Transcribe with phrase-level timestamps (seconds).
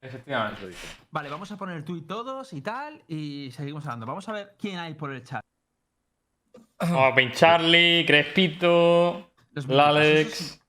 [0.00, 0.60] Efectivamente.
[0.60, 0.86] Eso dice.
[1.10, 4.06] Vale, vamos a poner el tuit todos y tal, y seguimos hablando.
[4.06, 5.42] Vamos a ver quién hay por el chat.
[6.80, 9.32] Oh, Ben Charlie, Crespito,
[9.66, 10.60] Lalex.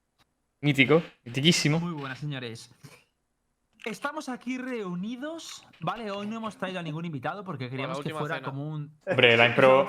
[0.62, 1.80] Mítico, mitiquísimo.
[1.80, 2.74] Muy buenas, señores.
[3.86, 6.12] Estamos aquí reunidos, ¿vale?
[6.12, 8.46] Hoy no hemos traído a ningún invitado porque queríamos que fuera cena.
[8.46, 9.00] como un.
[9.06, 9.88] Hombre, la impro,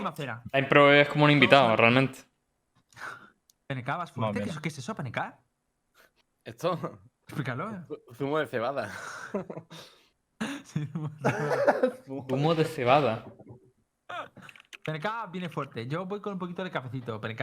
[0.52, 2.20] la impro es como un invitado, realmente.
[3.66, 4.44] PNK, vas fuerte.
[4.44, 5.18] ¿Qué, ¿Qué es eso, PNK?
[6.44, 7.86] Esto, Explícalo.
[8.14, 8.90] zumo de cebada.
[12.08, 13.24] Humo de cebada.
[14.84, 15.86] PNK viene fuerte.
[15.86, 17.42] Yo voy con un poquito de cafecito, PNK.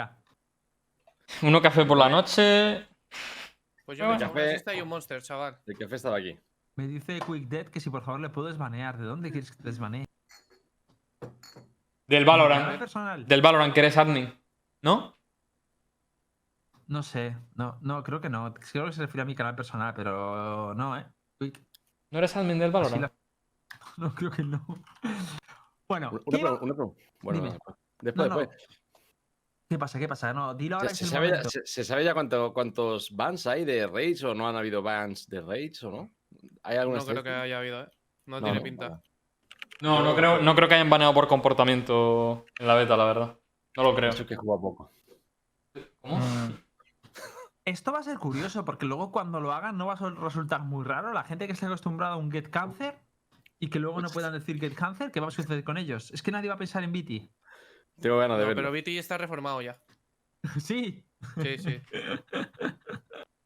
[1.44, 2.86] Uno café por la noche.
[3.86, 4.42] Pues yo me café.
[4.42, 5.58] una siesta y un monster, chaval.
[5.66, 6.38] El café estaba aquí.
[6.76, 8.98] Me dice Quick Dead que si por favor le puedo desbanear.
[8.98, 10.06] ¿De dónde quieres que te desbanee?
[12.08, 13.26] Del ¿Mi canal Valorant.
[13.26, 14.38] Del Valorant que eres admin.
[14.82, 15.17] ¿No?
[16.88, 17.36] No sé.
[17.56, 18.54] No, no, creo que no.
[18.72, 21.06] Creo que se refiere a mi canal personal, pero no, ¿eh?
[22.12, 23.02] ¿No eres admin del Valorant?
[23.02, 23.12] la-
[23.98, 24.66] No, creo que no.
[25.90, 27.02] Bueno, Una, ¿qué, va- pregunta, una pregunta.
[27.22, 27.50] Bueno, Dime.
[27.52, 27.76] después.
[28.02, 28.40] Después, No, no.
[28.42, 28.80] después.
[29.70, 30.00] ¿qué pasa?
[30.00, 30.34] ¿Qué pasa?
[30.34, 31.50] No, dilo ahora ¿Se, que se sabe ya, momento.
[31.50, 35.28] se- se sabe ya cuánto- cuántos bans hay de Rage o no han habido bans
[35.28, 36.12] de Rage o no?
[36.64, 37.90] ¿Hay alguna No creo que haya habido, ¿eh?
[38.28, 39.02] No, No, tiene no, pinta.
[39.82, 43.40] No, no creo, no creo que hayan baneado por comportamiento en la beta, la verdad.
[43.76, 44.10] No lo creo.
[44.10, 44.92] Eso es que juega poco.
[46.02, 46.18] ¿Cómo?
[46.18, 46.58] Mm,
[47.68, 50.86] Esto va a ser curioso porque luego cuando lo hagan no va a resultar muy
[50.86, 51.12] raro.
[51.12, 52.98] La gente que esté acostumbrada a un get cancer
[53.60, 56.10] y que luego no puedan decir get cancer, ¿qué va a suceder con ellos?
[56.12, 57.30] Es que nadie va a pensar en BT.
[58.00, 58.56] Tengo ganas de No, verlo.
[58.56, 59.78] pero BT está reformado ya.
[60.62, 61.04] sí.
[61.42, 61.82] Sí, sí.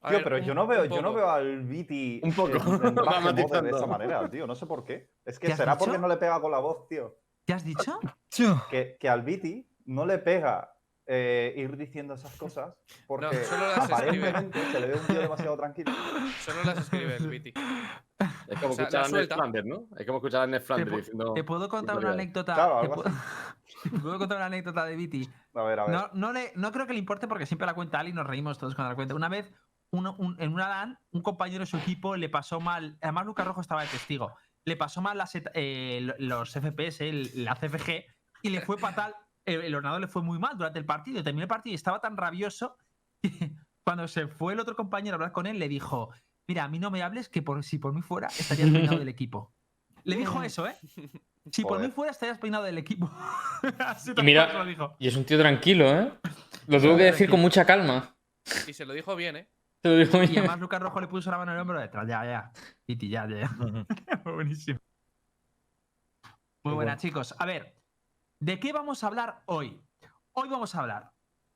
[0.04, 2.58] Tío, ver, pero un- yo no veo, yo no veo al Viti Un poco.
[2.58, 2.96] en,
[3.66, 4.46] de esa manera, tío.
[4.46, 5.12] No sé por qué.
[5.26, 7.18] Es ¿Qué que será porque no le pega con la voz, tío.
[7.46, 8.00] ¿Qué has dicho?
[8.70, 10.74] Que, que al Viti no le pega
[11.14, 12.74] eh, ir diciendo esas cosas
[13.08, 14.30] porque solo las escribe.
[14.30, 15.92] aparentemente se le ve un tío demasiado tranquilo.
[16.40, 17.48] Solo las escribe el BT.
[18.48, 19.28] Es como O sea, escuchar a Ned.
[19.28, 19.88] Flanders, ¿no?
[19.98, 21.34] Es como escuchar a Ned Flanders diciendo.
[21.34, 22.54] ¿Te puedo contar una anécdota?
[22.54, 23.12] Claro, ¿Te algo pu-
[23.84, 25.30] ¿Te puedo contar una anécdota de BT?
[25.56, 25.94] A ver, a ver.
[25.96, 28.26] No, no, le, no creo que le importe porque siempre la cuenta Ali y nos
[28.28, 29.16] reímos todos cuando la cuenta.
[29.16, 29.52] Una vez,
[29.92, 32.98] uno- un- en una LAN, un compañero de su equipo le pasó mal.
[33.02, 34.34] Además, Lucas Rojo estaba de testigo.
[34.64, 38.06] Le pasó mal las eh, lo- los FPS, el- la CFG,
[38.44, 39.14] y le fue fatal.
[39.46, 41.24] El, el ordenador le fue muy mal durante el partido.
[41.24, 42.78] Terminó el partido y estaba tan rabioso
[43.22, 43.30] que
[43.84, 46.12] cuando se fue el otro compañero a hablar con él, le dijo:
[46.48, 49.10] Mira, a mí no me hables que por, si por mí fuera estarías peinado del
[49.10, 49.52] equipo.
[50.04, 50.76] Le dijo eso, ¿eh?
[51.52, 53.12] Si por mí fuera estarías peinado del equipo.
[53.80, 54.96] Así Y mira- se lo dijo.
[55.00, 56.12] Y es un tío tranquilo, ¿eh?
[56.68, 58.16] Lo tuvo que decir con mucha calma.
[58.68, 59.50] Y se lo dijo bien, ¿eh?
[59.82, 60.40] Te lo digo Y bien.
[60.40, 62.08] además Lucas Rojo le puso la mano en el hombro detrás.
[62.08, 62.52] Ya, ya.
[62.86, 63.50] Titi, ya, ya.
[64.08, 64.16] ya.
[64.24, 64.80] Buenísimo.
[66.64, 67.34] Muy buena, chicos.
[67.40, 67.76] A ver,
[68.42, 69.82] ¿de qué vamos a hablar hoy?
[70.34, 71.14] Hoy vamos a hablar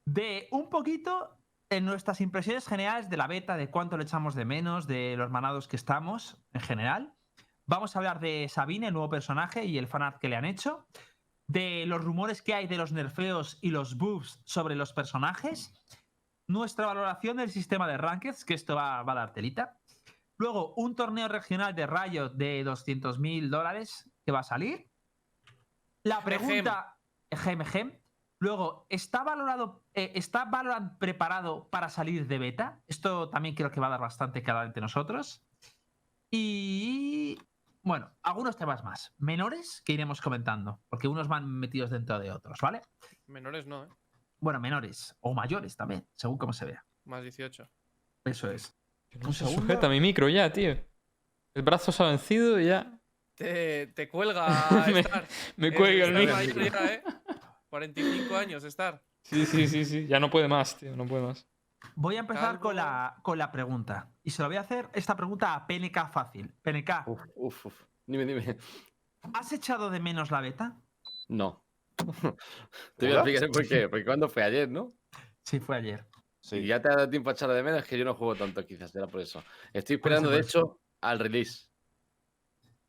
[0.07, 1.35] de un poquito
[1.71, 5.31] en nuestras impresiones generales de la beta, de cuánto le echamos de menos, de los
[5.31, 7.15] manados que estamos en general.
[7.65, 10.85] Vamos a hablar de Sabine, el nuevo personaje y el fanart que le han hecho.
[11.47, 15.73] De los rumores que hay de los nerfeos y los buffs sobre los personajes.
[16.47, 19.79] Nuestra valoración del sistema de rankings, que esto va, a dar telita.
[20.37, 24.87] Luego, un torneo regional de Riot de 200.000 dólares que va a salir.
[26.05, 26.97] La pregunta.
[27.31, 27.99] Gem, gem.
[28.37, 32.79] Luego, ¿está valorado, eh, ¿está Valorant preparado para salir de beta?
[32.87, 35.43] Esto también creo que va a dar bastante que hablar entre nosotros.
[36.29, 37.39] Y.
[37.81, 39.13] Bueno, algunos temas más.
[39.17, 42.81] Menores que iremos comentando, porque unos van metidos dentro de otros, ¿vale?
[43.25, 43.89] Menores no, ¿eh?
[44.39, 46.85] Bueno, menores o mayores también, según cómo se vea.
[47.05, 47.67] Más 18.
[48.25, 48.77] Eso es.
[49.21, 49.61] No un se segundo.
[49.61, 50.75] sujeta mi micro ya, tío.
[51.53, 52.99] El brazo se ha vencido y ya.
[53.35, 55.27] Te, te cuelga Me- Star.
[55.57, 56.63] Me Eh, cuelga el micro.
[56.63, 57.03] ya, ¿eh?
[57.69, 59.03] 45 años, Star.
[59.23, 60.07] Sí, sí, sí, sí.
[60.07, 60.95] Ya no puede más, tío.
[60.95, 61.47] No puede más.
[61.95, 64.11] Voy a empezar con la, con la pregunta.
[64.23, 66.53] Y se lo voy a hacer esta pregunta a PNK fácil.
[66.61, 67.83] PNK, Uf, uf, uf.
[68.05, 68.57] Dime, dime.
[69.33, 70.77] ¿has echado de menos la beta?
[71.27, 71.65] No.
[72.97, 73.89] Te voy a explicar por qué.
[73.89, 74.93] Porque cuando fue ayer, ¿no?
[75.43, 76.05] Sí, fue ayer.
[76.41, 76.63] Sí.
[76.65, 78.63] ya te ha dado tiempo a echarla de menos, es que yo no juego tanto,
[78.65, 79.43] quizás, era por eso.
[79.73, 81.69] Estoy esperando, de hecho, al release.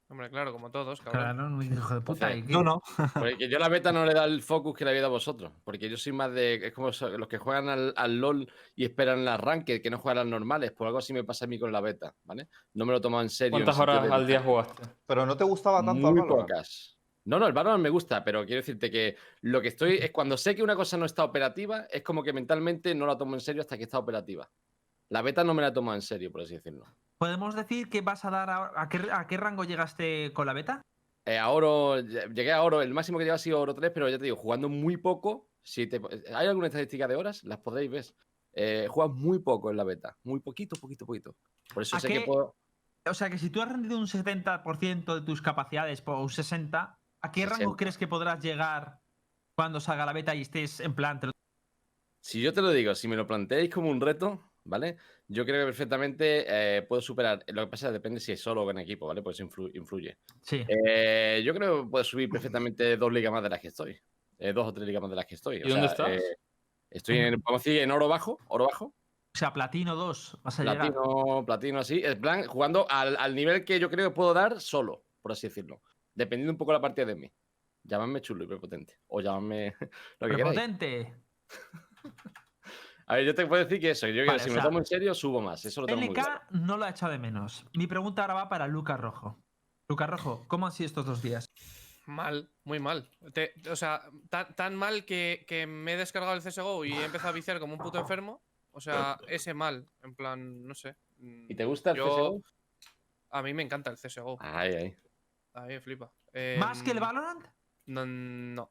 [0.09, 1.23] Hombre, claro, como todos, cabrón.
[1.23, 2.33] Claro, no, hijo de puta.
[2.47, 2.81] No, no.
[3.15, 5.53] Porque yo la beta no le da el focus que le había dado a vosotros.
[5.65, 6.55] Porque yo soy más de.
[6.67, 10.19] Es como los que juegan al, al LOL y esperan las ranked, que no juegan
[10.19, 10.71] las normales.
[10.71, 12.49] Por algo así me pasa a mí con la beta, ¿vale?
[12.75, 13.51] No me lo tomo en serio.
[13.59, 14.83] ¿Cuántas horas de- al día jugaste?
[15.07, 16.97] Pero no te gustaba tanto Muy al pocas.
[17.25, 20.37] No, no, el Valorant me gusta, pero quiero decirte que lo que estoy es cuando
[20.37, 23.41] sé que una cosa no está operativa, es como que mentalmente no la tomo en
[23.41, 24.49] serio hasta que está operativa.
[25.09, 26.87] La beta no me la tomo en serio, por así decirlo.
[27.19, 30.53] ¿Podemos decir que vas a dar a, a qué, a qué rango llegaste con la
[30.53, 30.83] beta?
[31.25, 33.91] Eh, a oro, ll- llegué a oro, el máximo que lleva ha sido oro 3,
[33.93, 35.49] pero ya te digo, jugando muy poco.
[35.63, 36.01] Si te,
[36.35, 37.43] ¿Hay alguna estadística de horas?
[37.45, 38.05] Las podéis ver.
[38.53, 40.17] Eh, juegas muy poco en la beta.
[40.23, 41.35] Muy poquito, poquito, poquito.
[41.73, 42.55] Por eso ¿A sé qué- que puedo.
[43.09, 46.97] O sea que si tú has rendido un 70% de tus capacidades o un 60%,
[47.23, 47.77] ¿a qué rango 60.
[47.77, 49.01] crees que podrás llegar
[49.55, 51.19] cuando salga la beta y estés en plan?
[51.21, 51.33] te lo-
[52.21, 54.97] Si yo te lo digo, si me lo planteáis como un reto, ¿vale?
[55.29, 57.43] Yo creo que perfectamente eh, puedo superar.
[57.49, 59.23] Lo que pasa es que depende si es solo o en equipo, ¿vale?
[59.23, 60.19] Pues influ- influye.
[60.43, 60.65] Sí.
[60.69, 63.99] Eh, yo creo que puedo subir perfectamente dos ligas más de las que estoy.
[64.39, 65.57] Eh, dos o tres ligas más de las que estoy.
[65.65, 66.23] ¿Y dónde estás?
[66.91, 68.95] estoy en, vamos a decir, en oro bajo, oro bajo, O
[69.39, 70.79] sea, platino 2 vas a llegar.
[70.93, 72.01] platino, platino así.
[72.05, 75.49] En plan, jugando al, al nivel que yo creo que puedo dar solo, por así
[75.49, 75.83] decirlo.
[76.15, 77.33] Dependiendo un poco la partida de mí.
[77.83, 78.99] Llamadme chulo y prepotente.
[79.09, 79.75] O llamadme
[80.21, 80.55] lo que queráis.
[80.57, 81.15] Prepotente.
[83.07, 84.07] A ver, yo te puedo decir que eso.
[84.09, 85.65] Yo creo Vale, que si me lo tomo en serio, subo más.
[85.65, 86.41] Eso lo tengo muy LK claro.
[86.51, 87.65] no lo ha echado de menos.
[87.75, 89.39] Mi pregunta ahora va para Lucas Rojo.
[89.89, 91.47] Lucas Rojo, ¿cómo han sido estos dos días?
[92.07, 93.09] Mal, muy mal.
[93.33, 97.05] Te- o sea, tan, tan mal que, que me he descargado el CSGO y he
[97.05, 98.43] empezado a viciar como un puto enfermo.
[98.73, 99.89] O sea, ese mal.
[100.03, 100.97] En plan, no sé.
[101.19, 102.43] ¿Y te gusta el Yo- CSGO?
[103.31, 104.37] A mí me encanta el CSGO.
[104.41, 104.97] Ay, ay.
[105.55, 106.13] A mí me flipa.
[106.33, 107.45] Eh, ¿Más que el Valorant?
[107.87, 108.71] No, no.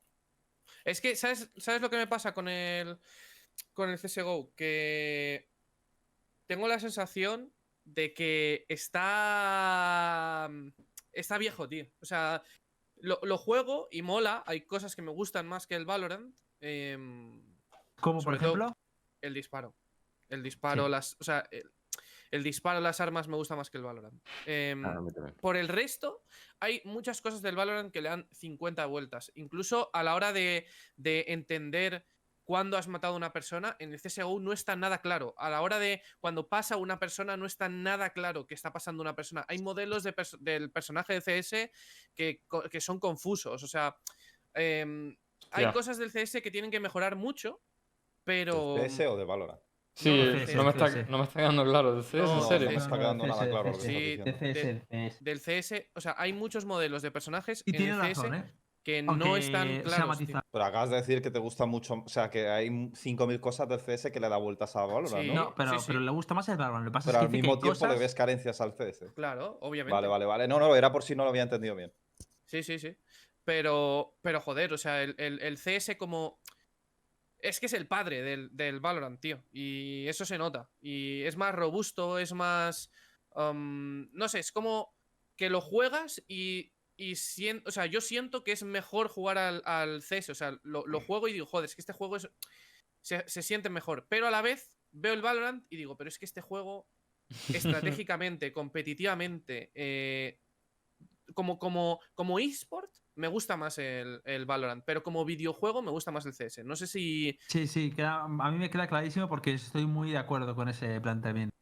[0.83, 2.99] Es que, ¿sabes, ¿sabes lo que me pasa con el,
[3.73, 4.53] con el CSGO?
[4.55, 5.49] Que
[6.47, 7.51] tengo la sensación
[7.83, 10.49] de que está.
[11.11, 11.85] Está viejo, tío.
[12.01, 12.41] O sea,
[12.97, 14.43] lo, lo juego y mola.
[14.45, 16.35] Hay cosas que me gustan más que el Valorant.
[16.61, 17.41] em,
[18.01, 18.75] Como por ejemplo.
[19.21, 19.75] el disparo.
[20.29, 20.91] El disparo, Sí.
[20.91, 21.15] las.
[21.19, 21.71] O sea, el,
[22.31, 24.21] el disparo, las armas me gusta más que el Valorant.
[24.45, 24.99] Em, Ah,
[25.39, 26.23] por el resto,
[26.59, 29.31] hay muchas cosas del Valorant que le dan 50 vueltas.
[29.35, 30.65] Incluso a la hora de,
[30.97, 32.05] de entender
[32.45, 35.33] cuándo has matado a una persona, en el CSGO no está nada claro.
[35.37, 39.01] A la hora de cuando pasa una persona, no está nada claro que está pasando
[39.01, 39.43] una persona.
[39.49, 41.71] Hay modelos de pers- del personaje de CS
[42.15, 42.41] que,
[42.79, 43.63] son confusos.
[43.63, 43.97] O sea,
[44.53, 45.17] em,
[45.51, 47.61] hay cosas del CS que tienen que mejorar mucho,
[48.23, 48.75] pero...
[48.75, 49.59] ¿De PS o de Valorant?
[49.97, 51.09] Sí, No, CS, me está, CS.
[51.09, 51.95] no me está quedando claro.
[51.95, 52.17] ¿De CS?
[52.17, 52.65] No, ¿En serio?
[52.67, 56.15] no me está quedando nada claro lo que Sí, estás de- del CS, o sea,
[56.17, 58.53] hay muchos modelos de personajes Y en tiene el CS razón, ¿eh?
[58.85, 60.19] Que Aunque no están claros.
[60.51, 63.79] Pero acabas de decir que te gusta mucho, o sea, que hay 5.000 cosas del
[63.79, 65.27] CS que le da vueltas a Valorant, Sí.
[65.29, 65.33] ¿no?
[65.33, 65.85] No, pero, sí, sí.
[65.87, 66.85] pero le gusta más el Valorant.
[66.85, 69.11] Lo que pasa Pero es que al que mismo tiempo le ves carencias al CS.
[69.15, 69.91] Claro, obviamente.
[69.93, 70.47] Vale, vale, vale.
[70.47, 71.91] No, no, era por si no lo había entendido bien.
[72.45, 72.95] Sí, sí, sí.
[73.43, 76.39] Pero, pero joder, o sea, el, el- el CS como.
[77.39, 79.43] Es que es el padre del, del Valorant, tío.
[79.51, 80.69] Y eso se nota.
[80.79, 82.91] Y es más robusto, es más.
[83.35, 84.93] um, no sé, es como
[85.35, 86.71] que lo juegas y.
[86.97, 90.31] y sien- o sea, yo siento que es mejor jugar al, al CS.
[90.31, 92.29] O sea, lo, lo juego y digo, joder, es que este juego es.
[93.01, 94.07] Se, se siente mejor.
[94.09, 96.87] Pero a la vez veo el Valorant y digo, pero es que este juego
[97.53, 100.39] estratégicamente, competitivamente, eh,
[101.33, 106.11] como, como, como eSport, me gusta más el, el Valorant, pero como videojuego me gusta
[106.11, 106.63] más el CS.
[106.63, 107.37] No sé si.
[107.47, 110.99] Sí, sí, queda- a mí me queda clarísimo porque estoy muy de acuerdo con ese
[111.01, 111.55] planteamiento.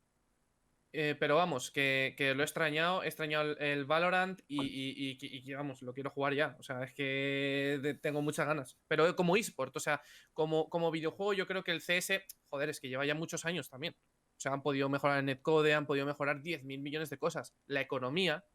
[0.94, 5.54] Eh, pero vamos, que, que lo he extrañado, he extrañado el, el Valorant y, y-
[5.54, 6.56] vamos, lo quiero jugar ya.
[6.60, 8.78] O sea, es que de- tengo muchas ganas.
[8.88, 10.02] Pero como eSport, o sea,
[10.34, 13.70] como, como videojuego, yo creo que el CS, joder, es que lleva ya muchos años
[13.70, 13.96] también.
[14.36, 17.56] O sea, han podido mejorar el netcode, han podido mejorar 10.000 millones de cosas.
[17.66, 18.46] La economía,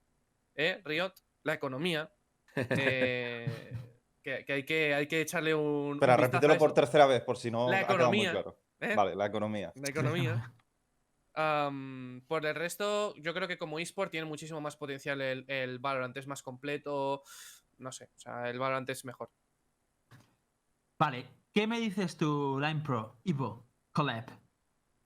[0.55, 1.13] ¿eh, Riot?
[1.43, 2.13] La economía.
[2.57, 3.47] eh,
[4.23, 5.95] que, que hay que hay que echarle un.
[5.95, 8.33] Espera, un repítelo por tercera vez, por si no La ha quedado muy economía.
[8.33, 8.59] claro.
[8.81, 8.95] ¿eh?
[8.95, 9.73] Vale, la economía.
[9.77, 10.53] La economía.
[12.27, 16.17] Por el resto, yo creo que como eSport tiene muchísimo más potencial el, el Valorant,
[16.17, 17.23] es más completo.
[17.77, 19.31] No sé, o sea, el Valorant es mejor.
[20.99, 24.27] Vale, ¿qué me dices tú, Line Pro, Ivo, Collab?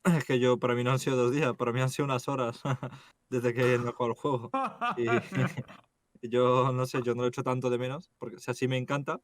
[0.04, 2.26] Es que yo, para mí no han sido dos días, para mí han sido unas
[2.26, 2.61] horas
[3.30, 4.50] desde que no he jugado el juego.
[4.97, 5.06] Y
[6.28, 8.66] yo, no sé, yo no lo he hecho tanto de menos, porque o sea, sí
[8.66, 9.21] me encanta,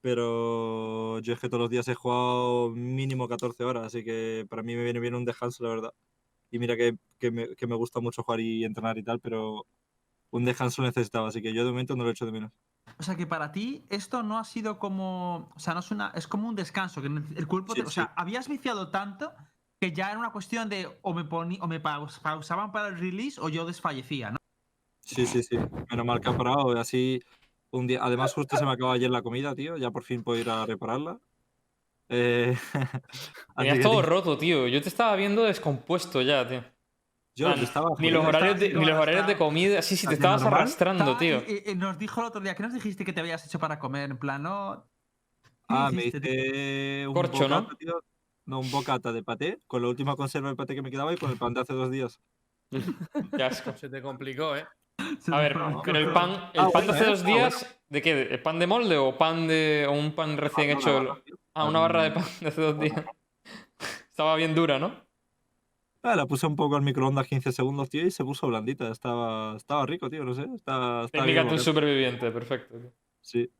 [0.00, 4.62] pero yo es que todos los días he jugado mínimo 14 horas, así que para
[4.62, 5.94] mí me viene bien un descanso, la verdad.
[6.52, 9.66] Y mira que, que me, que me gusta mucho jugar y entrenar y tal, pero
[10.30, 12.52] un descanso necesitaba, así que yo de momento no lo he hecho de menos.
[12.98, 15.50] O sea que para ti esto no ha sido como.
[15.56, 16.12] O sea, no es una.
[16.14, 17.00] Es como un descanso.
[17.00, 17.74] Que el cuerpo.
[17.74, 19.32] Sí, te- o sea, habías viciado tanto
[19.80, 22.98] que ya era una cuestión de o me poní, o me paus- pausaban para el
[22.98, 24.36] release o yo desfallecía, ¿no?
[25.00, 25.56] Sí, sí, sí.
[25.90, 26.78] Menos mal que ha parado.
[26.78, 27.22] Así
[27.70, 28.00] un día.
[28.02, 29.76] Además, justo se me acaba ayer la comida, tío.
[29.78, 31.18] Ya por fin puedo ir a repararla.
[32.14, 32.56] Eh,
[33.56, 34.68] Tenías todo roto, tío.
[34.68, 36.62] Yo te estaba viendo descompuesto ya, tío.
[37.34, 39.80] yo plan, estaba Ni los horarios de, haciendo ni los hasta- horarios de comida.
[39.82, 40.60] Sí, sí, te ¿Haciendo estabas normal?
[40.60, 41.42] arrastrando, tío.
[41.48, 43.58] y- y- y nos dijo el otro día, ¿qué nos dijiste que te habías hecho
[43.58, 44.10] para comer?
[44.10, 44.86] En plan, no.
[45.42, 46.18] ¿Qué Ah, me dijiste,
[46.98, 47.62] hice un Corcho, ¿no?
[47.62, 48.04] bocata, tío.
[48.44, 51.16] No, un bocata de paté, con la última conserva de paté que me quedaba y
[51.16, 52.20] con el pan de hace dos días.
[53.36, 53.72] Qué asco.
[53.76, 54.66] Se te complicó, ¿eh?
[55.32, 58.22] A ver, pero el pan, el Ah, pan de hace dos Ah, días, ¿de qué?
[58.22, 59.86] ¿El pan de molde o pan de.
[59.88, 60.94] o un pan recién hecho?
[61.04, 61.36] Barra, tío.
[61.54, 63.04] Ah, una barra de pan de hace dos días.
[64.10, 64.94] Estaba bien dura, ¿no?
[66.02, 68.90] Ah, la puse un poco al microondas 15 segundos, tío, y se puso blandita.
[68.90, 70.42] Estaba, estaba rico, tío, no sé.
[70.54, 72.76] Está, está Técnica de un superviviente, perfecto.
[72.78, 72.90] tío.
[73.20, 73.50] Sí.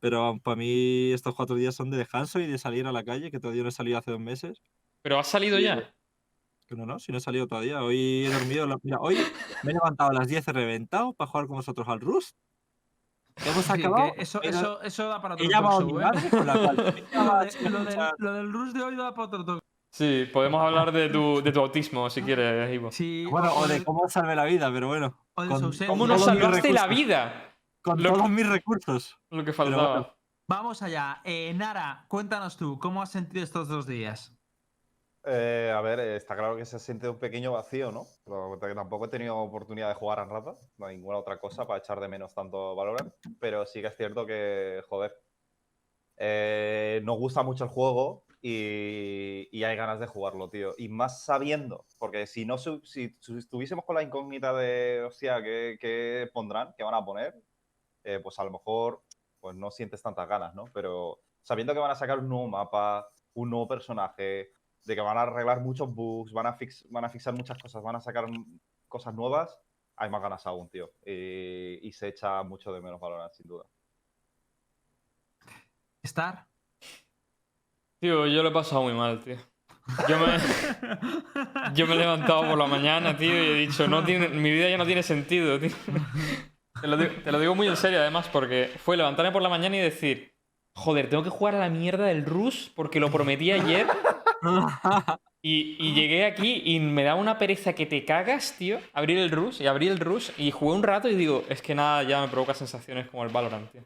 [0.00, 3.30] Pero para mí estos cuatro días son de descanso y de salir a la calle,
[3.30, 4.60] que todavía no he salido hace dos meses.
[5.00, 5.94] Pero has salido ya.
[6.74, 7.82] Que no, no, si no he salido todavía.
[7.82, 8.66] Hoy he dormido.
[8.66, 9.16] la- Mira, hoy
[9.62, 12.36] me he levantado a las 10 he reventado para jugar con vosotros al Rust.
[13.44, 14.12] Hemos Sí, acabado.
[14.16, 15.92] eso, pero eso, eso da para otro talk ¿eh?
[15.92, 19.26] madre con la cual Lo, estaba de- lo del, lo del de hoy da para
[19.26, 22.90] otro talk Sí, podemos hablar de tu, de tu autismo si quieres, Ivo.
[22.90, 25.16] Sí, Bueno, o de cómo salvé la vida, pero bueno.
[25.34, 25.48] con-.
[25.86, 27.54] ¿Cómo nos salvaste la vida?
[27.80, 29.16] Con Lo- todos mis recursos.
[29.30, 29.88] Lo que faltaba.
[29.90, 30.08] bueno.
[30.48, 31.20] Vamos allá.
[31.24, 34.33] Eh, Nara, cuéntanos tú, ¿cómo has sentido estos dos días?
[35.26, 38.06] Eh, a ver, eh, está claro que se siente un pequeño vacío, ¿no?
[38.24, 41.98] Pero tampoco he tenido oportunidad de jugar a rata, no ninguna otra cosa para echar
[41.98, 45.14] de menos tanto Valorant, pero sí que es cierto que, joder,
[46.18, 50.74] eh, nos gusta mucho el juego y, hay ganas de jugarlo, tío.
[50.76, 56.28] Y más sabiendo, porque si no si, estuviésemos con la incógnita de, hostia, ¿qué, qué
[56.34, 56.74] pondrán?
[56.76, 57.34] ¿Qué van a poner?
[58.04, 59.02] Eh, pues a lo mejor
[59.40, 60.66] pues no sientes tantas ganas, ¿no?
[60.74, 64.52] Pero sabiendo que van a sacar un nuevo mapa, un nuevo personaje,
[64.84, 67.82] de que van a arreglar muchos bugs, van a, fix, van a fixar muchas cosas,
[67.82, 68.26] van a sacar
[68.88, 69.58] cosas nuevas,
[69.96, 70.92] hay más ganas aún, tío.
[71.04, 73.64] Y, y se echa mucho de menos Valorant, sin duda.
[76.02, 76.46] ¿Star?
[77.98, 79.36] Tío, yo lo he pasado muy mal, tío.
[80.08, 80.26] Yo me,
[81.74, 84.68] yo me he levantado por la mañana, tío, y he dicho, no tiene, mi vida
[84.68, 85.70] ya no tiene sentido, tío.
[86.80, 89.48] Te lo, digo, te lo digo muy en serio, además, porque fue levantarme por la
[89.48, 90.34] mañana y decir,
[90.74, 93.86] joder, tengo que jugar a la mierda del Rus porque lo prometí ayer.
[95.46, 98.80] Y, y llegué aquí y me da una pereza que te cagas, tío.
[98.94, 101.74] Abrir el Rus y abrí el Rus y jugué un rato y digo, es que
[101.74, 103.82] nada ya me provoca sensaciones como el Valorant, tío.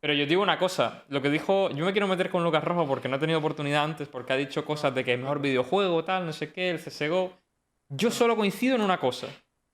[0.00, 2.86] Pero yo digo una cosa, lo que dijo, yo me quiero meter con Lucas Rojo
[2.86, 6.04] porque no he tenido oportunidad antes, porque ha dicho cosas de que es mejor videojuego,
[6.04, 7.36] tal, no sé qué, el CSGO.
[7.88, 9.26] Yo solo coincido en una cosa,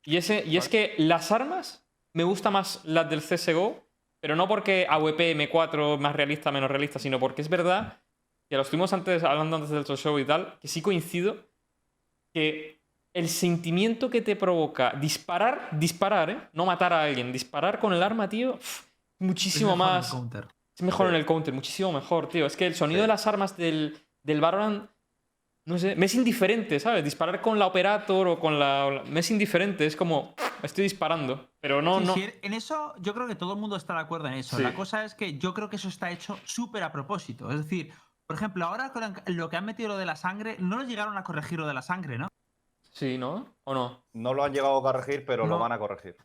[0.05, 3.87] y, ese, y es que las armas me gustan más las del CSGO,
[4.21, 8.01] pero no porque AWP, M4, más realista, menos realista, sino porque es verdad,
[8.49, 11.37] que lo estuvimos antes, hablando antes del show y tal, que sí coincido,
[12.33, 12.81] que
[13.13, 16.49] el sentimiento que te provoca disparar, disparar, ¿eh?
[16.53, 18.59] No matar a alguien, disparar con el arma, tío,
[19.19, 20.11] muchísimo Es en más...
[20.11, 20.49] counter.
[20.77, 21.11] Es mejor Sí.
[21.11, 22.45] en el counter, muchísimo mejor, tío.
[22.45, 23.03] Es que el sonido Sí.
[23.03, 24.91] de las armas del, del Valorant,
[25.65, 27.03] no sé, me es indiferente, ¿sabes?
[27.03, 29.03] Disparar con la Operator o con la...
[29.09, 31.49] Me es indiferente, es como, estoy disparando.
[31.59, 32.15] Pero no, Sí, no...
[32.15, 34.59] sí, en eso yo creo que todo el mundo está de acuerdo en eso.
[34.59, 34.63] Sí.
[34.63, 37.51] La cosa es que yo creo que eso está hecho súper a propósito.
[37.51, 37.91] Es decir,
[38.27, 41.17] por ejemplo, ahora con lo que han metido lo de la sangre, no lo llegaron
[41.17, 42.29] a corregir lo de la sangre, ¿no?
[42.93, 43.57] Sí, ¿no?
[43.65, 44.07] ¿O no?
[44.15, 45.51] No lo han llegado a corregir, pero No.
[45.51, 46.17] lo van a corregir.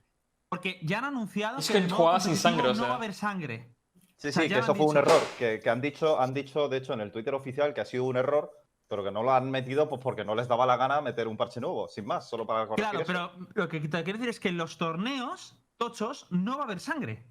[0.49, 2.87] Porque ya han anunciado Es que, jugaba sin sangre, o no sea.
[2.87, 3.75] va a haber sangre.
[4.17, 5.21] Sí, O sea, sí, que eso fue un error.
[5.37, 8.03] Que, que han, dicho, han dicho, de hecho, en el Twitter oficial que ha sido
[8.05, 8.51] un error,
[8.87, 11.37] pero que no lo han metido pues porque no les daba la gana meter un
[11.37, 13.07] parche nuevo, sin más, solo para corregir Claro, eso.
[13.07, 16.65] pero lo que te quiero decir es que en los torneos tochos no va a
[16.65, 17.25] haber sangre.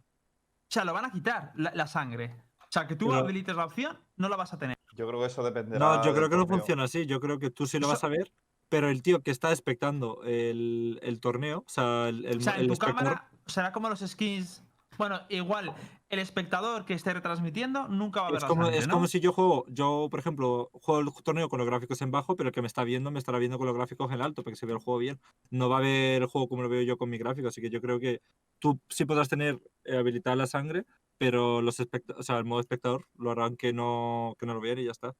[0.68, 2.42] O sea, lo van a quitar la, la sangre.
[2.70, 4.76] O sea, que tú Pero- habilites la opción, no la vas a tener.
[4.94, 5.78] Yo creo que eso dependerá.
[5.80, 6.58] No, yo creo que no torneo.
[6.58, 7.04] funciona así.
[7.06, 8.32] Yo creo que tú sí lo Eso- vas a ver,
[8.68, 12.54] pero el tío que está expectando el, el torneo, o sea, el, el, O sea,
[12.54, 14.62] el en tu espectador- cámara será como los skins.
[14.98, 15.72] Bueno, igual,
[16.10, 18.94] el espectador que esté retransmitiendo nunca va a ver Es como, sangre, es ¿no?
[18.94, 22.36] como si yo juego, yo por ejemplo, juego el torneo con los gráficos en bajo,
[22.36, 24.52] pero el que me está viendo me estará viendo con los gráficos en alto, para
[24.52, 25.18] que se vea el juego bien.
[25.48, 27.70] No va a ver el juego como lo veo yo con mi gráfico, así que
[27.70, 28.20] yo creo que
[28.58, 30.84] tú sí podrás tener eh, habilitada la sangre,
[31.20, 34.78] pero los o sea, el modo espectador lo harán que no, que no lo vean
[34.78, 35.14] y ya está.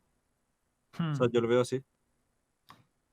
[0.99, 1.12] Hmm.
[1.12, 1.85] O sea, yo lo veo así.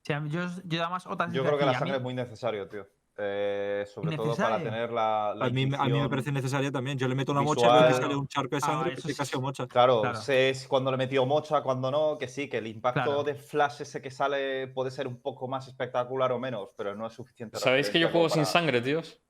[0.04, 2.14] Sí, mí- yo, yo además otra Yo creo que la sangre a es mí- muy
[2.14, 2.86] necesario, tío.
[3.18, 6.96] Eh, sobre todo para tener la, la A mí, a mí me parece necesaria también.
[6.96, 8.02] Yo le meto una mocha y veo que visual.
[8.04, 9.18] sale un charco de Ah, sangre eso que sí.
[9.18, 9.66] casi mocha.
[9.66, 10.16] Claro, Claro.
[10.22, 13.22] sé si cuando le metió mocha, cuando no, que sí, que el impacto Claro.
[13.24, 17.06] de flash ese que sale puede ser un poco más espectacular o menos, pero no
[17.06, 17.58] es suficiente.
[17.58, 19.20] ¿Sabéis que yo juego como sin para- sangre, tíos?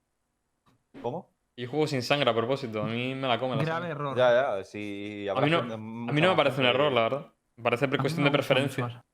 [1.02, 1.28] ¿Cómo?
[1.60, 3.90] Yo juego sin sangre a propósito, a mí me la come la Grave sangre.
[3.90, 4.16] error.
[4.16, 5.26] Ya, ya, sí.
[5.28, 5.76] A mí no, a
[6.12, 7.26] mí no me parece un error, la verdad.
[7.56, 9.04] Me parece A cuestión me de preferencia.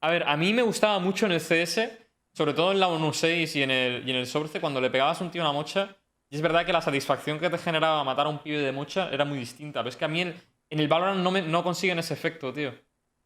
[0.00, 1.90] A ver, a mí me gustaba mucho en el CS,
[2.32, 5.20] sobre todo en la 1.6 y en el, y en el Source, cuando le pegabas
[5.20, 5.94] a un tío una mocha.
[6.30, 9.10] Y es verdad que la satisfacción que te generaba matar a un pibe de mocha
[9.12, 9.80] era muy distinta.
[9.80, 10.34] Pero es que a mí en,
[10.70, 12.72] en el Valorant no, me, no consiguen ese efecto, tío.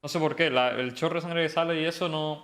[0.03, 2.43] No sé por qué, la- el chorro de sangre que sale y eso no.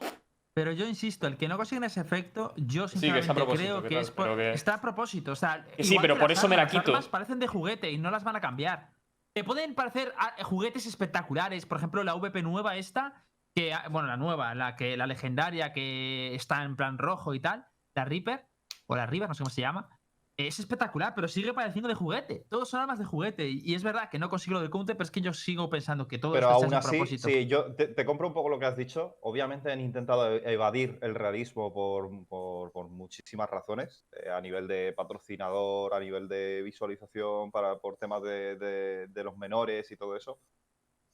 [0.55, 3.83] Pero yo insisto, el que no consigue ese efecto, yo Sí, que sinceramente propósito, creo
[3.83, 5.33] que que tal, es por- que- está a propósito.
[5.33, 6.93] O sea, sí, pero por las eso me la armas, las quito.
[6.93, 8.93] armas parecen de juguete y no las van a cambiar.
[9.35, 11.67] Te pueden parecer ah, juguetes espectaculares.
[11.67, 15.73] Por ejemplo, la VP nueva esta, que ah, bueno, la nueva, la que la legendaria
[15.73, 18.47] que está en plan rojo y tal, la Reaper
[18.87, 19.89] o la River, no sé cómo se llama.
[20.37, 22.45] Es espectacular, pero sigue pareciendo de juguete.
[22.49, 23.49] Todos son armas de juguete.
[23.49, 26.09] Y es verdad que no consigo lo del counter, pero es que yo sigo pensando
[26.09, 27.29] que todo Pero esto aún así, propósito.
[27.29, 29.17] sí, yo te, te compro un poco lo que has dicho.
[29.23, 34.67] Obviamente han intentado e- evadir el realismo por, por- por muchísimas razones, eh, a nivel
[34.67, 39.97] de patrocinador, a nivel de visualización, para, por temas de, de- de los menores y
[39.97, 40.41] todo eso.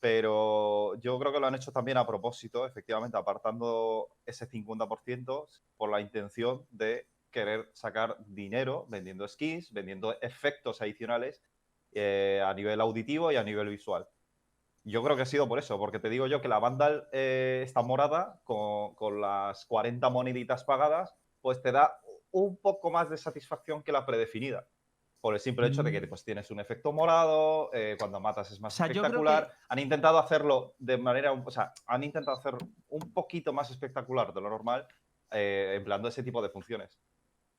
[0.00, 5.46] Pero yo creo que lo han hecho también a propósito, efectivamente, apartando ese 50%
[5.76, 11.42] por la intención de querer sacar dinero vendiendo skins, vendiendo efectos adicionales
[11.92, 14.06] eh, a nivel auditivo y a nivel visual.
[14.84, 17.62] Yo creo que ha sido por eso, porque te digo yo que la Vandal eh,
[17.64, 23.16] está morada con, con las 40 moneditas pagadas, pues te da un poco más de
[23.18, 24.66] satisfacción que la predefinida.
[25.20, 26.08] Por el simple hecho de que Mm.
[26.08, 29.48] pues, tienes un efecto morado, eh, cuando matas es más O sea, espectacular.
[29.48, 32.54] que- Han intentado hacerlo de manera, o sea, han intentado hacer
[32.88, 34.86] un poquito más espectacular de lo normal,
[35.30, 36.98] eh, empleando ese tipo de funciones.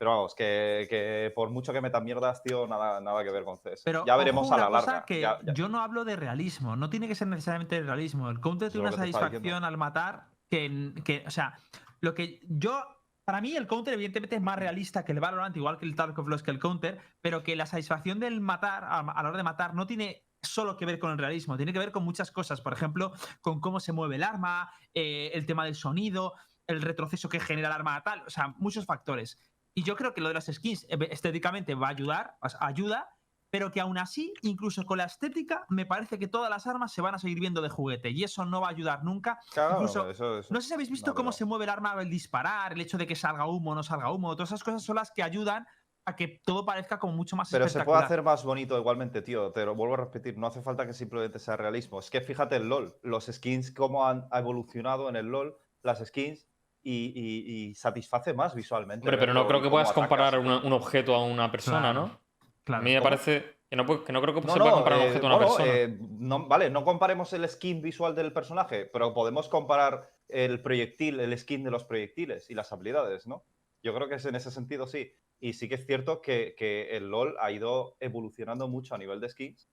[0.01, 3.57] Pero vamos, que, que por mucho que metan mierdas, tío, nada, nada que ver con
[3.57, 3.83] CS.
[3.85, 5.05] Pero ya veremos ojo, a la cosa larga.
[5.05, 8.27] que ya- ya- yo no hablo de realismo, no tiene que ser necesariamente de realismo.
[8.31, 11.53] El counter tiene una satisfacción al matar que, que, o sea,
[11.99, 12.83] lo que yo
[13.25, 16.27] para mí el counter evidentemente es más realista que el Valorant, igual que el Tarkov
[16.29, 19.43] Lost que el counter, pero que la satisfacción del matar a, a la hora de
[19.43, 22.59] matar no tiene solo que ver con el realismo, tiene que ver con muchas cosas,
[22.59, 26.33] por ejemplo, con cómo se mueve el arma, eh, el tema del sonido,
[26.65, 29.37] el retroceso que genera el arma tal, o sea, muchos factores.
[29.73, 33.09] Y yo creo que lo de las skins eh, estéticamente va a ayudar, ayuda,
[33.49, 37.01] pero que aún así, incluso con la estética, me parece que todas las armas se
[37.01, 39.39] van a seguir viendo de juguete y eso no va a ayudar nunca.
[39.53, 41.91] Claro, incluso- eso- eso- No sé si habéis visto no, cómo se mueve el arma
[41.91, 44.83] al disparar, el hecho de que salga humo o no salga humo, todas esas cosas
[44.83, 45.65] son las que ayudan
[46.05, 49.51] a que todo parezca como mucho más Pero se puede hacer más bonito igualmente, tío.
[49.51, 50.35] Te lo vuelvo a repetir.
[50.37, 51.99] No hace falta que simplemente sea realismo.
[51.99, 52.97] Es que fíjate el LOL.
[53.03, 56.47] Los skins, cómo han evolucionado en el LOL, las skins,
[56.83, 59.05] y, y- y satisface más visualmente.
[59.05, 62.19] Hombre, pero no creo que puedas comparar una- un objeto a una persona, Claro, ¿no?
[62.63, 62.81] Claro.
[62.81, 63.09] A mí me ¿Cómo?
[63.09, 65.25] parece que no, que no creo que No, se pueda no, comparar un eh, objeto
[65.27, 65.73] a una bueno, persona.
[65.77, 71.19] eh, no- vale, no comparemos el skin visual del personaje, pero podemos comparar el proyectil,
[71.19, 73.43] el skin de los proyectiles y las habilidades, ¿no?
[73.83, 75.13] Yo creo que es en ese sentido sí.
[75.39, 79.19] Y sí que es cierto que, que el LOL ha ido evolucionando mucho a nivel
[79.19, 79.69] de skins.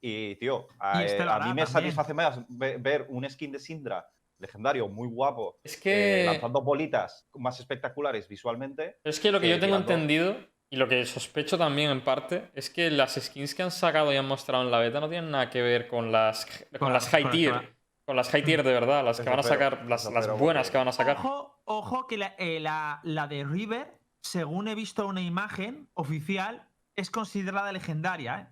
[0.00, 1.66] Y, tío, a, Y este eh, a mí me también.
[1.66, 4.08] satisface más ve- ver un skin de Syndra
[4.40, 6.24] legendario, muy guapo, Es eh, que.
[6.26, 8.98] lanzando bolitas más espectaculares visualmente.
[9.04, 10.36] Es que lo que eh, yo tengo tirando- entendido,
[10.70, 14.16] y lo que sospecho también en parte, es que las skins que han sacado y
[14.16, 17.04] han mostrado en la beta no tienen nada que ver con las, con Con las
[17.04, 17.52] la- high tier.
[17.52, 17.70] con la-
[18.06, 20.88] Con las high tier de verdad, las que van a sacar, las, buenas que van
[20.88, 21.16] a sacar.
[21.18, 26.66] Ojo, ojo que la, eh, la- la de River, según he visto una imagen oficial,
[26.96, 28.40] es considerada legendaria.
[28.40, 28.46] ¿eh?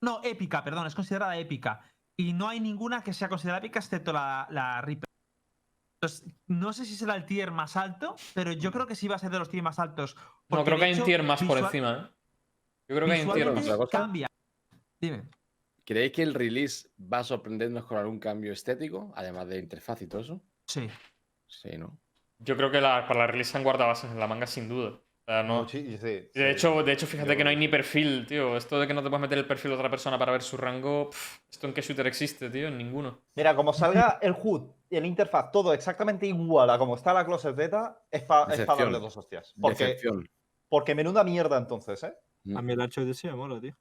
[0.00, 1.80] No, épica, perdón, es considerada épica.
[2.16, 5.08] Y no hay ninguna que sea considerada épica excepto la, la Reaper.
[6.04, 9.16] Entonces, no sé si será el tier más alto, pero yo creo que sí va
[9.16, 10.16] a ser de los tier más altos.
[10.50, 12.14] No, creo que hay un tier más por encima, ¿eh?
[12.88, 13.66] Yo creo que hay un tier más.
[13.90, 14.26] cambia.
[15.00, 15.22] Dime.
[15.86, 20.06] ¿Creéis que el release va a sorprendernos con algún cambio estético, además de interfaz y
[20.06, 20.40] todo eso?
[20.66, 20.88] Sí.
[21.46, 21.98] Sí, ¿no?
[22.38, 24.90] Yo creo que la- para la release han guardado bases en la manga sin duda.
[24.90, 25.62] O sea, no.
[25.64, 28.58] Muchi- sí, sí, De hecho, de hecho, yo fíjate que no hay ni perfil, tío.
[28.58, 30.58] Esto de que no te puedes meter el perfil de otra persona para ver su
[30.58, 32.68] rango, pff, ¿esto en qué shooter existe, tío?
[32.68, 33.20] En ninguno.
[33.34, 37.54] Mira, como salga el HUD el interfaz todo exactamente igual a como está la Closet
[37.54, 38.78] Beta, es para Decepción.
[38.78, 39.54] darle dos hostias.
[39.60, 40.28] Porque, Decepción.
[40.68, 42.14] porque menuda mierda entonces, ¿eh?
[42.54, 43.74] A mí el HUD sí me mola, tío.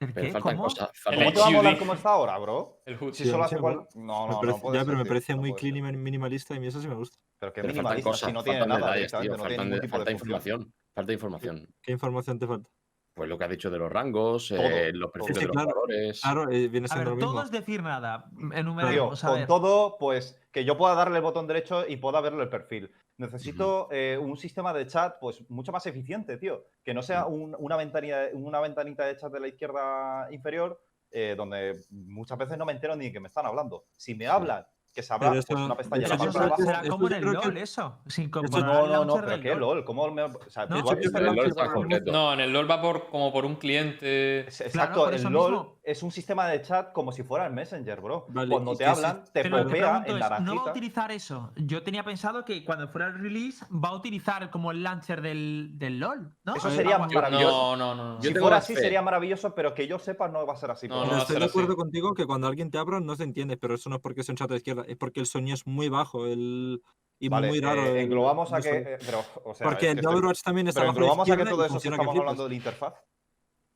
[0.00, 0.32] ¿El Pero qué?
[0.32, 0.64] faltan ¿Cómo?
[0.68, 0.90] cosas.
[0.94, 2.82] Faltan ¿Cómo te va a molar como está ahora, bro?
[2.86, 3.12] El HUD.
[3.14, 3.86] Si Sí, solo hace me cual...
[3.94, 5.82] No, Me no, parece- no ya, pero ser, me tío, parece no muy clean y
[5.82, 7.18] minimalista y a mí eso sí me gusta.
[7.40, 9.70] Pero que Pero minimalista, cosas, si no tiene nada detalles, tío, no tiene faltan, ningún
[9.70, 10.28] de- tipo de falta función.
[10.28, 10.74] información.
[10.94, 11.74] Falta información.
[11.82, 12.70] ¿Qué información te falta?
[13.18, 15.12] Pues lo que has dicho de los rangos, eh, los todo.
[15.12, 15.68] perfiles Sí, de los claro.
[15.72, 16.20] jugadores.
[16.22, 17.42] Claro, eh, viene A ver, lo todo mismo.
[17.42, 18.30] es decir nada.
[18.54, 19.24] Enumeremos.
[19.24, 19.46] a con ver.
[19.46, 22.90] todo, pues que yo pueda darle el botón derecho y pueda verle el perfil.
[23.18, 26.64] Necesito eh, un sistema de chat pues mucho más eficiente, tío.
[26.84, 31.34] Que no sea un- una, ventanilla, una ventanita de chat de la izquierda inferior eh,
[31.36, 33.86] donde muchas veces no me entero ni de que me están hablando.
[33.96, 34.64] Si me hablan,
[34.98, 37.98] que se abra pues, una pestaña eso la será como en el que- LOL, eso.
[38.08, 40.22] Sin Eso- comparar No, no, no, pero qué LOL, ¿cómo me...
[40.24, 42.32] O sea, No, el LOL está completo.
[42.32, 44.40] En el LoL va por, como por un cliente.
[44.40, 45.77] Exacto, el LOL mismo.
[45.90, 48.26] Es un sistema de chat como si fuera el Messenger, bro.
[48.28, 50.70] Vale, Cuando te hablan, te Pero popea en es, ¿no va a naranjita.
[50.70, 51.52] utilizar eso?
[51.56, 55.70] Yo tenía pensado que cuando fuera el release va a utilizar como el launcher del,
[55.78, 56.54] del LOL, ¿no?
[56.56, 57.76] Eso sería maravilloso.
[57.76, 58.14] No, no, no.
[58.16, 58.22] no.
[58.22, 58.80] Si fuera así fe.
[58.82, 60.88] sería maravilloso, pero que yo sepa no va a ser así.
[60.88, 61.50] No, estoy de así.
[61.50, 64.20] acuerdo contigo que cuando alguien te habla no se entiende, pero eso no es porque
[64.20, 66.82] es un chat de izquierda, es porque el sonido es muy bajo el...
[67.18, 67.82] y Vale, muy raro.
[67.82, 68.68] eh, el- englobamos a que...
[68.70, 71.64] eh, pero, o sea, porque es el Overwatch también está Pero englobamos a que todo
[71.64, 72.94] eso estamos hablando de la interfaz.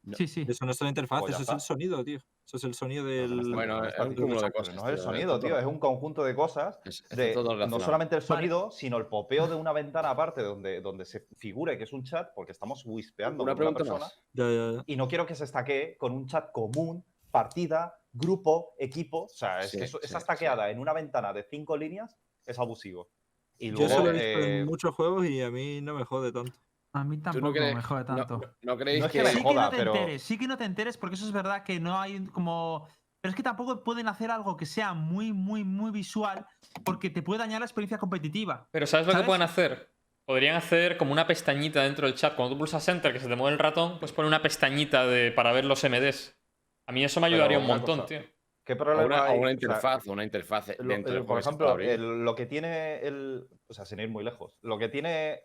[0.05, 0.17] No.
[0.17, 0.45] Sí, sí.
[0.49, 2.19] Eso no es la interfaz, Pues eso es el sonido, tío.
[2.45, 3.55] Eso es el sonido Pero del.
[3.55, 6.25] Bueno, pero es un cúmulo de cosas, No es el sonido, tío, es un conjunto
[6.25, 8.27] de cosas Es- está de todo no solamente el Vale.
[8.27, 12.03] sonido, sino el popeo de una ventana aparte donde, donde se figure que es un
[12.03, 13.99] chat, porque estamos wispeando Una con una persona.
[14.01, 14.21] más.
[14.33, 14.83] Ya, ya, ya.
[14.87, 19.25] Y no quiero que se estaquee con un chat común, partida, grupo, equipo.
[19.25, 20.25] O sea, es Sí, que eso- sí, esa sí.
[20.25, 23.09] stackeada en una ventana de cinco líneas es abusivo.
[23.57, 25.95] Y Yo luego, eso lo he visto eh, en muchos juegos y a mí no
[25.95, 26.59] me jode tanto.
[26.95, 28.39] A mí ¿Tú tampoco no, crees- me jode tanto.
[28.39, 30.23] no- no creéis No es que que, me sí que joda, no te pero- enteres,
[30.23, 32.87] sí que no te enteres, porque eso es verdad que no hay como.
[33.21, 36.45] Pero es que tampoco pueden hacer algo que sea muy, muy, muy visual,
[36.85, 38.69] porque te puede dañar la experiencia competitiva.
[38.73, 39.25] Pero ¿sabes lo ¿Sabes?
[39.25, 39.93] que pueden hacer?
[40.25, 42.35] Podrían hacer como una pestañita dentro del chat.
[42.35, 45.31] Cuando tú pulsas Enter, que se te mueve el ratón, pues pone una pestañita de,
[45.33, 46.37] para ver los MDs.
[46.87, 48.21] A mí eso me ayudaría un una montón, cosa, tío.
[48.65, 49.39] ¿qué o problema una, o hay?
[49.39, 52.25] una O sea, interfaz, o una interfaz Lo- dentro el- del por que ejemplo, el-
[52.25, 53.47] lo que tiene el.
[53.69, 54.53] O sea, sin ir muy lejos.
[54.63, 55.43] Lo que tiene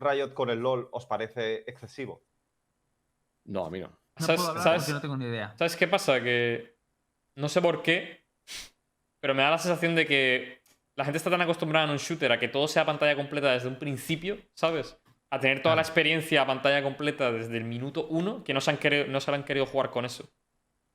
[0.00, 2.22] Riot con el LOL os parece excesivo.
[3.44, 3.88] No, a mí no.
[3.88, 5.54] No ¿Sabes, puedo hablar sabes- porque no tengo ni idea.
[5.56, 6.22] ¿Sabes qué pasa?
[6.22, 6.76] Que
[7.36, 8.24] no sé por qué,
[9.20, 10.62] pero me da la sensación de que
[10.96, 13.68] la gente está tan acostumbrada en un shooter a que todo sea pantalla completa desde
[13.68, 14.98] un principio, ¿sabes?
[15.30, 18.70] A tener toda la experiencia a pantalla completa desde el minuto uno que no se
[18.72, 20.28] han querido, no se han querido jugar con eso.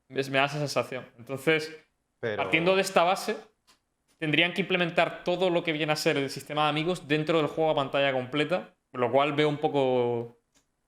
[0.10, 0.30] ¿Ves?
[0.30, 1.08] Me da esa sensación.
[1.18, 1.76] Entonces,
[2.20, 2.38] Pero...
[2.44, 3.38] partiendo de esta base,
[4.20, 7.48] tendrían que implementar todo lo que viene a ser el sistema de amigos dentro del
[7.48, 10.40] juego a pantalla completa, lo cual veo un poco.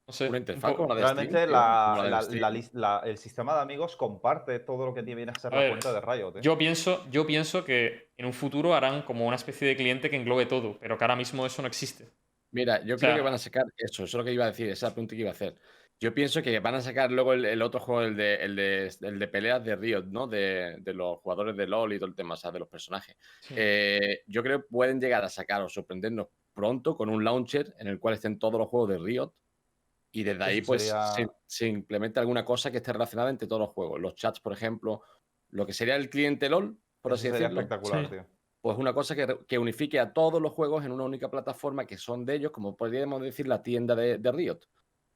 [0.07, 0.23] No sé.
[0.29, 2.21] Una un interfaz poco- como la de Realmente Steam, tío, la- como la de la-
[2.21, 2.39] Steam.
[2.41, 5.55] la lis- la- el sistema de amigos comparte todo lo que viene a ser A
[5.57, 6.37] la ver, cuenta de Riot.
[6.37, 6.41] ¿eh?
[6.41, 10.15] Yo pienso, yo pienso que en un futuro harán como una especie de cliente que
[10.15, 12.09] englobe todo, pero que ahora mismo eso no existe.
[12.51, 14.47] Mira, yo O creo que van a sacar eso, eso es lo que iba a
[14.47, 15.55] decir, esa pregunta que iba a hacer.
[15.99, 18.89] Yo pienso que van a sacar luego el, el otro juego, el de, el, de,
[19.01, 20.27] el de peleas de Riot, ¿no?
[20.27, 23.17] De, de los jugadores de LoL y todo el tema, o sea, de los personajes.
[23.41, 23.55] Sí.
[23.57, 27.87] Eh, yo creo que pueden llegar a sacar o sorprendernos pronto con un launcher en
[27.87, 29.31] el cual estén todos los juegos de Riot
[30.11, 33.59] y desde ahí pues sería- se, se implementa alguna cosa que esté relacionada entre todos
[33.61, 34.01] los juegos.
[34.01, 35.01] Los chats, por ejemplo,
[35.51, 38.11] lo que sería el cliente LoL, por Eso así sería decirlo espectacular, Sí.
[38.11, 38.25] tío.
[38.59, 41.97] pues una cosa que, que unifique a todos los juegos en una única plataforma que
[41.97, 44.59] son de ellos, como podríamos decir la tienda de, de Riot,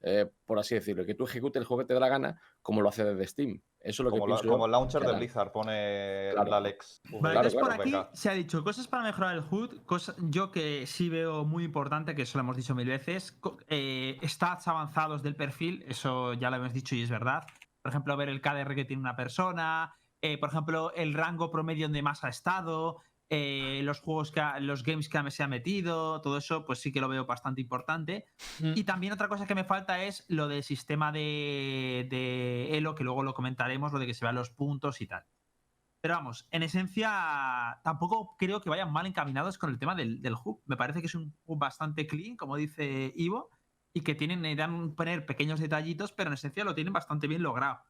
[0.03, 2.81] eh, por así decirlo, que tú ejecutes el juego que te dé la gana como
[2.81, 3.61] lo hace desde Steam.
[3.79, 5.13] Eso es lo Como, que la- como el launcher de.
[5.13, 6.53] Blizzard pone Claro.
[6.55, 7.01] Alex.
[7.05, 8.09] Vale, Claro, entonces por aquí venga.
[8.13, 12.13] se ha dicho cosas para mejorar el HUD, cosa, yo que sí veo muy importante,
[12.15, 16.57] que eso lo hemos dicho mil veces, eh, stats avanzados del perfil, eso ya lo
[16.57, 17.43] hemos dicho y es verdad.
[17.81, 21.85] Por ejemplo, ver el KDR que tiene una persona, eh, por ejemplo, el rango promedio
[21.87, 23.01] donde más ha estado,
[23.34, 26.91] eh, los juegos que ha- los games que se ha metido, todo eso, pues sí
[26.91, 28.26] que lo veo bastante importante.
[28.60, 28.74] Mm.
[28.76, 33.06] Y también otra cosa que me falta es lo del sistema de, de Elo, que
[33.06, 35.24] luego lo comentaremos, lo de que se vean los puntos y tal.
[36.02, 40.34] Pero vamos, en esencia, tampoco creo que vayan mal encaminados con el tema del, del
[40.34, 40.62] hub.
[40.65, 43.50] Me parece que es un hub bastante clean, como dice Ivo,
[43.94, 47.82] y que tienen, necesitan poner pequeños detallitos, pero en esencia lo tienen bastante bien logrado.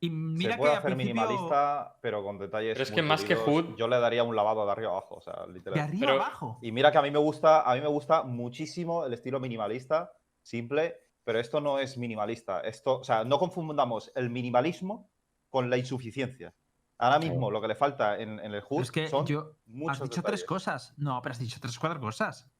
[0.00, 2.74] Y mira Se puede que hacer principio, minimalista, pero con detalles.
[2.74, 5.14] Pero es muy que más que HUD- Yo le daría un lavado de arriba abajo,
[5.16, 5.74] o sea, literal.
[5.74, 6.58] de arriba Pero- abajo.
[6.62, 10.12] Y mira que a mí me gusta, a mí me gusta muchísimo el estilo minimalista,
[10.42, 12.60] simple, pero esto no es minimalista.
[12.60, 15.10] Esto, o sea, no confundamos el minimalismo
[15.50, 16.54] con la insuficiencia.
[16.98, 20.02] Ahora mismo lo que le falta en, en el es que son yo, muchos has
[20.08, 20.44] dicho tres detalles.
[20.44, 20.94] cosas.
[20.96, 22.50] No, pero has dicho tres, cuatro cosas.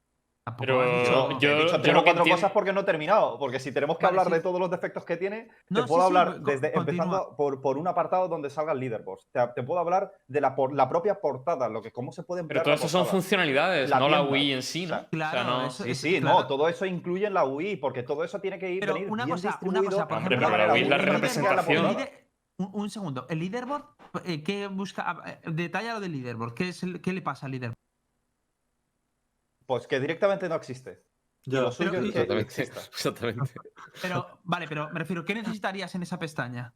[0.58, 2.80] Pero has dicho- yo- He dicho yo tres lo o que cuatro cosas porque no
[2.80, 3.36] he terminado.
[3.38, 4.32] Porque si tenemos que Vale, hablar sí.
[4.34, 7.04] de todos los defectos que tiene, No, te puedo sí, hablar desde continúa.
[7.04, 9.18] empezando por, por un apartado donde salga el leaderboard.
[9.32, 12.42] Te, te puedo hablar de la, por, la propia portada, lo que cómo se puede
[12.42, 14.22] emplear Pero todo la eso son funcionalidades, La no la.
[14.22, 14.94] Wii en sí, O ¿no?
[14.94, 16.38] sea, Claro, no- eso- Sí, sí, claro.
[16.40, 19.10] no, todo eso incluye en la Wii, porque todo eso tiene que ir Pero venir
[19.10, 21.96] una bien cosa, una cosa, por Hombre, ejemplo, pero la Wii es la representación.
[22.58, 23.82] Un, un segundo, el leaderboard,
[24.24, 25.04] eh, ¿qué busca?
[25.06, 27.76] Ah, eh, Detalla lo del leaderboard, ¿qué, es el- qué le pasa al leaderboard?
[29.66, 31.02] Pues que directamente no existe.
[31.44, 31.60] Y Ya.
[31.60, 32.62] lo suyo Pero- es que Exactamente.
[32.62, 32.80] exista.
[32.92, 33.50] Exactamente.
[34.02, 36.72] Pero, vale, pero me refiero, ¿qué necesitarías en esa pestaña?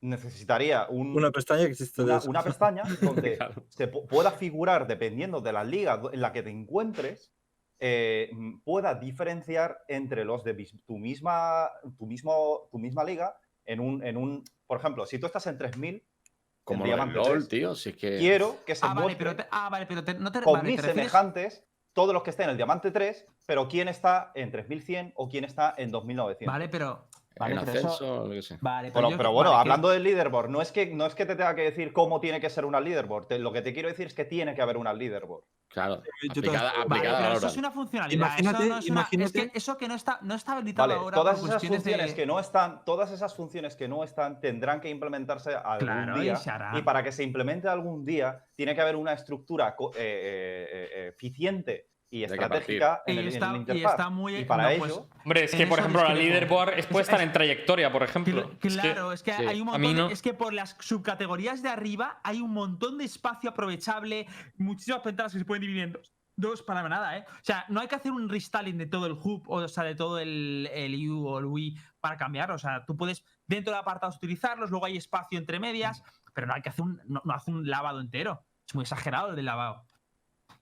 [0.00, 3.64] Necesitaría un- Una pestaña que existe de una, una pestaña donde Claro.
[3.68, 7.32] se pu- pueda figurar, dependiendo de la liga en la que te encuentres,
[7.80, 8.30] eh,
[8.64, 10.54] pueda diferenciar entre los de
[10.86, 15.26] tu misma, tu mismo, tu misma liga en un, en un, por ejemplo, si tú
[15.26, 16.04] estás en 3000,
[16.64, 18.18] Como Diamante LOL, 3, tío, si es que...
[18.18, 20.68] quiero que se Ah, vale, pero, te- ah, vale, pero te- no te, con vale,
[20.70, 21.64] mis te refieres- semejantes
[21.98, 25.42] todos los que estén en el Diamante 3, pero quién está en 3100 o quién
[25.44, 26.46] está en 2900.
[26.46, 27.06] Vale, pero.
[27.36, 28.58] Vale, en pero eso- ascenso, lo que sea.
[28.60, 31.26] Vale, yo- pero bueno, vale, que- hablando del leaderboard, no es, que, no es que
[31.26, 33.26] te tenga que decir cómo tiene que ser una leaderboard.
[33.26, 35.42] te- lo que te quiero decir es que tiene que haber una leaderboard.
[35.70, 38.18] Claro, yo aplicada, Vale, aplicada a pero eso es una funcionalidad.
[38.38, 40.88] Imagínate- eso no es una- es que imagínate- eso que no está, no está habilitado
[40.88, 44.40] Vale, ahora todas esas de- funciones que no están, todas esas funciones que no están
[44.40, 46.38] tendrán que implementarse algún Claro, día.
[46.74, 51.08] Y para que se implemente algún día, tiene que haber una estructura eh, eh, eh,
[51.08, 54.36] eficiente y estratégica en Y el, en está, el y está muy.
[54.36, 57.16] Y para no, ello, pues, Hombre, es que, por ejemplo, la leaderboard es Es- puesta
[57.16, 58.50] es- en trayectoria, por ejemplo.
[58.50, 59.44] Cl- Es que- Claro, es que, sí.
[59.46, 59.96] hay un montón.
[59.96, 60.08] no.
[60.08, 65.04] de- Es que por las subcategorías de arriba hay un montón de espacio aprovechable, muchísimas
[65.04, 66.12] ventanas que se pueden dividir en dos.
[66.40, 67.24] Dos para nada, ¿eh?
[67.28, 69.96] O sea, no hay que hacer un restyling de todo el hub, o sea, de
[69.96, 72.52] todo el, el U o el Wii para cambiar.
[72.52, 76.00] O sea, tú puedes dentro de apartados utilizarlos, luego hay espacio entre medias,
[76.34, 78.46] pero no hay que hacer un, no, no hace un lavado entero.
[78.68, 79.87] Es muy exagerado el del lavado.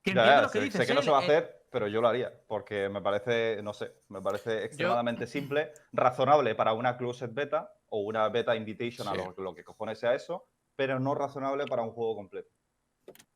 [0.07, 1.03] Que Ya, entiendo ya, lo que sé, dices, sé que no ¿eh?
[1.03, 4.23] se va a Eh, hacer, pero yo lo haría, porque me parece, no sé, me
[4.23, 9.53] parece extremadamente simple, razonable para una closed beta o una beta invitation a lo, lo
[9.55, 12.51] que cojones sea eso, pero no razonable para un juego completo.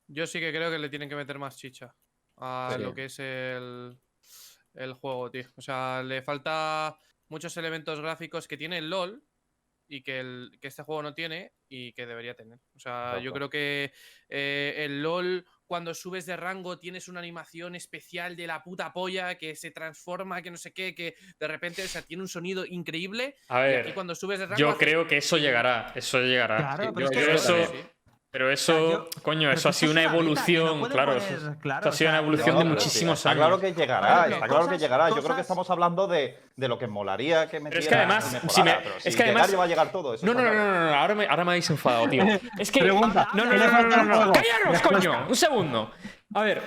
[0.07, 1.95] Yo sí que creo que le tienen que meter más chicha
[2.37, 2.83] a Sí.
[2.85, 3.99] lo que es el,
[4.75, 5.45] el juego, tío.
[5.57, 6.97] O sea, le falta
[7.29, 9.25] muchos elementos gráficos que tiene el LOL
[9.89, 12.61] y que, el, que este juego no tiene y que debería tener.
[12.77, 13.93] O sea, yo creo que
[14.29, 19.37] eh, el LOL, cuando subes de rango, tienes una animación especial de la puta polla
[19.39, 22.67] que se transforma, que no sé qué, que de repente, o sea, tiene un sonido
[22.67, 23.37] increíble.
[23.49, 24.59] A y aquí ver, cuando subes de rango.
[24.59, 25.93] yo haces- creo que eso llegará.
[25.95, 26.57] Eso llegará.
[26.57, 27.91] Claro, Sí, pero es yo- que yo eso- también.
[28.33, 31.15] Pero eso, yo- coño, pero eso ha sido una no evolución, claro.
[31.15, 33.41] poner- eso, es- claro, eso ha o sido una evolución No, de muchísimos está años.
[33.41, 35.09] claro que llegará, está claro que cosas- llegará.
[35.09, 37.95] Yo creo que estamos hablando de, de lo que molaría que me Pero es que
[37.97, 40.15] además, si me- es que además- va a llegar todo.
[40.15, 42.23] eso No, no, está no, no, no, no, ahora me, ahora me habéis enfadado, tío.
[42.61, 42.81] Es que.
[42.81, 44.33] Pregunta, No, no, ¿qué no, no, no, no, no, juego?
[44.33, 45.27] ¡Callaros, coño!
[45.29, 45.91] Un segundo.
[46.33, 46.63] A ver.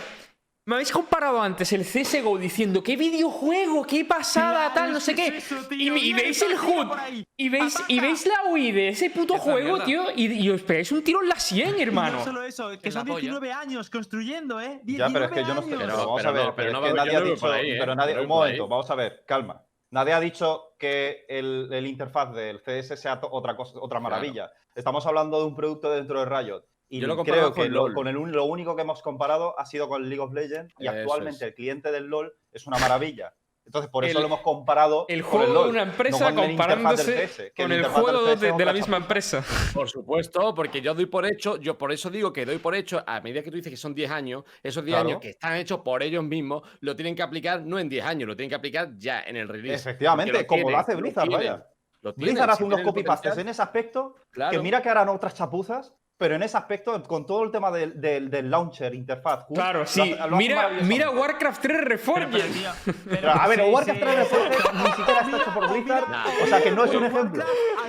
[0.65, 5.13] Me habéis comparado antes el CSGO diciendo qué videojuego, qué pasada, Claro, tal, no sé
[5.13, 5.27] qué.
[5.37, 7.25] eso, y, tío, veis el HUD por ahí.
[7.35, 9.85] y veis, y veis la UI de ese puto Esa juego, mierda.
[9.85, 12.19] tío, y, y os pegáis un tiro en la 100, Y hermano.
[12.19, 13.19] no solo eso, que son polla.
[13.19, 14.79] 19 años construyendo, ¿eh?
[14.85, 15.77] Ya, pero es que yo no estoy.
[15.79, 17.51] Pero, vamos pero a ver, no, pero, pero es no que va- nadie ha dicho.
[17.51, 17.75] ahí, ¿eh?
[17.79, 19.61] Pero nadie, un momento, vamos a ver, calma.
[19.91, 24.49] Nadie ha dicho que el, el interfaz del CS sea otra cosa, otra maravilla.
[24.73, 26.63] Estamos hablando de un producto dentro de Riot.
[26.93, 27.93] Y Yo lo creo que con lo, LOL.
[27.95, 30.95] con el lo único que hemos comparado ha sido con League of Legends y Eso
[30.95, 31.41] actualmente es.
[31.49, 33.33] el cliente del LOL es una maravilla.
[33.65, 36.25] Entonces, por eso El- lo hemos comparado El con juego el de una no empresa
[36.25, 39.43] con del comparándose con el juego de, la misma empresa.
[39.73, 43.03] Por supuesto, porque yo doy por hecho, yo por eso digo que doy por hecho,
[43.07, 45.09] a medida que tú dices que son 10 años, esos 10 Claro.
[45.09, 48.27] años que están hechos por ellos mismos, lo tienen que aplicar no en 10 años,
[48.27, 49.75] lo tienen que aplicar ya en el release.
[49.89, 51.67] Efectivamente, como lo hace Blizzard, tienen, vaya.
[52.01, 54.51] lo tienen, Blizzard hace unos copy-pastes en ese aspecto claro.
[54.51, 57.99] que mira que harán otras chapuzas, pero en ese aspecto, con todo el tema del,
[57.99, 59.45] del- del launcher, interfaz.
[59.49, 60.01] HUD, Claro, lo sí.
[60.01, 62.27] hace- lo hace Mira, mira Warcraft 3 Pero, Reforged.
[62.31, 64.05] pero, tío, pero Pero, a ver, sí, Warcraft sí.
[64.05, 66.03] 3 Reforged ni siquiera está hecho por Blizzard,
[66.43, 67.43] o sea que no es un ejemplo.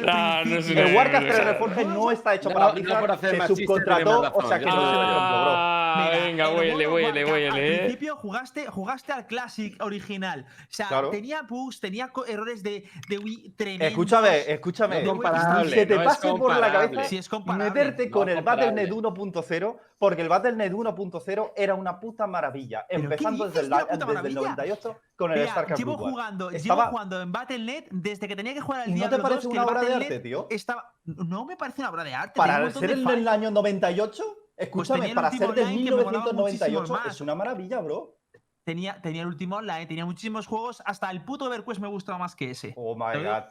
[0.08, 1.66] Ah, no es un El Warcraft 3 ejemplo.
[1.68, 4.72] Reforged no está hecho No, para no Blizzard, se subcontrató, razón, o sea que no
[4.72, 5.52] es un ejemplo, bro.
[5.54, 7.78] Ah, Mira, venga, el huele, huele, huele, Al eh.
[7.78, 10.44] principio jugaste, jugaste al Classic original.
[10.48, 11.10] O sea, Claro.
[11.10, 13.88] tenía bugs, tenía errores de, de Wii tremendos.
[13.90, 15.02] Escúchame, escúchame.
[15.04, 17.70] No comparable, se te no pase por la cabeza Sí, es comparable.
[17.70, 19.40] meterte No con es el Battle.net comparable.
[19.40, 22.87] 1.0, porque el Battle.net 1.0 era una puta maravilla.
[22.88, 24.40] ¿Pero qué Empezando desde de la- puta desde el maravilla?
[24.40, 28.54] 98 con el Mira, StarCraft llevo jugando, Estaba- llevo jugando en Battle.net desde que tenía
[28.54, 30.46] que jugar al ¿Y no te parece 2, que una obra de arte, tío?
[30.50, 30.92] Estaba...
[31.04, 32.32] No me parece una obra de arte.
[32.37, 34.24] Para ser de el año 98,
[34.56, 37.14] escúchame, el para ser molaba 1998 muchísimo más.
[37.14, 38.16] es una maravilla, bro.
[38.64, 40.82] Tenía, tenía el último online, tenía muchísimos juegos.
[40.87, 42.72] Hasta el puto EverQuest me gustaba más que ese.
[42.76, 43.44] Oh my god.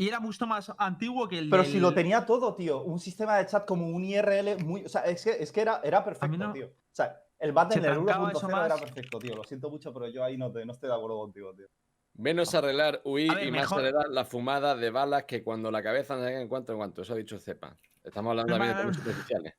[0.00, 2.82] Y era mucho más antiguo que el Pero del- si lo tenía todo, tío.
[2.84, 4.82] Un sistema de chat como un IRL muy.
[4.82, 6.68] O sea, es que, es que era, era perfecto, no- tío.
[6.68, 9.36] O sea, el trancaba eso 1.0 era perfecto, tío.
[9.36, 11.66] Lo siento mucho, pero yo ahí no, te- no estoy de acuerdo contigo, tío.
[12.14, 16.24] Menos arreglar huir y más arreglar la fumada de balas que cuando la cabeza no
[16.24, 17.02] llega en cuanto en cuanto.
[17.02, 17.76] Eso ha dicho Cepa.
[18.02, 19.54] Estamos hablando también de temas superficiales.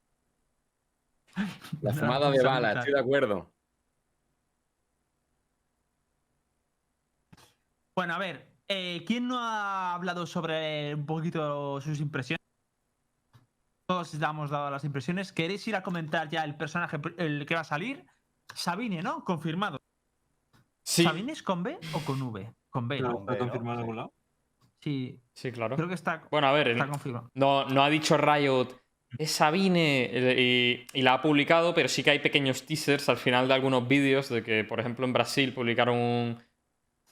[1.84, 3.52] La No, fumada de balas, estoy de acuerdo.
[7.96, 12.40] Bueno, a ver, eh, ¿quién no ha hablado sobre un poquito sus impresiones?
[13.88, 15.34] Todos ya hemos dado las impresiones.
[15.34, 18.06] ¿Queréis ir a comentar ya el personaje el que va a salir?
[18.54, 19.24] Sabine, ¿no?
[19.26, 19.82] Confirmado.
[20.84, 22.54] Sí, ¿Sabine es con B o con V?
[22.70, 23.04] Con B.
[23.04, 24.14] Hombre, ¿Está confirmado en algún lado?
[24.80, 25.76] Sí, sí, claro.
[25.76, 27.30] creo que está, Bueno, a ver, está confirmado.
[27.36, 28.68] no, no ha dicho Riot,
[29.18, 33.48] es Sabine, y, y la ha publicado, pero sí que hay pequeños teasers al final
[33.48, 36.44] de algunos vídeos de que, por ejemplo, en Brasil publicaron un-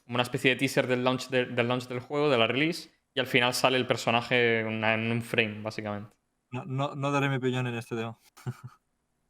[0.10, 3.19] una especie de teaser del launch, de- del launch del juego, de la release, y
[3.19, 6.10] al final sale el personaje en una- en un frame, básicamente.
[6.52, 8.17] No, no, no daré mi opinión en este tema.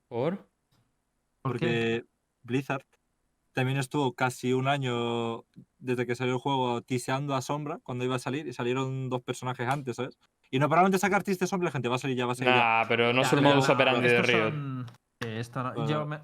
[0.07, 0.47] ¿Por?
[1.41, 2.05] Porque
[2.43, 2.85] Blizzard
[3.53, 5.43] también estuvo casi un año
[5.77, 9.21] desde que salió el juego tiseando a Sombra cuando iba a salir y salieron dos
[9.21, 10.17] personajes antes, ¿sabes?
[10.51, 12.35] Y no paraban de sacar de Sombra, la gente va a salir ya, va a
[12.35, 12.59] salir ya.
[12.81, 14.49] Nah, pero no es Ya, el pero modus operandi de estos Riot.
[14.49, 14.85] son-
[15.21, 15.89] Sí, esto no- Bueno.
[15.89, 16.19] yo me-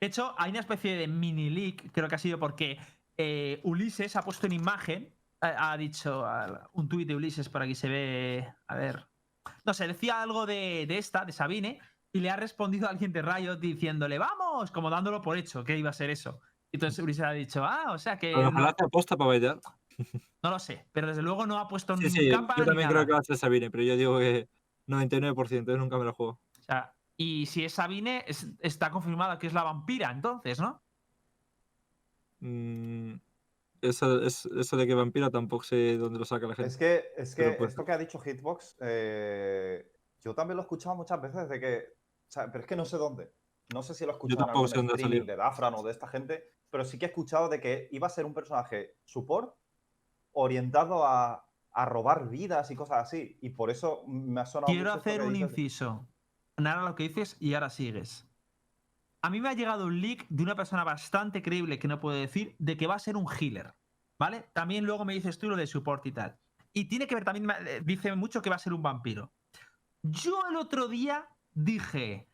[0.00, 2.78] De hecho, hay una especie de mini leak, creo que ha sido porque
[3.18, 6.24] eh, Ulises ha puesto en imagen, ha, ha dicho
[6.72, 9.08] un tuit de Ulises por aquí se ve, a ver,
[9.64, 11.80] no sé, decía algo de, de esta, de Sabine,
[12.12, 15.76] y le ha respondido a alguien de Riot diciéndole, vamos, como dándolo por hecho, que
[15.76, 16.40] iba a ser eso.
[16.72, 18.34] Y entonces Ulises ha dicho, ah, o sea que.
[18.34, 19.60] Aposta para bailar.
[20.42, 22.88] no lo sé, pero desde luego no ha puesto Sí, ni sí, capa yo también
[22.88, 24.48] creo que va a ser Sabine, pero yo digo que
[24.86, 26.40] 99%, yo nunca me lo juego.
[26.58, 30.82] O sea, y si es Sabine, es- está confirmado que es la vampira, entonces, ¿no?
[32.40, 33.14] Mm,
[33.80, 36.68] eso, es- eso de que vampira tampoco sé dónde lo saca la gente.
[36.68, 40.64] Es que, es que pues- esto que ha dicho Hitbox, eh, yo también lo he
[40.64, 41.78] escuchado muchas veces de que,
[42.26, 43.32] o sea, pero es que no sé dónde.
[43.72, 45.82] No sé si lo he escuchado en algún sé dónde ha streaming de Dafran o
[45.82, 48.96] de esta gente, pero sí que he escuchado de que iba a ser un personaje
[49.04, 49.54] support
[50.32, 53.38] orientado a, a robar vidas y cosas así.
[53.42, 56.06] Y por eso me ha sonado Quiero hacer un inciso.
[56.56, 58.26] Nada lo que dices y ahora sigues.
[59.28, 62.16] A mí me ha llegado un leak de una persona bastante creíble que no puedo
[62.16, 63.74] decir de que va a ser un healer.
[64.18, 64.48] ¿Vale?
[64.54, 66.38] También luego me dices tú lo de support y tal.
[66.72, 69.30] Y tiene que ver también, eh, dice mucho que va a ser un vampiro.
[70.00, 72.26] Yo el otro día dije,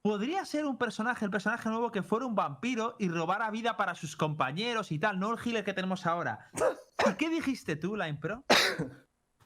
[0.00, 3.94] podría ser un personaje, el personaje nuevo que fuera un vampiro y robara vida para
[3.94, 6.50] sus compañeros y tal, no el healer que tenemos ahora.
[7.06, 8.46] ¿Y qué dijiste tú, Line Pro?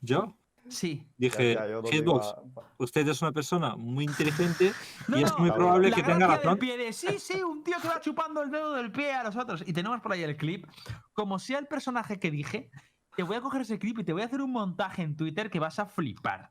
[0.00, 0.38] Yo
[0.70, 1.06] Sí.
[1.16, 4.72] Dije, ya, Hitbox, iba usted es una persona muy inteligente
[5.08, 6.58] No, y es muy probable La que tenga razón.
[6.58, 9.36] pie de, sí, sí, un tío que va chupando el dedo del pie a los
[9.36, 9.64] otros.
[9.66, 10.66] Y tenemos por ahí el clip.
[11.12, 12.70] Como sea el personaje que dije,
[13.16, 15.50] te voy a coger ese clip y te voy a hacer un montaje en Twitter
[15.50, 16.50] que vas a flipar.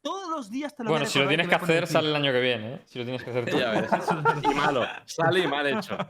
[0.00, 2.08] Todos los días te lo voy a Bueno, si lo tienes que hacer, el sale
[2.08, 2.82] el año que viene, ¿eh?
[2.86, 3.58] Si lo tienes que hacer tú.
[3.58, 3.90] Ya ves.
[4.50, 4.86] Y malo.
[5.04, 5.96] Sale y mal hecho.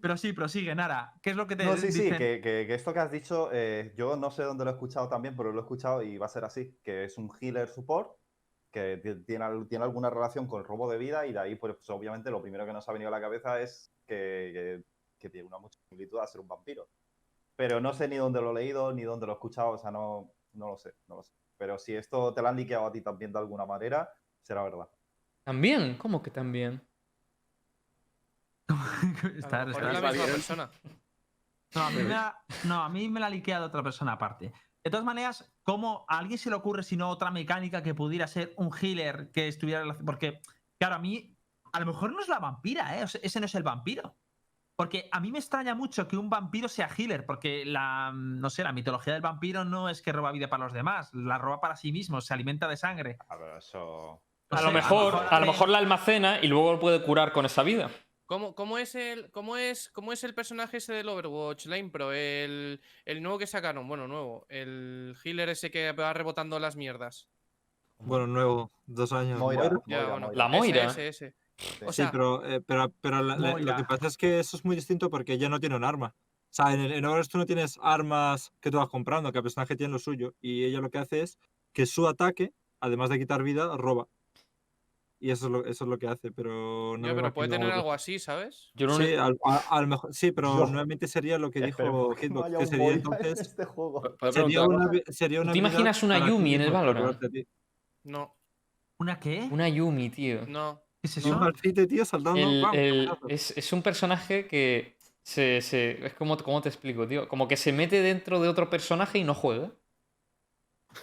[0.00, 1.14] Pero sí, prosigue, Nara.
[1.22, 3.50] ¿Qué es lo que te No, sí, sí, que, que- que esto que has dicho,
[3.52, 6.26] eh, yo no sé dónde lo he escuchado también, pero lo he escuchado y va
[6.26, 8.16] a ser así, que es un healer support,
[8.70, 11.56] que ti- tiene, al- tiene alguna relación con el robo de vida y de ahí,
[11.56, 14.84] pues, pues, obviamente, lo primero que nos ha venido a la cabeza es que, que-
[15.18, 16.88] que tiene una mucha similitud a ser un vampiro.
[17.56, 19.90] Pero no sé ni dónde lo he leído, ni dónde lo he escuchado, o sea,
[19.90, 21.34] no, no lo sé, no lo sé.
[21.58, 24.10] Pero si esto te lo han liqueado a ti también de alguna manera,
[24.40, 24.88] será verdad.
[25.44, 25.98] ¿También?
[25.98, 26.80] ¿Cómo que también?
[29.36, 30.70] Está- está- la misma persona.
[31.74, 34.52] No, a mí me la, no, a mí me la ha liqueado otra persona aparte.
[34.82, 38.26] De todas maneras, ¿cómo a alguien se le ocurre si no otra mecánica que pudiera
[38.26, 40.40] ser un healer que estuviera relacion- Porque,
[40.78, 41.36] claro, a mí,
[41.72, 43.04] a lo mejor no es la vampira, ¿eh?
[43.04, 44.16] O sea, ese no es el vampiro.
[44.76, 48.64] Porque a mí me extraña mucho que un vampiro sea healer, porque la, no sé,
[48.64, 51.76] la mitología del vampiro no es que roba vida para los demás, la roba para
[51.76, 53.18] sí mismo, se alimenta de sangre.
[53.28, 54.22] A ver, eso...
[54.50, 57.44] No A sé, lo mejor, a lo mejor la almacena y luego puede curar con
[57.44, 57.90] esa vida.
[58.30, 62.12] ¿Cómo, cómo es el, cómo, es, ¿Cómo es el personaje ese del Overwatch, Lane Pro?
[62.12, 64.46] El, el nuevo que sacaron, bueno, nuevo.
[64.48, 67.28] El healer ese que va rebotando las mierdas.
[67.98, 69.36] Bueno, nuevo, dos años.
[69.40, 69.82] Moira, Moira.
[69.88, 70.26] Ya, Moira, bueno.
[70.28, 70.38] Moira.
[70.44, 70.84] La Moira.
[70.84, 71.36] Ese, ese, ese.
[71.58, 71.84] Sí.
[71.86, 74.56] O Sí, sea, pero, eh, pero, pero la- la- lo que pasa es que eso
[74.56, 76.14] es muy distinto porque ya no tiene un arma.
[76.16, 79.38] O sea, en, el- en Overwatch tú no tienes armas que tú vas comprando, que
[79.38, 80.36] el personaje tiene lo suyo.
[80.40, 81.36] Y ella lo que hace es
[81.72, 84.06] que su ataque, además de quitar vida, roba.
[85.22, 87.66] Y eso es lo, eso es lo que hace, pero no yo, pero puede tener
[87.66, 88.70] algo- algo así, ¿sabes?
[88.74, 91.60] Yo no Sí, al, a- a lo mejor, sí, pero Yo- normalmente sería lo que
[91.60, 94.02] dijo Esperemos que no Hitbox, que sería Moira entonces en este juego.
[94.18, 97.20] ¿Puedo sería preguntar una, sería una te imaginas una Yumi en el Valorant?
[98.04, 98.34] No,
[98.98, 99.46] ¿Una qué?
[99.50, 100.46] Una Yumi, tío.
[100.46, 100.80] no.
[101.02, 101.30] ¿Qué es eso?
[101.30, 102.40] un Malphite, tío, saltando.
[102.72, 107.26] El- es, es un personaje que se, se- es como, ¿cómo te explico, tío?
[107.28, 109.70] Como que se mete dentro de otro personaje y no juega.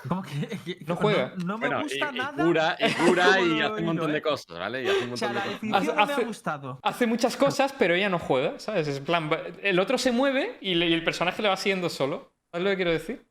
[0.08, 1.34] ¿Cómo que, que- No juega.
[1.38, 2.44] No, no me Bueno, gusta y nada.
[2.44, 4.84] cura, y cura y hace un montón de cosas, ¿vale?
[4.84, 5.64] Y hace un O sea, montón la de cosas.
[5.64, 6.80] no me Hace- ha gustado.
[6.84, 8.88] Hace muchas cosas, pero ella no juega, ¿sabes?
[8.88, 9.30] Es en plan,
[9.64, 12.32] el otro se mueve y, le- y el personaje le va siguiendo solo.
[12.52, 13.26] ¿Sabes lo que quiero decir?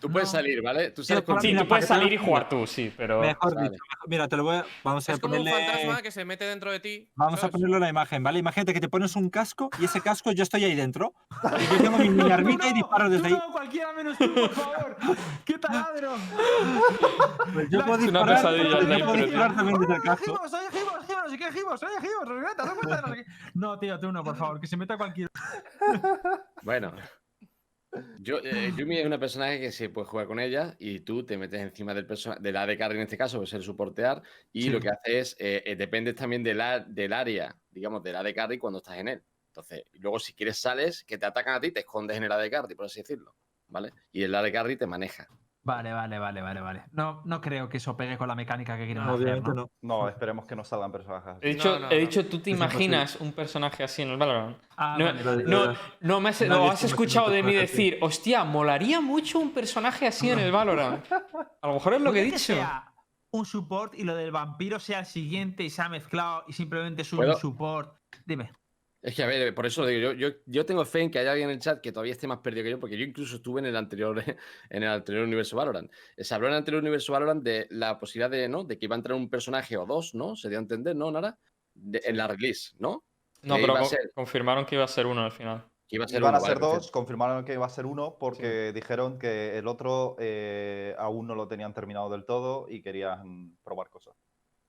[0.00, 0.38] Tú puedes No.
[0.38, 0.90] salir, ¿vale?
[0.92, 3.20] Tú sales con Sí, tú puedes salir y jugar tú, sí, pero...
[3.20, 3.70] Mejor Vale.
[3.70, 4.64] dicho, mejor- mira, te lo voy a.
[4.84, 5.66] Vamos a Es como un ponerle.
[5.66, 7.10] fantasma que se mete dentro de ti.
[7.16, 7.52] Vamos a ¿sabes?
[7.52, 8.38] ponerlo en la imagen, ¿vale?
[8.38, 11.14] Imagínate que te pones un casco y ese casco yo estoy ahí dentro.
[11.58, 13.40] Y yo tengo mi mini armita y disparo desde tú ahí.
[13.44, 14.96] no, cualquiera menos tú, por favor.
[15.44, 16.12] ¡Qué taladro!
[17.52, 19.26] Pues yo La- puedo Es una disparar, pesadilla, yo puedo tío.
[19.26, 20.24] disparar también desde el casco.
[20.24, 23.24] Gibos, oye, Gibos, Gibos, no sé qué, Gibos, oye, Gibos, regreta, no cuenta, no qué.
[23.54, 25.28] No, tío, tú no, por favor, que se meta cualquier.
[26.62, 26.92] Bueno.
[28.20, 31.38] Yo, eh, Yumi es una personaje que se puede jugar con ella y tú te
[31.38, 34.22] metes encima del, perso- del AD carry en este caso, que es el soportear,
[34.52, 34.70] y Sí.
[34.70, 38.34] lo que hace es, eh, eh, dependes también del, a- del área, digamos, del AD
[38.34, 39.24] carry cuando estás en él.
[39.48, 42.50] Entonces, luego si quieres sales, que te atacan a ti, te escondes en el AD
[42.50, 43.36] carry, por así decirlo,
[43.68, 43.92] ¿vale?
[44.12, 45.28] Y el AD carry te maneja.
[45.68, 46.84] Vale, vale, vale, vale, vale.
[46.92, 49.54] No, no creo que eso pegue con la mecánica que quieren No, hacer, Obviamente ¿no?
[49.54, 49.70] no.
[49.82, 51.40] No, esperemos que no salgan personajes así.
[51.42, 52.00] He dicho, No, no, he no.
[52.00, 52.84] dicho ¿tú te Es imposible.
[52.84, 54.56] imaginas un personaje así en el Valorant?
[54.78, 55.44] Ah, No, vale, vale.
[55.44, 57.60] No, no me has, escuchado un de mí así.
[57.60, 61.04] decir, hostia, molaría mucho un personaje así en el Valorant.
[61.60, 62.38] A lo mejor es lo que he dicho.
[62.38, 62.84] sea
[63.30, 67.02] un support y lo del vampiro sea el siguiente y se ha mezclado y simplemente
[67.02, 67.34] es un ¿Puedo?
[67.34, 67.94] support.
[68.24, 68.50] Dime.
[69.00, 71.30] Es que, a ver, por eso digo, yo, yo, yo tengo fe en que haya
[71.30, 73.60] alguien en el chat que todavía esté más perdido que yo, porque yo incluso estuve
[73.60, 74.16] en el anterior,
[74.70, 75.90] en el anterior universo Valorant.
[76.16, 78.64] Eh, Se habló en el anterior universo Valorant de la posibilidad de, ¿no?
[78.64, 80.34] De que iba a entrar un personaje o dos, ¿no?
[80.34, 81.38] Se dio a entender, ¿no, Nara?
[81.74, 83.04] de- en la release, ¿no?
[83.42, 85.64] No, Que pero con- ser- confirmaron que iba a ser uno al final.
[85.86, 88.16] Que iba a ser Iban a ser vale, dos, confirmaron que iba a ser uno
[88.18, 93.56] porque dijeron que el otro eh, aún no lo tenían terminado del todo y querían
[93.62, 94.14] probar cosas.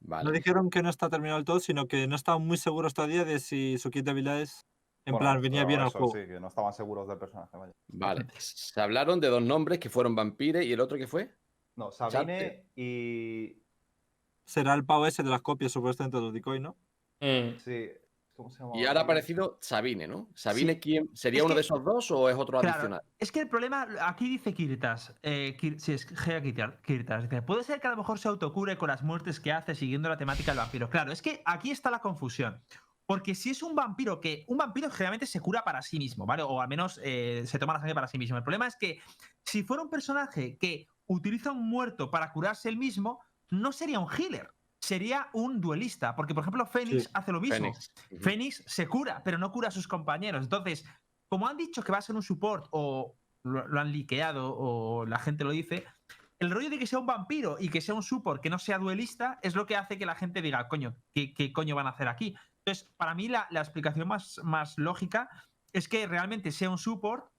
[0.01, 3.25] No dijeron que no está terminado del todo, sino que no estaban muy seguros todavía
[3.25, 4.65] de si su kit de habilidades,
[5.05, 6.11] en Bueno, plan, venía bien al juego.
[6.11, 7.55] Sí, que no estaban seguros del personaje.
[7.57, 7.73] vaya.
[7.87, 8.25] Vale.
[8.37, 11.35] Se hablaron de dos nombres que fueron Vampire y el otro que fue.
[11.75, 13.61] No, Sabine y.
[14.45, 16.75] Será el pavo ese de las copias, supuestamente, de los decoy, ¿no?
[17.21, 17.57] Mm.
[17.57, 17.89] Sí.
[18.39, 18.71] ¿Cómo se llama?
[18.77, 20.29] Y ahora ha aparecido Sabine, ¿no?
[20.33, 20.79] ¿Sabine Sí.
[20.79, 21.09] quién?
[21.13, 23.01] ¿Sería Es uno que- de esos dos o es otro Claro, adicional?
[23.17, 27.41] es que el problema, aquí dice Kirtas, eh, Kir- sí, es Gea Kirtas, Kirtas, dice,
[27.41, 30.15] puede ser que a lo mejor se autocure con las muertes que hace siguiendo la
[30.15, 30.89] temática del vampiro.
[30.89, 32.63] Claro, es que aquí está la confusión.
[33.05, 34.45] Porque si es un vampiro que.
[34.47, 36.43] Un vampiro generalmente se cura para sí mismo, ¿vale?
[36.43, 38.37] O al menos eh, se toma la sangre para sí mismo.
[38.37, 39.01] El problema es que
[39.43, 43.19] si fuera un personaje que utiliza un muerto para curarse él mismo,
[43.49, 44.49] no sería un healer.
[44.81, 46.15] Sería un duelista.
[46.15, 47.73] Porque, por ejemplo, Fénix Sí, hace lo mismo.
[48.21, 48.63] Fénix.
[48.65, 50.43] Se cura, pero no cura a sus compañeros.
[50.43, 50.85] Entonces,
[51.29, 55.05] como han dicho que va a ser un support o lo, lo han liqueado o
[55.05, 55.85] la gente lo dice,
[56.39, 58.79] el rollo de que sea un vampiro y que sea un support que no sea
[58.79, 61.91] duelista es lo que hace que la gente diga, coño, ¿qué, qué coño van a
[61.91, 62.35] hacer aquí?
[62.65, 65.29] Entonces, para mí la, la explicación más, más lógica
[65.73, 67.29] es que realmente sea un support,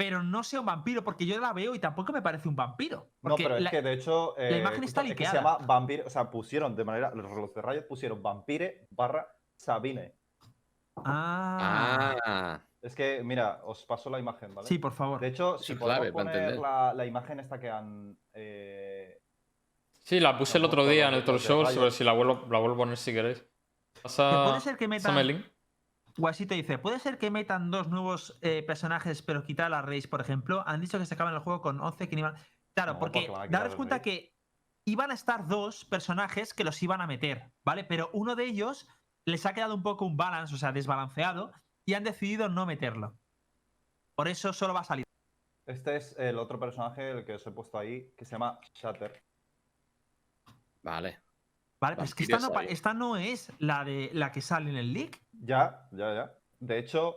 [0.00, 3.10] pero no sea un vampiro, porque yo la veo y tampoco me parece un vampiro.
[3.20, 4.34] No, Porque pero es la- que de hecho.
[4.38, 6.04] eh, imagen está es que se llama Vampire.
[6.04, 7.10] O sea, pusieron de manera.
[7.14, 10.14] Los de Riot pusieron Vampire barra Sabine.
[11.04, 14.66] Ah, Ah, Es que, mira, os paso la imagen, ¿vale?
[14.66, 15.20] sí, por favor.
[15.20, 18.16] De hecho, si podemos poner la, la imagen esta que han.
[18.32, 19.18] eh,
[20.02, 22.58] Sí, la puse el otro día en el de Show, sobre si la vuelvo, la
[22.58, 23.44] vuelvo a poner si queréis.
[24.02, 24.44] Pasa.
[24.46, 25.12] puede ser que metan-
[26.16, 30.08] Guasito dice, ¿puede ser que metan dos nuevos eh, personajes pero quitar a la Race,
[30.08, 30.62] por ejemplo?
[30.66, 32.34] Han dicho que se acaban el juego con 11 que ni van...
[32.74, 34.34] Claro, No, porque porque van a quitar daros cuenta que
[34.84, 37.84] iban a estar dos personajes que los iban a meter, ¿vale?
[37.84, 38.88] Pero uno de ellos
[39.24, 41.52] les ha quedado un poco un balance, o sea, desbalanceado,
[41.84, 43.18] y han decidido no meterlo.
[44.14, 45.04] Por eso solo va a salir.
[45.66, 49.22] Este es el otro personaje, el que os he puesto ahí, que se llama Shatter.
[50.82, 51.29] vale.
[51.80, 51.96] ¿Vale?
[51.96, 54.92] Pero es que esta no, esta no es la de la que sale en el
[54.92, 55.18] leak.
[55.32, 56.34] Ya, ya, ya.
[56.58, 57.14] De hecho,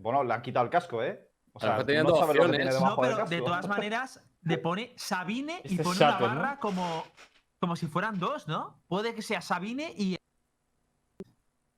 [0.00, 1.28] bueno, le han quitado el casco, ¿eh?
[1.52, 2.56] O sea, no dos sabes lo que opciones.
[2.74, 6.22] tiene No, del pero de todas maneras le pone Sabine y Este es pone Shatter,
[6.26, 6.40] una ¿no?
[6.40, 7.04] barra como,
[7.60, 8.80] como si fueran dos, ¿no?
[8.88, 10.16] Puede que sea Sabine y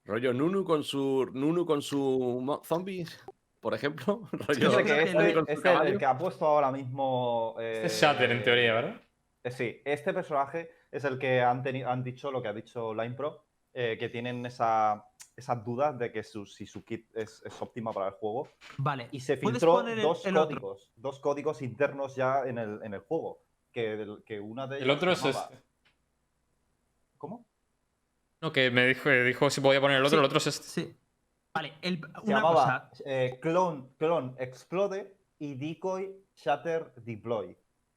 [0.05, 3.19] Rollo Nunu con su Nunu con su zombies,
[3.61, 4.23] por ejemplo.
[4.33, 7.57] Rollo creo que este, el- con su este, el que ha puesto ahora mismo.
[7.59, 9.01] Este es eh, Shatter en teoría, ¿verdad?
[9.45, 11.63] eh, sí, este personaje es el que han,
[12.03, 16.23] dicho lo que ha dicho Line Pro, eh, que tienen esa, esas dudas de que
[16.23, 18.49] su, si su kit es, es óptima para el juego.
[18.79, 19.09] Vale.
[19.13, 20.43] Y se ¿Puedes filtró el- dos otro?
[20.47, 23.41] códigos, dos códigos internos ya en el, en el juego.
[23.73, 25.65] Que, que una de El otro es se llamaba- este.
[27.19, 27.45] ¿Cómo?
[28.41, 30.21] No, que me dijo, dijo si podía poner el otro, Sí.
[30.21, 30.67] el otro es este.
[30.67, 30.97] Sí.
[31.55, 33.03] Vale, el- Se una llamaba cosa.
[33.05, 37.57] eh, Clone, Clone Explode y Decoy Shatter Deploy.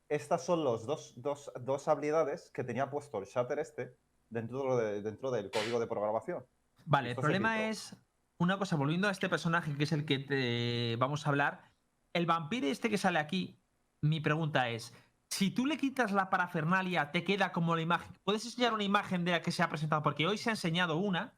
[0.09, 3.97] Estas son los dos, dos, dos habilidades que tenía puesto el Shatter este
[4.29, 6.45] dentro, de- dentro del código de programación.
[6.85, 7.95] Vale, el esto problema es.
[8.37, 11.71] Una cosa, volviendo a este personaje que es el que te vamos a hablar.
[12.11, 13.59] El vampiro este que sale aquí,
[14.01, 14.93] mi pregunta es.
[15.29, 18.19] Si tú le quitas la parafernalia, te queda como la imagen.
[18.23, 20.03] ¿Puedes enseñar una imagen de la que se ha presentado?
[20.03, 21.33] Porque hoy se ha enseñado una,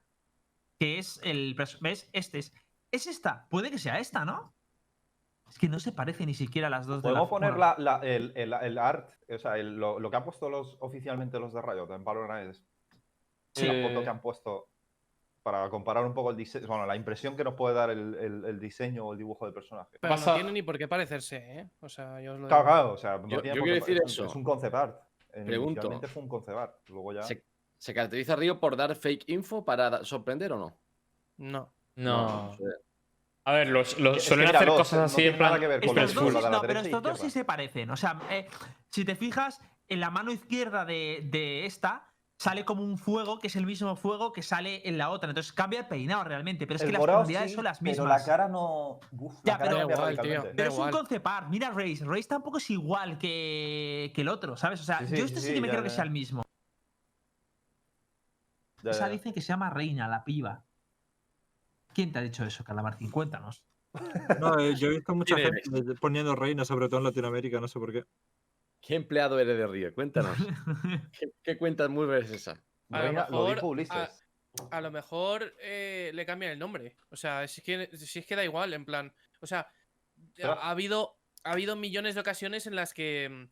[0.80, 1.56] que es el.
[1.82, 2.10] ¿Ves?
[2.12, 2.54] Este es.
[2.92, 3.48] Es esta.
[3.50, 4.55] Puede que sea esta, ¿no?
[5.50, 7.76] Es que no se parece ni siquiera a las dos de la Podemos poner bueno,
[7.78, 10.78] la- la- el, el- el art, o sea, el- lo, lo que han puesto los,
[10.80, 12.64] oficialmente los de Riot en Valorant es
[13.54, 13.68] Sí.
[13.68, 14.68] la foto que han puesto
[15.44, 18.46] para comparar un poco el diseño, bueno, la impresión que nos puede dar el, el-
[18.46, 19.98] el diseño o el dibujo del personaje.
[20.02, 21.70] Pero Pasa- no tiene ni por qué parecerse, ¿eh?
[21.82, 22.64] O sea, yo os lo digo.
[22.64, 24.26] claro, o sea, no Yo- tiene yo por quiero decir es, eso.
[24.26, 25.00] es un concept art.
[25.34, 25.72] Eh, Pregunto.
[25.82, 27.22] Inicialmente fue un concept art, luego ya...
[27.24, 27.46] ¿Se,
[27.78, 30.78] se caracteriza Río por dar fake info para sorprender o no?
[31.38, 31.72] No.
[31.96, 32.58] No.
[33.48, 35.50] A ver, los, los Es que suelen mira, hacer los- cosas así en plan.
[35.50, 37.46] nada que ver con Estos los dos, de la no, pero estos dos sí se
[37.46, 37.90] parecen.
[37.92, 38.48] O sea, eh,
[38.90, 43.48] si te fijas, en la mano izquierda de, de esta sale como un fuego, que
[43.48, 45.30] es el mismo fuego que sale en la otra.
[45.30, 48.20] Entonces cambia el peinado realmente, pero es El que las sí, son las Pero mismas.
[48.22, 49.00] la cara no.
[49.12, 50.44] Uf, Ya, la cara pero- igual, tío.
[50.56, 50.92] Pero es un igual.
[50.92, 51.48] concept art.
[51.50, 52.04] Mira Race.
[52.04, 54.82] Race tampoco es igual que, que el otro, ¿sabes?
[54.82, 55.96] O sea, Sí, sí, yo este sí, sí, que me ya, creo que ya.
[55.96, 56.44] sea el mismo.
[58.82, 59.14] Ya, Esa ya.
[59.14, 60.64] dice que se llama Reina, la piba.
[61.96, 63.10] ¿Quién te ha dicho eso, Calamartín?
[63.10, 63.64] Cuéntanos.
[64.42, 67.70] No, eh, yo he visto mucha ¿Quién gente poniendo reina, sobre todo en Latinoamérica, no
[67.70, 68.04] sé por qué.
[68.82, 69.96] ¿Qué empleado eres de Río?
[69.96, 70.36] Cuéntanos.
[71.18, 72.52] ¿Qué, qué cuentas muy es esa?
[72.92, 74.28] A lo Reina, lo mejor, dijo Ulises.
[74.72, 76.98] A lo mejor eh, le cambian el nombre.
[77.10, 79.14] O sea, si es, que, si es que da igual, en plan.
[79.40, 79.68] O sea,
[80.44, 83.50] ha, habido, ha habido millones de ocasiones en las que.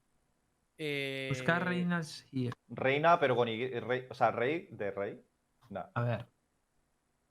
[0.78, 2.50] eh, Buscar reinas y.
[2.68, 3.68] Reina, pero con Y.
[3.80, 5.26] rey- o sea, rey de rey.
[5.70, 5.90] No.
[5.96, 6.28] A ver.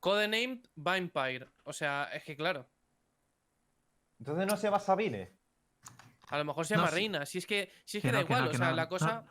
[0.03, 1.47] Codenamed Vampire.
[1.65, 2.69] O sea, es que claro.
[4.19, 5.33] Entonces no se llama Sabine.
[6.29, 6.91] A lo mejor se llama.
[6.91, 7.25] Reina.
[7.25, 8.45] Si es que, si es Que que, da no, que igual.
[8.47, 8.89] no, o sea, no, la no.
[8.89, 9.25] cosa.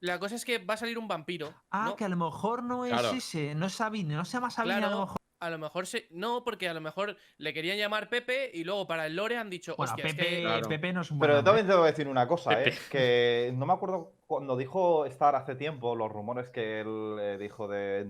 [0.00, 1.54] La cosa es que va a salir un vampiro.
[1.70, 1.96] Ah, ¿no?
[1.96, 3.10] que a lo mejor no es Claro.
[3.12, 5.16] ese, no es Sabine, no se llama Sabine a lo mejor.
[5.38, 6.06] A lo mejor se.
[6.10, 9.48] No, porque a lo mejor le querían llamar Pepe y luego para el Lore han
[9.50, 10.40] dicho, Bueno, hostia, es Pepe, que.
[10.42, 10.68] Claro.
[10.68, 11.50] Pepe no es un buen Pero nombre.
[11.50, 12.64] también tengo que decir una cosa, ¿eh?
[12.64, 12.76] Pepe.
[12.90, 17.66] que no me acuerdo cuando dijo Star hace tiempo, los rumores que él eh, dijo
[17.68, 18.06] de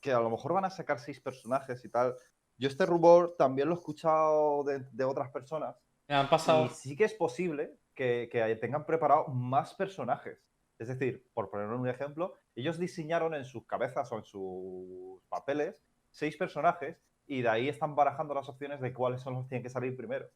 [0.00, 2.14] que a lo mejor van a sacar seis personajes y tal.
[2.56, 5.76] Yo este rumor también lo he escuchado de, de otras personas
[6.08, 6.66] Me han pasado.
[6.66, 10.38] y sí que es posible que, que tengan preparado más personajes.
[10.78, 15.82] Es decir, por poner un ejemplo, ellos diseñaron en sus cabezas o en sus papeles
[16.10, 19.62] seis personajes y de ahí están barajando las opciones de cuáles son los que tienen
[19.62, 20.26] que salir primero.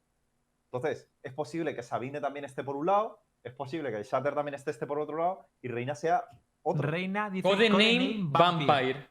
[0.71, 4.55] Entonces, es posible que Sabine también esté por un lado, es posible que Shatter también
[4.55, 6.25] esté, esté por otro lado y Reina sea
[6.63, 6.83] otro.
[6.91, 9.09] Reina dice Codename Vampire.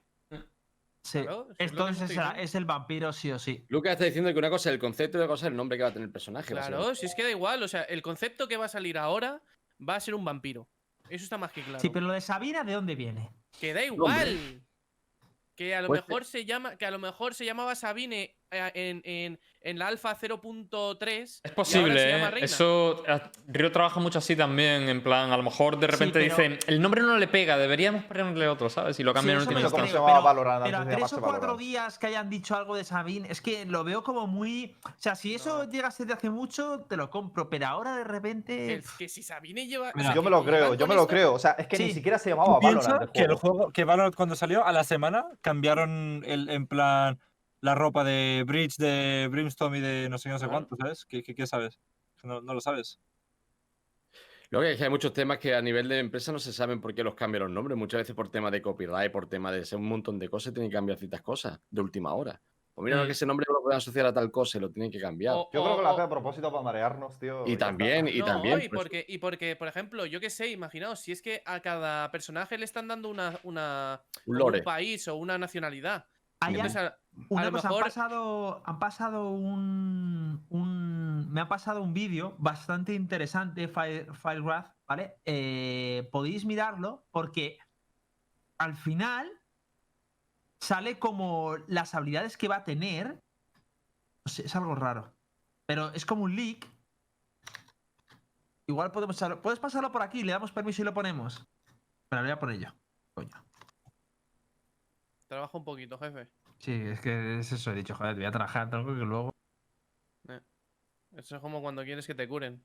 [1.03, 1.21] Sí.
[1.21, 2.33] Claro, eso es lo que Entonces diciendo.
[2.37, 3.65] es el vampiro sí o sí.
[3.67, 5.77] Lucas está diciendo que una cosa es el concepto y otra cosa es el nombre
[5.77, 6.47] que va a tener el personaje.
[6.53, 7.61] Claro, si es que da igual.
[7.61, 9.41] O sea, el concepto que va a salir ahora
[9.87, 10.67] va a ser un vampiro.
[11.09, 11.79] Eso está más que claro.
[11.79, 13.29] Sí, pero lo de Sabina, ¿de dónde viene?
[13.59, 14.63] Que da igual.
[15.55, 16.77] Que a lo Pues mejor se llama.
[16.77, 21.41] Que a lo mejor se llamaba Sabine en, en, en la alfa 0.3.
[21.43, 22.29] Es posible, ¿eh?
[22.41, 23.03] Eso.
[23.07, 24.89] eh, Río trabaja mucho así también.
[24.89, 27.57] En plan, a lo mejor de Sí, repente pero- dice: el nombre no le pega,
[27.57, 28.99] deberíamos ponerle otro, ¿sabes?
[28.99, 29.93] Y lo cambian Sí, en eso el me último lo ¿Cómo se instante.
[29.93, 30.33] creo, llamaba
[30.63, 33.83] pero- a tres o cuatro días que hayan dicho algo de Sabine, es que lo
[33.83, 34.75] veo como muy.
[34.85, 37.95] O sea, si eso llega a ser de hace mucho, te lo compro, pero ahora
[37.97, 38.55] de repente.
[38.67, 39.91] Que, que si Sabine lleva.
[39.95, 41.33] Mira, Yo me lo creo, yo me lo creo.
[41.33, 43.03] O sea, es que ni siquiera se llamaba Valorant.
[43.03, 43.37] el que el juego.
[43.57, 47.19] juego, que Valorant cuando salió, a la semana cambiaron el, en plan
[47.63, 51.05] la ropa de Bridge, de Brimstone y de no sé qué, no sé cuánto, ¿sabes?
[51.05, 51.79] ¿Qué, qué, qué sabes?
[52.21, 52.99] No, no lo sabes.
[54.49, 56.93] Luego es que hay muchos temas que a nivel de empresa no se saben por
[56.93, 57.77] qué los cambian los nombres.
[57.77, 60.69] Muchas veces por tema de copyright, por tema de ser un montón de cosas, tienen
[60.69, 62.39] que cambiar ciertas cosas de última hora.
[62.75, 63.05] Pues mira, no Mm.
[63.05, 65.35] que ese nombre no lo pueden asociar a tal cosa y lo tienen que cambiar.
[65.35, 67.45] O- Yo creo que lo hace a propósito para marearnos, tío.
[67.47, 68.61] y también, y no, también.
[68.61, 71.61] y pues, porque, y porque, por ejemplo, yo qué sé, imaginaos, si es que a
[71.61, 74.57] cada personaje le están dando una, una un o lore.
[74.59, 76.05] un país o una nacionalidad.
[76.41, 76.99] Hay Entonces, a-
[77.29, 81.93] Una a lo cosa, mejor- han pasado, han pasado un, un- Me ha pasado un
[81.93, 85.15] vídeo bastante interesante, File- FileGraph, ¿vale?
[85.25, 87.57] Eh, podéis mirarlo porque
[88.57, 89.31] al final
[90.59, 93.23] sale como las habilidades que va a tener.
[94.25, 95.13] No sé, es algo raro.
[95.65, 96.67] Pero es como un leak.
[98.67, 101.45] Igual podemos echarlo- Puedes pasarlo por aquí, le damos permiso y lo ponemos.
[102.09, 102.69] Pero lo voy a poner yo.
[103.13, 103.29] Coño.
[105.27, 106.29] trabaja un poquito, jefe.
[106.63, 109.35] Sí, es que es eso, he dicho, joder, voy a trabajar algo que luego.
[111.11, 112.63] Eso es como cuando quieres que te curen.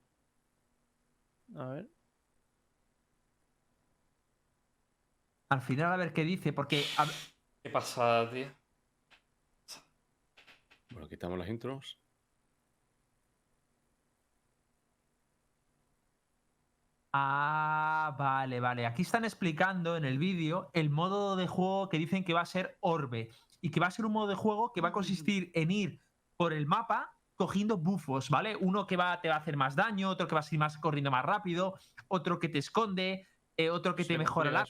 [1.57, 1.89] A ver.
[5.49, 7.09] Al final a ver qué dice, porque a
[7.61, 8.47] Qué pasada, tío.
[10.93, 11.99] Bueno, quitamos las intros.
[17.13, 18.87] Ah, vale, vale.
[18.87, 22.47] Aquí están explicando en el vídeo el modo de juego que dicen que va a
[22.47, 23.29] ser Orbe.
[23.61, 26.03] Y que va a ser un modo de juego que va a consistir en ir
[26.37, 28.57] por el mapa cogiendo bufos, ¿vale?
[28.57, 30.77] Uno que va, te va a hacer más daño, otro que va a ir más
[30.79, 31.75] corriendo más rápido,
[32.09, 34.67] otro que te esconde, eh, otro que te mejora la.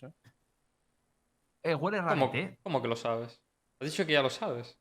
[1.62, 2.59] Eh, huele ¿Cómo, ¿eh?
[2.62, 3.43] cómo que lo sabes?
[3.80, 4.78] Has dicho que ya lo sabes.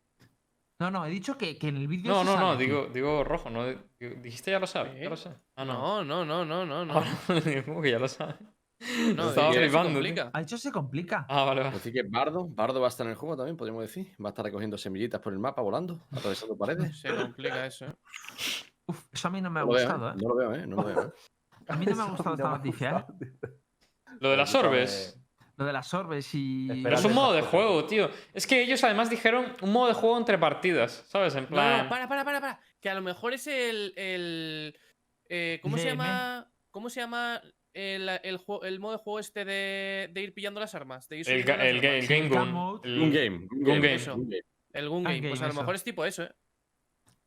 [0.80, 2.12] No, no, he dicho que, que en el vídeo.
[2.12, 3.66] No, no, sale no, digo, digo rojo, no.
[3.66, 3.82] digo-
[4.22, 5.32] Dijiste ya lo sabes, ya lo sé.
[5.55, 6.03] Ah, no.
[6.03, 6.93] No, no, no, no, no, no.
[7.66, 8.36] ¿Cómo que ya lo sabes?
[9.15, 9.99] No, Estaba flipando.
[10.34, 11.25] Ha dicho se complica.
[11.30, 11.73] Ah, vale, vale.
[11.73, 14.15] Decir que Bardo, Bardo va a estar en el juego también, podríamos decir.
[14.23, 16.99] Va a estar recogiendo semillitas por el mapa, volando, atravesando paredes.
[16.99, 17.93] Se complica eso, ¿eh?
[18.86, 20.13] Uf, eso a mí no me ha No lo veo, gustado, ¿eh?
[20.15, 20.67] No lo veo, ¿eh?
[20.67, 21.11] No lo veo, ¿eh?
[21.67, 23.32] A mí no me ha gustado esta noticia, ¿eh?
[24.19, 25.19] Lo de las orbes.
[25.57, 26.82] Lo de las orbes y.
[26.84, 28.09] Pero es un modo de juego, tío.
[28.34, 31.36] Es que ellos además dijeron un modo de juego entre partidas, ¿sabes?
[31.36, 31.84] En plan.
[31.84, 32.59] no, para, para, para, para.
[32.80, 33.93] Que a lo mejor es el.
[33.95, 34.80] el
[35.30, 36.51] eh, ¿Cómo se llama?
[36.71, 37.41] ¿Cómo se llama
[37.78, 41.07] el, el, modo de juego este de, de ir pillando las armas?
[41.07, 42.82] De ir el, el, el Game el Gun.
[42.84, 43.47] El- game.
[43.51, 44.43] Un Gun game.
[44.73, 45.30] El Gun Ah, Game.
[45.30, 46.32] Pues a lo mejor es tipo eso, ¿eh?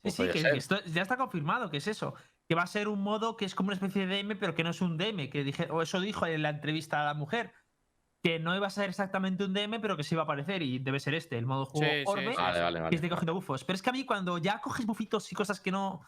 [0.04, 2.14] Sí, Pues sí, que esto ya está confirmado que es eso.
[2.48, 4.64] Que va a ser un modo que es como una especie de DM, pero que
[4.64, 5.28] no es un DM.
[5.30, 7.52] Que dije, o eso dijo en la entrevista a la mujer.
[8.22, 10.62] Que no iba a ser exactamente un DM, pero que sí iba a aparecer.
[10.62, 12.36] Y debe ser este, el modo de juego Sí, sí, Orbe, sí.
[12.36, 12.96] Vale, vale, que vale.
[12.96, 13.64] es de cogiendo bufos.
[13.64, 16.02] Pero es que a mí cuando ya coges bufitos y cosas que no.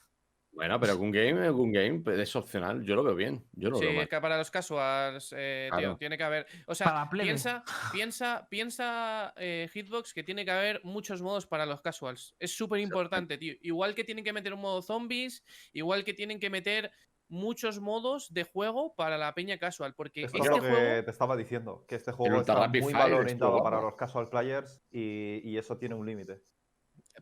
[0.55, 2.84] Bueno, pero un game, un game pues, es opcional.
[2.84, 3.42] Yo lo veo bien.
[3.53, 4.09] Yo lo Sí, veo mal.
[4.09, 6.46] que para los casuals, eh, tío, tiene que haber.
[6.66, 11.80] O sea, piensa, piensa, piensa, eh, Hitbox, que tiene que haber muchos modos para los
[11.80, 12.36] casuals.
[12.38, 13.55] Es súper importante, tío.
[13.62, 15.42] Igual que tienen que meter un modo zombies,
[15.72, 16.92] igual que tienen que meter
[17.28, 19.94] muchos modos de juego para la peña casual.
[19.94, 21.05] Porque Esto este es lo que juego.
[21.05, 25.40] te estaba diciendo, que este juego está muy mal orientado para los casual players y,
[25.48, 26.42] y eso tiene un límite.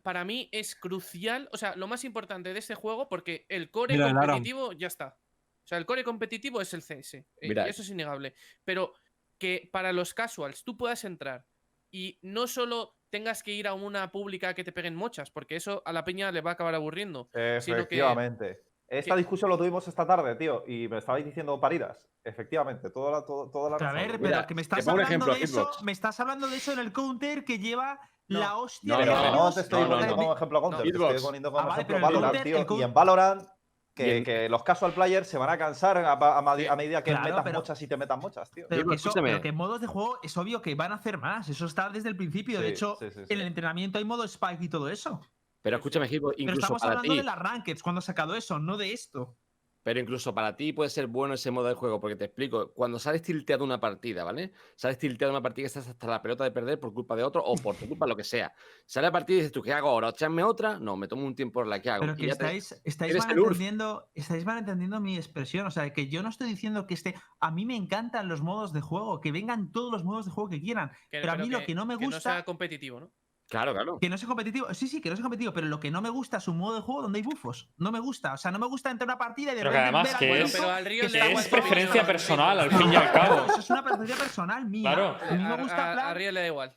[0.03, 3.95] Para mí es crucial, o sea, lo más importante de este juego, porque el core
[3.95, 5.17] Mira, competitivo ya está.
[5.63, 7.15] O sea, el core competitivo es el CS.
[7.17, 7.67] eh, Mira.
[7.67, 8.33] y eso es innegable.
[8.65, 8.93] Pero
[9.37, 11.45] que para los casuals tú puedas entrar
[11.91, 15.81] y no solo tengas que ir a una pública que te peguen mochas, porque eso
[15.85, 17.29] a la peña le va a acabar aburriendo.
[17.33, 18.61] Sino que- Efectivamente.
[18.87, 22.09] Esta que- discusión lo tuvimos esta tarde, tío, y me estabais diciendo paridas.
[22.25, 23.95] Efectivamente, toda la, todo- toda la a razón.
[23.95, 25.69] ver, Mira, pero que me estás hablando ejemplo, de eso.
[25.83, 27.99] Me estás hablando de eso en el counter que lleva
[28.31, 28.39] No.
[28.39, 30.21] la hostia No, Pero no te estoy no, no, poniendo no.
[30.21, 32.57] como ejemplo Counter, te estoy poniendo como Ah, vale, ejemplo pero el Valorant, tío.
[32.75, 33.47] el Y en Valorant,
[33.93, 37.03] que, que los casual players se van a cansar a, a- a madi- a medida
[37.03, 38.65] que Claro, metas pero- mochas y te metas mochas, tío.
[38.69, 39.29] Pero que, eso- escúchame.
[39.31, 41.49] pero que en modos de juego es obvio que van a hacer más.
[41.49, 42.61] Eso está desde el principio.
[42.61, 43.33] de hecho, sí, sí, sí.
[43.33, 45.19] en el entrenamiento hay modo Spike y todo eso.
[45.61, 47.17] Pero escúchame, Pero incluso estamos para hablando ti.
[47.19, 49.35] de las rankeds cuando ha sacado eso, no de esto.
[49.83, 52.99] Pero incluso para ti puede ser bueno ese modo de juego, porque te explico, cuando
[52.99, 54.53] sales tilteado una partida, ¿vale?
[54.75, 57.43] Sales tilteado una partida que estás hasta la pelota de perder por culpa de otro
[57.43, 58.53] o por tu culpa, lo que sea.
[58.85, 60.09] Sale la partida y dices tú, ¿qué hago ahora?
[60.09, 60.77] ¿Echarme otra?
[60.79, 62.01] No, me tomo un tiempo en la que hago.
[62.01, 63.25] Pero Y que estáis, estáis, URF.
[63.27, 65.65] malentendiendo, estáis malentendiendo mi expresión.
[65.65, 67.15] O sea, que yo no estoy diciendo que esté.
[67.39, 70.49] A mí me encantan los modos de juego, que vengan todos los modos de juego
[70.49, 70.89] que quieran.
[71.09, 73.11] Que- Pero a mí lo que no me Que no gusta- sea competitivo, ¿no?
[73.51, 73.99] Claro, claro.
[73.99, 74.73] Que no sea competitivo.
[74.73, 76.75] Sí, sí, que no sea competitivo, pero lo que no me gusta es un modo
[76.75, 77.67] de juego donde hay bufos.
[77.77, 78.31] No me gusta.
[78.33, 80.19] O sea, no me gusta entrar a una partida y de Pero que repente además
[80.21, 82.95] ver que es- bufo pero al Río que es preferencia al personal, al fin y
[82.95, 83.45] al cabo.
[83.49, 84.93] Eso es una preferencia personal mía.
[84.93, 85.17] Claro.
[85.29, 86.73] A mí me gusta a, a Río le da igual.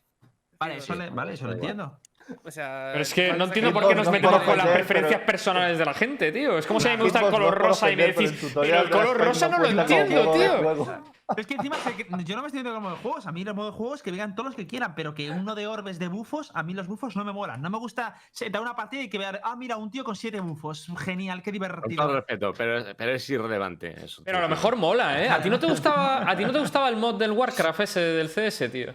[0.59, 2.01] Vale, eso, le- vale, eso lo entiendo.
[2.43, 5.16] O sea, Pero es que no entiendo por qué nos no metemos con las preferencias
[5.20, 6.57] pero- personales de la gente, tío.
[6.59, 8.81] Es como si a mí me gusta el color rosa y me decís, el pero
[8.83, 11.03] el color rosa no lo entiendo, modo tío.
[11.27, 11.77] Pero es que encima
[12.22, 13.27] yo no me estoy diciendo como de juegos.
[13.27, 15.55] A mí los modos de juegos que vengan todos los que quieran, pero que uno
[15.55, 17.62] de orbes de bufos, a mí los bufos no me molan.
[17.62, 20.16] No me gusta se- dar una partida y que vean, ah, mira, un tío con
[20.16, 20.87] siete bufos.
[20.99, 22.14] Genial, qué Con todo divertido.
[22.14, 24.22] respeto, pero, pero es irrelevante eso.
[24.25, 25.29] Pero a lo mejor mola, ¿eh?
[25.31, 28.01] ¿A ti no te gustaba, a ti no te gustaba el mod del Warcraft ese
[28.01, 28.95] del CS, tío?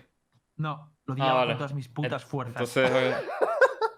[0.58, 1.51] No, lo Ah, digo vale.
[1.51, 2.55] con todas mis putas fuerzas.
[2.76, 3.16] Entonces, eh,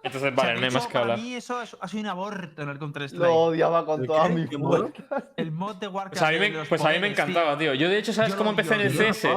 [0.03, 1.19] entonces O sea, vale, no hay más que para hablar.
[1.19, 3.23] mí eso es- ha sido un aborto en el Counter-Strike.
[3.23, 5.23] Lo odiaba con ¿De todas mis fuerzas.
[5.37, 6.19] El mod de Warcraft.
[6.19, 7.23] Pues a mí me, pues a mí me poderes, tío.
[7.25, 7.73] encantaba, tío.
[7.73, 9.27] Yo de hecho, ¿sabes Yo cómo empecé en el CS?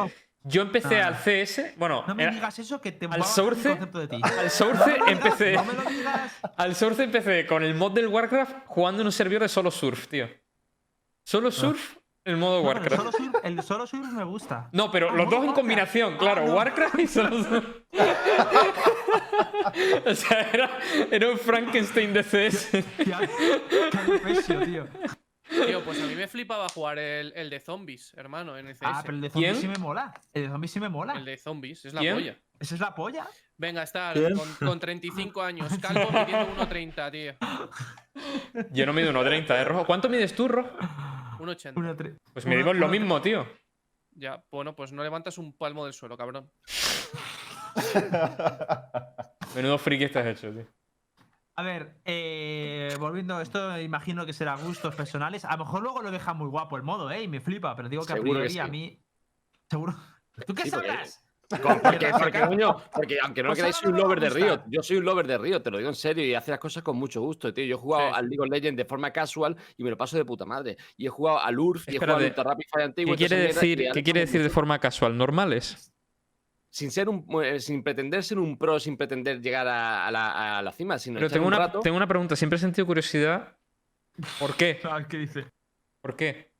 [0.46, 1.06] Yo empecé Ah.
[1.08, 4.20] al CS, bueno, No me era- digas eso que te al Source- concepto de ti.
[4.38, 6.32] al Source empecé, No me lo digas.
[6.58, 10.06] al Source empecé con el mod del Warcraft jugando en un servidor de solo surf,
[10.08, 10.28] tío.
[11.24, 12.62] Solo surf, el modo.
[12.62, 12.96] No, pero el Warcraft.
[12.96, 14.68] solo surf, el solo surf me gusta.
[14.72, 15.56] No, pero Ah, los dos en Warcraft.
[15.58, 16.54] combinación, claro, Ah, no.
[16.54, 17.66] Warcraft y solo surf.
[20.06, 20.70] o sea, era,
[21.10, 22.68] era un Frankenstein de CS.
[22.70, 22.84] Qué
[24.46, 24.86] qué tío.
[25.66, 28.80] Tío, pues a mí me flipaba jugar el, el de zombies, hermano, en el CS.
[28.84, 29.62] Ah, pero el de zombies ¿Quién?
[29.62, 30.12] sí me mola.
[30.32, 31.12] El de zombies sí me mola.
[31.14, 32.14] El de zombies, es la ¿Quién?
[32.14, 32.36] polla.
[32.58, 33.26] ¿Esa es la polla?
[33.56, 37.34] Venga, está con, con 35 años, calvo midiendo 1,30, tío.
[38.72, 39.86] Yo no mido 1,30, ¿eh, Rojo?
[39.86, 40.70] ¿Cuánto mides tú, Rojo?
[41.44, 41.72] 1,80.
[41.76, 43.46] Una tre- Pues una- medimos lo una mismo, tío.
[44.12, 46.50] Ya, bueno, pues no levantas un palmo del suelo, cabrón.
[49.54, 50.66] Menudo friki estás hecho, tío.
[51.56, 55.44] A ver, eh, volviendo a esto, imagino que será gustos personales.
[55.44, 57.22] A lo mejor luego lo deja muy guapo el modo, ¿eh?
[57.22, 59.00] Y me flipa, pero digo que a que priori a mí.
[59.70, 59.94] Seguro.
[60.46, 60.70] ¿Tú qué Sí?
[60.70, 60.82] Con-
[61.48, 62.06] Porque, Pero porque,
[62.38, 64.62] acá- coño, porque aunque no Pues queráis, ahora soy un lover de Riot.
[64.68, 66.82] Yo soy un lover de Riot, te lo digo en serio, y hace las cosas
[66.82, 67.64] con mucho gusto, tío.
[67.64, 68.14] Yo he jugado Sí.
[68.16, 70.76] al League of Legends de forma casual y me lo paso de puta madre.
[70.96, 73.12] Y he jugado al URF y he jugado al Espérate, Ultra Rapid Fire antiguo.
[73.14, 75.16] ¿Qué quiere decir, ¿qué quiere decir de forma casual?
[75.16, 75.90] ¿Normales?
[76.70, 80.58] Sin ser un, eh, sin pretender ser un pro, sin pretender llegar a, a la,
[80.58, 81.80] a la cima, sino Pero tengo un una, rato.
[81.80, 82.34] tengo una pregunta.
[82.34, 83.56] Siempre he sentido curiosidad.
[84.40, 84.80] ¿Por qué?
[84.84, 85.44] Ah, ¿Qué dice?
[86.00, 86.50] ¿Por qué?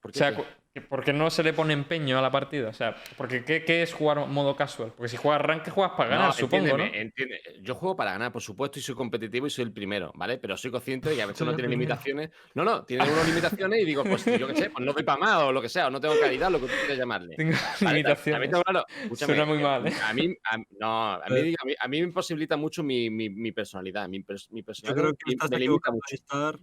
[0.00, 0.44] ¿Por O qué, sea, tío?
[0.82, 2.68] Cu- ¿por qué no se le pone empeño a la partida?
[2.68, 4.92] O sea, porque ¿qué, qué es jugar modo casual?
[4.96, 6.84] Porque si juegas rank, juegas para ganar, No, supongo, ¿no?
[6.84, 7.40] entiende.
[7.62, 10.38] Yo juego para ganar, por supuesto, y soy competitivo y soy el primero, ¿vale?
[10.38, 11.88] Pero soy consciente de que a veces uno el tiene primero.
[11.94, 12.30] limitaciones.
[12.54, 15.18] No, no, tiene unas limitaciones y digo, pues yo qué sé, pues no doy para
[15.18, 17.36] más o lo que sea, o no tengo calidad, lo que tú quieras llamarle.
[17.36, 18.50] Tengo Vale, limitaciones.
[18.50, 19.92] tengo claro, escúchame, Suena muy mal, ¿eh?
[20.04, 23.28] A mí, a- no, a mí, a mí, a mí me imposibilita mucho mi, mi,
[23.30, 24.08] mi personalidad.
[24.08, 26.14] Mi, pers- mi Yo personalidad creo que me- estás me limita mucho.
[26.14, 26.58] estar,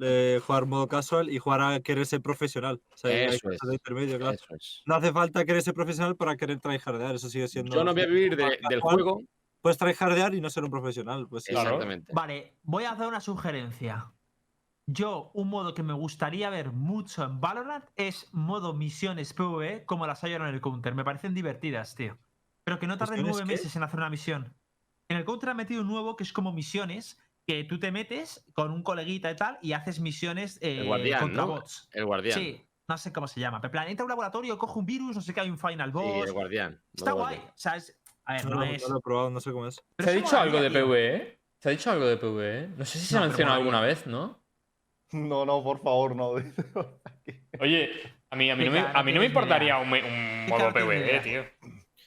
[0.00, 2.80] eh, jugar modo casual y jugar a querer ser profesional.
[2.92, 3.58] O sea, hay Eso es.
[3.60, 4.32] de intermedio, claro.
[4.34, 4.82] Eso es.
[4.86, 7.74] No hace falta querer ser profesional para querer tryhardear, eso sigue siendo.
[7.74, 9.22] Yo no voy a vivir de- del juego.
[9.62, 11.26] Puedes tryhardear y no ser un profesional.
[11.28, 11.44] Pues.
[11.44, 11.70] Claro.
[11.70, 12.12] Exactamente.
[12.14, 14.12] Vale, voy a hacer una sugerencia.
[14.86, 20.06] Yo, un modo que me gustaría ver mucho en Valorant es modo misiones PvE como
[20.06, 20.94] las hay ahora en el Counter.
[20.94, 22.18] Me parecen divertidas, tío.
[22.64, 23.58] Pero que no tarden ¿Misiones nueve qué?
[23.62, 24.56] meses en hacer una misión.
[25.08, 27.18] En el Counter han metido un nuevo que es como misiones
[27.50, 31.42] que tú te metes con un coleguita y tal y haces misiones eh, guardián, contra
[31.42, 31.48] ¿no?
[31.48, 31.88] bots.
[31.92, 32.38] El guardián.
[32.38, 33.60] Sí, no sé cómo se llama.
[33.60, 35.58] Pero en plan, entra a un laboratorio, coge un virus, no sé qué, hay un
[35.58, 36.26] final Sí, boss.
[36.26, 36.80] el guardián.
[36.94, 37.36] Está guay.
[37.36, 37.48] guardián.
[37.54, 37.96] O sea, es.
[38.26, 38.82] A ver, No, no, lo- es.
[38.82, 39.82] no lo he probado, no sé cómo es.
[39.96, 40.70] pero ¿Se ha dicho algo de.
[40.70, 41.38] PvE?
[41.58, 42.68] ¿Se ha dicho algo de PvE?
[42.76, 44.38] No sé si se ha mencionado alguna vez, ¿no?
[45.12, 46.30] No, no, por favor, no.
[47.60, 47.90] Oye,
[48.30, 50.98] a mí, a mí, no, me, a mí no me importaría un, un modo PvE,
[51.00, 51.22] idea.
[51.22, 51.44] tío.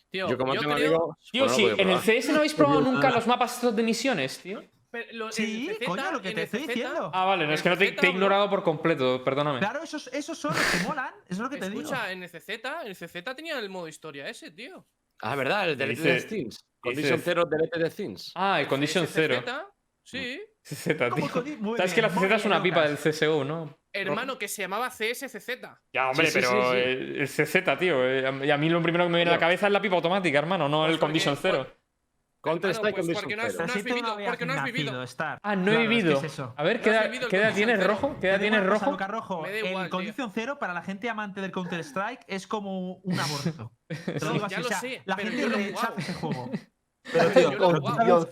[0.10, 1.98] Tío, Yo como yo tengo creo- amigos, Tío, no sí, en el.
[2.00, 4.64] CS no habéis probado nunca los mapas estos de misiones, tío.
[4.94, 7.10] Pero lo- en Sí, el CZ, coño, lo que te estoy CZ, diciendo.
[7.16, 9.58] Ah, vale, no, es que no te, te he ignorado por completo, perdóname.
[9.58, 11.12] Claro, esos, esos son los que molan.
[11.28, 11.82] Es lo que te digo.
[11.82, 14.86] Escucha, en el CZ, tenía el modo historia ese, tío.
[15.22, 15.68] Ah, ¿verdad?
[15.68, 16.56] El delete Dice- de Things.
[16.60, 18.32] dice- Condition 0 delete de Things.
[18.36, 19.42] Ah, el Condition Ese 0.
[19.44, 19.66] CZ,
[20.06, 20.42] Sí.
[20.62, 21.76] CZ, ¿Cómo tío.
[21.78, 22.98] Sabes que la CZ es una pipa del.
[22.98, 23.80] CSGO, ¿no?
[23.94, 25.60] Hermano, que se llamaba CSCZ.
[25.92, 26.78] Ya, hombre, Sí, sí, pero sí, sí.
[26.78, 28.04] eh, el CZ, tío.
[28.08, 29.96] eh, Y a mí lo primero que me viene a la cabeza es la pipa
[29.96, 31.68] automática, hermano, no Pues el Condition porque- 0.
[32.44, 33.58] Counter Strike pues porque no has- 0.
[33.58, 35.04] Pero no si tú vivido, porque no has nacido, vivido.
[35.04, 35.40] Star.
[35.42, 36.18] Ah, no he Claro, es que vivido.
[36.18, 36.54] es eso.
[36.58, 37.88] A ver, ¿qué edad, qué tienes, cero.
[37.94, 38.16] Rojo?
[38.20, 38.92] ¿Qué edad tienes, Rojo?
[38.92, 39.08] Luca
[39.84, 39.90] tío.
[39.90, 43.72] Condition Cero para la gente amante del Counter Strike es como un aborto.
[43.88, 46.14] Te Sí, lo digo así, ya o lo sea, sé, la pero gente rechaza ese
[46.16, 46.52] juego.
[47.12, 47.52] Pero, tío,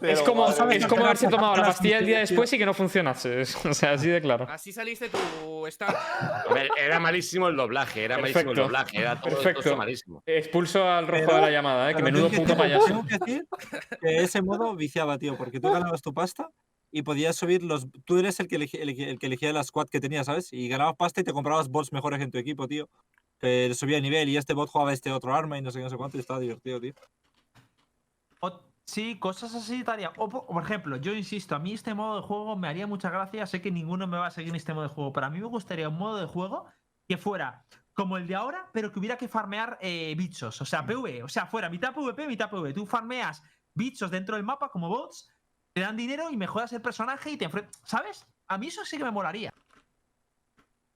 [0.01, 3.41] Es como, es como haberse tomado la pastilla el día después y que no funcionase.
[3.69, 4.45] O sea, así de claro.
[4.49, 5.09] Así saliste.
[5.79, 8.61] A ver, era malísimo el doblaje, era malísimo el Perfecto.
[8.63, 9.61] doblaje, era todo, Perfecto.
[9.63, 10.23] todo malísimo.
[10.25, 11.95] Expulso al rojo Pero- de la llamada, ¿eh?
[11.95, 12.85] que menudo tengo puto que- payaso.
[12.87, 13.45] Tengo que decir
[14.01, 16.49] que ese modo viciaba, tío, porque tú ganabas tu pasta
[16.91, 17.87] y podías subir los.
[18.05, 20.51] Tú eres el que, elegi- el, que- el que elegía la squad que tenías, ¿sabes?
[20.51, 22.89] Y ganabas pasta y te comprabas bots mejores en tu equipo, tío.
[23.39, 25.83] Que subía de nivel y este bot jugaba este otro arma y no sé qué,
[25.83, 26.93] no sé cuánto y estaba divertido, tío.
[28.41, 30.11] O- sí, cosas así estaría.
[30.17, 33.45] O, por ejemplo, yo insisto, a mí este modo de juego me haría mucha gracia.
[33.45, 35.39] Sé que ninguno me va a seguir en este modo de juego, pero a mí
[35.39, 36.65] me gustaría un modo de juego
[37.07, 40.61] que fuera como el de ahora, pero que hubiera que farmear eh, bichos.
[40.61, 41.23] O sea, PvE.
[41.23, 42.73] O sea, fuera mitad PvP, mitad PvE.
[42.73, 45.29] Tú farmeas bichos dentro del mapa como bots,
[45.73, 47.81] te dan dinero y mejoras el personaje y te enfrentas.
[47.85, 48.25] ¿Sabes?
[48.47, 49.51] A mí eso sí que me molaría.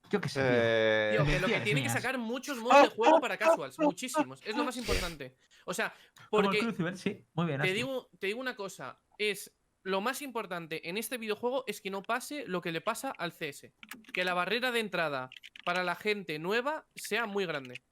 [0.09, 0.41] Yo qué sé.
[0.43, 3.77] Eh, Tío, que lo que tiene que sacar muchos modos de juego para casuals.
[3.79, 4.39] Muchísimos.
[4.43, 5.37] Es lo más importante.
[5.65, 5.93] O sea,
[6.29, 7.25] porque Crucible, sí.
[7.33, 7.61] Muy bien.
[7.61, 8.99] te digo, te digo una cosa.
[9.17, 13.11] Es lo más importante en este videojuego es que no pase lo que le pasa
[13.11, 13.71] al CS.
[14.13, 15.29] Que la barrera de entrada
[15.63, 17.83] para la gente nueva sea muy grande.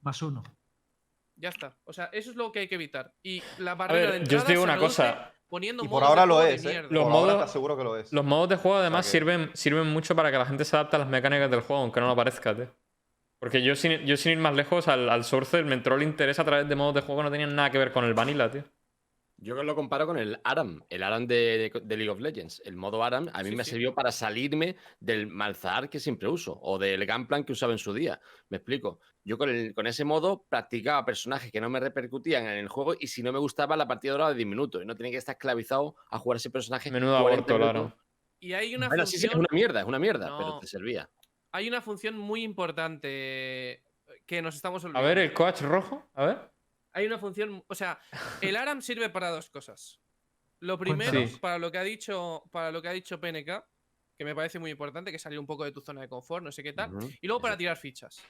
[0.00, 0.42] Más uno.
[1.36, 1.76] Ya está.
[1.84, 3.12] O sea, eso es lo que hay que evitar.
[3.22, 5.33] Y la barrera de ver, yo entrada os digo una cosa.
[5.48, 6.82] Poniendo y por modos de ahora lo juego de es, ¿eh?
[6.82, 8.12] Los por ahora modos- te aseguro que lo es.
[8.12, 10.96] Los modos de juego además que- sirven, sirven mucho para que la gente se adapte
[10.96, 12.66] a las mecánicas del juego, aunque no lo parezca, tío.
[13.40, 16.38] Porque yo sin, yo sin ir más lejos, al, al Source me entró el interés
[16.38, 18.50] a través de modos de juego que no tenían nada que ver con el Vanilla,
[18.50, 18.64] tío.
[19.36, 22.62] Yo lo comparo con el ARAM, el ARAM de, de- de League of Legends.
[22.64, 23.70] El modo ARAM a mí Sí, me sí.
[23.72, 27.92] sirvió para salirme del malzahar que siempre uso o del Gunplan que usaba en su
[27.92, 28.20] día.
[28.48, 29.00] Me explico.
[29.24, 32.94] Yo con, el- con ese modo practicaba personajes que no me repercutían en el juego
[32.98, 35.34] y si no me gustaba la partida duraba 10 minutos y no tenía que estar
[35.34, 36.90] esclavizado a jugar ese personaje.
[36.90, 37.96] Menudo 40 aborto, claro.
[38.40, 39.40] Y hay una Bueno, sí, sí, es función.
[39.50, 41.10] una mierda, es una mierda, pero te servía.
[41.52, 43.82] Hay una función muy importante
[44.26, 45.08] que nos estamos A olvidando.
[45.08, 46.53] ver, el coach rojo, a ver.
[46.94, 47.98] Hay una función, o sea,
[48.40, 50.00] el ARAM sirve para dos cosas.
[50.60, 51.36] Lo primero, Sí.
[51.40, 53.62] para lo que ha dicho, para lo que ha dicho PNK,
[54.16, 56.52] que me parece muy importante, que salir un poco de tu zona de confort, no
[56.52, 56.94] sé qué tal.
[56.94, 57.10] Ujú.
[57.20, 58.22] Y luego para tirar fichas.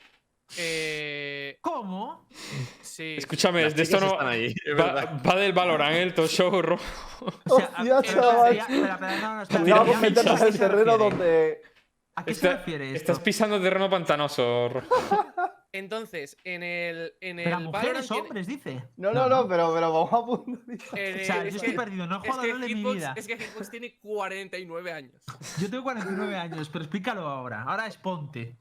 [0.59, 2.27] Eh, ¿Cómo?
[2.83, 3.15] sí.
[3.19, 4.13] Escúchame, Las de esto no.
[4.13, 6.85] están ahí, es Va, va del Valorant, el talk show rojo.
[7.49, 9.01] O sea, a- Hostia, espera,
[9.47, 9.71] chaval.
[9.71, 11.63] Vamos a meternos ¿a en el terreno donde.
[12.17, 12.97] ¿A qué se refiere esto?
[12.97, 14.89] Estás pisando terreno pantanoso, rojo.
[15.75, 18.85] Entonces, en el, en Pero a el mujeres, Valorant tiene- hombres, dice.
[18.97, 20.99] No, no, no, pero, pero vamos a puntualizar.
[20.99, 22.65] en O el- sea, es yo que- estoy perdido, no he es jugado que LOL
[22.65, 23.15] en mi vida.
[23.17, 25.23] es que Hitbox tiene 49 años.
[25.61, 27.63] Yo tengo 49 años, pero explícalo ahora.
[27.65, 28.57] Ahora es ponte.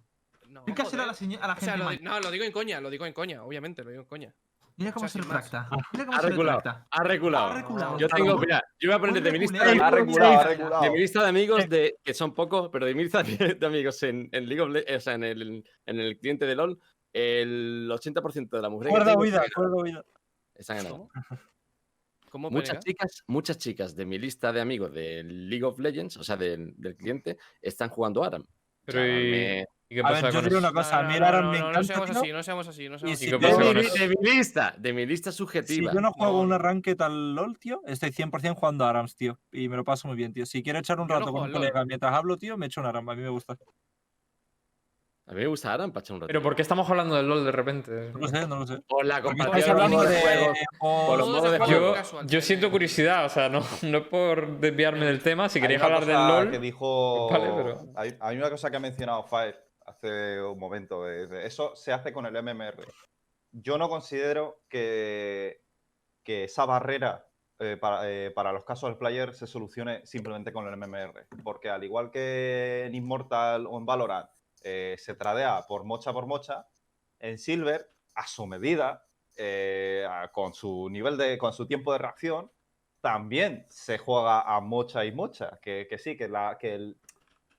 [0.49, 2.82] No, Explícaselo a la, a la O gente sea, lo, no, lo digo en coña,
[2.82, 4.36] lo digo en coña, obviamente, lo digo en coña.
[4.76, 5.70] Mira cómo o sea, se retracta.
[5.91, 6.88] Mira cómo Ha se reculado, retracta.
[6.89, 7.45] ha reculado.
[7.51, 7.99] Ha reculado.
[7.99, 9.84] Yo tengo, mira, yo voy a poner de mi lista reculeo.
[9.86, 10.82] Ha reculado, ha reculado.
[10.84, 13.66] de mi lista de amigos, de, que son pocos, pero de mi lista de de
[13.68, 16.80] amigos en, en League of Le- o sea, en el, en el cliente de LOL,
[17.14, 20.03] el 80% de las mujeres que Cuerda huida, están cuerda huida.
[20.55, 21.09] están ganando.
[22.30, 26.24] ¿Cómo Muchas chicas, muchas chicas de mi lista de amigos de League of Legends, o
[26.24, 28.41] sea, del, del cliente, están jugando ARAM.
[28.41, 28.45] O
[28.86, 31.24] Pero sea, y, me- ¿y qué A ver, yo digo una cosa, a mí el
[31.24, 32.20] ARAM me no, no encanta, seamos tío.
[32.20, 33.38] así, no seamos así, no seamos si así.
[33.38, 35.93] qué de, mi, de lista, de mi lista Si subjetiva.
[35.93, 39.39] yo no juego No, un arranque tal LOL, tío, estoy 100% jugando a ARAMS, tío.
[39.51, 40.47] Y me lo paso muy bien, tío.
[40.47, 42.88] Si quiero echar un Yo rato con un colega mientras hablo, tío, me echo un
[42.88, 43.07] ARAM.
[43.09, 43.55] A mí me gusta.
[45.26, 46.28] A mí me gusta ARAM para echar un rato.
[46.28, 48.11] Pero ¿por qué estamos hablando del LOL de repente?
[48.11, 48.82] No lo sé, no lo sé.
[48.88, 50.09] Por la estáis de de...
[50.09, 50.53] de juego.
[50.80, 54.07] por- los modos de juego Yo, casual, yo siento curiosidad, o sea, no, no es
[54.07, 55.47] por desviarme del tema.
[55.47, 56.51] Si queréis hablar del LOL.
[56.51, 57.30] que dijo.
[57.30, 59.55] vale, pero- hay, hay una cosa que ha mencionado Fire
[59.86, 61.03] hace un momento.
[61.05, 62.86] de eso se hace con el MMR.
[63.51, 65.61] Yo no considero que,
[66.24, 67.28] que esa barrera
[67.59, 71.28] eh, para, eh, para los casual players se solucione simplemente con el MMR.
[71.43, 74.28] Porque al igual que en Immortal o en Valorant
[74.64, 76.68] eh, se tradea por mocha por mocha,
[77.20, 79.05] en Silver, a su medida,
[79.38, 81.38] eh, con su nivel de.
[81.38, 82.51] con su tiempo de reacción,
[83.01, 85.59] también se juega a mocha y mocha.
[85.61, 86.97] Que, que sí, que, la, que, el,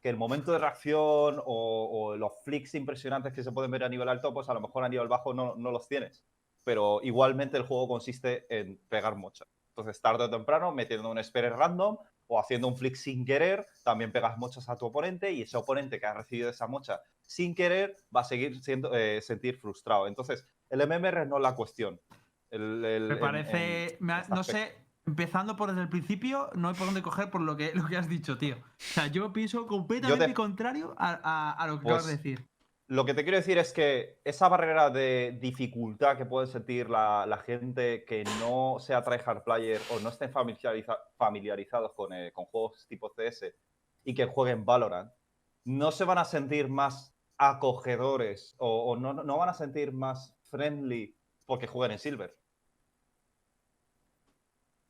[0.01, 3.89] que el momento de reacción o, o los flicks impresionantes que se pueden ver a
[3.89, 6.25] nivel alto, pues a lo mejor a nivel bajo no, no los tienes.
[6.65, 9.45] Pero igualmente el juego consiste en pegar mocha.
[9.77, 14.13] Entonces, tarde o temprano, metiendo un spare random o haciendo un flick sin querer, también
[14.13, 17.97] pegas mochas a tu oponente y ese oponente que ha recibido esa mocha sin querer
[18.15, 20.07] va a seguir siendo, eh, sentir frustrado.
[20.07, 22.01] Entonces, el MMR no es la cuestión.
[22.51, 23.95] El- el- Me parece.
[23.95, 24.45] en me ha- no aspecto.
[24.53, 24.85] sé.
[25.07, 27.97] Empezando por desde el principio, no hay por dónde coger por lo que, lo que
[27.99, 28.57] has dicho, tío.
[28.57, 32.49] O sea, yo pienso completamente contrario a, a- a lo que acabas de Pues, decir.
[32.87, 37.43] Lo que te quiero decir es que esa barrera de dificultad que puede sentir la,
[37.47, 43.11] gente que no sea tryhard player o no estén familiariza- familiarizados con, eh, juegos tipo
[43.11, 43.55] CS
[44.05, 45.11] y que jueguen Valorant,
[45.65, 51.17] no se van a sentir más acogedores o, no, no van a sentir más friendly
[51.47, 52.37] porque jueguen en Silver.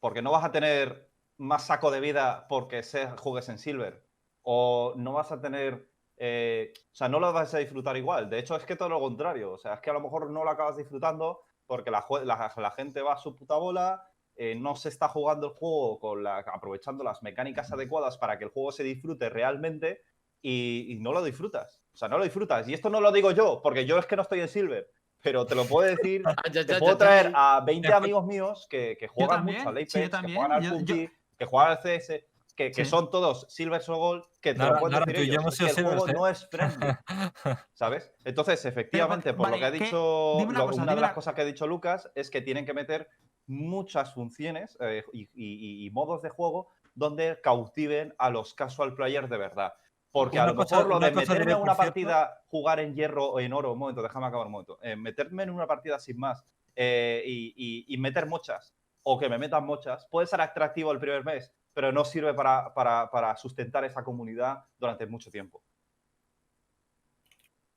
[0.00, 2.82] Porque no vas a tener más saco de vida porque
[3.16, 4.04] juegues en Silver.
[4.42, 8.30] O no vas a tener eh, o sea, no lo vas a disfrutar igual.
[8.30, 9.52] De hecho, es que todo lo contrario.
[9.52, 12.70] O sea, es que a lo mejor no lo acabas disfrutando porque la, la- la
[12.72, 14.06] gente va a su puta bola,
[14.36, 18.44] eh, no se está jugando el juego con la- aprovechando las mecánicas adecuadas para que
[18.44, 20.02] el juego se disfrute realmente
[20.42, 21.80] y, y no lo disfrutas.
[21.92, 22.68] O sea, no lo disfrutas.
[22.68, 24.88] Y esto no lo digo yo, porque yo es que no estoy en Silver.
[25.20, 28.96] Pero te lo puedo decir, ya, te puedo ya, traer a 20 amigos míos que,
[28.98, 32.24] que juegan también, mucho al sí, Apex, que juegan al PUBG, que juegan al CS,
[32.56, 32.90] que, que Sí.
[32.90, 35.86] son todos Silver o Gold, que te lo pueden decir ellos, hemos es que el
[35.88, 36.12] juego ¿eh?
[36.12, 36.86] no es friendly,
[37.74, 38.12] ¿sabes?
[38.24, 41.40] Entonces, efectivamente, por vale, lo que ha dicho, lo- cosa, una de las cosas que
[41.42, 43.08] ha dicho Lucas es que tienen que meter
[43.46, 48.94] muchas funciones eh, y, y- y- y modos de juego donde cautiven a los casual
[48.94, 49.74] players de verdad.
[50.12, 53.40] Porque a lo cosa- mejor lo de meterme por una partida, jugar en hierro o
[53.40, 56.44] en oro, un momento, déjame acabar un momento, eh, meterme en una partida sin más
[56.76, 61.24] y, y- y meter mochas o que me metan mochas, puede ser atractivo el primer
[61.24, 65.62] mes, pero no sirve para, para- para sustentar esa comunidad durante mucho tiempo.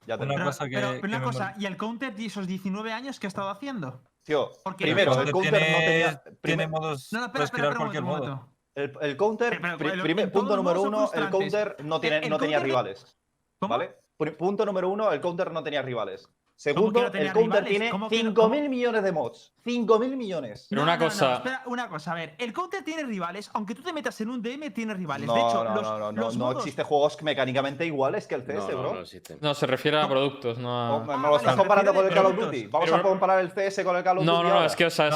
[0.06, 2.48] Ya Pero, cosa que- pero- pero que una me cosa, ¿y el counter de esos
[2.48, 4.02] 19 años que ha estado haciendo?
[4.24, 6.22] Tío, Porque primero, el el counter no tenía.
[6.22, 7.12] Tiene primer- modos.
[7.12, 8.50] No, no, espera, espera, espera, cualquier momento, modo.
[8.76, 12.58] el, el counter, pero primer- punto número uno, el counter no, tiene, el no tenía
[12.58, 13.18] counter rivales.
[13.60, 13.78] ¿Cómo?
[13.78, 13.96] ¿Vale?
[14.38, 16.30] Punto número uno, el counter no tenía rivales.
[16.74, 17.70] ¿Cómo que Segundo, no el counter rivales?
[17.70, 19.54] tiene ¿Cómo que no- 5.000 millones de mods.
[19.64, 20.66] 5.000 millones.
[20.68, 23.52] Pero No, una no, no, cosa- espera, una cosa, a ver, el counter tiene rivales,
[23.54, 25.28] aunque tú te metas en un DM, tiene rivales.
[25.28, 28.26] No, de hecho, no, los, no, no, no, los no modos- existe juegos mecánicamente iguales
[28.26, 28.94] que el CS, No, no, bro.
[28.96, 29.38] no existen.
[29.40, 31.00] No, se refiere a productos, no a...
[31.06, 32.36] me, Ah, me lo estás comparando con el Call of.
[32.40, 32.68] Duty.
[32.68, 34.36] Vamos Pero- a comparar el CS con el Call of Duty.
[34.38, 35.16] No, no, no, es que os, habéis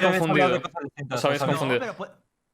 [0.00, 0.60] confundido.
[1.12, 1.94] Os habéis confundido.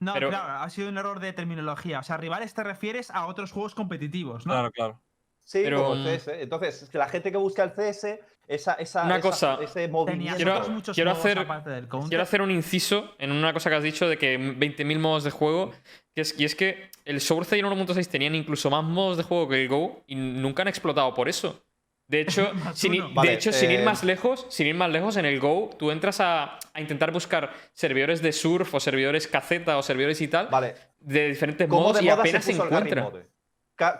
[0.00, 2.00] no, Pero- claro, ha sido un error de terminología.
[2.00, 4.52] O sea, rivales te refieres a otros juegos competitivos, ¿no?
[4.52, 5.00] Claro, claro.
[5.48, 6.28] Sí, Pero, como el mm, CS.
[6.40, 10.36] Entonces, que la gente que busca el CS, esa, esa, Una esa- cosa, ese movimiento.
[10.36, 12.08] Quiero- muchos quiero hacer- del counter.
[12.10, 15.30] Quiero hacer un inciso en una cosa que has dicho de que 20.000 modos de
[15.30, 15.70] juego.
[16.14, 19.48] Que es, y es que el Source y 1.6 tenían incluso más modos de juego
[19.48, 21.64] que el Go y nunca han explotado por eso.
[22.08, 23.08] De hecho, sin, ir- uno.
[23.08, 25.70] de Vale, hecho sin ir eh, más lejos, sin ir más lejos, en el Go
[25.78, 30.28] tú entras a, a intentar buscar servidores de surf o servidores cazeta o servidores y
[30.28, 33.10] tal Vale, de diferentes ¿cómo modos de y apenas se se el encuentra.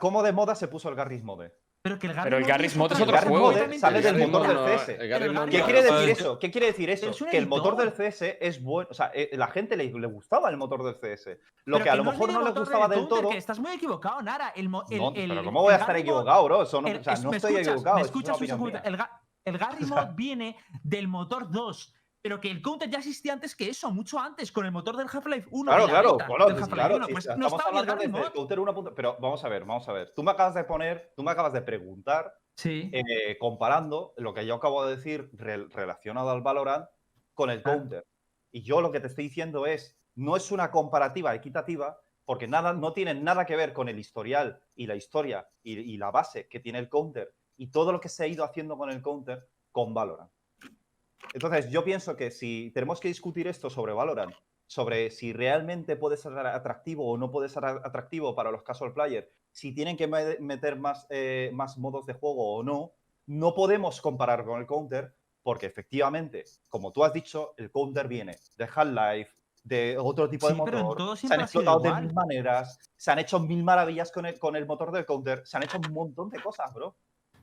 [0.01, 1.53] ¿Cómo de moda se puso el Garry's Mode?
[1.81, 3.47] Pero, que el Pero el Garry's Mode es El otro Garry's juego.
[3.53, 5.09] Mode sale El del Garry's motor Mode del no, CS.
[5.09, 5.65] Garry's ¿Qué Mode ¿Qué no.
[5.65, 6.39] quiere decir eso?
[6.39, 7.11] ¿Qué quiere decir eso?
[7.11, 7.93] Es Que el motor del.
[7.93, 8.89] CS es bueno.
[8.91, 11.39] O sea, eh, la gente le, le gustaba el motor del CS.
[11.65, 13.31] Lo Pero que a lo no es mejor no le gustaba del todo.
[13.31, 14.53] que estás muy equivocado, Nara.
[14.57, 16.63] El, mo- el, No, el- pero ¿cómo voy a estar Garry's equivocado, bro?
[16.63, 17.69] Eso no, el- o sea, es- no ¿me estoy escuchas?
[17.69, 17.97] equivocado.
[17.97, 18.81] ¿Me es una escuchas un opinión segundo?
[18.85, 19.11] El, Ga-
[19.45, 21.95] el Garry Mode viene del motor 2.
[22.29, 25.07] Pero que el counter ya existía antes que eso, mucho antes, con el motor del
[25.11, 25.71] Half-Life 1.
[25.73, 27.07] Claro, claro, beta bueno, pues claro, 1.
[27.07, 28.95] sí, Pues no estaba el desde counter 1.
[28.95, 30.13] Pero vamos a ver, vamos a ver.
[30.15, 32.91] Tú me acabas de poner, tú me acabas de preguntar, Sí.
[32.93, 36.85] eh, comparando lo que yo acabo de decir rel- relacionado al Valorant
[37.33, 37.63] con el Ah.
[37.63, 38.05] counter.
[38.53, 42.75] Y yo lo que te estoy diciendo es, no es una comparativa equitativa, porque nada,
[42.75, 46.47] no tiene nada que ver con el historial y la historia y, y la base
[46.47, 49.49] que tiene el counter y todo lo que se ha ido haciendo con el counter
[49.73, 50.31] con Valorant.
[51.35, 54.35] Entonces, yo pienso que si tenemos que discutir esto sobre Valorant,
[54.67, 59.29] sobre si realmente puede ser atractivo o no puede ser atractivo para los casual players,
[59.51, 62.93] si tienen que me- meter más, eh, más modos de juego o no,
[63.27, 68.37] no podemos comparar con el counter porque efectivamente, como tú has dicho, el counter viene
[68.57, 69.31] de Half-Life,
[69.65, 73.41] de otro tipo de Sí, motor, se han explotado de mil maneras, se han hecho
[73.41, 76.41] mil maravillas con el, con el motor del counter, se han hecho un montón de
[76.43, 76.97] cosas, bro.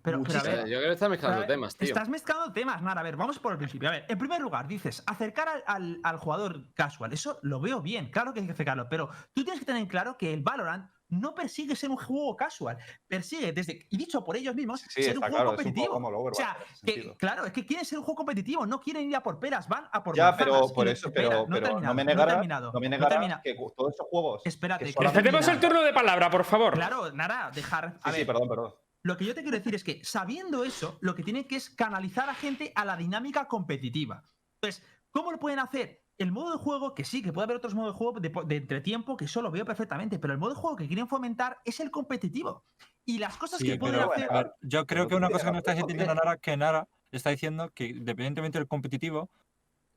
[0.06, 0.64] Pero, pero a muchísimas.
[0.64, 1.88] ver, Yo creo que está mezclando ver, temas, tío.
[1.88, 3.01] Estás mezclando temas, Nara.
[3.01, 3.89] A ver, vamos por el principio.
[3.89, 7.12] A ver, en primer lugar, dices, acercar al, al- al jugador casual.
[7.12, 8.88] Eso lo veo bien, claro que hay que acercarlo.
[8.89, 12.36] Pero tú tienes que tener en claro que el Valorant no persigue ser un juego
[12.36, 12.78] casual,
[13.08, 15.86] persigue, desde, y dicho por ellos mismos, Sí, ser un juego claro, es un competitivo.
[15.86, 18.80] poco como el o sea, que, claro, es que quieren ser un juego competitivo, no
[18.82, 21.62] quieren ir a por peras, van a por Ya, pero por eso, pero, no he
[21.62, 23.41] pero no terminado, me no terminado, no me terminado.
[23.43, 24.41] que todos esos juegos.
[24.45, 26.74] Espérate, que que solamente- Respetemos el turno de palabra, por favor.
[26.74, 27.99] Claro, nada, dejar.
[28.01, 28.74] A Sí, perdón, perdón.
[29.06, 31.70] Lo que yo te quiero decir es que sabiendo eso, lo que tienen que es
[31.70, 34.24] canalizar a gente a la dinámica competitiva.
[34.60, 36.01] Entonces, ¿cómo lo pueden hacer?
[36.18, 38.56] El modo de juego, que sí, que puede haber otros modos de juego de, de
[38.56, 41.80] entretiempo, que eso lo veo perfectamente, pero el modo de juego que quieren fomentar es
[41.82, 42.66] el competitivo.
[43.06, 44.28] Y las cosas Sí, que pueden pero, hacer.
[44.32, 46.08] ver, yo creo Pero que una cosa que no está Miguel.
[46.08, 49.30] Nara, que Nara está diciendo que independientemente del competitivo,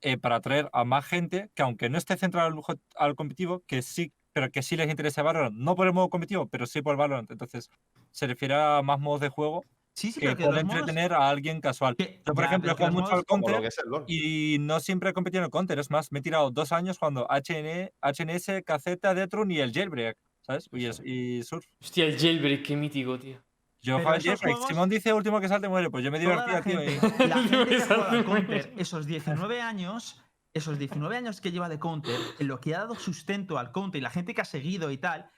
[0.02, 3.80] eh, para atraer a más gente, que aunque no esté centrado al, al competitivo, que
[3.80, 6.96] sí, pero que sí les interesa Valorant, no por el modo competitivo, pero sí por
[6.96, 7.30] Valorant.
[7.30, 7.70] Entonces,
[8.12, 11.12] se refiere a más modos de juego Sí, sí, que que los puede modos- entretener
[11.12, 11.96] a alguien casual.
[11.98, 13.68] Yo, por ya, ejemplo, he jugado mucho al Counter
[14.06, 15.78] y no siempre he competido en el Counter.
[15.80, 20.16] Es más, me he tirado dos años cuando HN, HNS, KZ, Detron y el Jailbreak,
[20.42, 20.68] ¿sabes?
[20.72, 21.64] Y, es- y Surf.
[21.82, 23.42] Hostia, el jailbreak, qué mítico, tío.
[23.82, 24.52] Yo esos Jailbreak.
[24.52, 25.90] juegos- Simón dice último que salte muere.
[25.90, 26.80] Pues yo me la tío.
[26.82, 30.22] y- la gente que juega al Counter, esos 19 años,
[30.54, 33.98] esos 19 años que lleva de Counter, en lo que ha dado sustento al Counter
[33.98, 35.28] y la gente que ha seguido y tal,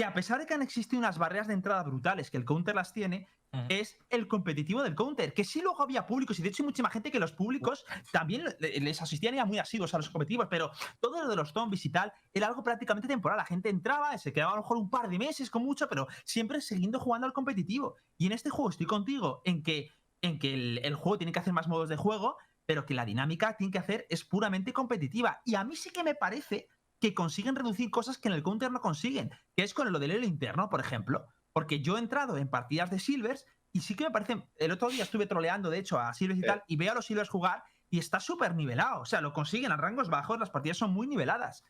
[0.00, 2.74] que a pesar de que han existido unas barreras de entrada brutales que el Counter
[2.74, 3.28] las tiene,
[3.68, 5.34] es el competitivo del Counter.
[5.34, 8.44] Que sí luego había públicos, y de hecho hay muchísima gente que los públicos también
[8.60, 10.70] le- les asistían y eran muy asiduos a los competitivos, pero
[11.00, 13.36] todo lo de los zombies y tal era algo prácticamente temporal.
[13.36, 16.06] La gente entraba, se quedaba a lo mejor un par de meses con mucho, pero
[16.24, 17.96] siempre siguiendo jugando al competitivo.
[18.16, 19.90] Y en este juego estoy contigo en que,
[20.22, 23.04] en que el, el juego tiene que hacer más modos de juego, pero que la
[23.04, 25.42] dinámica tiene que hacer es puramente competitiva.
[25.44, 26.68] Y a mí sí que me parece
[27.00, 30.10] que consiguen reducir cosas que en el Counter no consiguen, que es con lo del
[30.12, 31.26] elo interno, por ejemplo.
[31.52, 34.42] Porque yo he entrado en partidas de Silvers y sí que me parece.
[34.56, 36.46] El otro día estuve troleando, de hecho, a Silvers y Eh.
[36.46, 39.00] tal, y veo a los Silvers jugar y está súper nivelado.
[39.00, 41.64] O sea, lo consiguen a rangos bajos, las partidas son muy niveladas.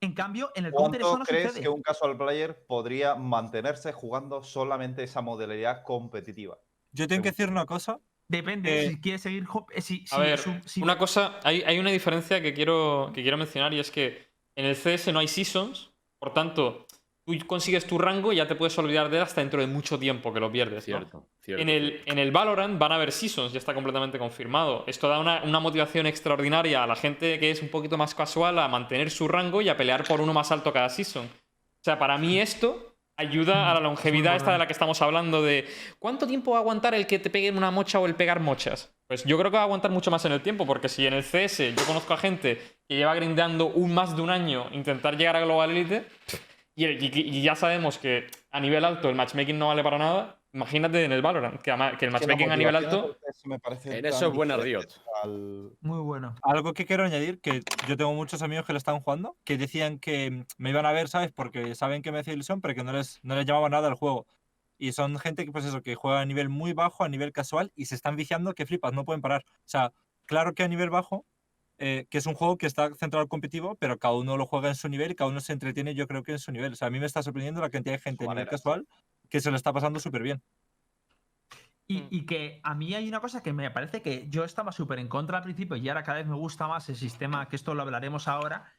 [0.00, 1.62] En cambio, en el Counter eso ¿Cuánto no crees sucede.
[1.62, 6.56] que un casual player podría mantenerse jugando solamente esa modalidad competitiva?
[6.92, 7.98] Yo tengo que decir una cosa.
[8.28, 9.46] Depende, Eh, si quiere seguir.
[9.74, 13.10] eh, si- A si ver, su- si- una cosa, hay, hay una diferencia que quiero,
[13.14, 14.27] que quiero mencionar y es que
[14.58, 16.86] en el CS no hay seasons, por tanto,
[17.24, 20.00] tú consigues tu rango y ya te puedes olvidar de él hasta dentro de mucho
[20.00, 20.88] tiempo que lo pierdes.
[20.88, 20.98] ¿no?
[20.98, 21.62] Cierto, cierto.
[21.62, 24.82] En el, en el Valorant van a haber seasons, ya está completamente confirmado.
[24.88, 28.58] Esto da una, una motivación extraordinaria a la gente que es un poquito más casual
[28.58, 31.26] a mantener su rango y a pelear por uno más alto cada season.
[31.26, 32.87] O sea, para mí esto
[33.18, 35.66] ayuda a la longevidad esta de la que estamos hablando de
[35.98, 38.90] ¿cuánto tiempo va a aguantar el que te peguen una mocha o el pegar mochas?
[39.06, 41.14] Pues yo creo que va a aguantar mucho más en el tiempo, porque si en
[41.14, 45.16] el CS yo conozco a gente que lleva grindeando un más de un año intentar
[45.16, 46.06] llegar a Global Elite
[46.76, 50.37] y, y- y ya sabemos que a nivel alto el matchmaking no vale para nada,
[50.52, 53.16] imagínate en el Valorant, que, que el matchmaking a nivel alto...
[53.84, 54.86] En eso es buena Riot.
[55.80, 56.34] Muy bueno.
[56.42, 59.98] Algo que quiero añadir, que yo tengo muchos amigos que lo están jugando, que decían
[59.98, 61.32] que me iban a ver, ¿sabes?
[61.32, 63.94] Porque saben que me hacía ilusión, pero que no les, no les llamaba nada el
[63.94, 64.26] juego.
[64.78, 67.72] Y son gente que, pues eso, que juega a nivel muy bajo, a nivel casual,
[67.74, 69.44] y se están viciando que flipas, no pueden parar.
[69.46, 69.92] O sea,
[70.26, 71.26] claro que a nivel bajo,
[71.78, 74.68] eh, que es un juego que está centrado al competitivo, pero cada uno lo juega
[74.68, 76.72] en su nivel y cada uno se entretiene, yo creo que en su nivel.
[76.72, 78.86] O sea, a mí me está sorprendiendo la cantidad de gente a nivel casual
[79.28, 80.42] que se lo está pasando súper bien.
[81.86, 82.08] Y, Mm.
[82.10, 85.08] y que a mí hay una cosa que me parece que yo estaba súper en
[85.08, 87.82] contra al principio y ahora cada vez me gusta más el sistema, que esto lo
[87.82, 88.72] hablaremos ahora,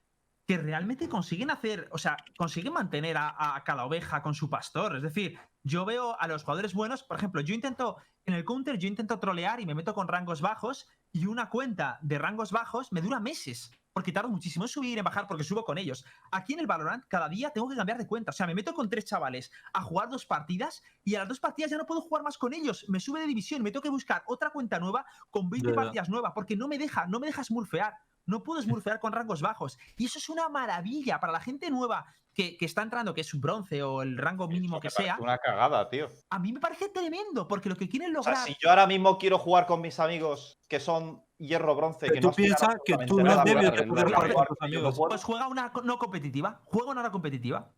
[0.45, 4.95] que realmente consiguen hacer, o sea, consiguen mantener a, a cada oveja con su pastor.
[4.95, 8.77] Es decir, yo veo a los jugadores buenos, por ejemplo, yo intento, en el counter,
[8.77, 12.91] yo intento trolear y me meto con rangos bajos y una cuenta de rangos bajos
[12.91, 13.71] me dura meses.
[13.93, 16.05] Porque tardo muchísimo en subir y en bajar porque subo con ellos.
[16.31, 18.29] Aquí en el Valorant, cada día tengo que cambiar de cuenta.
[18.29, 21.39] O sea, me meto con tres chavales a jugar dos partidas y a las dos
[21.39, 22.85] partidas ya no puedo jugar más con ellos.
[22.87, 25.75] Me sube de división, me tengo que buscar otra cuenta nueva con 20 Ya, ya.
[25.75, 27.93] partidas nuevas porque no me deja, no me deja smurfear.
[28.25, 29.79] No puedo smurfear con rangos bajos.
[29.97, 33.33] Y eso es una maravilla para la gente nueva que, que está entrando, que es
[33.33, 35.17] un bronce o el rango mínimo Eso que sea.
[35.19, 36.09] Una cagada, tío.
[36.29, 38.47] A mí me parece tremendo porque lo que quieren O sea, lograr.
[38.47, 42.21] si yo ahora mismo quiero jugar con mis amigos que son hierro bronce, Pero que
[42.21, 44.99] tú no piensas que tú no debes a de poder a jugar con tus amigos.
[45.09, 46.61] Pues juega una no competitiva.
[46.65, 47.71] Juega una no competitiva.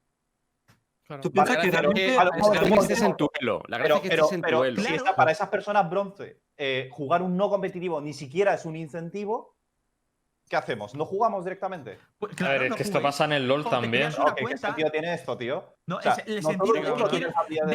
[1.05, 1.21] Claro.
[1.23, 2.17] Tú piensas que es realmente...
[2.17, 3.61] a lo mejor- es que estés en tu elo.
[3.67, 6.89] La gracia Pero, es que pero, estés en si está para esas personas bronce, eh,
[6.91, 9.57] jugar un no competitivo ni siquiera es un incentivo,
[10.47, 10.95] ¿qué hacemos?
[10.95, 11.99] ¿No jugamos directamente?
[12.17, 13.13] Pues, a claro, ver, es no que esto juguéis.
[13.13, 13.91] pasa en el LoL también.
[13.91, 15.75] creas una Ok, ¿Qué sentido tiene esto, tío?
[15.85, 16.81] No, O sea, el, el no sentido que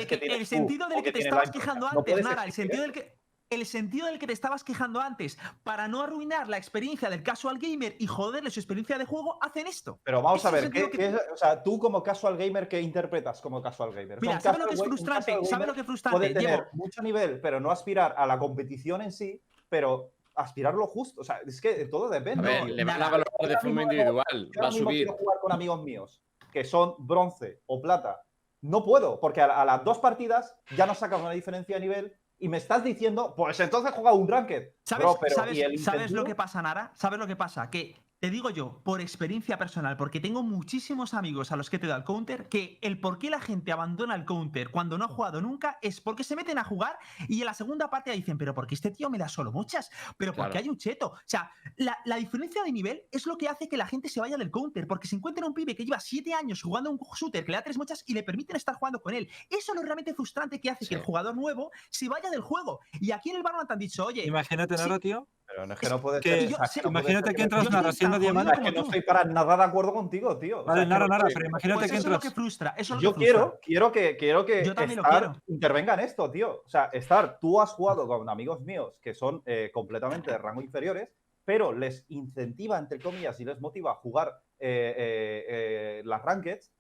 [0.07, 3.19] que que- el sentido del que te estabas quejando antes, Nara, el sentido del que
[3.51, 7.59] el sentido del que te estabas quejando antes, para no arruinar la experiencia del casual
[7.59, 10.01] gamer y joderle su experiencia de juego, hacen esto.
[10.03, 12.37] Pero vamos Ese a ver, ¿qué, sentido que- qué es- o sea, tú como casual
[12.37, 14.21] gamer, ¿qué interpretas como casual gamer?
[14.21, 15.39] Mira, ¿sabes lo que es frustrante?
[15.45, 16.29] ¿Sabes lo que es Puede frustrante?
[16.35, 20.87] tener Diego, mucho nivel, pero no aspirar a la competición en sí, pero aspirar lo
[20.87, 21.21] justo.
[21.21, 22.43] O sea, es que todo A depende.
[22.49, 24.51] ver, No, le van a valorar de forma individual.
[24.55, 25.05] Yo Va a subir.
[25.07, 26.21] quiero jugar con amigos míos
[26.53, 28.23] que son bronce o plata
[28.63, 32.17] no puedo, porque a, a las dos partidas ya nos sacas una diferencia de nivel
[32.39, 34.71] y me estás diciendo, pues entonces juega un ranked.
[34.85, 36.93] ¿Sabes, Bro, pero, sabes- ¿y el sabes lo que pasa, Nara?
[36.95, 37.71] ¿Sabes lo que pasa?
[37.71, 41.87] Que te digo yo, por experiencia personal, porque tengo muchísimos amigos a los que te
[41.87, 45.09] da el counter, que el por qué la gente abandona el counter cuando no ha
[45.09, 46.99] jugado nunca es porque se meten a jugar
[47.29, 49.91] y en la segunda parte dicen, pero ¿por qué este tío me da solo muchas?
[50.17, 50.65] Pero porque Claro.
[50.65, 51.09] hay un cheto.
[51.09, 54.19] O sea, la, la diferencia de nivel es lo que hace que la gente se
[54.21, 56.99] vaya del counter, porque se encuentra un pibe que lleva siete años jugando a un
[57.15, 59.29] shooter que le da tres muchas y le permiten estar jugando con él.
[59.51, 62.81] Eso es lo realmente frustrante que hace que el jugador nuevo se vaya del juego.
[63.01, 64.77] Y aquí en el Valorant han dicho, oye, Imagínate.
[64.77, 65.29] Nara, tío.
[65.47, 67.71] Pero no es que Es no puede que- yo- o sea, sí, Imagínate que entras
[67.71, 68.53] Nara siendo diamante.
[68.55, 70.61] Es que no estoy para nada de acuerdo contigo, tío.
[70.61, 72.33] O sea, Vale, Nara, Nara, estoy- pero imagínate Pues que eso es lo entras.
[72.33, 72.75] que frustra.
[72.77, 73.33] Eso es lo Yo que frustra.
[73.41, 75.43] quiero, quiero que, quiero que Yo también lo Star quiero.
[75.47, 76.63] intervenga en esto, tío.
[76.65, 80.61] O sea, Star, tú has jugado con amigos míos que son eh, completamente de rango
[80.63, 81.09] inferiores,
[81.45, 86.73] pero les incentiva, entre comillas, y les motiva a jugar eh, eh, eh, las rankeds.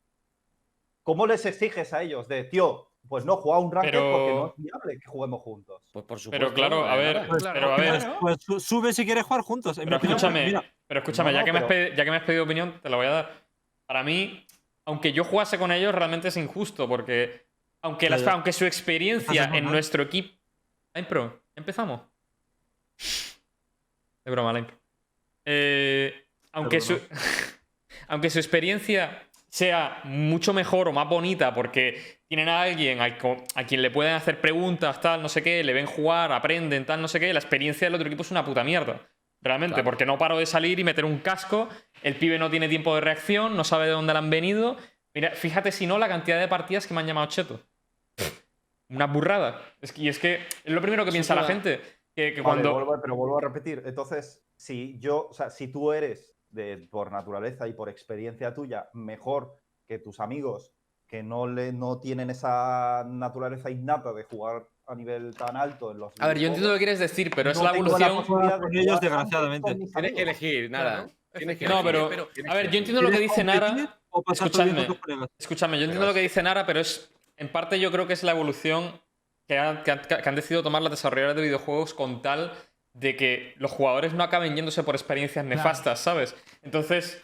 [1.02, 4.52] ¿Cómo les exiges a ellos de, tío, pues no, juega un Pero- porque no es
[4.56, 5.82] viable que juguemos juntos?
[5.92, 6.44] Pues por supuesto.
[6.46, 7.26] Pero claro, a ver.
[7.28, 9.76] Pues, Claro, pero a ver, pues, pues su- sube si quieres jugar juntos.
[9.82, 12.16] Pero opinión, escúchame, pero escúchame, No, ya, que me has pero- pedi- ya que me
[12.16, 13.42] has pedido opinión, te la voy a dar.
[13.86, 14.44] Para mí,
[14.84, 17.46] aunque yo jugase con ellos, realmente es injusto, porque
[17.82, 20.34] aunque, las- su experiencia en nuestro equipo...
[21.08, 22.00] Pro, empezamos.
[24.24, 24.76] De broma, Line Pro.
[25.44, 26.98] Eh, aunque, su...
[28.08, 33.16] Aunque su experiencia sea mucho mejor o más bonita porque tienen a alguien a,
[33.66, 37.08] quien le pueden hacer preguntas, tal, no sé qué, le ven jugar, aprenden, tal, no
[37.08, 39.00] sé qué, la experiencia del otro equipo es una puta mierda.
[39.42, 39.84] Realmente, Claro.
[39.84, 41.68] porque no paro de salir y meter un casco,
[42.02, 44.76] el pibe no tiene tiempo de reacción, no sabe de dónde le han venido.
[45.14, 47.60] Mira, fíjate si no la cantidad de partidas que me han llamado cheto.
[48.88, 49.60] Una burrada.
[49.80, 51.80] Es que, y es que es lo primero que piensa la gente.
[52.14, 52.72] Que, que Vale, cuando.
[52.72, 53.82] vuelvo- pero vuelvo a repetir.
[53.86, 58.88] Entonces, si yo, o sea, si tú eres de, por naturaleza y por experiencia tuya
[58.94, 60.72] mejor que tus amigos
[61.06, 65.98] que no, le, no tienen esa naturaleza innata de jugar a nivel tan alto en
[65.98, 68.16] los A ver, yo entiendo lo que quieres decir, pero es no la tengo evolución.
[68.18, 69.74] posibilidad de ellos, desgraciadamente.
[69.74, 70.92] Tienes que elegir, Nara.
[70.94, 72.06] Claro, Tienes que No, pero.
[72.06, 73.98] elegir, tienes A ver, yo entiendo lo que ¿quieres dice Nara.
[74.10, 75.28] colegas?
[75.38, 77.12] Escúchame, yo entiendo lo que dice Nara, pero es.
[77.36, 78.98] En parte, yo creo que es la evolución
[79.46, 82.52] que han, que han- que han decidido tomar los desarrolladores de videojuegos con tal
[82.94, 86.34] de que los jugadores no acaben yéndose por experiencias nefastas, ¿sabes?
[86.62, 87.22] Entonces,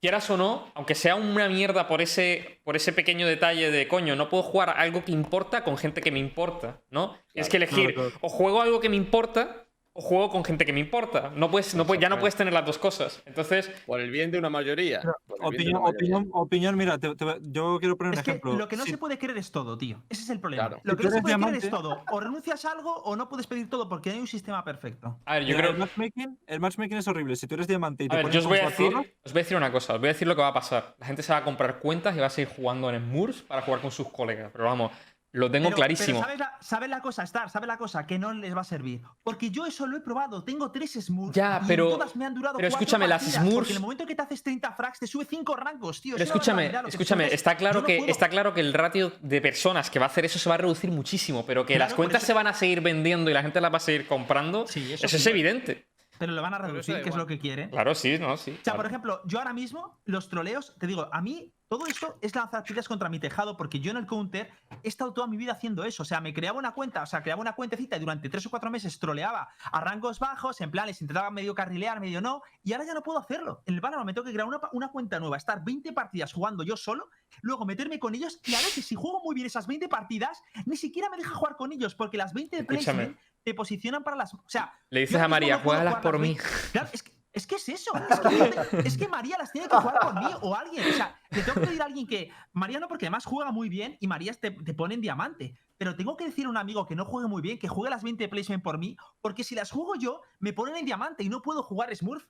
[0.00, 4.16] quieras o no, aunque sea una mierda por ese, por ese pequeño detalle de coño,
[4.16, 7.16] no puedo jugar algo que importa con gente que me importa, ¿no?
[7.34, 8.18] es que elegir, claro, claro.
[8.22, 11.32] o juego algo que me importa, juego con gente que me importa.
[11.34, 13.22] No puedes, no puedes, ya no puedes tener las dos cosas.
[13.26, 15.02] Entonces, Por el bien de una mayoría.
[15.40, 16.22] Opinión, mayoría.
[16.32, 18.56] opinión, mira, te- te- yo quiero poner un Es que ejemplo.
[18.56, 20.02] lo que no se puede querer es todo, tío.
[20.08, 20.68] Ese es el problema.
[20.68, 20.80] Claro.
[20.84, 22.04] Lo que no se puede querer es diamante- todo.
[22.12, 25.18] O renuncias a algo o no puedes pedir todo porque no hay un sistema perfecto.
[25.24, 25.70] a ver, yo Mira, creo.
[25.72, 27.36] el, matchmaking, el matchmaking es horrible.
[27.36, 29.32] Si tú eres diamante y te A ver, yo os voy a decir, horas, os
[29.32, 30.94] voy a decir una cosa, os voy a decir lo que va a pasar.
[30.98, 33.62] La gente se va a comprar cuentas y va a seguir jugando en Smurfs para
[33.62, 34.50] jugar con sus colegas.
[34.52, 34.92] Pero vamos,
[35.32, 36.20] lo tengo Pero- clarísimo.
[36.20, 37.50] Pero ¿sabes la, sabes la cosa, Star?
[37.50, 38.06] ¿Sabes la cosa?
[38.06, 39.00] Que no les va a servir.
[39.22, 40.42] Porque yo eso lo he probado.
[40.44, 41.34] Tengo tres Smurfs.
[41.36, 44.06] Ya, y pero- todas me han durado pero escúchame, las Smurfs- Porque en el momento
[44.06, 46.14] que te haces 30 frags, te sube 5 rangos, tío.
[46.14, 48.10] Pero Es escúchame, escúchame, está claro, no que, puedo.
[48.10, 50.58] está claro que el ratio de personas que va a hacer eso se va a
[50.58, 53.60] reducir muchísimo, pero que Claro, las cuentas se van a seguir vendiendo y la gente
[53.60, 55.30] las va a seguir comprando, Sí, eso, eso es sí.
[55.30, 55.89] evidente.
[56.20, 57.70] Pero lo van a reducir, que es lo que quieren.
[57.70, 58.50] Claro, sí, no, sí.
[58.50, 58.76] O sea, claro.
[58.76, 62.62] por ejemplo, yo ahora mismo, los troleos, te digo, a mí todo esto es lanzar
[62.62, 64.50] tiras contra mi tejado, porque yo en el counter
[64.82, 66.02] he estado toda mi vida haciendo eso.
[66.02, 68.50] O sea, me creaba una cuenta, o sea, creaba una cuentecita y durante tres o
[68.50, 72.72] cuatro meses troleaba a rangos bajos, en plan, les intentaba medio carrilear, medio no, y
[72.74, 73.62] ahora ya no puedo hacerlo.
[73.64, 76.64] En el Valorant me tengo que crear una, una cuenta nueva, estar 20 partidas jugando
[76.64, 77.08] yo solo,
[77.40, 80.76] luego meterme con ellos, y a veces si juego muy bien esas 20 partidas, ni
[80.76, 83.04] siquiera me deja jugar con ellos, porque las 20 de Escúchame.
[83.04, 84.34] placement te posicionan para las.
[84.34, 86.34] O sea, Le dices a María, juégalas por mí.
[86.34, 87.90] 20 Claro, es que, es que es eso.
[88.08, 90.84] Es que, es que María las tiene que jugar por mí o alguien.
[90.88, 92.30] O sea, le tengo que pedir a alguien que.
[92.52, 95.56] María no, porque además juega muy bien y María te, te pone en diamante.
[95.78, 98.02] Pero tengo que decir a un amigo que no juegue muy bien, que juegue las
[98.02, 101.40] 20 placement por mí, porque si las juego yo, me ponen en diamante y no
[101.40, 102.26] puedo jugar Smurf.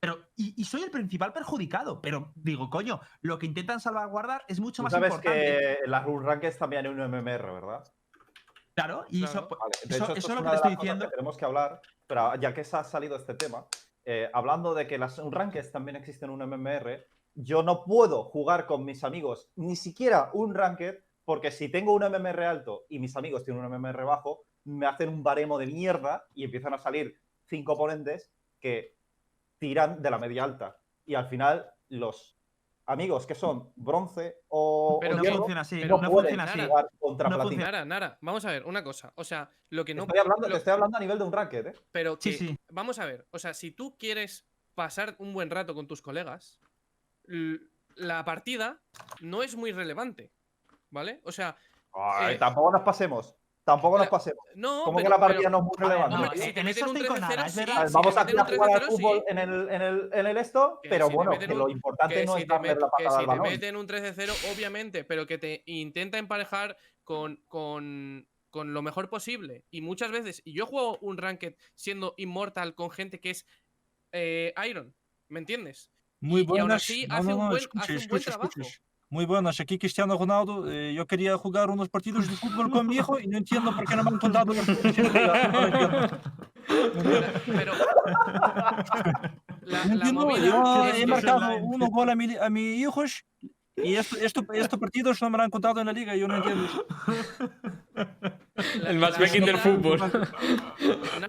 [0.00, 2.00] Pero, y, y soy el principal perjudicado.
[2.00, 5.38] Pero digo, coño, lo que intentan salvaguardar es mucho Tú más sabes importante.
[5.40, 7.84] que en las Rule Rankings también hay un MMR, ¿verdad?
[8.76, 9.38] Claro, y Claro.
[9.40, 9.48] eso.
[9.58, 11.04] Vale, de eso- hecho, eso esto es lo que te estoy diciendo.
[11.06, 13.66] que tenemos que hablar, pero ya que se ha salido este tema,
[14.04, 18.84] eh, hablando de que las rankings también existen un MMR, yo no puedo jugar con
[18.84, 23.44] mis amigos ni siquiera un ranked, porque si tengo un MMR alto y mis amigos
[23.44, 27.72] tienen un MMR bajo, me hacen un baremo de mierda y empiezan a salir cinco
[27.72, 28.30] oponentes
[28.60, 28.94] que
[29.58, 30.76] tiran de la media alta.
[31.06, 32.35] Y al final, los
[32.86, 35.78] amigos que son bronce o, Pero o no hierro, funciona así.
[35.80, 36.88] pero No, pueden funciona así.
[36.98, 37.64] Contra No funciona.
[37.64, 39.12] Nara, Nara, vamos a ver, una cosa.
[39.16, 40.02] O sea, lo que no.
[40.02, 41.74] Estoy hablando, lo- te estoy hablando a nivel de un ranked, ¿eh?
[41.92, 42.58] Pero Sí, que, sí.
[42.70, 46.60] vamos a ver, o sea, si tú quieres pasar un buen rato con tus colegas,
[47.96, 48.80] la partida
[49.20, 50.30] no es muy relevante.
[50.90, 51.20] ¿vale?
[51.24, 51.56] O sea,
[51.92, 53.34] Ay, Eh, tampoco nos pasemos.
[53.66, 54.44] Tampoco nos la- pasemos.
[54.54, 54.84] no.
[54.84, 56.16] Como que la partida pero- no es muy relevante.
[56.16, 58.16] no, eh, si te en meten un estoy con 13-0, Nara, es sí, si Vamos
[58.16, 59.24] aquí a jugar al 13-0, fútbol sí.
[59.26, 62.14] en, el, en, el, en el esto, Que pero si bueno, que un- lo importante
[62.14, 63.86] que no si es te darle met- la que patada si al te meten un
[63.88, 69.64] 13-0, obviamente, pero que te intenta emparejar con, con, con lo mejor posible.
[69.68, 73.46] Y muchas veces, y yo juego un ranked siendo inmortal con gente que es
[74.12, 74.94] eh, Iron,
[75.28, 75.90] ¿me entiendes?
[76.20, 76.82] Muy Y- y aún buenas.
[76.84, 78.52] así no, hace no, un buen- escucha, hace un buen escucha, trabajo.
[79.08, 79.60] Muy buenas.
[79.60, 80.70] Aquí Cristiano Ronaldo.
[80.70, 83.84] eh, yo quería jugar unos partidos de fútbol con mi hijo y no entiendo por
[83.84, 84.66] qué no me han contado los.
[87.46, 87.72] Pero.
[89.62, 93.24] La, la movida yo es he marcado uno gol a, mi, a mis hijos
[93.76, 96.28] y esto, esto, estos partidos no me lo han contado en la liga y yo
[96.28, 96.68] no entiendo.
[98.82, 99.98] la- El matchmaking del fútbol.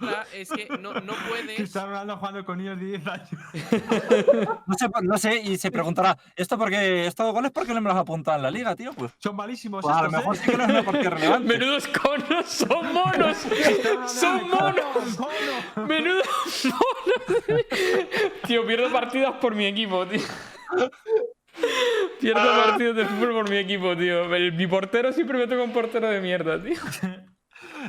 [0.02, 1.56] Nada, es que no, no puedes.
[1.56, 3.30] Cristiano Ronaldo jugando con niños de 10 años.
[4.66, 7.90] No sé, no sé, y se preguntará, ¿esto porque estos goles por qué no me
[7.90, 8.94] los apuntan en la liga, tío?
[8.94, 10.40] Pues, Son malísimos pues a lo mejor ¿eh?
[10.44, 11.48] sí que no es una partida relevante.
[11.48, 13.38] Menudos conos, son monos.
[14.08, 15.20] Son monos.
[15.20, 15.88] monos.
[15.88, 16.26] Menudos
[16.66, 17.56] monos.
[18.46, 20.22] Tío, pierdo partidas por mi equipo, tío.
[22.20, 24.34] Pierdo partidos de fútbol por mi equipo, tío.
[24.36, 26.76] El- mi portero siempre me toca un portero de mierda, tío.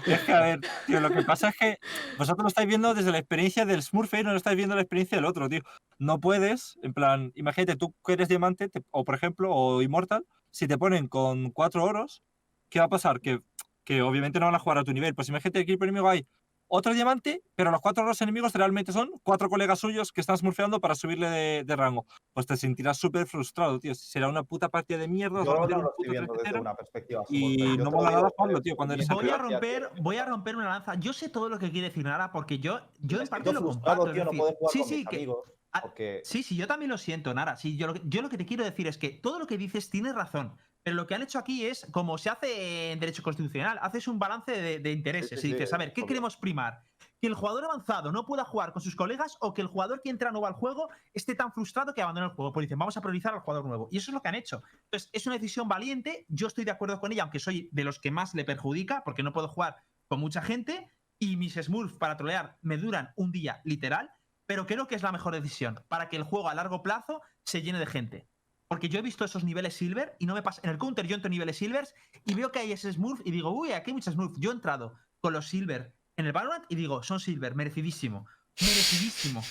[0.06, 1.78] Es que, a ver, tío, lo que pasa es que
[2.18, 5.16] vosotros lo estáis viendo desde la experiencia del Smurfy, no lo estáis viendo la experiencia
[5.16, 5.60] del otro, tío.
[5.98, 10.24] No puedes, en plan, imagínate, tú que eres diamante, te- o por ejemplo, o inmortal,
[10.50, 12.22] si te ponen con cuatro oros,
[12.68, 13.20] ¿qué va a pasar?
[13.20, 13.40] Que,
[13.84, 15.14] que obviamente no van a jugar a tu nivel.
[15.14, 16.26] Pues imagínate que el enemigo hay
[16.68, 20.80] otro diamante, pero los cuatro oros enemigos realmente son cuatro colegas suyos que están smurfeando
[20.80, 22.06] para subirle de, de rango.
[22.32, 23.94] Pues te sentirás súper frustrado, tío.
[23.94, 26.60] Será una puta partida de mierda, Yo a no lo estoy viendo desde 13-0.
[26.60, 27.24] una perspectiva.
[27.30, 30.68] y no mola nada eh, tío, cuando eres Voy a romper, voy a romper una
[30.68, 30.94] lanza.
[30.94, 34.12] Yo sé todo lo que quiere decir Nara porque yo, yo en parte lo comparto.
[34.12, 35.38] tío, no decir, jugar sí, con sí, mis que, amigos.
[35.72, 37.56] Ah, Porque Sí, sí, yo también lo siento, Nara.
[37.56, 39.58] Sí, yo, lo que, yo lo que te quiero decir es que todo lo que
[39.58, 40.56] dices tienes razón.
[40.82, 44.18] Pero lo que han hecho aquí es, como se hace en derecho constitucional, haces un
[44.18, 45.40] balance de, de intereses.
[45.40, 46.84] sí, y dices, sí, a ver, ¿qué queremos primar?
[47.20, 50.10] ¿Que el jugador avanzado no pueda jugar con sus colegas o que el jugador que
[50.10, 52.52] entra nuevo al juego esté tan frustrado que abandone el juego?
[52.52, 53.88] Pues dicen, vamos a priorizar al jugador nuevo.
[53.90, 54.62] Y eso es lo que han hecho.
[54.84, 56.26] Entonces, es una decisión valiente.
[56.28, 59.22] Yo estoy de acuerdo con ella, aunque soy de los que más le perjudica, porque
[59.22, 59.76] no puedo jugar
[60.06, 60.90] con mucha gente.
[61.18, 64.10] Y mis Smurfs para trolear me duran un día literal
[64.48, 67.60] pero creo que es la mejor decisión para que el juego a largo plazo se
[67.60, 68.28] llene de gente.
[68.68, 70.60] Porque yo he visto esos niveles silver y no me pasa.
[70.62, 71.94] En el counter yo entro en niveles silvers
[72.26, 74.34] y veo que hay ese smurf y digo, uy, aquí hay muchos smurf.
[74.38, 78.26] Yo he entrado con los silver en el Valorant y digo, son silver, merecidísimo.
[78.60, 79.42] Merecidísimo.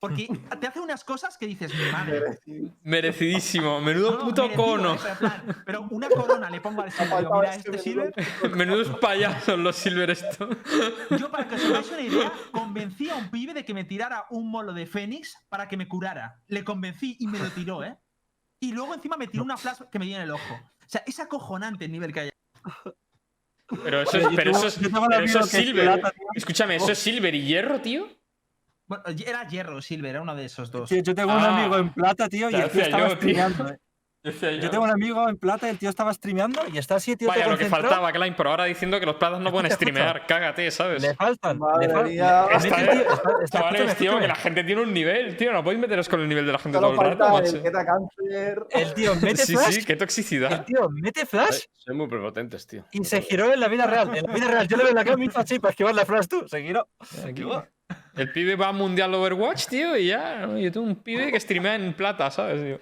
[0.00, 0.28] Porque
[0.60, 2.38] te hace unas cosas que dices, mi madre.
[2.82, 3.82] Merecidísimo.
[3.82, 4.94] Menudo No, no, puto merecido, cono.
[4.94, 7.18] eh, pero, en plan, pero una corona le pongo al silver.
[7.20, 8.14] digo, Mira, ese este silver.
[8.54, 10.48] Menudos payasos los silver esto.
[11.18, 14.24] Yo, para que os hagáis una idea, convencí a un pibe de que me tirara
[14.30, 16.40] un molo de Fénix para que me curara.
[16.48, 17.98] Le convencí y me lo tiró, ¿eh?
[18.64, 20.54] Y luego encima me tiró una flash que me dio en el ojo.
[20.54, 22.30] O sea, es acojonante el nivel que hay.
[23.82, 26.02] Pero eso es, pero eso es, pero eso es silver.
[26.34, 28.08] Escúchame, ¿eso es silver y hierro, tío?
[28.86, 30.88] Bueno, era hierro, silver, era uno de esos dos.
[30.88, 33.16] Tío, yo tengo un Ah, amigo en plata, tío, y el tío estaba yo, tío.
[33.16, 33.68] streameando.
[33.70, 33.78] eh.
[34.24, 37.28] Yo tengo un amigo en plata y el tío estaba streameando y está así, tío,
[37.28, 39.90] Vaya, todo lo que faltaba, Klein, pero ahora diciendo que los platas no pueden escucha.
[39.90, 40.26] streamear.
[40.26, 41.02] Cágate, ¿sabes?
[41.02, 41.58] Le faltan.
[41.58, 42.46] Madre le fal- mía.
[42.48, 44.80] le- Esta mete el vez- tío- está- está- Chavales, escúchame, tío, que la gente tiene
[44.80, 45.52] un nivel, tío.
[45.52, 48.66] No podéis meteros con el nivel de la gente todo solo el rato, el macho.
[48.70, 50.64] El tío mete Sí, flash, sí, qué el toxicidad.
[50.64, 52.82] tío mete flash Soy, soy muy prepotentes, tío.
[52.92, 54.16] y se giró en la vida real.
[54.16, 56.06] En la vida real, yo le veo la cara me hizo así para esquivar la
[56.06, 56.48] flash, tú.
[56.48, 56.88] Se giró.
[57.28, 57.44] Aquí.
[58.16, 60.46] El pibe va a Mundial Overwatch, tío, y ya.
[60.46, 60.56] ¿no?
[60.58, 62.62] Yo tengo un pibe que streamea en plata, ¿sabes?
[62.62, 62.80] Tío?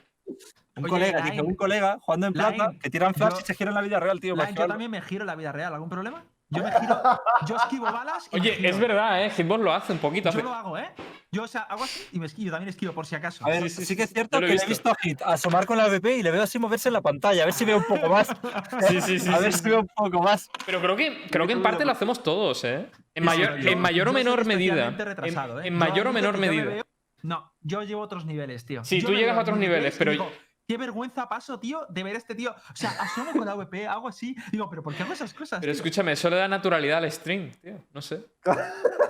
[0.75, 3.55] Un Oye, colega, un colega jugando en plata Line, que tiran flash yo- y se
[3.55, 4.35] gira en la vida real, tío.
[4.37, 5.75] yo también me giro en la vida real.
[5.75, 6.25] ¿Algún problema?
[6.49, 7.01] Yo me giro,
[7.47, 8.69] yo esquivo balas y me Oye, giro.
[8.69, 9.31] es verdad, ¿eh?
[9.31, 10.25] Hitbox lo hace un poquito.
[10.31, 10.91] Yo hace- lo hago, ¿eh?
[11.31, 12.51] Yo, o sea, hago así y me esquivo.
[12.51, 13.45] También esquivo por si acaso.
[13.47, 14.91] A ver, Sí, sí, sí, que es cierto que le he visto.
[14.91, 17.47] a Hit asomar con la VP y le veo así moverse en la pantalla, a
[17.47, 18.29] ver si veo un poco más.
[18.89, 19.29] Sí, sí, sí.
[19.33, 19.61] a ver sí.
[19.63, 20.49] si veo un poco más.
[20.67, 22.87] Pero creo que, creo que en parte lo hacemos todos, ¿eh?
[23.15, 24.87] En Sí, mayor, yo- en mayor o menor medida.
[24.89, 25.69] En, retrasado, ¿eh?
[25.69, 26.83] en Yo mayor o menor medida.
[27.23, 28.85] No, yo llevo otros niveles, tío.
[28.85, 30.31] Sí, tú llegas a otros niveles, pero-
[30.69, 32.53] Qué vergüenza paso, tío, de ver a este tío.
[32.53, 34.35] O sea, asomo con la VP, hago así.
[34.53, 35.61] Digo, ¿pero por qué hago esas cosas?
[35.61, 35.77] Pero tío?
[35.77, 37.85] escúchame, eso le da naturalidad al stream, tío.
[37.93, 38.25] No sé.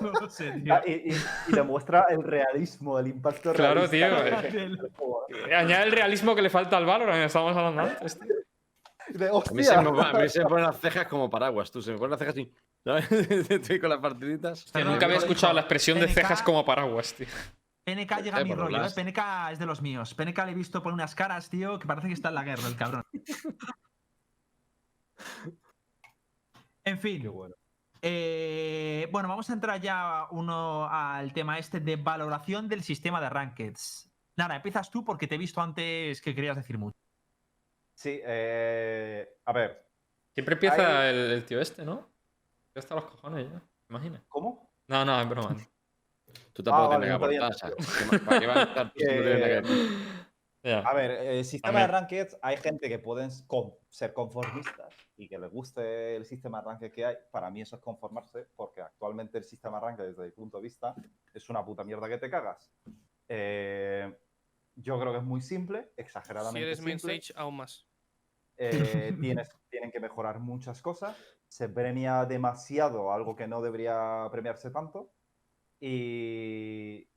[0.01, 0.75] No lo sé, tío.
[0.75, 1.17] Ah, Y, y,
[1.49, 4.79] y demuestra el realismo, el impacto Claro, realista tío, que- eh.
[4.97, 5.27] juego.
[5.57, 8.19] Añade el realismo que le falta al Valorant, estábamos hablando antes.
[8.19, 8.35] tío.
[9.11, 9.81] De, A mí, se hostia.
[9.83, 11.81] me, a mí se me ponen las cejas como paraguas, tú.
[11.83, 12.53] Se me ponen las cejas así.
[12.85, 13.13] ¿sabes?
[13.51, 14.65] Estoy con las partiditas.
[14.65, 17.29] Tío, Perdón, nunca había escuchado la expresión de cejas como paraguas, tío.
[17.85, 18.91] PNK llega a Eh, mi rollo, ¿eh?
[18.95, 20.15] PNK es de los míos.
[20.15, 22.69] PNK le he visto por unas caras, tío, que parece que está en la guerra,
[22.69, 23.05] el cabrón.
[26.85, 27.23] En fin.
[27.23, 27.55] Qué bueno.
[28.01, 33.29] eh, bueno, vamos a entrar ya uno al tema este de valoración del sistema de
[33.31, 34.11] rankeds.
[34.37, 36.97] Nada, empiezas tú porque te he visto antes que querías decir mucho.
[37.95, 39.87] Sí, eh, a ver,
[40.35, 42.09] Siempre empieza Hay- el, el tío este, ¿no?
[42.75, 43.59] Ya está los cojones ya.
[43.61, 44.23] ¿Te imaginas?
[44.29, 44.69] ¿cómo?
[44.89, 45.55] No, no, es broma.
[46.53, 47.73] Tú tampoco vale, tienes que aportar.
[47.79, 49.05] o sea, ¿Para qué vas a estar si?
[50.65, 50.79] Ya.
[50.81, 51.89] A ver, el sistema También.
[51.89, 56.61] de rankeds, hay gente que pueden con- ser conformistas y que les guste el sistema
[56.61, 57.17] de ranked que hay.
[57.33, 60.63] Para mí eso es conformarse, porque actualmente el sistema de ranked, desde mi punto de
[60.63, 60.95] vista,
[61.35, 62.71] es una puta mierda que te cagas.
[63.29, 64.17] Eh,
[64.77, 67.17] yo creo que es muy simple, Si exageradamente eres main simple.
[67.17, 67.85] stage, aún más.
[68.57, 71.17] Eh, tienes, tienen que mejorar muchas cosas.
[71.49, 75.13] Se premia demasiado algo que no debería premiarse tanto.
[75.85, 77.09] Y,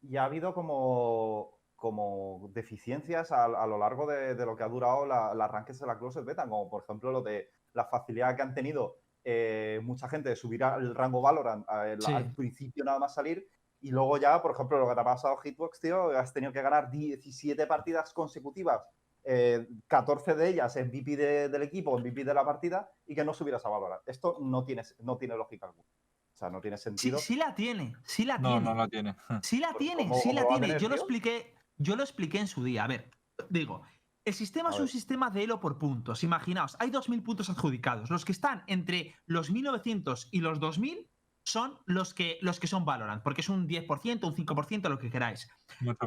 [0.00, 4.68] y ha habido como, como deficiencias a, a lo largo de, de lo que ha
[4.68, 8.34] durado la, las rankings de la Closed Beta, como por ejemplo lo de la facilidad
[8.34, 12.12] que han tenido eh, mucha gente de subir al rango Valorant el- Sí.
[12.12, 13.46] al principio nada más salir.
[13.80, 16.62] Y luego ya, por ejemplo, lo que te ha pasado Hitbox, tío, has tenido que
[16.62, 18.82] ganar 17 partidas consecutivas
[19.24, 23.34] eh, 14 de ellas MVP de- del equipo, MVP de la partida, y que no
[23.34, 24.02] subieras a Valorant.
[24.06, 25.88] Esto no tiene, no tiene lógica alguna.
[26.36, 27.18] O sea, no tiene sentido.
[27.18, 28.64] sí la tiene, sí la No, tiene.
[28.66, 29.16] no la tiene.
[29.42, 30.66] Sí la Pues, tiene, ¿cómo- sí cómo la tiene.
[30.66, 32.84] tener, Yo lo expliqué, yo lo expliqué en su día.
[32.84, 33.10] A ver,
[33.48, 33.82] digo,
[34.22, 36.22] el sistema A es un sistema de elo por puntos.
[36.24, 38.10] Imaginaos, hay 2.000 puntos adjudicados.
[38.10, 41.08] Los que están entre los 1.900 y los 2.000
[41.42, 45.10] son los que, los que son Valorant, porque es un 10%, un 5%, lo que
[45.10, 45.48] queráis.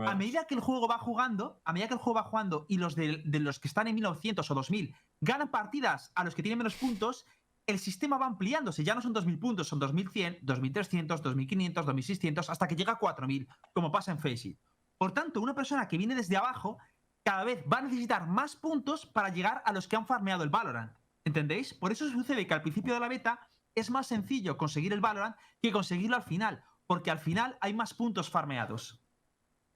[0.06, 2.77] A medida que el juego va jugando, a medida que el juego va jugando y
[2.77, 6.43] los de, de los que están en 1900 o 2000 ganan partidas a los que
[6.43, 7.26] tienen menos puntos,
[7.69, 8.83] el sistema va ampliándose.
[8.83, 13.47] Ya no son 2000 puntos, son 2100, 2300, 2500, 2600, hasta que llega a 4000,
[13.73, 14.57] como pasa en Faceit.
[14.97, 16.77] Por tanto, una persona que viene desde abajo
[17.23, 20.49] cada vez va a necesitar más puntos para llegar a los que han farmeado el
[20.49, 20.93] Valorant.
[21.23, 21.73] ¿Entendéis?
[21.73, 23.39] Por eso sucede que al principio de la beta
[23.75, 27.93] es más sencillo conseguir el Valorant que conseguirlo al final, porque al final hay más
[27.93, 28.99] puntos farmeados.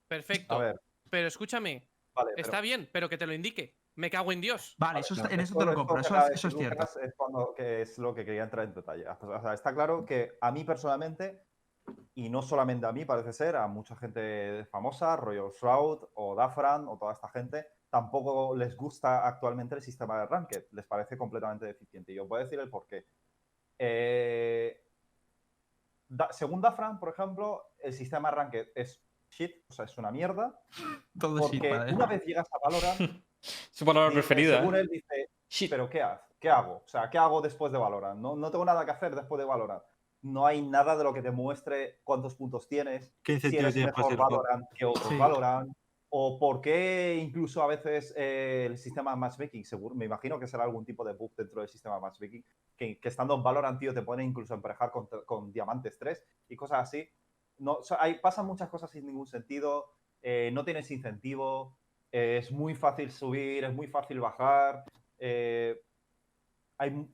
[0.08, 0.56] Perfecto.
[0.56, 2.32] A ver, Pero escúchame, vale.
[2.36, 3.76] pero- está bien, pero que te lo indique.
[3.96, 4.76] Me cago en Dios.
[4.80, 6.84] Vale, Vale, eso no, en eso te lo compro, eso, es- eso cierto.
[7.02, 9.06] Es, cuando, que es lo que quería entrar en detalle.
[9.08, 11.44] O sea, está claro que a mí personalmente,
[12.16, 16.88] y no solamente a mí, parece ser, a mucha gente famosa, rollo Shroud o Dafran
[16.88, 20.66] o toda esta gente, tampoco les gusta actualmente el sistema de Ranked.
[20.72, 22.12] Les parece completamente deficiente.
[22.14, 23.06] Y os voy a decir el por qué.
[23.78, 24.80] Eh,
[26.08, 29.02] Da- según Dafran, por ejemplo, el sistema de Ranked es
[29.32, 30.60] shit, o sea, es una mierda.
[31.20, 31.96] Todo es shit Porque para él.
[31.96, 33.00] una vez llegas a Valorant,
[33.72, 34.58] Su palabra dice- preferida.
[34.60, 34.80] según ¿eh?
[34.82, 35.70] él dice, Shit.
[35.70, 36.84] pero ¿qué, ha- ¿qué hago?
[36.86, 38.20] O sea, ¿qué hago después de Valorant?
[38.20, 39.84] No, no tengo nada que hacer después de Valorant.
[40.22, 44.16] No hay nada de lo que te muestre cuántos puntos tienes, ¿Qué si eres mejor?
[44.16, 45.18] Valorant que otros Sí.
[45.18, 45.70] Valorant,
[46.16, 50.64] o por qué incluso a veces eh, el sistema matchmaking, seguro, me imagino que será
[50.64, 52.46] algún tipo de bug dentro del sistema matchmaking,
[52.78, 56.24] que, que estando en Valorant, tío, te pone incluso a emparejar con, con Diamantes 3
[56.48, 57.10] y cosas así.
[57.58, 59.88] No, o sea, hay, pasan muchas cosas sin ningún sentido,
[60.22, 61.78] eh, no tienes incentivo,
[62.14, 64.86] eh, es muy fácil subir, es muy fácil bajar.
[65.18, 65.82] eh,
[66.78, 67.08] hay,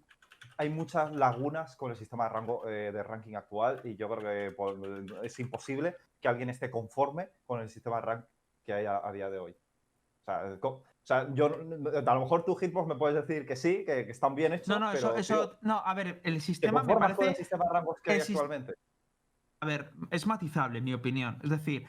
[0.58, 4.22] hay muchas lagunas con el sistema de, rango, eh, de ranking actual y yo creo
[4.22, 8.26] que es imposible que alguien esté conforme con el sistema de rank
[8.66, 9.52] que hay a, a día de hoy.
[9.52, 13.86] O sea, o sea, yo, a lo mejor tú, Hitbox, me puedes decir que sí,
[13.86, 14.68] que, que están bien hechos.
[14.68, 17.16] No, no, eso, pero, eso, tío, no, a ver, el ¿te sistema me con el
[17.16, 18.76] parece, sistema de rangos que hay actualmente?
[19.62, 21.40] a ver, es matizable en mi opinión.
[21.44, 21.88] Es decir,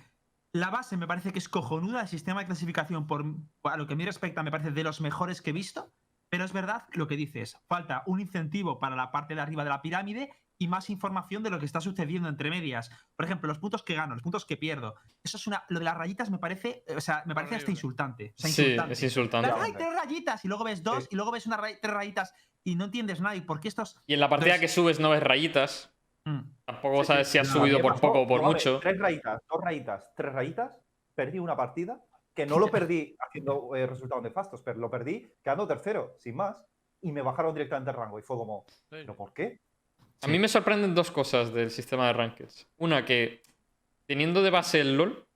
[0.52, 3.24] la base me parece que es cojonuda, el sistema de clasificación, por,
[3.64, 5.92] a lo que me respecta, me parece de los mejores que he visto,
[6.28, 9.70] pero es verdad lo que dices, falta un incentivo para la parte de arriba de
[9.70, 12.90] la pirámide y más información de lo que está sucediendo entre medias.
[13.16, 14.94] Por ejemplo, los puntos que gano, los puntos que pierdo.
[15.24, 15.64] Eso es una.
[15.70, 16.84] Lo de las rayitas me parece.
[16.94, 18.34] O sea, me parece hasta insultante.
[18.36, 19.48] O sea, Sí, es insultante.
[19.48, 19.84] Las- Ya, ¡Ay, hombre.
[19.86, 20.44] tres rayitas!
[20.44, 21.08] Y luego ves dos, Sí.
[21.12, 23.34] y luego ves una ray- tres rayitas y no entiendes nada.
[23.36, 23.96] ¿Y por qué estos.?
[24.06, 25.90] Y en la partida Entonces- que subes no ves rayitas.
[26.24, 26.40] Mm.
[26.64, 28.02] Tampoco Sí, sabes sí, si has no, subido ¿qué por pasó?
[28.02, 28.78] poco o por ver, mucho.
[28.80, 30.72] Tres rayitas, dos rayitas, tres rayitas,
[31.14, 32.00] perdí una partida
[32.34, 36.56] que no lo perdí haciendo eh, resultados nefastos, pero lo perdí quedando tercero, sin más,
[37.02, 38.18] y me bajaron directamente el rango.
[38.18, 39.60] Y fue como, ¿pero por qué?
[40.22, 42.66] A mí me sorprenden dos cosas del sistema de rankings.
[42.76, 43.42] Una, que
[44.06, 45.26] teniendo de base el LOL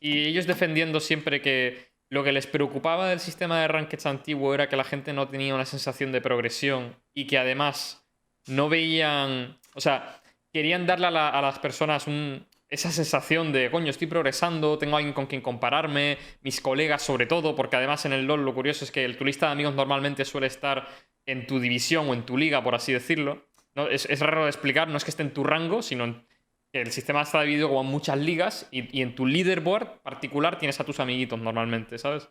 [0.00, 4.68] y ellos defendiendo siempre que lo que les preocupaba del sistema de rankings antiguo era
[4.68, 8.04] que la gente no tenía una sensación de progresión y que además
[8.46, 9.58] no veían.
[9.74, 10.21] O sea,
[10.52, 14.96] querían darle a, la- a las personas un- esa sensación de, coño, estoy progresando, tengo
[14.96, 18.84] alguien con quien compararme, mis colegas sobre todo, porque además en el LOL lo curioso
[18.84, 20.88] es que el, tu lista de amigos normalmente suele estar
[21.26, 23.46] en tu división o en tu liga, por así decirlo.
[23.74, 26.26] No, es, es raro de explicar, no es que esté en tu rango, sino en-
[26.72, 30.58] que el sistema está dividido como en muchas ligas y, y en tu leaderboard particular
[30.58, 32.30] tienes a tus amiguitos normalmente, ¿sabes?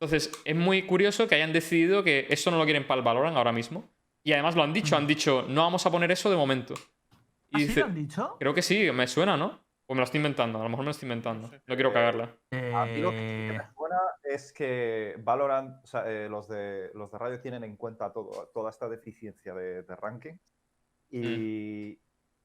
[0.00, 3.36] Entonces, es muy curioso que hayan decidido que eso no lo quieren para el Valorant
[3.36, 3.88] ahora mismo.
[4.24, 6.74] Y además lo han dicho, han dicho, no vamos a poner eso de momento.
[7.52, 8.36] ¿Ah, Y sí dice, lo han dicho?
[8.38, 9.60] creo que sí, me suena, ¿no?
[9.86, 11.48] O me lo estoy inventando, a lo mejor me lo estoy inventando.
[11.66, 12.36] No quiero cagarla.
[12.52, 16.90] A mí lo que Eh, me suena es que Valorant, o sea, eh, los, de,
[16.94, 20.34] los de radio tienen en cuenta todo, toda esta deficiencia de, de ranking.
[21.10, 22.00] Y,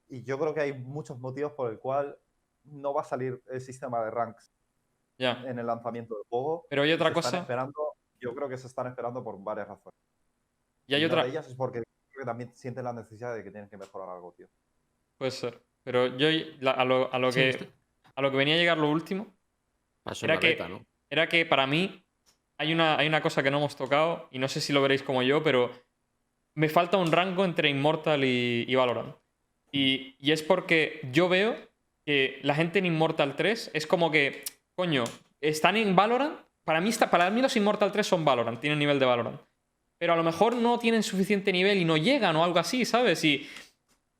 [0.08, 2.18] y yo creo que hay muchos motivos por el cual
[2.64, 4.52] no va a salir el sistema de ranks
[5.18, 5.42] Ya.
[5.46, 6.66] en el lanzamiento del juego.
[6.68, 7.38] Pero hay otra se cosa.
[7.38, 10.00] Esperando, yo creo que se están esperando por varias razones.
[10.88, 11.22] Y hay una otra.
[11.24, 14.08] de ellas es porque creo que también sienten la necesidad de que tienen que mejorar
[14.08, 14.48] algo, tío.
[15.18, 15.60] Puede ser.
[15.82, 16.28] Pero yo
[16.60, 17.68] la- a, lo, a lo sí, que, estoy-
[18.14, 19.34] a lo que venía a llegar lo último
[20.02, 20.84] Pasó Era que- beta, ¿no?
[21.10, 22.04] era que para mí
[22.58, 25.02] hay una, hay una cosa que no hemos tocado y no sé si lo veréis
[25.02, 25.70] como yo, pero
[26.54, 29.14] me falta un rango entre Immortal y, y Valorant.
[29.72, 31.56] Y, y es porque yo veo
[32.04, 34.42] que la gente en Immortal 3 es como que,
[34.74, 35.04] coño,
[35.40, 36.38] están en Valorant.
[36.64, 39.40] Para mí, está, para mí los Immortal 3 son Valorant, tienen nivel de Valorant.
[39.98, 43.22] Pero a lo mejor no tienen suficiente nivel y no llegan o algo así, ¿sabes?
[43.24, 43.46] Y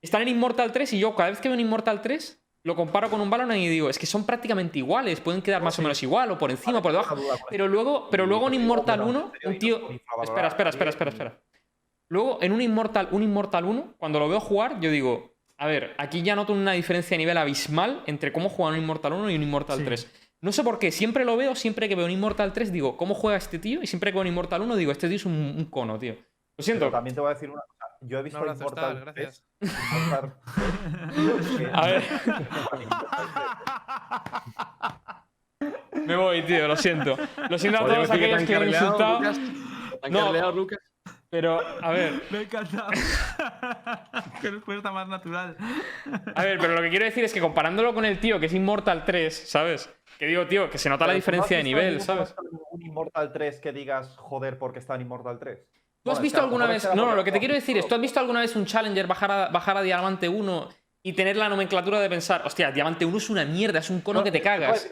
[0.06, 3.08] están en Immortal 3 y yo cada vez que veo un Immortal 3 lo comparo
[3.10, 6.02] con un Valorant y digo, es que son prácticamente iguales, pueden quedar más o menos
[6.02, 7.16] igual o por encima o por debajo.
[7.48, 9.88] Pero luego, pero luego en Inmortal 1, un tío.
[10.22, 11.40] Espera, espera, espera, espera, espera.
[12.08, 15.94] Luego, en un Immortal, un Immortal 1, cuando lo veo jugar, yo digo, a ver,
[15.98, 19.36] aquí ya noto una diferencia de nivel abismal entre cómo juega un Immortal 1 y
[19.36, 19.84] un Immortal Sí.
[19.84, 20.10] 3.
[20.40, 23.14] No sé por qué, siempre lo veo, siempre que veo un Immortal 3, digo, ¿cómo
[23.14, 23.80] juega este tío?
[23.82, 26.12] Y siempre que veo un Immortal 1, digo, este tío es un, un cono, tío.
[26.14, 26.18] Lo
[26.56, 26.90] Pero siento.
[26.90, 27.75] también te voy a decir una cosa.
[28.00, 29.46] Yo he Un visto abrazo, Immortal Star, 3, gracias.
[31.72, 32.02] A ver,
[36.06, 37.16] me voy, tío, lo siento.
[37.48, 39.18] Lo siento a Oye, todos aquellos que han insultado.
[39.18, 39.40] Lucas.
[40.02, 40.52] ¿Tan No.
[40.52, 40.78] Lucas?
[41.28, 42.88] Pero, a ver, Me ha encantado.
[44.40, 45.56] Qué respuesta más natural.
[46.34, 48.54] A ver, pero lo que quiero decir es que comparándolo con el tío que es
[48.54, 49.92] Immortal 3, ¿sabes?
[50.18, 51.98] Que digo, tío, que se nota la Pero tú no diferencia has de visto nivel,
[51.98, 52.34] ningún ¿sabes?
[52.70, 55.66] Un Immortal 3 que digas, joder, porque está en Immortal 3.
[56.06, 56.88] ¿Tú has visto alguna vez.?
[56.94, 59.06] No, no, lo que te quiero decir es, ¿tú has visto alguna vez un Challenger
[59.06, 60.68] bajar a, bajar a Diamante 1
[61.02, 64.22] y tener la nomenclatura de pensar, hostia, Diamante 1 es una mierda, es un cono
[64.24, 64.88] que te cagas?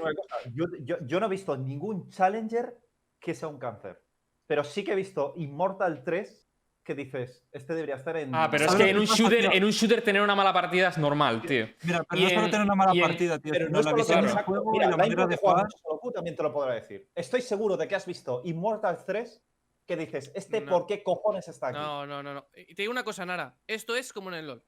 [0.52, 2.76] Yo, yo- yo no he visto ningún Challenger
[3.20, 4.00] que sea un cáncer.
[4.46, 6.40] Pero sí que he visto Immortal 3
[6.84, 8.34] que dices, este debería estar en.
[8.34, 9.52] Ah, pero es ¿Sabes que en un shooter, tío?
[9.54, 11.66] en un shooter tener una mala partida es normal, tío.
[11.82, 13.80] Mira, pero Y no es solo en- tener una mala partida, tío, Pero sino no
[13.80, 16.00] es la visión del juego Mira, la manera de que juega jugar.
[16.00, 17.08] Q también te lo podrá decir.
[17.14, 19.42] Estoy seguro de que has visto Immortal 3
[19.86, 20.70] que dices, ¿este No.
[20.72, 21.78] por qué cojones está aquí?
[21.78, 22.46] No, no, no, no.
[22.56, 23.56] Y te digo una cosa, Nara.
[23.66, 24.64] Esto es como en el LOL.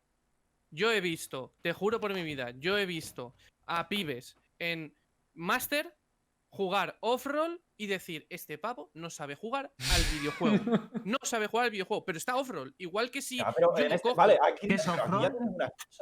[0.70, 3.34] Yo he visto, te juro por mi vida, yo he visto
[3.66, 4.94] a pibes en
[5.34, 5.94] Master
[6.50, 10.58] jugar off-roll y decir, este pavo no sabe jugar al videojuego.
[11.04, 12.74] No sabe jugar al videojuego, pero está off-roll.
[12.78, 14.96] Igual que si Ya, pero yo en te este- cojo vale, aquí, excusa.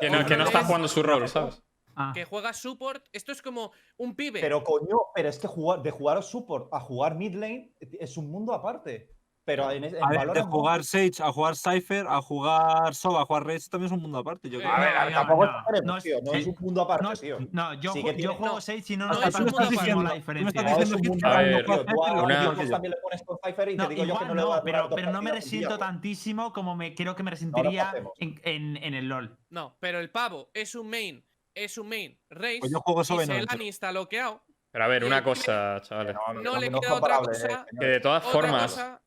[0.00, 1.62] Que no, que no está jugando su rol, ¿sabes?
[1.96, 4.40] Ah, que juega support, esto es como un pibe.
[4.40, 8.30] Pero coño, pero es que jugar, de jugar support a jugar mid lane es un
[8.30, 9.10] mundo aparte.
[9.46, 13.26] Pero en, en A ver, de jugar Sage a jugar Cypher, a jugar Sova, a
[13.26, 14.48] jugar Rage, también es un mundo aparte.
[14.48, 14.72] Yo Eh, creo.
[14.74, 16.20] A ver, a No, ver, no, tampoco no, exageremos, no es- tío.
[16.22, 17.38] No sí, es un mundo aparte, no, es- tío.
[17.52, 19.58] no, yo, Sí ju- que yo juego no, 6 y no, no, es un mundo
[19.58, 19.74] aparte.
[20.02, 20.62] la diferencia.
[20.62, 21.84] No, es diciendo un mundo aparte, ver, tío.
[21.84, 24.08] Tú a una- los tíos también le pones con Cypher y No, te digo yo
[24.08, 26.94] igual que no le no, va a durar pero, no me resiento tantísimo como me
[26.94, 29.36] creo que me resentiría en el LOL.
[29.50, 31.22] No, pero el pavo es un main,
[31.54, 32.58] es un main race.
[32.60, 34.42] Pues yo juego Sova y está bloqueado.
[34.70, 36.14] Pero a ver, una el cosa, chavales.
[36.14, 39.02] No, No le queda otra cosa eh, Que de Otra formas, cosa,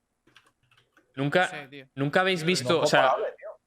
[1.15, 2.81] nunca, sé, nunca habéis visto.
[2.81, 3.13] O sea.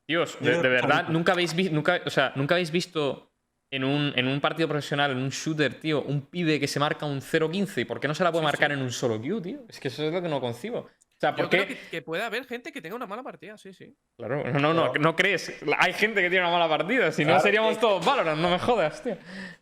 [0.07, 3.31] Dios, de, verdad, nunca habéis visto, nunca, o sea, nunca habéis visto
[3.71, 7.07] en un, en un partido profesional, en un shooter, tío, un pibe que se marca
[7.07, 7.83] un 0-15.
[7.83, 8.75] ¿Y por qué no se la puede Sí, marcar sí.
[8.75, 9.61] en un solo Q, tío?
[9.69, 10.89] Es que eso es lo que no concibo.
[11.21, 11.57] O sea, ¿por Yo qué?
[11.67, 13.95] creo que, que puede haber gente que tenga una mala partida, sí, sí.
[14.17, 15.53] Claro, no, no, no, no crees.
[15.79, 18.59] Hay gente que tiene una mala partida, si no seríamos que- todos Valorant, no me
[18.59, 19.19] jodas, tío.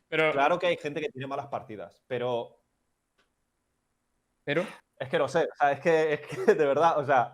[0.09, 2.55] Pero, Claro que hay gente que tiene malas partidas, pero
[4.45, 4.65] pero,
[4.99, 5.41] es que no sé.
[5.53, 7.33] O sea, es que, es que de verdad, o sea,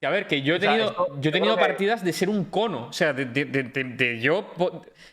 [0.00, 2.02] que a ver, que yo he O sea, tenido, esto- yo he tenido que- partidas
[2.04, 2.86] de ser un cono.
[2.88, 4.50] O sea, de, de- de- de- de yo,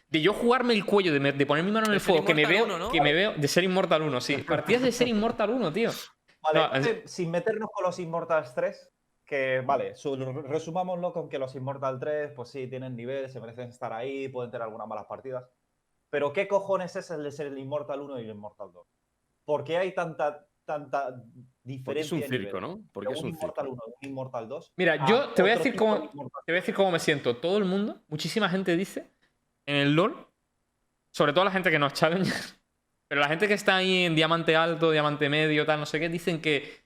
[0.10, 2.34] de yo jugarme el cuello, de, me- de poner mi mano en el fuego, que
[2.34, 2.91] me veo, Immortal 1, ¿no?
[2.91, 4.38] que me veo, de ser Immortal 1, sí.
[4.38, 5.91] Partidas de ser Immortal 1, tío.
[6.44, 8.90] Vale, No, eh, sin meternos con los Immortals 3,
[9.26, 13.70] que vale, su- resumámoslo con que los Immortal 3, pues sí, tienen nivel, se merecen
[13.70, 15.45] estar ahí, pueden tener algunas malas partidas.
[16.10, 18.88] Pero ¿qué cojones es el de ser el Immortal 1 y el Immortal 2?
[19.45, 21.24] ¿Por qué hay tanta, tanta Porque
[21.64, 22.82] diferencia es un circo, ¿no?
[22.91, 23.84] Porque es un un Immortal circo.
[23.86, 24.74] 1 y un Immortal 2?
[24.76, 27.38] Mira, yo te voy a decir de cómo, te voy a decir cómo me siento.
[27.38, 29.10] Todo el mundo, muchísima gente dice
[29.65, 30.28] en el LoL,
[31.11, 32.34] sobre todo la gente que no es Challenger,
[33.14, 36.10] pero la gente que está ahí en diamante alto, diamante medio, tal, no sé qué,
[36.10, 36.84] dicen que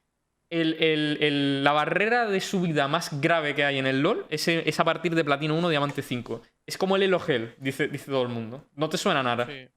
[0.50, 4.46] el- el- el- la barrera de subida más grave que hay en el LoL es,
[4.50, 6.42] es a partir de platino 1, diamante 5.
[6.66, 8.66] Es como el Elo Gel, dice, dice todo el mundo.
[8.76, 9.46] ¿No te suena nada?
[9.46, 9.70] Sí.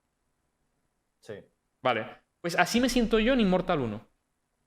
[1.21, 1.35] Sí.
[1.83, 2.09] Vale.
[2.41, 4.01] Pues así me siento yo en Immortal 1.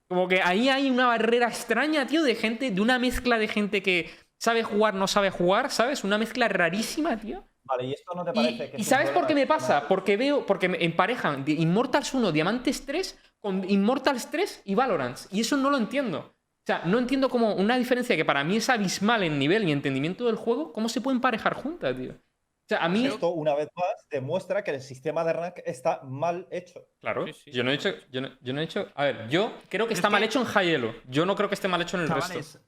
[0.08, 3.82] Como que ahí hay una barrera extraña, tío, de gente, de una mezcla de gente
[3.82, 4.08] que
[4.38, 6.02] sabe jugar, no sabe jugar, ¿sabes?
[6.02, 7.46] Una mezcla rarísima, tío.
[7.64, 9.46] Vale, ¿y esto no te Y, parece que y es un ¿sabes por qué me
[9.46, 9.88] pasa?
[9.88, 15.18] Porque veo, porque me emparejan Immortals 1, Diamantes 3 con Immortals 3 y Valorant.
[15.30, 16.18] Y eso no lo entiendo.
[16.18, 19.72] O sea, no entiendo como una diferencia que para mí es abismal en nivel y
[19.72, 22.12] entendimiento del juego, ¿cómo se puede emparejar juntas, tío?
[22.12, 23.04] O sea, a mí.
[23.06, 26.88] Esto, una vez más, demuestra que el sistema de rank está mal hecho.
[27.00, 27.50] Claro, Sí, sí.
[27.50, 27.90] yo no he hecho.
[28.10, 28.88] Yo no, yo no he hecho.
[28.94, 30.94] A ver, yo creo que Es está mal que- hecho en High Elo.
[31.06, 32.58] Yo no creo que esté mal hecho en el resto.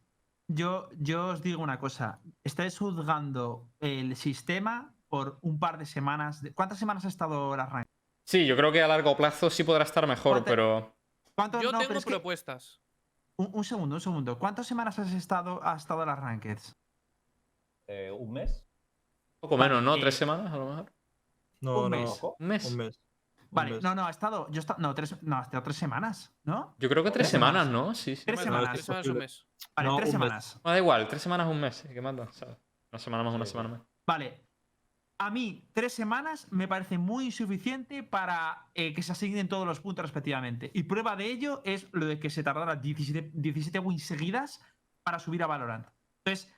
[0.48, 2.20] Yo, yo os digo una cosa.
[2.44, 6.43] Estáis juzgando el sistema por un par de semanas.
[6.43, 7.86] de- ¿Cuántas semanas ha estado la rank?
[8.24, 10.97] Sí, yo creo que a largo plazo sí podrá estar mejor, ¿Cuánto- pero.
[11.35, 12.81] ¿Cuánto- Yo no, pero tengo que- propuestas.
[13.36, 14.39] un, un segundo, un segundo.
[14.39, 16.74] ¿Cuántas semanas has estado, has estado las rankeds?
[17.89, 18.64] Eh, ¿Un mes?
[19.40, 19.94] Poco menos, ¿no?
[19.98, 20.93] ¿Tres semanas a lo mejor?
[21.60, 21.97] No, Un no.
[21.98, 22.10] mes.
[22.10, 22.36] Ojo.
[22.39, 22.64] ¿Un mes?
[22.70, 23.01] Un mes.
[23.57, 23.83] Vale, mes.
[23.83, 24.49] no, no, ha estado.
[24.51, 24.81] Yo he estado.
[24.81, 26.74] No, tres, no, ha estado tres semanas, ¿no?
[26.78, 27.65] Yo creo que tres Tres semanas.
[27.66, 27.95] semanas, ¿no?
[27.95, 28.24] Sí, sí.
[28.24, 28.70] Tres semanas.
[28.73, 29.47] tres semanas, un mes.
[29.77, 30.24] Vale, No, tres un mes.
[30.27, 30.61] semanas.
[30.65, 31.85] No, da igual, tres semanas, un mes.
[31.93, 32.28] ¿Qué manda?
[32.33, 32.57] ¿sabes?
[32.93, 33.81] Una semana más, una semana más.
[34.07, 34.43] Vale.
[35.19, 39.81] A mí, tres semanas me parece muy insuficiente para eh, que se asignen todos los
[39.81, 40.70] puntos respectivamente.
[40.74, 44.61] Y prueba de ello es lo de que se tardara 17, 17 wins seguidas
[45.03, 45.87] para subir a Valorant.
[46.23, 46.53] Entonces,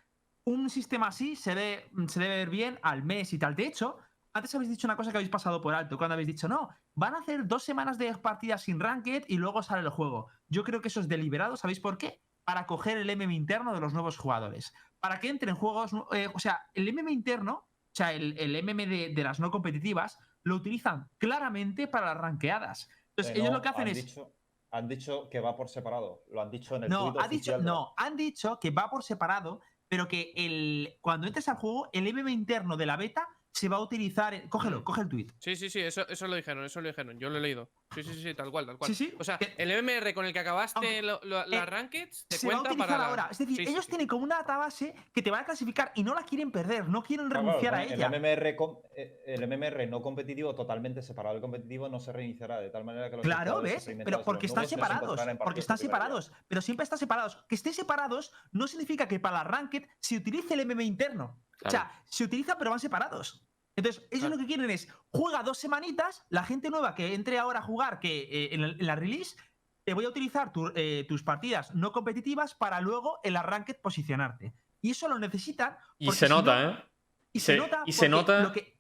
[0.45, 3.55] un sistema así se, ve, se debe ver bien al mes y tal.
[3.55, 3.99] De hecho,
[4.39, 7.15] antes habéis dicho una cosa que habéis pasado por alto, cuando habéis dicho, no, van
[7.15, 10.29] a hacer dos semanas de partidas sin ranked y luego sale el juego.
[10.49, 12.23] Yo creo que eso es deliberado, ¿sabéis por qué?
[12.45, 14.73] Para coger el MM interno de los nuevos jugadores.
[15.01, 18.87] Para que entren juegos, eh, o sea, el MM interno o sea, el, el MM
[18.89, 22.89] de, de las no competitivas lo utilizan claramente para las ranqueadas.
[23.17, 24.07] Entonces, ellos lo que hacen es.
[24.07, 24.35] Dicho,
[24.71, 26.23] han dicho que va por separado.
[26.31, 29.03] Lo han dicho en el No, ha dicho, de- no, han dicho que va por
[29.03, 33.27] separado, pero que el, cuando entres al juego, el MM interno de la beta
[33.59, 34.35] se va a utilizar.
[34.35, 34.85] en- Cógelo, Mm.
[34.85, 35.27] coge el tweet.
[35.39, 37.19] Sí, sí, sí, eso, eso lo dijeron, eso lo dijeron.
[37.19, 37.69] Yo lo he leído.
[37.95, 38.89] Sí, sí, sí, tal cual, tal cual.
[38.89, 39.15] Sí, sí.
[39.19, 42.27] O sea, que el MMR con el que acabaste Aunque- lo- lo- eh, las rankeds
[42.29, 42.99] te se va a utilizar para.
[42.99, 43.29] la- ahora.
[43.31, 43.91] Es decir, Sí, ellos sí.
[43.91, 47.03] tienen como una database que te va a clasificar y no la quieren perder, no
[47.03, 48.07] quieren Claro, renunciar claro, a el ella.
[48.09, 52.71] MMR, com- eh, el MMR no competitivo totalmente separado del competitivo no se reiniciará de
[52.71, 53.85] tal manera que los Claro, ¿ves?
[54.05, 55.21] Pero porque están separados.
[55.43, 56.31] Porque están separados.
[56.47, 57.37] Pero siempre están separados.
[57.49, 61.41] Que estén separados no significa que para la ranked se utilice el MM interno.
[61.65, 63.45] O sea, se utiliza, pero van separados.
[63.79, 64.35] Entonces, ellos Claro.
[64.35, 68.01] lo que quieren es juega dos semanitas, la gente nueva que entre ahora a jugar,
[68.01, 69.37] que eh, en, el- en la release,
[69.85, 73.77] te voy a utilizar tu- eh, tus partidas no competitivas para luego en la ranked
[73.81, 74.53] posicionarte.
[74.83, 75.77] Y eso lo necesitan.
[75.97, 76.85] Y se si no- nota, ¿eh?
[77.33, 77.83] y se, Se- nota.
[77.87, 78.77] y se nota- Lo que,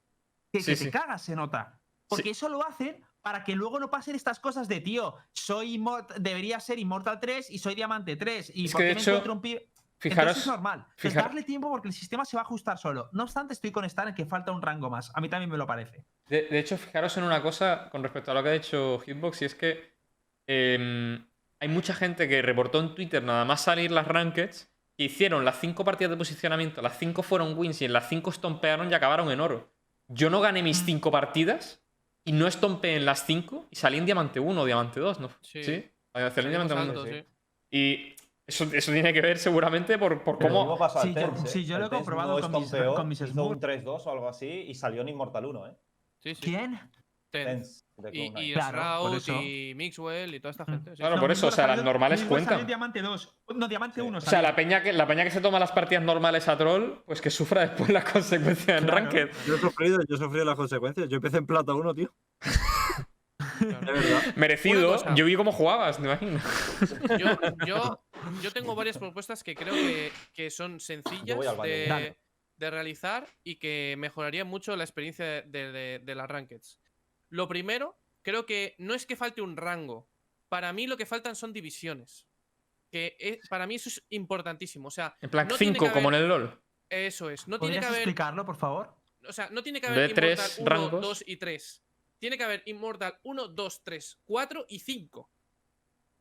[0.53, 0.85] que, Sí, que sí.
[0.87, 1.79] te cagas, se nota.
[2.09, 5.81] Porque eso lo hacen para que luego no pasen estas cosas de, tío, soy
[6.19, 8.51] debería ser Immortal 3 y soy Diamante 3.
[8.53, 9.61] Y Es ¿por que qué de me hecho, encuentro un pi-
[10.01, 10.29] Fijaros.
[10.37, 10.87] Entonces es normal.
[10.97, 13.09] Fijar- darle tiempo porque el sistema se va a ajustar solo.
[13.13, 15.11] No obstante, estoy con Stan en que falta un rango más.
[15.15, 16.05] A mí también me lo parece.
[16.29, 19.43] De, de hecho, fijaros en una cosa con respecto a lo que ha dicho Hitbox,
[19.43, 19.93] y es que
[20.47, 21.27] em,
[21.61, 25.61] hay mucha gente que reportó en Twitter nada más salir las rankeds, que hicieron las
[25.61, 29.31] cinco partidas de posicionamiento, las cinco fueron wins y en las cinco estompearon y acabaron
[29.31, 29.71] en oro.
[30.09, 30.87] Yo no gané mis Mm.
[30.87, 31.83] cinco partidas
[32.25, 35.31] y no estompeé en las cinco y salí en diamante 1 o diamante 2, ¿no?
[35.43, 35.63] Sí.
[35.63, 35.91] Sí.
[36.15, 36.83] Salí en diamante 1.
[36.83, 37.15] altos, sí.
[37.15, 37.27] sí.
[37.71, 38.17] Y
[38.49, 40.77] eso, eso tiene que ver seguramente por, por cómo...
[41.01, 41.31] Sí, yo- ¿eh?
[41.47, 44.29] sí, yo lo he comprobado no con mis- con mis hizo un 3-2 o algo
[44.29, 45.77] así y salió en Immortal 1, ¿eh?
[46.21, 46.41] Sí, sí.
[46.43, 46.81] ¿Quién?
[47.31, 47.45] Ten.
[47.47, 48.43] Tens, de Y, Cloud9.
[48.43, 50.71] y Claro, y Mixwell y toda esta Mm.
[50.71, 50.91] gente.
[50.93, 50.97] sí.
[50.97, 52.61] Claro, No, por eso, o sea, las normales cuentan.
[52.61, 53.37] en Diamante 2.
[53.55, 54.07] No, Diamante Sí.
[54.07, 54.17] 1.
[54.17, 57.03] O sea, la peña, que, la peña que se toma las partidas normales a troll,
[57.05, 59.05] pues que sufra después las consecuencias en Claro.
[59.05, 59.29] Ranked.
[59.47, 61.07] Yo he sufrido, yo he sufrido las consecuencias.
[61.11, 62.15] Yo empecé en plata 1, tío.
[63.59, 63.93] Claro.
[64.37, 65.15] Merecido.
[65.15, 66.41] Yo vi cómo jugabas, me imagino.
[67.19, 68.05] Yo, yo,
[68.43, 72.17] yo tengo varias propuestas que creo que, que son sencillas de,
[72.57, 76.79] de realizar y que mejorarían mucho la experiencia de, de- de las rankeds.
[77.31, 80.09] Lo primero, creo que no es que falte un rango.
[80.49, 82.27] Para mí lo que faltan son divisiones.
[82.91, 84.89] Que es- para mí eso es importantísimo.
[84.89, 86.59] O sea, En plan No tiene 5, que como en el LOL.
[86.89, 87.47] eso es.
[87.47, 88.01] No tiene ¿Podrías que haber.
[88.01, 88.95] explicarlo, por favor?
[89.29, 91.03] O sea, no tiene que haber De tres Immortal 1, rangos.
[91.03, 91.83] 2 y 3.
[92.19, 95.31] Tiene que haber Immortal 1, 2, 3, 4 y 5.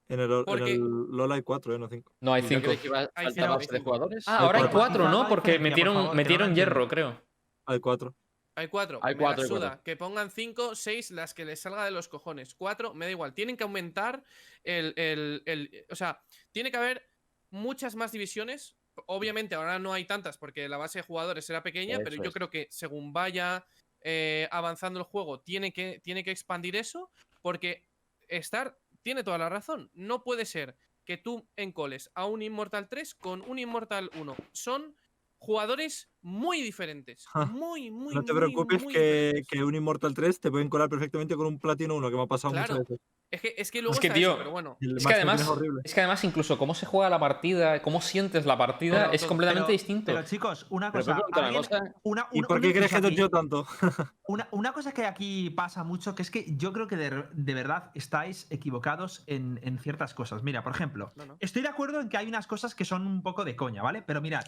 [0.09, 1.79] En el, en Porque- el LOL hay 4, ¿eh?
[1.79, 2.13] No 5.
[2.21, 2.61] No, hay ¿Y no 5.
[2.61, 3.83] creéis que iba a Hay faltar cinco, base hay de cinco.
[3.83, 4.23] jugadores?
[4.27, 5.09] Ah, ahora hay Hay 4, cuatro.
[5.09, 5.27] ¿no?
[5.27, 7.21] Porque Diferencia, por metieron, favor, metieron hierro, creo.
[7.65, 8.15] Hay 4.
[8.55, 8.99] Hay 4.
[9.03, 9.59] Hay me la cuatro, hay suda.
[9.67, 9.83] cuatro.
[9.83, 12.55] Que pongan 5, 6, las que les salga de los cojones.
[12.55, 13.33] 4, me da igual.
[13.33, 14.23] Tienen que aumentar
[14.63, 16.21] el, el- el- O sea,
[16.51, 17.09] tiene que haber
[17.49, 18.77] muchas más divisiones.
[19.07, 22.29] Obviamente ahora no hay tantas porque la base de jugadores era pequeña, pero Eso yo
[22.29, 22.33] es.
[22.33, 23.63] creo que según vaya
[24.01, 27.11] eh, avanzando el juego, tiene que, tiene que expandir eso
[27.41, 27.85] porque
[28.29, 29.89] Star tiene toda la razón.
[29.93, 30.75] No puede ser
[31.05, 34.35] que tú encoles a un Immortal 3 con un Immortal 1.
[34.51, 34.95] Son
[35.37, 37.25] jugadores muy diferentes.
[37.51, 40.89] Muy, muy, No te muy, preocupes muy que, que un Immortal 3 te pueden colar
[40.89, 42.73] perfectamente con un Platino 1, que me ha pasado Claro.
[42.73, 42.99] muchas veces.
[43.29, 44.77] Es que, es que luego Es que, está eso, tío, pero bueno.
[44.79, 45.81] Es que además, horrible.
[45.83, 49.25] es que además incluso cómo se juega la partida, cómo sientes la partida, Pero- es
[49.25, 50.05] completamente pero- distinto.
[50.13, 51.19] Pero chicos, una cosa.
[51.37, 51.93] una cosa.
[52.03, 53.67] una- ¿Y una- por qué crees que yo tanto?
[54.29, 57.53] Una, una cosa que aquí pasa mucho, que es que yo creo que de, de
[57.53, 60.43] verdad estáis equivocados en, en ciertas cosas.
[60.43, 61.37] Mira, por ejemplo, No, no.
[61.39, 64.01] estoy de acuerdo en que hay unas cosas que son un poco de coña, ¿vale?
[64.01, 64.43] Pero mirad,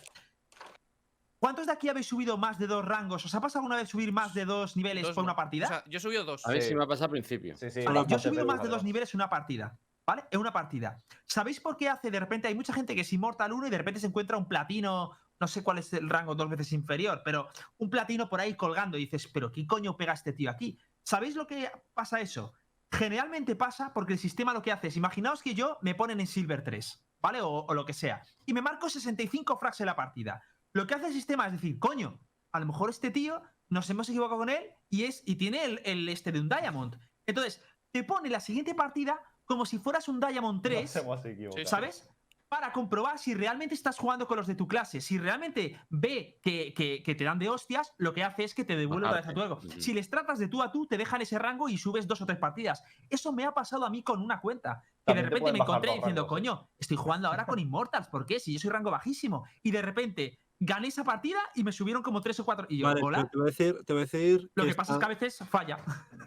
[1.40, 3.26] ¿cuántos de aquí habéis subido más de dos rangos?
[3.26, 5.66] ¿Os ha pasado alguna vez subir más de dos niveles Dos por una partida?
[5.66, 6.46] O sea, yo he subido dos.
[6.46, 6.70] A ver Sí.
[6.70, 7.56] si me ha pasado al principio.
[7.58, 7.82] Sí, sí.
[7.86, 9.78] Vale, yo he subido más de dos niveles en una partida.
[10.06, 10.24] ¿Vale?
[10.32, 10.98] En una partida.
[11.28, 12.48] ¿Sabéis por qué hace de repente?
[12.48, 15.12] Hay mucha gente que es Immortal 1 y de repente se encuentra un platino.
[15.40, 17.48] No sé cuál es el rango dos veces inferior, pero
[17.78, 20.80] un platino por ahí colgando y dices, ¿pero qué coño pega este tío aquí?
[21.04, 22.54] ¿Sabéis lo que pasa eso?
[22.92, 26.26] Generalmente pasa porque el sistema lo que hace es, imaginaos que yo me ponen en
[26.28, 27.42] Silver 3, ¿vale?
[27.42, 28.24] O, o lo que sea.
[28.48, 30.42] Y me marco 65 frags en la partida.
[30.74, 32.20] Lo que hace el sistema es decir, coño,
[32.52, 35.82] a lo mejor este tío nos hemos equivocado con él y, es, y tiene el,
[35.86, 37.00] el este de un Diamond.
[37.28, 40.82] Entonces, te pone la siguiente partida como si fueras un Diamond 3.
[40.82, 41.68] Nos hemos equivocado.
[41.68, 42.08] ¿Sabes?
[42.48, 45.02] Para comprobar si realmente estás jugando con los de tu clase.
[45.02, 48.64] Si realmente ve que, que- que te dan de hostias, lo que hace es que
[48.66, 49.58] te devuelve otra vez a tu ego.
[49.64, 49.80] Ujú.
[49.82, 52.26] Si les tratas de tú a tú, te dejan ese rango y subes dos o
[52.26, 52.84] tres partidas.
[53.08, 54.82] Eso me ha pasado a mí con una cuenta.
[55.06, 56.28] Que de También repente me encontré diciendo, ¿eh?
[56.28, 58.08] coño, estoy jugando ahora con Immortals.
[58.08, 58.40] ¿Por qué?
[58.40, 59.46] Si yo soy rango bajísimo.
[59.62, 62.66] Y de repente gané esa partida y me subieron como tres o cuatro.
[62.70, 63.28] Y yo, Vale, hola.
[63.32, 65.10] te voy a decir, te voy a decir Lo que pasa es que está- a
[65.10, 65.78] veces falla.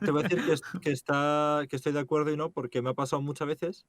[0.01, 2.81] te voy a decir que, es- que está, que estoy de acuerdo y no, porque
[2.83, 3.87] me ha pasado muchas veces.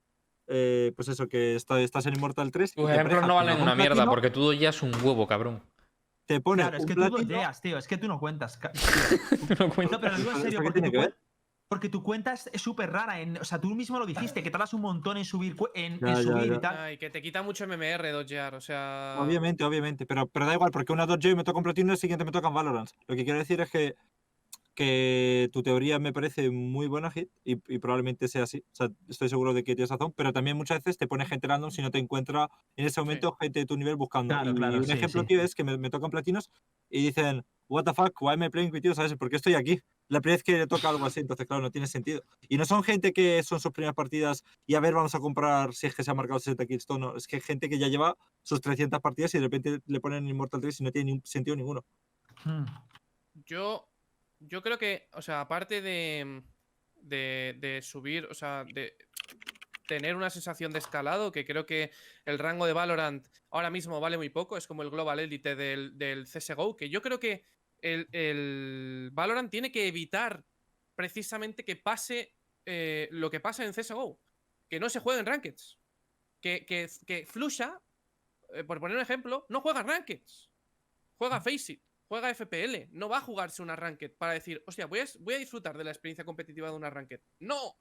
[0.48, 2.74] eh, pues eso, que está- estás en Immortal 3.
[2.76, 5.26] y Tus ejemplos no valen un una mierda platino, porque tú ya es un huevo,
[5.26, 5.64] cabrón.
[6.26, 7.78] Te pone Claro, es que tú platino, doyeas, tío.
[7.78, 8.60] Es que tú no cuentas.
[8.60, 9.92] Tú no cuentas.
[9.92, 10.98] No, pero lo digo en ¿Eso serio, qué porque tiene
[11.80, 13.20] que porque tu cuenta es súper rara.
[13.20, 16.08] En, o sea, tú mismo lo dijiste, que tardas un montón en subir, en, Ya,
[16.10, 16.56] en ya, subir ya.
[16.56, 16.78] y tal.
[16.78, 19.18] Ay, que te quita mucho MMR dodgear, o sea.
[19.20, 20.06] Obviamente, obviamente.
[20.06, 22.26] Pero, pero da igual, porque una 2J y me toca un platino y el siguiente
[22.26, 22.90] me toca en Valorant.
[23.08, 23.96] Lo que quiero decir es que,
[24.76, 28.60] que tu teoría me parece muy buena, Hit, y, y probablemente sea así.
[28.72, 31.48] O sea, estoy seguro de que tienes razón, pero también muchas veces te pone gente
[31.48, 34.34] random si no te encuentra en ese momento gente de tu nivel buscando.
[34.34, 35.28] Claro, y claro, un sí, ejemplo, sí.
[35.28, 36.50] tío, es que me, me tocan platinos
[36.90, 38.94] y dicen, what the fuck, why am I playing with you?
[38.94, 39.16] ¿Sabes?
[39.16, 39.80] ¿Por qué estoy aquí?
[40.14, 42.24] La primera vez que le toca algo así, entonces, claro, no tiene sentido.
[42.48, 45.74] Y no son gente que son sus primeras partidas y a ver, vamos a comprar
[45.74, 47.18] si es que se ha marcado 60 kills, no.
[47.18, 50.62] Es que gente que ya lleva sus 300 partidas y de repente le ponen Immortal
[50.62, 51.84] 3 y no tiene sentido ninguno.
[52.46, 52.66] Hmm.
[53.46, 53.90] Yo,
[54.40, 56.44] yo creo que, o sea, aparte de,
[56.96, 58.96] de, de subir, o sea, de
[59.88, 61.90] tener una sensación de escalado, que creo que
[62.26, 65.98] el rango de Valorant ahora mismo vale muy poco, es como el Global Elite del,
[65.98, 67.46] del CSGO, que yo creo que
[67.84, 70.44] el, el Valorant tiene que evitar
[70.96, 72.36] precisamente que pase
[72.66, 74.20] eh, lo que pasa en CSGO,
[74.70, 75.78] que no se juegue en Rankeds,
[76.42, 77.80] que, que, que Flusha,
[78.54, 80.50] eh, por poner un ejemplo, no juega Rankeds,
[81.18, 81.82] juega Faceit
[82.14, 85.38] juega FPL, no va a jugarse una ranked para decir, hostia, voy a, voy a
[85.40, 87.22] disfrutar de la experiencia competitiva de una ranked.
[87.40, 87.76] No.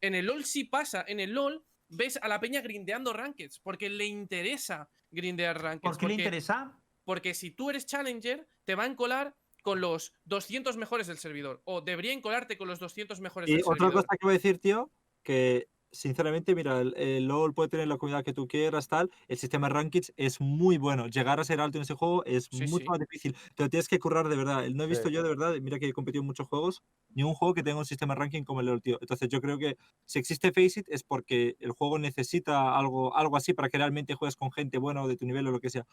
[0.00, 1.04] En el LOL sí pasa.
[1.06, 5.82] En el LOL ves a la peña grindeando rankeds porque le interesa grindear rankeds.
[5.82, 6.76] ¿Por qué le porque- interesa?
[7.08, 9.26] Porque si tú eres challenger, te van a encolar
[9.62, 11.62] con los 200 mejores del servidor.
[11.64, 13.92] O deberían colarte con los 200 mejores Y del otra servidor.
[13.92, 14.90] cosa que voy a decir, tío,
[15.22, 19.10] que sinceramente, mira, el, el LoL puede tener la comunidad que tú quieras, tal.
[19.26, 21.06] El sistema de rankings es muy bueno.
[21.06, 22.90] Llegar a ser alto en ese juego es Sí, mucho sí.
[22.90, 23.34] más difícil.
[23.54, 24.66] Te lo tienes que currar de verdad.
[24.74, 27.22] No he Sí, visto yo de verdad, mira que he competido en muchos juegos, ni
[27.22, 28.98] un juego que tenga un sistema de ranking como el LoL, tío.
[29.00, 33.54] Entonces yo creo que si existe Faceit es porque el juego necesita algo, algo así
[33.54, 35.86] para que realmente juegues con gente buena o de tu nivel o lo que sea.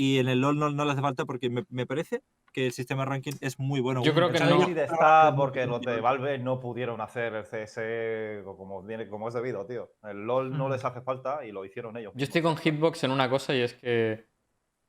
[0.00, 2.22] Y en el LoL no, no le hace falta porque me, me parece
[2.52, 4.00] que el sistema de ranking es muy bueno.
[4.04, 4.62] Yo creo que el no.
[4.68, 6.00] Está porque los de.
[6.00, 9.90] Valve no pudieron hacer el CS como, como es debido, tío.
[10.04, 12.12] El LOL no les hace falta y lo hicieron ellos.
[12.14, 14.24] Yo estoy con Hitbox en una cosa y es que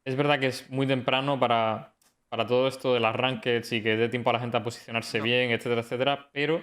[0.05, 1.95] es verdad que es muy temprano para,
[2.29, 5.17] para todo esto de las rankeds y que dé tiempo a la gente a posicionarse
[5.17, 5.23] No.
[5.23, 6.29] bien, etcétera, etcétera.
[6.31, 6.61] Pero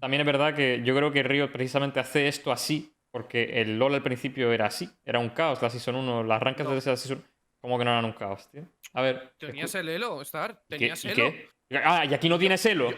[0.00, 3.94] también es verdad que yo creo que Riot precisamente hace esto así porque el LoL
[3.94, 6.72] al principio era así, era un caos la Season 1, las rankeds No.
[6.72, 7.22] de esa Season
[7.62, 8.64] como que no eran un caos, tío.
[8.92, 9.34] A ver.
[9.38, 10.62] Tenías el Elo, Star.
[10.68, 11.32] ¿y qué- Tenías y Elo.
[11.32, 11.48] qué?
[11.82, 12.90] Ah, y aquí no tienes Elo.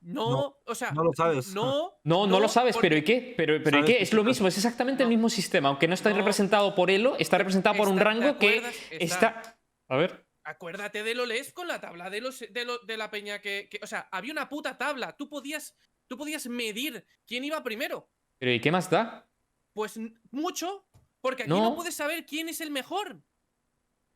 [0.00, 0.92] No, No, o sea.
[0.92, 1.48] no lo sabes.
[1.54, 3.34] No, No, no, lo sabes, porque- pero ¿y qué?
[3.36, 4.02] Pero, pero ¿y qué?
[4.02, 6.16] Es lo mismo, es exactamente el mismo sistema, aunque no está No.
[6.16, 8.62] representado por Elo, está representado por un Está- ¿te rango que
[9.00, 9.58] está...
[9.88, 10.24] A ver.
[10.46, 13.68] Acuérdate de lo LES con la tabla de, los, de, lo- de la peña que,
[13.70, 15.16] que- O sea, había una puta tabla.
[15.16, 15.74] Tú podías,
[16.06, 18.10] tú podías medir quién iba primero.
[18.38, 19.26] Pero ¿y qué más da?
[19.72, 19.98] Pues
[20.30, 20.86] mucho.
[21.22, 21.74] Porque aquí no, No.
[21.74, 23.22] puedes saber quién es el mejor.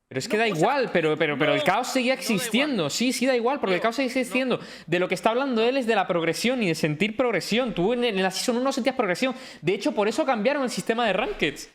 [0.09, 2.20] Pero es que No, da o sea, igual, pero, pero, pero el caos seguía no
[2.20, 2.89] existiendo.
[2.90, 4.59] sí, sí da igual, porque el caos sigue existiendo.
[4.86, 7.74] De lo que está hablando él es de la progresión y de sentir progresión.
[7.74, 9.35] Tú en, en la Season 1 no sentías progresión.
[9.60, 11.70] De hecho, por eso cambiaron el sistema de rankeds.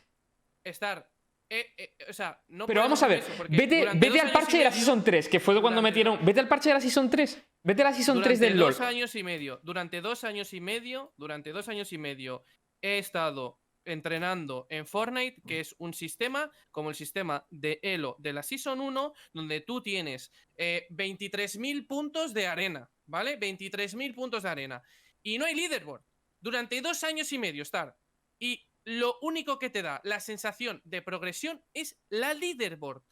[0.64, 1.07] Estar.
[1.49, 4.64] eh, eh, o sea, no Pero vamos a ver, eso, vete, vete al parche de
[4.64, 6.26] la medio- Season 3, que fue cuando durante- metieron.
[6.26, 7.39] Vete al parche de la Season 3.
[7.64, 8.72] Vete a la Season 3 durante del LoL.
[8.73, 12.43] dos años y medio, durante dos años y medio, durante dos años y medio,
[12.81, 18.34] he estado entrenando en Fortnite, que es un sistema como el sistema de Elo de
[18.34, 23.39] la Season 1, donde tú tienes eh, 23.000 puntos de arena, ¿vale?
[23.39, 24.84] 23.000 puntos de arena.
[25.22, 26.03] Y no hay leaderboard.
[26.39, 27.97] Durante dos años y medio estar.
[28.39, 33.03] Y lo único que te da la sensación de progresión es la leaderboard.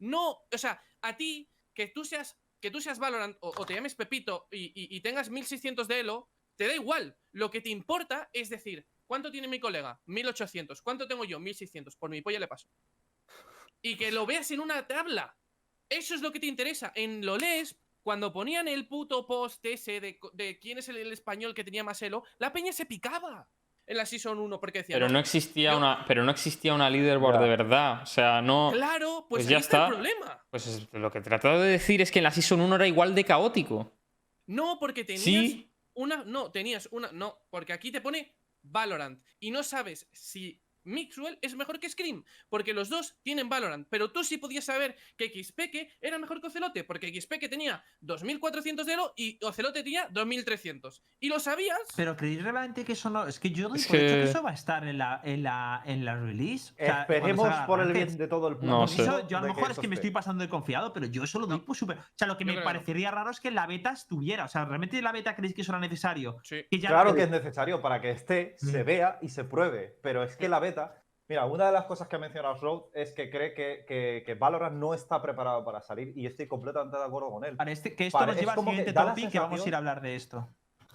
[0.00, 3.94] No, o sea, a ti, que tú seas, que tú seas Valorant o, te llames
[3.94, 7.16] Pepito y, y- y tengas 1600 de Elo, te da igual.
[7.32, 10.00] Lo que te importa es decir, ¿cuánto tiene mi colega?
[10.06, 10.82] 1800.
[10.82, 11.38] ¿Cuánto tengo yo?
[11.40, 11.96] 1600.
[11.96, 12.68] Por mi polla le paso.
[13.82, 15.36] Y que lo veas en una tabla.
[15.88, 16.92] Eso es lo que te interesa.
[16.94, 21.54] En lo lees, cuando ponían el puto post ese de, quién es el, el español
[21.54, 23.48] que tenía más Elo, la peña se picaba
[23.86, 26.88] en la Season 1 porque decía, Pero no existía yo- una, pero no existía una
[26.88, 28.02] leaderboard de verdad.
[28.02, 28.70] O sea, no.
[28.72, 30.42] Claro, pues, Pues ahí ya está, el problema.
[30.50, 32.86] Pues es- lo que he tratado de decir es que en la Season 1 era
[32.86, 33.92] igual de caótico.
[34.46, 35.70] No, porque tenías Sí.
[35.92, 36.24] una.
[36.24, 37.12] No, tenías una.
[37.12, 39.22] No, porque aquí te pone Valorant.
[39.38, 42.24] Y no sabes si Mixwell es mejor que Scream.
[42.48, 43.86] Porque los dos tienen Valorant.
[43.90, 46.84] Pero tú sí podías saber que XPeke era mejor que Ocelote.
[46.84, 51.02] Porque XPeke tenía 2400 de elo y Ocelote tenía 2300.
[51.20, 51.78] Y lo sabías.
[51.96, 53.26] Pero ¿creéis realmente que eso no.?
[53.26, 55.42] Es que yo doy Es por hecho que eso va a estar en la, en
[55.42, 56.72] la, en la release.
[56.74, 58.86] O sea, cuando Esperemos salga por el bien de todo el No mundo.
[58.88, 59.04] sé.
[59.28, 61.46] Yo a lo mejor es que me estoy pasando de confiado, pero yo eso lo
[61.46, 61.98] doy por súper.
[61.98, 62.64] O sea, lo que Yo me no.
[62.64, 64.44] parecería raro es que la beta estuviera.
[64.44, 66.36] O sea, ¿realmente la beta creéis que eso era necesario?
[66.44, 66.64] Sí.
[66.70, 68.86] Que ya Claro no- que es necesario para que esté, se Mm.
[68.86, 69.98] vea y se pruebe.
[70.02, 70.73] Pero es que la beta.
[71.26, 74.34] Mira, una de las cosas que ha mencionado Road es que cree que, que, que
[74.34, 77.56] Valorant no está preparado para salir y estoy completamente de acuerdo con él.
[77.56, 79.78] Para este, que esto nos lleva al que siguiente topic que vamos a ir a
[79.78, 80.48] hablar de esto.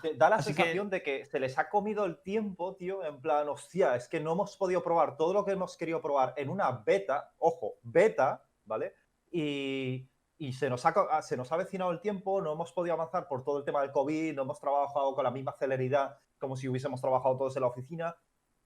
[0.03, 3.03] Te Da la Así que- sensación de que se les ha comido el tiempo, tío,
[3.03, 6.33] en plan, hostia, es que no hemos podido probar todo lo que hemos querido probar
[6.37, 8.93] en una beta, ojo, beta, ¿vale?
[9.31, 10.07] Y,
[10.37, 13.27] y se, nos ha, ah, se nos ha avecinado el tiempo, no hemos podido avanzar
[13.27, 16.69] por todo el tema del COVID, no hemos trabajado con la misma celeridad como si
[16.69, 18.15] hubiésemos trabajado todos en la oficina.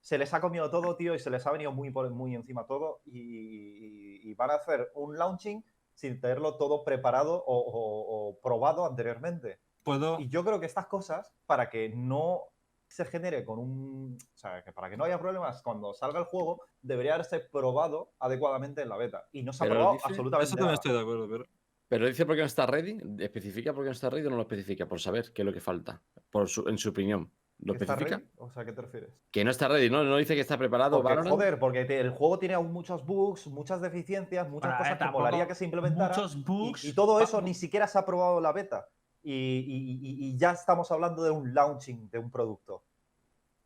[0.03, 2.65] Se les ha comido todo, tío, y se les ha venido muy, por, muy encima
[2.67, 2.99] todo.
[3.05, 5.63] Y, y- y van a hacer un launching
[5.93, 9.59] sin tenerlo todo preparado o- o- o probado anteriormente.
[9.81, 10.19] Puedo.
[10.19, 12.41] Y yo creo que estas cosas, para que no
[12.85, 14.17] se genere con un.
[14.21, 18.11] O sea, que para que no haya problemas cuando salga el juego, debería haberse probado
[18.19, 19.25] adecuadamente en la beta.
[19.31, 20.73] Y no se ha Pero probado dice- absolutamente Eso también nada.
[20.75, 21.45] estoy de acuerdo, pero.
[21.87, 22.97] Pero dice por qué no está ready.
[23.19, 24.85] ¿Especifica por qué no está ready o no lo especifica?
[24.85, 26.01] Por saber qué es lo que falta.
[26.29, 27.31] Por su- en su opinión.
[27.65, 28.17] ¿Lo ¿Que está especifica?
[28.17, 28.29] ready?
[28.37, 29.09] O sea, ¿a qué te refieres?
[29.31, 30.03] Que no está ready, ¿no?
[30.03, 30.97] No dice que está preparado.
[30.97, 31.29] Porque, Valorant.
[31.35, 34.97] joder, porque te- el juego tiene aún muchos bugs, muchas deficiencias, muchas Bueno, a cosas
[35.07, 36.09] que molaría que se implementaran.
[36.09, 36.83] muchos y- bugs.
[36.85, 38.87] Y, todo eso ni siquiera se ha probado la beta.
[39.21, 42.83] Y, y- y- y ya estamos hablando de un launching de un producto.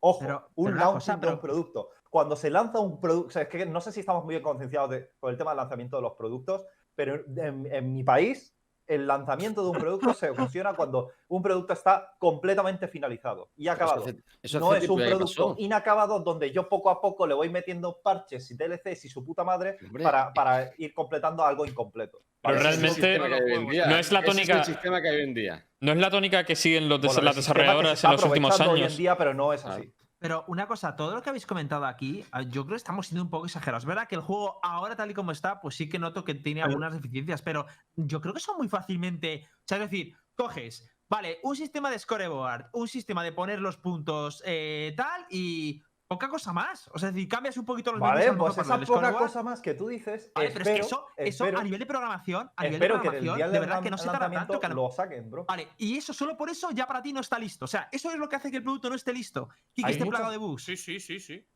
[0.00, 1.88] Ojo, Pero- un pero launching cosa, de un producto.
[2.10, 4.42] Cuando se lanza un producto, o sea, es que no sé si estamos muy bien
[4.42, 6.64] concienciados con el tema del lanzamiento de los productos,
[6.94, 8.54] pero en, en mi país
[8.88, 14.04] el lanzamiento de un producto se funciona cuando un producto está completamente finalizado y acabado.
[14.42, 18.50] eso no es un producto inacabado donde yo poco a poco le voy metiendo parches
[18.50, 22.22] y DLCs y su puta madre para, para ir completando algo incompleto.
[22.40, 25.66] Pero es realmente no es la tónica- el sistema que hay hoy en día.
[25.80, 28.10] No es la tónica que siguen los des- Bueno, las sistema que se desarrolladoras en
[28.12, 28.92] los últimos aprovechando Hoy años.
[28.92, 29.92] en día, pero no es así.
[30.18, 33.22] Pero una cosa, todo lo que habéis comentado aquí, ah, yo creo que estamos siendo
[33.22, 33.84] un poco exagerados.
[33.84, 36.34] Es verdad que el juego ahora tal y como está, pues sí que noto que
[36.34, 40.88] tiene algunas deficiencias, pero yo creo que son muy fácilmente, o sea, es decir, coges,
[41.08, 46.28] vale, un sistema de scoreboard, un sistema de poner los puntos eh, tal y poca
[46.28, 46.88] cosa más.
[46.92, 49.42] O sea, decir, cambias un poquito los menús, Vale, pues para esa el poca cosa
[49.42, 51.86] más que tú dices, Vale, pero es que espero, eso, eso espero- a nivel de
[51.86, 54.58] programación, a nivel de espero que programación, día de verdad que no se tarda tanto.
[54.58, 55.44] que a lo- saquen, bro.
[55.44, 57.66] Vale, y eso solo por eso ya para ti no está listo.
[57.66, 59.90] O sea, eso es lo que hace que el producto no esté listo y que
[59.90, 60.64] esté muchas- plagado de bugs.
[60.64, 61.46] Sí, sí, sí, sí.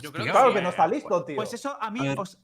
[0.00, 1.36] Pues, Yo creo tío, que Claro sí, que no está listo, tío.
[1.36, 2.20] Pues eso a mí, A ver.
[2.20, 2.38] os-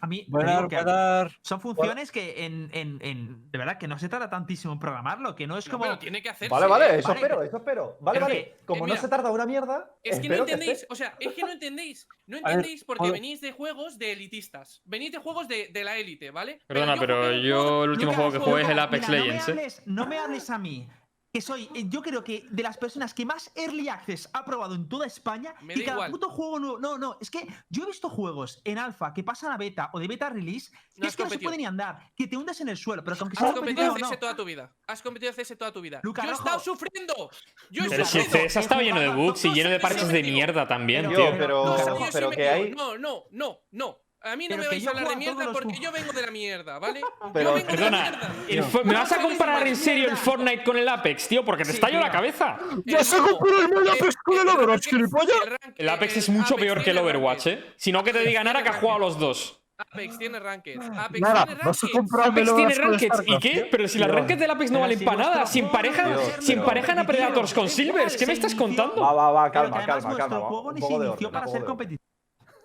[0.00, 3.78] a mí dar, que voy a dar- son funciones que en, en- en- de verdad
[3.78, 6.28] que no se tarda tantísimo en programarlo, que no es No, como pero tiene que
[6.30, 6.52] hacerse.
[6.52, 7.96] Vale, vale, eso Vale, espero, pero- eso espero.
[8.00, 8.44] Vale, pero vale.
[8.44, 11.14] que, eh, Como mira, no se tarda una mierda, Es que no entendéis, o sea,
[11.20, 12.06] es que no entendéis.
[12.26, 14.82] No ver, entendéis porque puedo- venís de juegos de elitistas.
[14.84, 16.60] Venís de juegos de, de la élite, ¿vale?
[16.66, 19.54] Perdona, pero yo el último Lucas, juego que jugué es el Apex mira, Legends, No
[19.54, 19.64] me, ¿eh?
[19.64, 20.88] hables, no me hables a mí.
[21.32, 24.74] Que soy, eh, yo creo que de las personas que más Early Access ha probado
[24.74, 26.10] en toda España Me y da cada igual.
[26.10, 26.78] puto juego nuevo.
[26.78, 29.98] No, no, es que yo he visto juegos en alfa que pasan a beta o
[29.98, 31.48] de beta release que No es que no se competido.
[31.48, 33.94] pueden ni andar, que te hundes en el suelo, pero que aunque sea Has competido
[33.94, 34.18] CS no.
[34.18, 34.76] toda tu vida.
[34.86, 36.00] Has competido CS toda tu vida.
[36.02, 36.44] Luca yo he Rojo.
[36.44, 37.30] estado sufriendo.
[37.70, 38.48] Yo he Pero si el sufrido.
[38.48, 41.16] CS ha estado lleno de bugs y No, lleno de parches de mierda también, Pero-
[41.16, 41.38] tío.
[41.38, 41.76] Pero, No,
[42.12, 42.70] pero me que hay.
[42.72, 43.96] No, no, no, no.
[44.24, 46.30] A mí no Pero me vais a hablar de mierda porque yo vengo de la
[46.30, 47.00] mierda, ¿vale?
[47.32, 48.82] Pero- yo vengo de la Perdona, mierda.
[48.84, 50.16] ¿me vas a comparar en serio el.
[50.16, 51.44] Fortnite con el Apex, tío?
[51.44, 52.58] Porque te Sí, estallo la cabeza.
[52.84, 55.36] ¡Ya se compró el Apex con el eh, Overwatch, ranked- gilipollas!
[55.76, 57.64] El Apex es mucho Apex peor que el Overwatch, ranked.
[57.64, 57.74] ¿eh?
[57.76, 59.58] Si no, que te diga Nara que ha jugado los dos.
[59.78, 60.76] Apex tiene ranked.
[60.80, 62.20] Apex Nada, tiene vas a ranked.
[62.30, 63.22] Apex tiene de rankeds.
[63.26, 63.68] ¿Y qué?
[63.68, 64.16] Pero si las Dios.
[64.20, 65.30] rankeds del Apex no valen si para nada.
[65.38, 68.16] vuestro Si juego no emparejan, debe Dios, ser si pero- emparejan a Predators con Silvers,
[68.16, 69.00] ¿qué me estás contando?
[69.02, 70.40] Va, va, va, calma, calma, vuestro calma.
[70.46, 72.00] juego ni se inició para ser competitivo.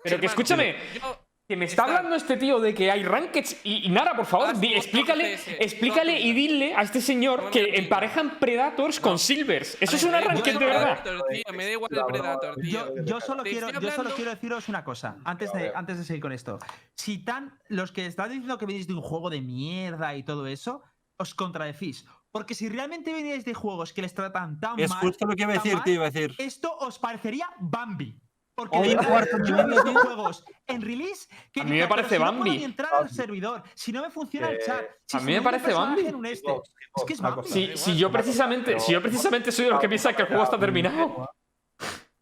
[0.04, 1.18] Pero que escúchame, yo-
[1.48, 4.26] que me está Está- hablando este tío de que hay rankeds y, y Nara, por
[4.26, 9.78] favor, di- un explícale, explícale y dile a este señor que emparejan Predators con Silvers.
[9.80, 11.02] Eso es una el de verdad.
[11.02, 12.94] Predator, tío, Me da igual el Predator, tío.
[12.96, 16.20] Yo, yo solo quiero, yo solo quiero deciros una cosa, antes de, antes de seguir
[16.20, 16.58] con esto.
[16.94, 20.46] Si tan, los que estáis diciendo que venís de un juego de mierda y todo
[20.46, 20.82] eso,
[21.16, 22.04] os contradecís.
[22.30, 25.44] Porque si realmente veníais de juegos que les tratan tan Es mal, justo lo que
[25.44, 26.34] iba a tan decir, mal, tío, iba a decir.
[26.36, 28.20] esto os parecería Bambi.
[28.58, 30.00] Porque Hoy de en verdad, cuarto yo he milenio, visto tío.
[30.00, 32.50] juegos en release que A mí me dicen, "Pero parece si no puedo Bambi".
[32.58, 35.42] ni entrar al servidor, si no me funciona el Eh, chat, si a mí me
[35.42, 36.06] parece Bambi.
[36.06, 36.50] en un este.
[36.96, 37.36] Es que es Bambi.
[37.42, 37.54] cosa.
[37.54, 40.28] Si, si yo precisamente, pero- si yo precisamente soy de los que piensan que el
[40.28, 41.30] juego está terminado.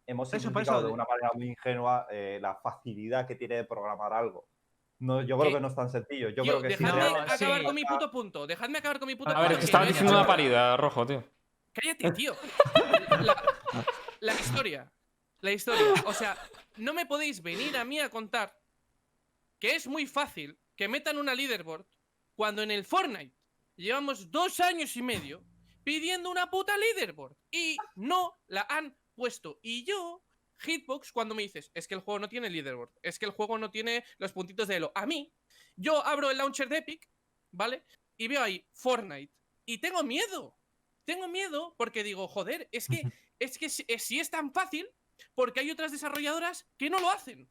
[0.05, 4.45] Hemos simplificado de una manera muy ingenua eh, la facilidad que tiene de programar algo.
[4.99, 5.55] No, yo creo ¿Qué?
[5.55, 6.29] que no es tan sencillo.
[6.29, 7.65] Yo Tío, creo que dejadme realmente- acabar sí.
[7.65, 8.45] con mi puto punto.
[8.45, 9.49] Dejadme acabar con mi puto A A punto.
[9.49, 10.27] ver, es que no, diciendo una no.
[10.27, 11.23] paridad, rojo, tío.
[11.73, 12.35] Cállate, tío.
[13.25, 13.35] La,
[14.19, 14.91] la historia.
[15.41, 15.93] La historia.
[16.05, 16.37] O sea,
[16.77, 18.57] no me podéis venir a mí a contar
[19.59, 21.85] que es muy fácil que metan una leaderboard
[22.35, 23.35] cuando en el Fortnite
[23.75, 25.43] llevamos dos años y medio
[25.83, 29.59] pidiendo una puta leaderboard y no la han puesto.
[29.61, 30.23] Y yo,
[30.59, 33.57] Hitbox, cuando me dices, es que el juego no tiene leaderboard, es que el juego
[33.57, 34.91] no tiene los puntitos de elo.
[34.95, 35.33] A mí,
[35.75, 37.09] yo abro el launcher de Epic,
[37.51, 37.83] ¿vale?
[38.17, 39.33] Y veo ahí Fortnite
[39.65, 40.57] y tengo miedo.
[41.05, 43.03] Tengo miedo porque digo, joder, es que,
[43.39, 44.89] es que si, si es tan fácil,
[45.35, 47.49] porque hay otras desarrolladoras que no lo hacen.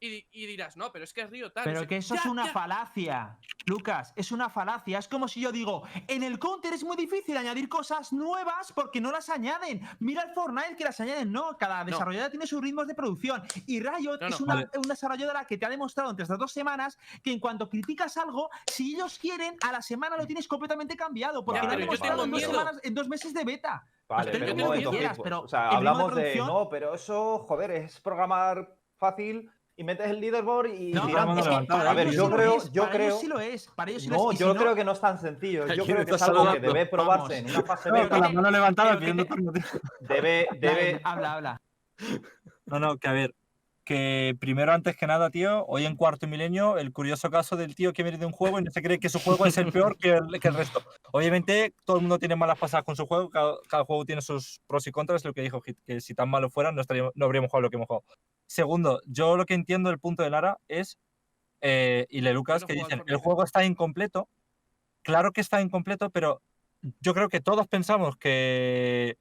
[0.00, 1.64] Y, y dirás, no, pero es que es Río tal.
[1.64, 1.96] no Pero que qué".
[1.98, 2.52] eso Ya, es una ya.
[2.52, 4.98] falacia, Lucas, es una falacia.
[4.98, 9.00] Es como si yo digo, en el counter es muy difícil añadir cosas nuevas porque
[9.00, 9.80] no las añaden.
[10.00, 11.56] Mira el Fortnite que las añaden, no.
[11.56, 13.42] Cada desarrolladora tiene sus ritmos de producción.
[13.66, 14.44] Y Riot No, es no.
[14.44, 14.68] una, Vale.
[14.76, 18.50] una desarrolladora que te ha demostrado entre estas dos semanas que en cuanto criticas algo,
[18.70, 21.42] si ellos quieren, a la semana lo tienes completamente cambiado.
[21.46, 23.86] Porque Ya, lo han demostrado tengo en dos, semanas- en dos meses de beta.
[24.08, 25.24] Vale, Pues pero yo un tengo momento, que quieras, Hitbox.
[25.24, 26.36] pero O sea, el ritmo de hablamos de.
[26.36, 31.40] No, pero eso, joder, es programar fácil y metes el leaderboard y No, tirando.
[31.40, 33.18] es que para A ver, yo sí lo creo, es, yo para ellos creo.
[33.20, 33.68] sí lo es.
[33.74, 34.38] Para ellos sí lo No, es.
[34.38, 35.64] yo si creo que no es tan sencillo.
[35.64, 38.28] ¿A Yo creo que es algo que debe probarse en una fase Pero con la
[38.28, 39.34] mano levantada pidiendo te-.
[40.00, 41.60] Debe, debe, Dale, Habla, habla.
[42.66, 43.34] No, no, que a ver,
[43.84, 47.92] que primero, antes que nada, tío, hoy en cuarto milenio, el curioso caso del tío
[47.92, 49.96] que viene de un juego y no se cree que su juego es el peor
[49.98, 50.82] que el, que el resto.
[51.12, 54.60] Obviamente, todo el mundo tiene malas pasadas con su juego, cada, cada juego tiene sus
[54.66, 57.26] pros y contras, lo que dijo Hit, que si tan malo fuera, no, estaríamos, no
[57.26, 58.04] habríamos jugado lo que hemos jugado.
[58.46, 60.98] Segundo, yo lo que entiendo del punto de Lara es,
[61.60, 64.28] eh, y le Lucas, que dicen, el juego está incompleto.
[65.02, 66.40] Claro que está incompleto, pero
[67.00, 69.16] yo creo que todos pensamos que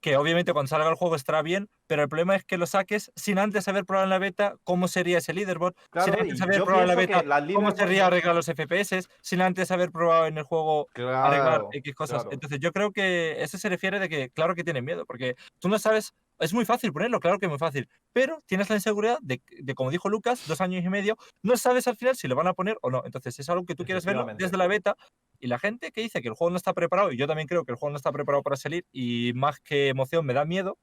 [0.00, 3.10] que obviamente cuando salga el juego estará bien, pero el problema es que lo saques
[3.16, 6.62] sin antes haber probado en la beta cómo sería ese leaderboard, Claro, sin antes haber
[6.64, 7.24] probado en la beta
[7.54, 12.22] cómo sería arreglar los FPS, sin antes haber probado en el juego arreglar X cosas.
[12.22, 12.32] claro.
[12.32, 15.68] Entonces yo creo que eso se refiere de que claro que tienen miedo, porque tú
[15.68, 19.18] no sabes, es muy fácil ponerlo, claro que es muy fácil, pero tienes la inseguridad
[19.20, 22.34] de, de, como dijo Lucas, dos años y medio, no sabes al final si lo
[22.34, 23.02] van a poner o no.
[23.04, 24.44] Entonces es algo que tú quieres verlo Efectivamente.
[24.44, 24.96] desde la beta
[25.38, 27.64] y la gente que dice que el juego no está preparado, y yo también creo
[27.64, 30.78] que el juego no está preparado para salir y más que emoción me da miedo,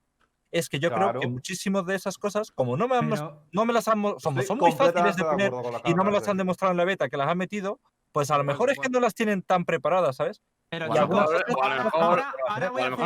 [0.51, 3.65] es que yo creo que muchísimas de esas cosas, como no me, han Pero- no
[3.65, 5.51] me las han, Estoy son muy fáciles de poner
[5.85, 7.81] y no me las han demostrado en la beta que las han metido,
[8.13, 10.41] pues a lo mejor es que no las tienen tan preparadas, ¿sabes?
[10.69, 11.43] Pero O a lo mejor-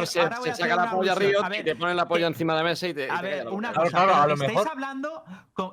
[0.07, 1.17] se, saca la polla alusión.
[1.17, 3.09] Riot A y te ponen la polla que- encima de la mesa y te.
[3.09, 3.89] A ver, una cosa.
[3.89, 5.23] claro, pero a lo estáis mejor- hablando,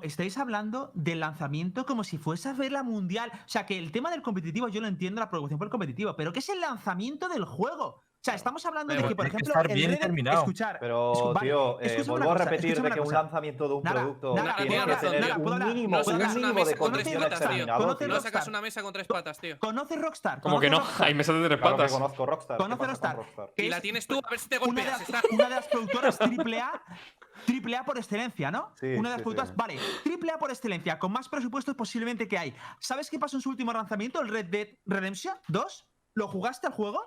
[0.02, 3.30] estáis hablando del lanzamiento como si fuese a ver la mundial.
[3.34, 6.14] O sea, que el tema del competitivo, yo lo entiendo, la preocupación por el competitivo,
[6.14, 8.02] pero ¿qué es el lanzamiento del juego?
[8.18, 10.38] O sea, estamos hablando Pero de que, por ejemplo, estar el bien terminado.
[10.40, 13.82] escuchar, Pero, escu- vale, tío, eh, vuelvo a repetir de que un lanzamiento de un
[13.82, 14.70] producto Nara, tiene
[15.38, 17.66] ¿puedo que mínimo, No un mínimo de condición tío.
[17.66, 18.20] No Rockstar.
[18.20, 19.56] sacas una mesa con tres patas, tío.
[19.60, 20.40] ¿Conoce Rockstar?
[20.40, 21.92] Como que ¿Conoce no, hay mesas de tres Claro patas.
[21.92, 22.56] conozco Rockstar.
[22.58, 23.18] ¿Qué Conoce Rockstar.
[23.56, 25.24] Y la es tienes tú, a ver si te una de, golpeas.
[25.30, 26.82] una de las productoras triple A,
[27.46, 28.72] triple A por excelencia, ¿no?
[28.74, 29.54] Sí, una de las sí, productoras, sí.
[29.56, 32.54] vale, triple A por excelencia, con más presupuestos posiblemente que hay.
[32.80, 35.86] ¿Sabes qué pasó en su último lanzamiento, el Red Dead Redemption 2?
[36.14, 37.00] ¿Lo jugaste al juego?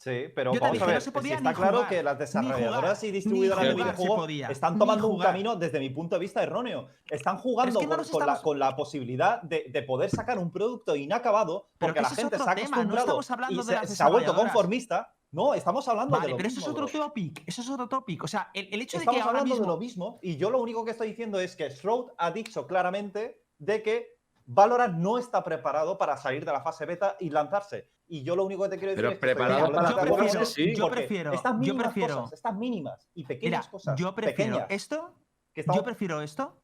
[0.00, 2.02] Sí, pero Yo vamos a no ver, se podía si está ni claro jugar, que
[2.04, 5.28] las desarrolladoras jugar, y distribuidoras de jugar videojuegos están tomando un jugar.
[5.32, 6.88] camino, desde mi punto de vista, erróneo.
[7.10, 10.38] Están jugando que no con, con la, estamos- con la posibilidad de, de poder sacar
[10.38, 13.62] un producto inacabado Pero porque que la es gente se ha no acostumbrado estamos hablando
[13.62, 15.12] y de se, se ha vuelto conformista.
[15.32, 16.70] No, estamos hablando Vale, de lo pero eso mismo.
[16.70, 17.06] es otro bro.
[17.08, 18.22] topic, eso es otro topic.
[18.24, 19.66] O sea, el, el hecho de Estamos que ahora hablando mismo...
[19.66, 22.66] de lo mismo y yo lo único que estoy diciendo es que Shroud ha dicho
[22.68, 24.17] claramente de que
[24.50, 27.90] Valorant no está preparado para salir de la fase beta y lanzarse.
[28.06, 30.16] Y yo lo único que te quiero decir Pero es que estoy preparado para acuerdo
[30.16, 34.00] prefiero- contigo, yo prefiero- estas yo mínimas prefiero- cosas, estas mínimas y pequeñas Mira, cosas
[34.00, 35.14] yo prefiero pequeñas esto
[35.52, 36.62] que estamos- Yo prefiero esto,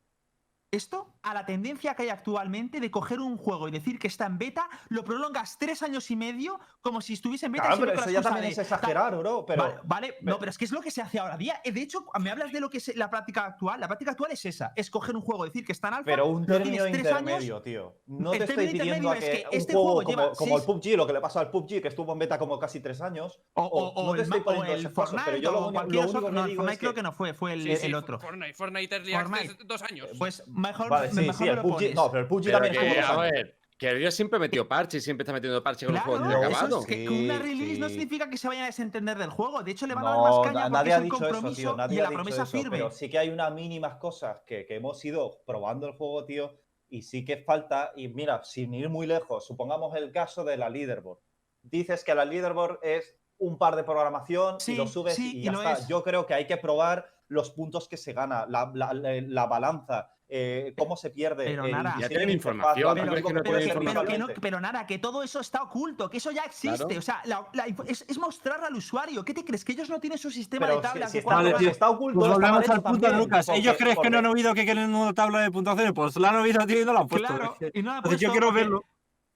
[0.75, 4.27] esto a la tendencia que hay actualmente de coger un juego y decir que está
[4.27, 7.63] en beta, lo prolongas tres años y medio como si estuviese en beta.
[7.65, 9.45] Claro, siempre pero eso ya también de es exagerar, bro.
[9.47, 11.61] Pero vale, vale, no, pero- pero es que es lo que se hace ahora día.
[11.65, 13.81] Eh, De hecho, me hablas de lo que es la práctica actual.
[13.81, 16.05] La práctica actual es esa: es coger un juego, decir que está en alfa.
[16.07, 17.97] Pero un término años, intermedio, tío.
[18.07, 20.23] No El te estoy pidiendo a intermedio es que, que un este juego juego como,
[20.23, 22.39] lleva como el seis- PUBG, lo que le pasó al PUBG, que estuvo en beta
[22.39, 23.41] como casi tres años.
[23.55, 25.67] O, o- o no te el, estoy poniendo el esas cosas, pero Fortnite yo lo
[25.69, 26.19] o cualquier lo otro.
[26.21, 27.77] único que No, el digo Fortnite es creo que- que no fue, fue el, Sí,
[27.77, 28.19] sí, el otro.
[28.21, 29.41] Fortnite, Fortnite Early Fortnite.
[29.51, 30.09] Access dos años.
[30.19, 31.95] Pues mejor, Vale, sí, mejor sí, me el lo PUBG.
[31.95, 34.39] No, pero el PUBG Pero también que, estuvo dos a ver, que el Río siempre
[34.39, 36.81] metió parche y siempre está metiendo parche con Claro, los juegos no, acabado.
[36.81, 39.63] es que Sí, con una release no significa que se vayan a desentender del juego.
[39.63, 41.17] De hecho, le van a dar No, más caña porque nadie es ha el dicho
[41.17, 41.77] eso, compromiso tío.
[41.77, 42.77] Nadie y ha la dicho promesa eso, firme.
[42.77, 46.57] Pero sí que hay unas mínimas cosas que, que hemos ido probando el juego, tío,
[46.89, 47.93] y sí que falta.
[47.97, 51.19] Y mira, sin ir muy lejos, supongamos el caso de la leaderboard.
[51.63, 55.41] Dices que la leaderboard es un par de programación Sí, y lo subes sí, y
[55.41, 55.73] y ya lo está.
[55.73, 55.89] es.
[55.89, 59.47] Yo creo que hay que probar los puntos que se gana, la, la- la- la
[59.47, 61.45] balanza, eh, cómo se pierde.
[61.45, 61.97] Pero el nada.
[62.01, 64.41] Ya tienen información, lo ¿tú Pero, que no pero que- pero que no- visualmente.
[64.41, 66.79] pero nada, que todo eso está oculto, que eso ya existe.
[66.87, 66.99] Claro.
[66.99, 69.25] O sea, la- la inf- es, es mostrarlo al usuario.
[69.25, 69.65] ¿Qué te crees?
[69.65, 71.07] Que ellos no tienen su sistema Pero de tabla.
[71.07, 73.47] si, si que está, está oculto, Pues volvemos al punto de también, Lucas.
[73.47, 76.31] porque- Ellos creen que no han oído que quieren una tabla de puntuaciones, pues la
[76.31, 77.29] han oído, tío, y no la han puesto.
[77.29, 78.85] Claro, y no la han yo puesto quiero porque- verlo.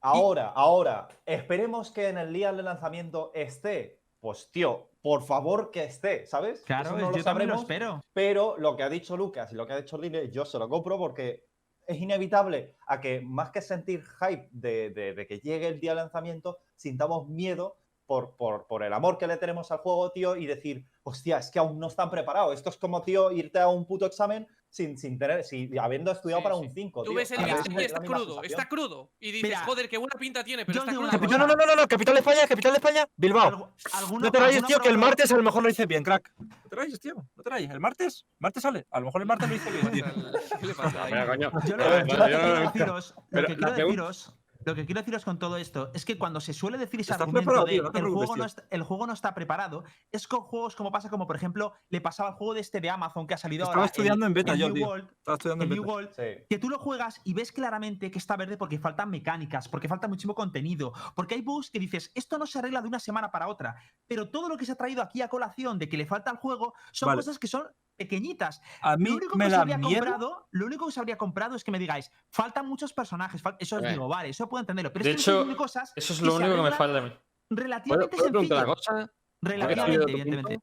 [0.00, 4.00] Ahora, ahora, esperemos que en el día del lanzamiento esté.
[4.20, 6.62] Pues, tío, por favor que esté, ¿sabes?
[6.62, 8.00] Claro, no yo lo también lo espero.
[8.12, 10.68] pero lo que ha dicho Lucas y lo que ha dicho Lile, yo se lo
[10.68, 11.44] compro porque
[11.86, 15.92] es inevitable a que más que sentir hype de, de- de que llegue el día
[15.92, 20.34] del lanzamiento, sintamos miedo por, por, por el amor que le tenemos al juego, tío,
[20.36, 22.54] y decir, hostia, es que aún no están preparados.
[22.54, 24.46] Esto es como, tío, irte a un puto examen
[24.78, 26.60] sin, sin tener, sin, habiendo estudiado Sí, para sí.
[26.62, 27.02] un 5.
[27.02, 27.16] Tú tío.
[27.18, 27.56] ves el y Es
[27.86, 28.44] está crudo, sensación.
[28.44, 29.10] está crudo.
[29.18, 31.38] Y dices, Mira, joder, qué buena pinta tiene, pero está crudo.
[31.38, 33.72] no, no, no, no, capital de España, capital de España, Bilbao.
[34.20, 36.32] No te rayes, tío, que el martes a lo mejor lo hice bien, crack.
[36.38, 37.14] No te rayes, tío.
[37.36, 37.70] No te rayes.
[37.70, 38.86] El martes, martes sale.
[38.90, 40.04] A lo mejor el martes lo hice bien, tío.
[40.60, 41.12] ¿Qué le pasa ahí?
[41.12, 41.50] Mira, coño.
[41.66, 44.34] Yo lo, que quiero deciros,
[44.68, 47.64] lo que quiero deciros, con todo esto es que cuando se suele decir ese argumento
[47.64, 50.92] de tío, el, juego no está, el juego no está preparado, es con juegos como
[50.92, 53.64] pasa, como por ejemplo, le pasaba al juego de este de Amazon que ha salido
[53.64, 53.86] Estaba ahora.
[53.86, 54.86] estudiando en beta el yo, New tío.
[54.88, 55.92] World, Estaba estudiando en New beta.
[55.92, 56.44] World, Sí.
[56.50, 60.06] que tú lo juegas y ves claramente que está verde porque faltan mecánicas, porque falta
[60.06, 63.48] muchísimo contenido, porque hay bugs que dices, esto no se arregla de una semana para
[63.48, 63.76] otra,
[64.06, 66.36] pero todo lo que se ha traído aquí a colación de que le falta al
[66.36, 67.18] juego son Vale.
[67.20, 67.64] cosas que son
[67.98, 68.62] pequeñitas.
[68.80, 69.98] A Lo único que os habría miedo.
[70.00, 73.56] comprado, lo único que os habría comprado es que me digáis, faltan muchos personajes, fal-
[73.58, 73.88] eso os Eh.
[73.90, 76.24] digo, vale, eso puedo entenderlo, pero De es que hecho, diciendo cosas Eso es que
[76.26, 77.10] lo único que me falta a mí.
[77.10, 77.20] ¿Puedo,
[77.50, 79.12] relativamente puedo cosa?
[79.42, 80.58] Relativamente, evidentemente.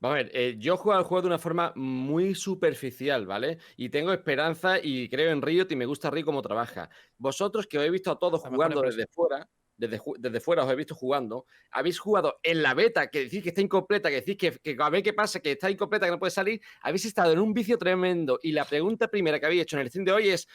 [0.00, 3.58] Vamos a ver, eh, yo juego al juego de una forma muy superficial, ¿vale?
[3.76, 6.88] Y tengo esperanza y creo en Riot y me gusta Riot como trabaja.
[7.16, 9.48] Vosotros que os he visto a todos jugando desde fuera,
[9.78, 13.48] desde, desde fuera os he visto jugando, habéis jugado en la beta, que decís que
[13.50, 16.18] está incompleta, que decís que, que a ver qué pasa, que está incompleta, que no
[16.18, 18.38] puede salir, habéis estado en un vicio tremendo.
[18.42, 20.46] Y la pregunta primera que habéis hecho en el stream de hoy es,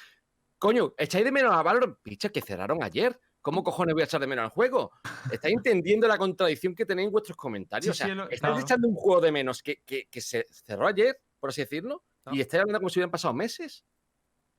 [0.60, 1.98] coño, ¿echáis de menos a Valorant?
[2.04, 3.18] Picha, que cerraron ayer.
[3.42, 4.92] ¿Cómo cojones voy a echar de menos al juego?
[5.30, 7.98] ¿Estáis entendiendo la contradicción que tenéis en vuestros comentarios?
[7.98, 8.60] Sí, o sea, sí, lo- ¿estáis claro.
[8.60, 12.06] echando un juego de menos que, que- que se cerró ayer, por así decirlo?
[12.26, 12.34] No.
[12.36, 13.84] Y estáis hablando como si hubieran pasado meses.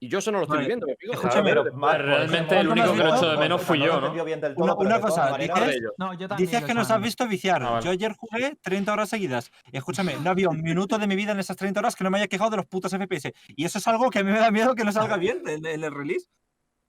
[0.05, 1.13] Y yo eso no lo estoy Vale, viviendo, me pico.
[1.15, 3.79] escúchame, Claro, pero Marco, realmente el único que lo no- echo de menos no fui
[3.79, 4.13] yo, ¿no?
[4.57, 6.51] Una- una cosa, dices- No, yo también.
[6.51, 7.63] Dices que nos has visto viciar.
[7.63, 7.85] Ah, vale.
[7.87, 9.51] Yo ayer jugué 30 horas seguidas.
[9.73, 12.11] Y escúchame, no había un minuto de mi vida en esas 30 horas que no
[12.11, 13.33] me haya quejado de los putos FPS.
[13.49, 15.65] Y eso es algo que a mí me da miedo que no salga bien en,
[15.65, 16.27] en el release.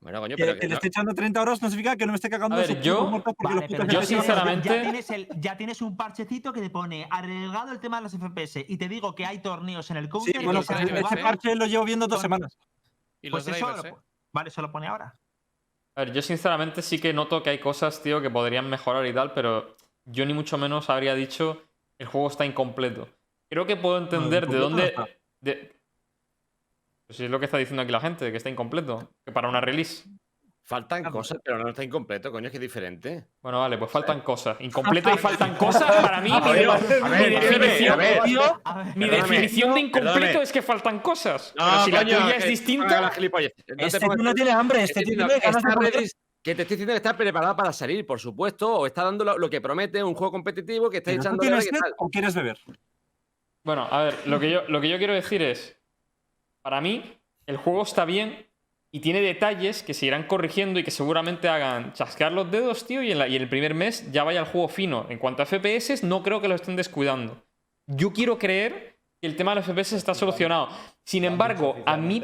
[0.01, 2.05] Bueno, coño, Que, pero que que le no- esté echando 30 horas no significa que
[2.05, 4.81] no me esté cagando ver, yo- putos muertos porque Vale, los putos yo sinceramente- Ya
[4.83, 8.63] tienes, el, ya tienes un parchecito que te pone arreglado el tema de los FPS
[8.67, 11.17] y te digo que hay torneos en el Sí, counter bueno, que se pues ese
[11.23, 12.55] parche lo llevo viendo dos Con- semanas.
[13.25, 14.01] Y Pues los eso, drivers, lo ¿eh?
[14.33, 15.17] vale, eso lo pone ahora.
[15.97, 19.13] A ver, yo sinceramente sí que noto que hay cosas, tío, que podrían mejorar y
[19.13, 19.75] tal, pero
[20.05, 21.63] yo ni mucho menos habría dicho
[21.97, 23.07] el juego está incompleto.
[23.49, 24.93] Creo que puedo entender de no dónde.
[25.41, 25.75] de-
[27.07, 29.09] Pues es lo que está diciendo aquí la gente, que está incompleto.
[29.25, 30.07] Que para una release.
[30.67, 31.17] Faltan Claro.
[31.17, 33.27] cosas, pero no está incompleto, coño, es que es diferente.
[33.39, 34.57] Bueno, vale, pues faltan cosas.
[34.59, 35.83] Incompleto y faltan cosas.
[36.01, 38.23] Para mí, A mi, definición, a ver.
[38.23, 40.43] Tío, A ver, mi Perdóname, definición de incompleto perdóname.
[40.43, 41.53] es que faltan cosas.
[41.55, 42.99] No, Pero si la tuya es que distinta.
[42.99, 43.07] No
[43.77, 47.55] este tío no tiene hambre, este tiene ganas que te estoy diciendo que está preparada
[47.55, 50.97] para salir, por supuesto, o está dando lo, lo que promete, un juego competitivo que
[50.97, 52.59] está ¿Pero ¿Tú echando tienes sed o quieres beber?
[53.63, 55.75] Bueno, a ver, lo que, yo, lo que yo quiero decir es,
[56.61, 58.44] para mí, el juego está bien
[58.95, 63.03] y tiene detalles que se irán corrigiendo y que seguramente hagan chasquear los dedos, tío,
[63.03, 65.05] y en, la- y en el primer mes ya vaya el juego fino.
[65.09, 67.43] En cuanto a FPS, no creo que lo estén descuidando.
[67.87, 70.69] Yo quiero creer que el tema de los FPS está solucionado.
[71.03, 72.21] Sin embargo, a mí...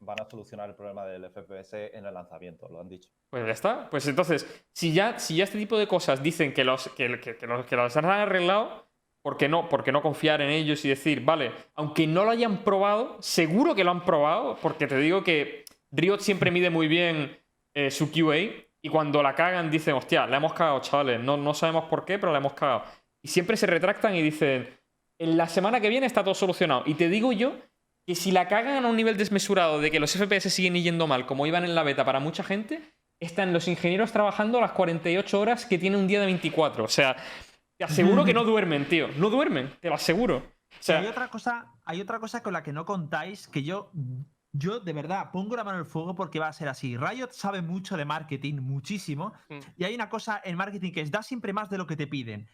[0.00, 3.08] van a solucionar el problema del FPS en el lanzamiento, lo han dicho.
[3.30, 3.88] Pues ya está.
[3.88, 7.38] Pues entonces, si ya, si ya este tipo de cosas dicen que los, que, que-
[7.38, 8.86] que los, que los han arreglado,
[9.22, 9.70] ¿por qué no?
[9.70, 13.74] ¿Por qué no confiar en ellos y decir, vale, aunque no lo hayan probado, seguro
[13.74, 15.63] que lo han probado, porque te digo que
[15.94, 17.38] Riot siempre mide muy bien
[17.74, 18.36] eh, su QA
[18.82, 22.18] y cuando la cagan dicen, hostia, la hemos cagado, chavales, no, no sabemos por qué,
[22.18, 22.84] pero la hemos cagado.
[23.22, 24.68] Y siempre se retractan y dicen,
[25.18, 26.82] en la semana que viene está todo solucionado.
[26.86, 27.56] Y te digo yo
[28.06, 31.24] que si la cagan a un nivel desmesurado de que los FPS siguen yendo mal,
[31.24, 32.82] como iban en la beta para mucha gente,
[33.20, 36.84] están los ingenieros trabajando las 48 horas que tiene un día de 24.
[36.84, 37.16] O sea,
[37.78, 39.08] te aseguro que no duermen, tío.
[39.16, 40.42] No duermen, te lo aseguro.
[40.86, 43.90] O hay otra cosa, hay otra cosa con la que no contáis que yo,
[44.56, 46.96] yo de verdad pongo la mano en el fuego porque va a ser así.
[46.96, 49.58] Riot sabe mucho de marketing, muchísimo, Mm.
[49.76, 52.06] y hay una cosa en marketing que es da siempre más de lo que te
[52.06, 52.48] piden.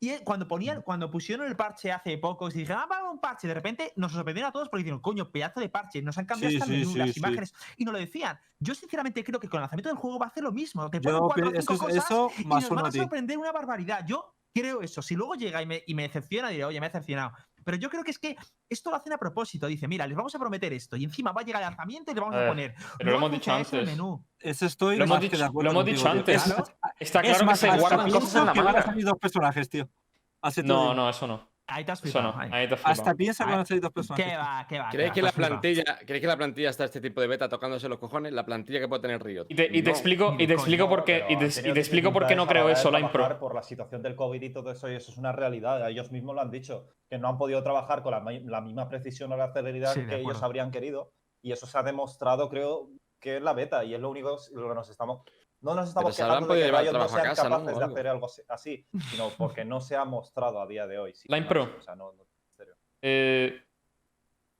[0.00, 3.46] Y cuando ponían, cuando pusieron el parche hace poco, y dijeron, ah, va un parche,
[3.48, 6.50] de repente nos sorprendieron a todos porque dijeron, coño, pedazo de parche, nos han cambiado
[6.50, 8.38] Sí, hasta el sí, menú, sí, las imágenes, y no lo decían.
[8.58, 10.90] Yo sinceramente creo que con el lanzamiento del juego va a hacer lo mismo.
[10.90, 13.38] Te ponen Yo cuatro o cinco eso, cosas es- eso y nos van a sorprender
[13.38, 14.04] una barbaridad.
[14.06, 15.02] Yo creo eso.
[15.02, 17.32] Si luego llega y me, y me decepciona, diré, oye, me ha decepcionado.
[17.64, 18.36] Pero yo creo que es que
[18.68, 19.66] esto lo hacen a propósito.
[19.66, 20.96] Dice, mira, les vamos a prometer esto.
[20.96, 22.74] Y encima va a llegar el lanzamiento y le vamos A poner.
[22.98, 23.86] pero lo hemos dicho antes.
[23.86, 24.24] menú.
[24.38, 26.10] Eso estoy Lo hemos dicho- de acuerdo lo hemos dicho tío.
[26.10, 26.36] antes.
[26.36, 26.64] Es- Claro.
[26.64, 28.82] está es claro que más, se hasta guardan pienso cosas en la que van a
[28.82, 29.88] salir dos personajes, tío.
[30.64, 31.51] No, no, eso no.
[31.74, 32.32] Ahí te has flipado.
[32.32, 32.38] no.
[32.38, 32.48] ahí.
[32.52, 34.26] Ahí te has Hasta piensa que van a salir dos personajes.
[34.26, 34.66] ¿Qué va?
[34.68, 34.88] ¿Qué va?
[34.90, 35.14] qué ¿Creéis va?
[35.14, 35.60] que, la flipado.
[35.60, 38.32] plantilla, ¿Creéis que la plantilla está este tipo de beta tocándose los cojones?
[38.32, 39.46] La plantilla que puede tener Riot.
[39.48, 39.90] Y te, y te No.
[39.90, 41.24] explico, y te explico por qué.
[41.28, 43.10] Y te, y tenido te explico por qué no creo eso, impro.
[43.12, 45.88] trabajar Por la situación del COVID y todo eso, y eso es una realidad.
[45.88, 48.88] Ellos mismos lo han dicho, que no han podido trabajar con la, mi- la misma
[48.88, 51.12] precisión o la celeridad Sí, que ellos habrían querido.
[51.42, 52.88] Y eso se ha demostrado, creo,
[53.20, 53.84] que es la beta.
[53.84, 55.22] Y es lo único lo que nos estamos.
[55.62, 58.86] No nos estamos habrán quejando de que Riot no sean capaces de hacer algo así-
[59.10, 61.14] sino porque no se ha mostrado a día de hoy.
[61.28, 61.38] más.
[61.38, 61.70] impro.
[61.78, 62.74] O sea, no- no- en serio.
[63.00, 63.62] Eh,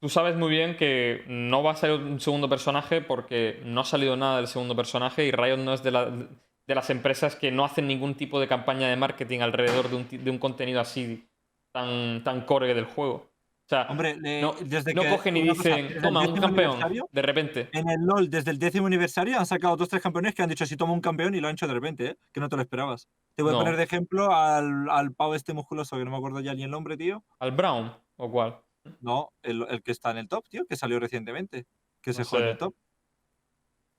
[0.01, 3.85] tú sabes muy bien que no va a salir un segundo personaje porque no ha
[3.85, 7.51] salido nada del segundo personaje y Riot no es de, la- de las empresas que
[7.51, 11.29] no hacen ningún tipo de campaña de marketing alrededor de un, de un contenido así
[11.73, 13.32] tan, tan core del juego.
[13.65, 16.79] O sea, Hombre, le- no, desde no que- cogen y cosa, dicen, toma, un campeón,
[17.11, 17.69] de repente.
[17.73, 20.67] En el LOL, desde el décimo aniversario, han sacado dos tres campeones que han dicho
[20.67, 22.17] si toma un campeón y lo han hecho de repente, ¿eh?
[22.33, 23.09] que no te lo esperabas.
[23.35, 23.59] Te voy No.
[23.59, 26.65] a poner de ejemplo al, al pavo este musculoso, que no me acuerdo ya ni
[26.65, 27.25] el nombre, tío.
[27.39, 27.93] ¿Al Brown?
[28.17, 28.59] ¿O cuál?
[29.01, 31.65] No, el, el que está en el top, tío, que salió recientemente.
[32.03, 32.75] Que se juega en el top.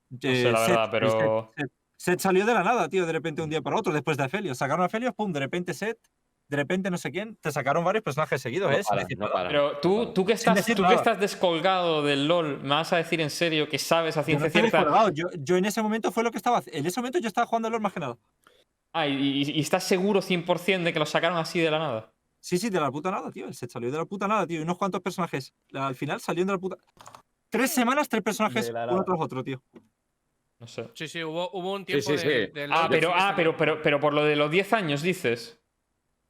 [0.09, 1.51] No sé, la Seth, verdad, pero.
[1.57, 1.71] Seth.
[1.95, 4.57] Seth salió de la nada, tío, de repente un día para otro, después de Aphelios.
[4.57, 5.97] Sacaron a Aphelios, pum, de repente Seth,
[6.53, 7.35] de repente no sé quién.
[7.37, 8.83] Te sacaron varios personajes seguidos, No ¿eh?
[8.87, 9.49] Para, decir no para.
[9.49, 13.19] Pero tú, tú que estás, tú que estás descolgado del LOL, ¿me vas a decir
[13.21, 15.11] en serio que sabes a Yo no ciencia estoy cierta?
[15.13, 16.61] Yo, yo en ese momento fue lo que estaba.
[16.67, 18.17] En ese momento yo estaba jugando al LOL más que nada.
[18.93, 22.13] Ah, y, estás seguro 100% de que lo sacaron así de la nada.
[22.39, 23.51] Sí, sí, de la puta nada, tío.
[23.51, 24.59] Set salió de la puta nada, tío.
[24.59, 25.53] Y unos cuantos personajes.
[25.73, 26.77] Al final salieron de la puta.
[27.49, 29.61] Tres semanas, tres personajes, De la uno tras otro, tío.
[30.59, 30.89] No sé.
[30.93, 32.27] Sí, sí, hubo, hubo un tiempo sí, sí.
[32.27, 34.71] del- del Ah, LoL pero, ah se- pero, pero, pero por lo de los 10
[34.73, 35.59] años dices.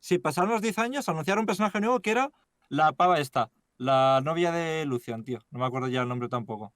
[0.04, 2.30] Sí, pasaron los 10 años, anunciaron un personaje nuevo que era
[2.68, 3.50] la pava esta.
[3.78, 5.40] La novia de Lucian, tío.
[5.50, 6.74] No me acuerdo ya el nombre tampoco.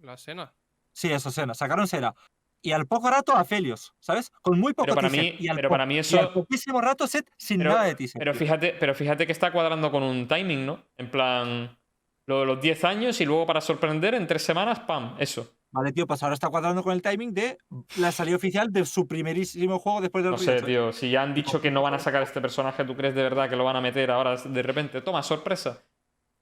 [0.00, 0.54] La escena.
[0.94, 1.52] Sí, eso, Sena.
[1.52, 2.14] Sacaron Sera.
[2.62, 4.30] Y al poco rato a Felios, ¿sabes?
[4.40, 6.32] Con muy poco Pero para mí- y al pero po- para mí y al eso-
[6.32, 8.18] poquísimo rato set sin Pero- nada de teaser.
[8.18, 10.82] Pero fíjate, pero fíjate que está cuadrando con un timing, ¿no?
[10.96, 11.78] En plan.
[12.26, 15.16] Lo de los 10 años y luego para sorprender, en tres semanas, ¡pam!
[15.18, 15.52] Eso.
[15.72, 17.58] Vale, tío, pues ahora está cuadrando con el timing de
[17.98, 20.62] la salida oficial de su primerísimo juego después del No sé, ¿eh?
[20.62, 20.92] tío.
[20.92, 23.48] Si ya han dicho que no van a sacar este personaje, ¿tú crees de verdad
[23.48, 25.00] que lo van a meter ahora de repente?
[25.00, 25.82] Toma, sorpresa.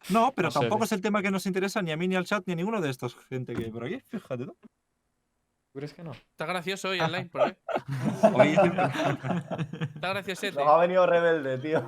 [0.09, 0.85] No, pero No sé, tampoco tío.
[0.87, 2.81] es el tema que nos interesa ni a mí, ni al chat, ni a ninguno
[2.81, 4.01] de estos gente que hay por aquí.
[4.09, 4.53] Fíjate, ¿no?
[4.55, 6.13] ¿Tú crees que no?
[6.13, 7.59] Está gracioso hoy online, ¿por qué?
[8.35, 10.59] Oye, Está graciosete.
[10.59, 11.79] Nos ha venido rebelde, tío.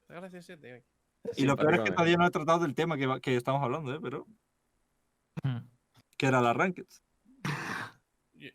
[0.00, 0.84] Está graciosete hoy.
[1.36, 3.94] y lo peor es que todavía no he tratado del tema que, que estamos hablando,
[3.94, 3.98] ¿eh?
[4.02, 4.26] Pero.
[6.16, 6.86] Que era la Ranked.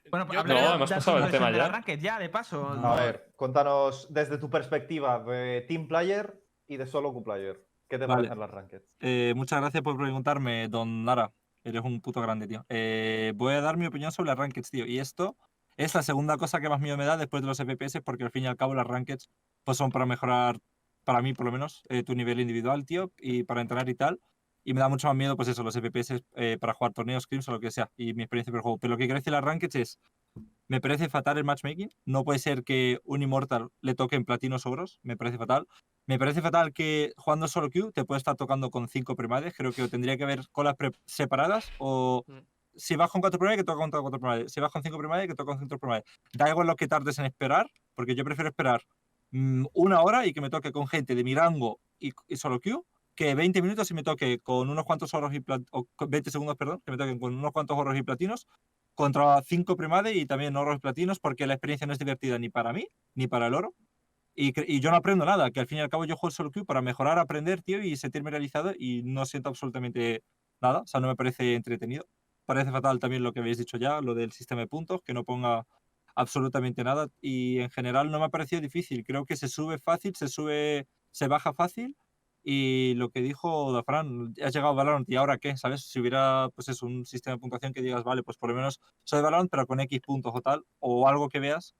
[0.10, 1.68] Bueno, pues No, hemos pasado el tema ya.
[1.68, 2.68] Ranked, ya, de paso.
[2.68, 7.66] A ver, cuéntanos desde tu perspectiva de Team Player y de Solo Q-Player.
[7.90, 8.30] ¿Qué te Vale.
[8.30, 8.86] parecen las rankeds?
[9.02, 11.34] Eh, muchas gracias por preguntarme, don Nara.
[11.64, 12.66] Eres un puto grande, tío.
[12.70, 14.86] Eh, voy a dar mi opinión sobre las Rankeds, tío.
[14.86, 15.36] Y esto
[15.78, 18.32] es la segunda cosa que más miedo me da después de los FPS, porque al
[18.32, 19.30] fin y al cabo las Rankeds
[19.64, 20.60] pues, son para mejorar,
[21.04, 24.20] para mí por lo menos, eh, tu nivel individual, tío, y para entrenar y tal.
[24.64, 27.48] Y me da mucho más miedo, pues eso, los FPS eh, para jugar torneos, scrims
[27.50, 28.78] o lo que sea, y mi experiencia por el juego.
[28.78, 30.00] Pero lo que quiero decir las Rankeds es,
[30.68, 31.92] me parece fatal el matchmaking.
[32.06, 35.68] No puede ser que un Immortal le toque en platinos ogros, me parece fatal.
[36.08, 39.54] Me parece fatal que jugando solo Q te puede estar tocando con cinco primades.
[39.56, 40.76] Creo que tendría que haber colas
[41.06, 42.40] separadas o Mm.
[42.76, 44.52] si vas con cuatro primades que toca con cuatro primades.
[44.52, 46.06] Si vas con cinco primades que toca con cinco primades.
[46.34, 48.82] Da igual lo que tardes en esperar, porque yo prefiero esperar
[49.32, 52.60] mm, una hora y que me toque con gente de mi rango y, y solo
[52.62, 52.86] Q
[53.16, 56.32] que 20 minutos y me toque con unos cuantos oros y plat- o con 20
[56.32, 58.48] segundos, perdón, que me toquen con unos cuantos oros y platinos
[58.96, 62.50] contra 5 primade y también oros y platinos porque la experiencia no es divertida ni
[62.50, 63.74] para mí ni para el oro.
[64.36, 66.82] Y, yo no aprendo nada, que al fin y al cabo yo juego solo para
[66.82, 70.24] mejorar, aprender, tío, y sentirme realizado y no siento absolutamente
[70.62, 72.06] nada, o sea, no me parece entretenido.
[72.46, 75.24] Parece fatal también lo que habéis dicho ya, lo del sistema de puntos, que no
[75.26, 75.66] ponga
[76.16, 79.04] absolutamente nada y en general no me ha parecido difícil.
[79.06, 81.96] Creo que se sube fácil, se sube, se baja fácil
[82.44, 85.84] y lo que dijo Dafran, has llegado a Valorant y ahora qué, ¿sabes?
[85.86, 88.80] Si hubiera pues es un sistema de puntuación que digas, vale, pues por lo menos
[89.04, 91.76] soy Valorant pero con X puntos o tal, o algo que veas,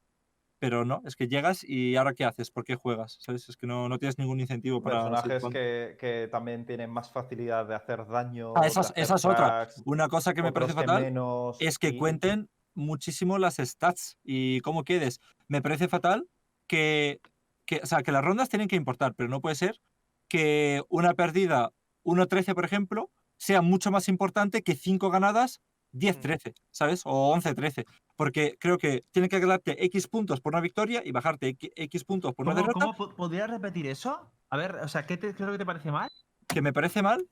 [0.60, 3.18] pero no, es que llegas y ahora qué haces, ¿por qué juegas?
[3.20, 3.50] ¿Sabes?
[3.50, 5.10] Es que no, no tienes ningún incentivo para...
[5.10, 8.54] Personajes que, que también tienen más facilidad de hacer daño.
[8.56, 9.68] Ah, de esa es- hacer esa es otra.
[9.86, 14.62] Una cosa que me parece fatal menos, es que y- cuenten muchísimo las stats y
[14.62, 15.20] cómo quedes.
[15.48, 16.28] Me parece fatal
[16.68, 17.20] que,
[17.66, 19.82] que, o sea, que las rondas tienen que importar, pero no puede ser
[20.32, 21.74] que una perdida
[22.06, 25.60] 1-13, por ejemplo, sea mucho más importante que 5 ganadas
[25.92, 27.02] 10-13, ¿sabes?
[27.04, 27.84] O 11-13.
[28.16, 32.34] Porque creo que tiene que ganarte X puntos por una victoria y bajarte X- puntos
[32.34, 34.32] por una ¿Cómo, derrota, cómo po- podrías repetir eso?
[34.50, 36.10] A ver, o sea, ¿qué, te, lo que te parece mal?
[36.48, 37.28] que me parece mal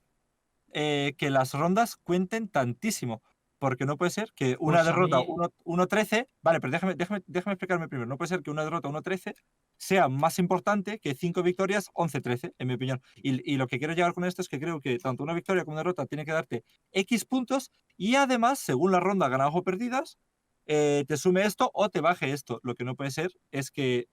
[0.73, 3.23] eh, que las rondas cuenten tantísimo.
[3.59, 7.21] Porque no puede ser que una Pues derrota mí- 1 1-13, vale, pero déjame, déjame,
[7.27, 8.07] déjame explicarme primero.
[8.09, 9.35] No puede ser que una derrota 1-13
[9.77, 13.01] sea más importante que 5 victorias 11-13, en mi opinión.
[13.15, 15.63] Y, y lo que quiero llegar con esto es que creo que tanto una victoria
[15.65, 19.63] como una derrota tiene que darte X puntos y además, según la ronda ganadas o
[19.63, 20.17] perdidas,
[20.65, 22.59] eh, te sume esto o te baje esto.
[22.63, 24.07] Lo que no puede ser es que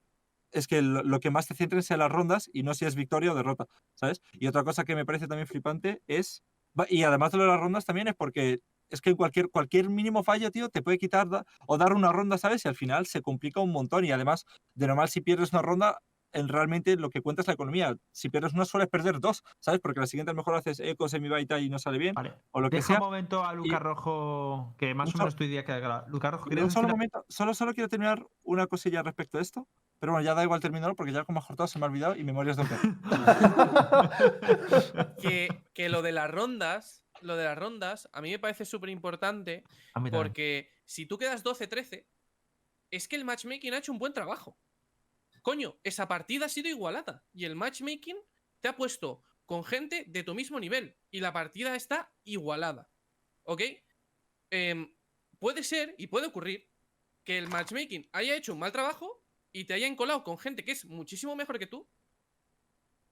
[0.53, 3.33] es que lo, que más te centren sea las rondas y no si es victoria
[3.33, 4.23] o derrota, ¿sabes?
[4.33, 6.45] Y otra cosa que me parece también flipante es,
[6.89, 8.61] y además de lo de las rondas también es porque
[8.91, 12.39] es que cualquier, cualquier mínimo fallo, tío, te puede quitar da- o dar una ronda,
[12.39, 12.65] ¿sabes?
[12.65, 14.45] Y al final se complica un montón y además,
[14.75, 15.99] de normal, si pierdes una ronda,
[16.33, 17.97] en realmente lo que cuenta es la economía.
[18.13, 19.81] Si pierdes una, sueles perder dos, ¿sabes?
[19.81, 22.35] Porque la siguiente a lo mejor haces eco, semibaita y no sale bien, Vale.
[22.51, 22.97] o lo que Deja sea.
[22.99, 26.05] un momento a Luca Rojo, que más o menos tu idea queda clara.
[26.09, 29.67] Luca Rojo, Un ¿querías solo momento, solo, solo quiero terminar una cosilla respecto a esto.
[29.99, 32.17] Pero bueno, ya da igual terminarlo porque ya como has cortado se me ha olvidado
[32.17, 32.69] y memorias de un.
[35.21, 38.91] Que, que lo de las rondas, lo de las rondas, a mí me parece súper
[38.91, 39.65] importante
[40.17, 42.07] porque si tú quedas 12-13,
[42.91, 44.59] es que el matchmaking ha hecho un buen trabajo.
[45.43, 48.17] Coño, esa partida ha sido igualada y el matchmaking
[48.61, 52.91] te ha puesto con gente de tu mismo nivel y la partida está igualada.
[53.45, 53.63] ¿Ok?
[54.51, 54.93] Em,
[55.39, 56.69] puede ser y puede ocurrir
[57.25, 59.23] que el matchmaking haya hecho un mal trabajo
[59.53, 61.89] y te hayan colado con gente que es muchísimo mejor que tú.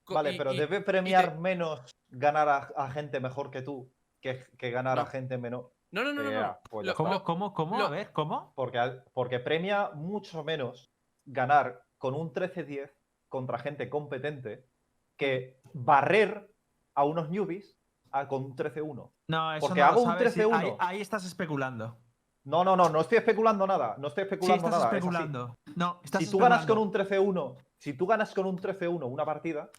[0.07, 3.91] Vale, y- pero y- debe premiar menos ganar a, a gente mejor que tú
[4.25, 5.07] que, que ganar a No.
[5.09, 5.67] gente menos.
[5.91, 6.31] No, no, no, no.
[6.31, 6.41] no.
[6.41, 6.95] Eh, pues Lo-.
[6.95, 7.77] ¿Cómo, cómo, cómo?
[7.77, 8.53] lo- A ver, ¿cómo?
[8.55, 10.91] Porque, al- porque premia mucho menos
[11.25, 12.91] ganar con un 13-10
[13.29, 14.65] contra gente competente
[15.15, 16.51] que barrer
[16.95, 17.77] a unos newbies
[18.11, 19.11] a- con un 13-1.
[19.27, 20.55] No, eso Porque no hago un sabes y 13-1.
[20.57, 21.99] Ahí, ahí estás especulando.
[22.45, 23.95] No, no, no, no estoy especulando nada.
[23.99, 24.85] No estoy Sí, especulando estás nada.
[24.91, 25.55] es especulando.
[25.75, 27.45] No, estás si tú ganas con especulando.
[27.45, 29.69] un 13-1, si tú ganas con un 13-1 una partida,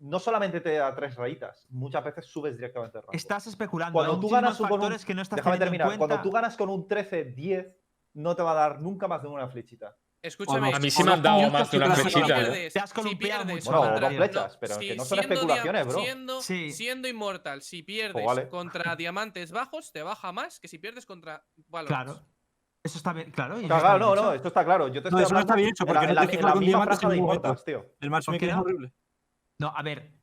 [0.00, 3.12] no solamente te da tres rayitas, muchas veces subes directamente el rango.
[3.12, 3.92] Estás especulando.
[3.92, 5.96] Cuando hay tú ganas con un- que no estás Déjame en terminar.
[5.98, 7.76] Cuando tú ganas con un 13-10,
[8.14, 9.96] no te va a dar nunca más de una flechita.
[10.22, 10.74] Escúchame.
[10.74, 12.40] A mí sí me no han dado más de una te flechita.
[12.40, 12.44] ¿eh?
[12.44, 15.86] pierdes- Te has columpiado pierdes mucho, Bueno, dos flechas, pero si- que no son especulaciones,
[15.86, 16.00] bro.
[16.00, 16.72] Siendo, Sí.
[16.72, 18.48] siendo inmortal, si pierdes vale.
[18.48, 22.08] contra diamantes bajos, te baja más que si pierdes contra Valorant.
[22.10, 22.22] Claro.
[22.82, 23.56] Eso está bien, claro.
[23.60, 24.36] y eso Claro, está claro, no, bien no, hecho.
[24.36, 24.88] esto está claro.
[24.88, 26.52] Yo te No, estoy eso no está bien hecho, en la- porque en no la,
[26.52, 27.86] con misma diamantes franja de inmortals, tío.
[28.00, 28.60] El matchmaking es no?
[28.62, 28.92] horrible.
[29.60, 30.18] No, a ver.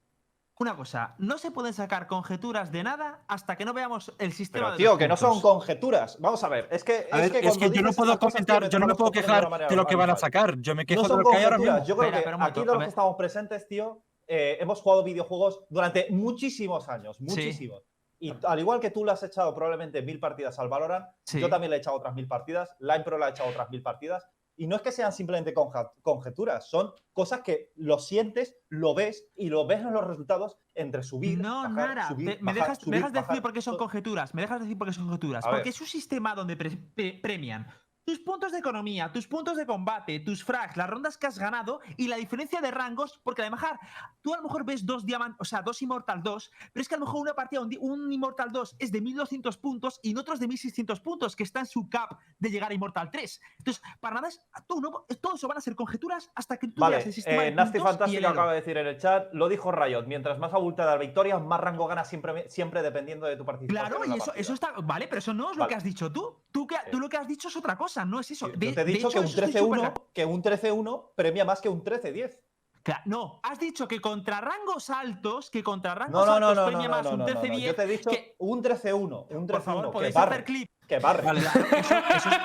[0.59, 4.65] Una cosa, no se pueden sacar conjeturas de nada hasta que no veamos el sistema
[4.65, 6.18] Pero, de tío, que no son conjeturas.
[6.19, 7.07] Vamos a ver, es que.
[7.11, 9.47] A ver, es que yo no puedo comentar, me yo no me puedo de quejar
[9.47, 10.57] manera de lo que van a sacar.
[10.57, 11.77] Yo me quejo No de lo que hay ahora mismo.
[11.85, 16.07] Yo creo Espera, que aquí los que estamos presentes, tío, eh, hemos jugado videojuegos durante
[16.09, 17.22] muchísimos años.
[17.22, 17.84] Muchísimos.
[18.19, 21.39] Y al igual que tú le has echado probablemente mil partidas al Valorant, Sí.
[21.39, 23.84] yo también le he echado otras mil partidas, Line Pro le ha echado otras mil
[23.84, 24.27] partidas.
[24.60, 25.54] Y no es que sean simplemente
[26.02, 31.04] conjeturas, son cosas que lo sientes, lo ves y lo ves en los resultados entre
[31.04, 31.38] subir.
[31.40, 34.34] No, bajar, Nara, subir, te- me dejas, me dejas decir por qué son conjeturas.
[34.34, 35.46] Me dejas decir por qué son conjeturas.
[35.46, 35.60] A ver.
[35.60, 37.68] Porque es un sistema donde pre- pre- premian
[38.08, 41.82] tus puntos de economía, tus puntos de combate, tus frags, las rondas que has ganado
[41.98, 43.20] y la diferencia de rangos.
[43.22, 43.78] Porque a lo mejor
[44.22, 46.96] tú a lo mejor ves dos diamantes, o sea, dos Immortal 2, pero es que
[46.96, 50.20] a lo mejor una partida, un, un Immortal 2 es de 1200 puntos y en
[50.20, 53.42] otros de 1600 puntos, que está en su cap de llegar a Immortal 3.
[53.58, 56.80] Entonces, para nada, es, todo, no, todo eso van a ser conjeturas hasta que tú
[56.80, 59.50] Vale, veas el sistema eh, de Nasty Fantástico acaba de decir en el chat, lo
[59.50, 63.44] dijo Riot, mientras más abultada la victoria, más rango ganas siempre, siempre dependiendo de tu
[63.44, 63.90] participación.
[63.90, 64.42] Claro, y eso, partida.
[64.42, 64.72] eso está.
[64.82, 66.38] Vale, pero eso no es lo que has dicho tú.
[66.54, 68.48] Tú, que, tú lo que has dicho es otra cosa, no es eso.
[68.48, 71.11] Yo De- te he dicho hecho, que, un eso estoy súper 13-1, que un 13-1
[71.15, 72.40] premia más que un 13-10.
[72.84, 76.61] Cla- No, has dicho que contra rangos altos, que contra rangos no, no, altos no,
[76.61, 77.41] no, premia no, más no, un no, no, no.
[77.41, 77.60] 13-10.
[77.68, 80.45] Yo te he dicho que- un 13-1, un 13-1 Por favor, que podéis barre, hacer
[80.45, 80.69] clip.
[80.88, 81.22] que barre.
[81.24, 82.38] Claro, eso, eso es-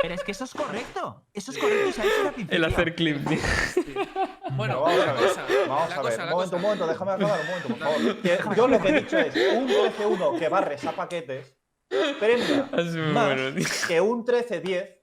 [0.00, 1.24] pero es que eso es correcto.
[1.34, 3.38] Eso es correcto dicho al El hacer clip, tío.
[4.52, 6.56] Bueno, Pero vamos a ver, cosa, vamos a ver, cosa, un momento, cosa.
[6.56, 8.16] un momento, déjame acabar un momento, por favor.
[8.22, 11.56] Que yo lo que he dicho es un 13-1 que barres a paquetes
[12.20, 14.97] premia Es más bueno, que un 13-10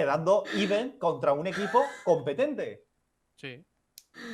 [0.00, 2.84] quedando even contra un equipo competente.
[3.36, 3.64] Sí.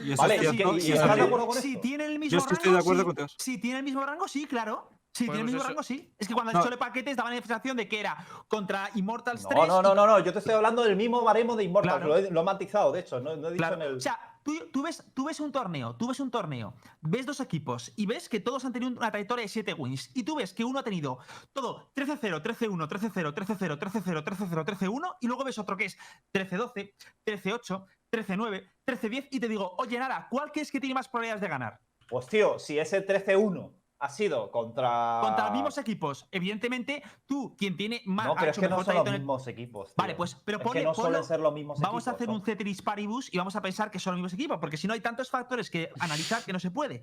[0.05, 1.81] Y eso Vale, es y cierto, y estás es de acuerdo con si esto?
[1.83, 3.07] tiene el mismo Yo es que rango, estoy de acuerdo sí.
[3.07, 3.29] contigo.
[3.39, 4.91] Si tiene el mismo rango, sí, claro.
[5.13, 6.15] Si Bueno, tiene el mismo eso- rango, sí.
[6.19, 6.61] Es que cuando has No.
[6.61, 8.17] dicho de paquetes daban la sensación de que era
[8.49, 9.57] contra Immortals 3.
[9.61, 12.09] No, no, no, no, no, yo te estoy hablando del mismo baremo de Immortals, Claro.
[12.09, 13.77] lo, he, lo he matizado, de hecho, no, no he dicho Claro.
[13.77, 13.97] en el...
[13.97, 17.41] O sea, tú, tú ves, tú ves un torneo, tú ves un torneo, ves dos
[17.41, 20.11] equipos y ves que todos han tenido una trayectoria de 7 wins.
[20.15, 21.19] Y tú ves que uno ha tenido
[21.53, 25.99] todo 13-0, 13-1, 13-0, 13-0, 13-0, 13-0, 13-1, y luego ves otro que es
[26.33, 26.93] 13-12,
[27.27, 31.49] 13-8, 13-9, 13-10, y te digo, oye, Nara, ¿cuál crees que tiene más probabilidades de
[31.49, 31.81] ganar?
[32.09, 33.73] Pues tío, si ese 13-1
[34.05, 35.19] ha sido contra...
[35.23, 36.29] Contra los mismos equipos.
[36.31, 38.27] Evidentemente, tú, quien tiene más.
[38.27, 39.89] No, pero es que no son los mismos equipos.
[39.89, 39.95] tío.
[39.97, 42.15] Vale, pues, pero es ponle- que no ponlo- suelen ser los mismos Vamos a equipos,
[42.17, 42.35] hacer ¿no?
[42.35, 44.95] un Ceteris Paribus y vamos a pensar que son los mismos equipos, porque si no
[44.95, 47.03] hay tantos factores que analizar que no se puede.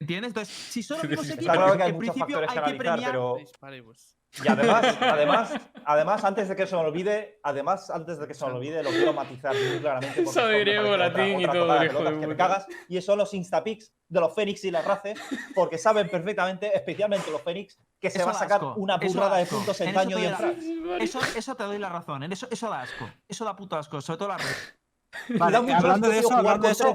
[0.00, 0.28] ¿Entiendes?
[0.30, 3.10] Entonces, si son los mismos equipos, claro que hay en principio hay que analizar, premiar.
[3.12, 3.36] pero...
[4.42, 5.52] Y además, además,
[5.84, 8.90] además, antes de que se me olvide, además, antes de que se me olvide, lo
[8.90, 10.26] quiero matizar muy claramente.
[10.26, 12.36] Sabe griego, latín y todo, de hijo de pelotas que me puta.
[12.36, 12.66] cagas.
[12.88, 15.20] Y son los instapicks de los Fénix y las Races,
[15.54, 19.30] porque saben perfectamente, especialmente los Fénix, que se Eso va a sacar asco, una burrada
[19.30, 21.02] da de puntos en En daño y en.
[21.02, 22.22] Eso, eso te doy la razón.
[22.22, 23.08] en Eso, eso da asco.
[23.28, 24.56] Eso da puto asco, sobre todo la red.
[25.38, 26.92] Vale, hablando de eso, hablando de eso.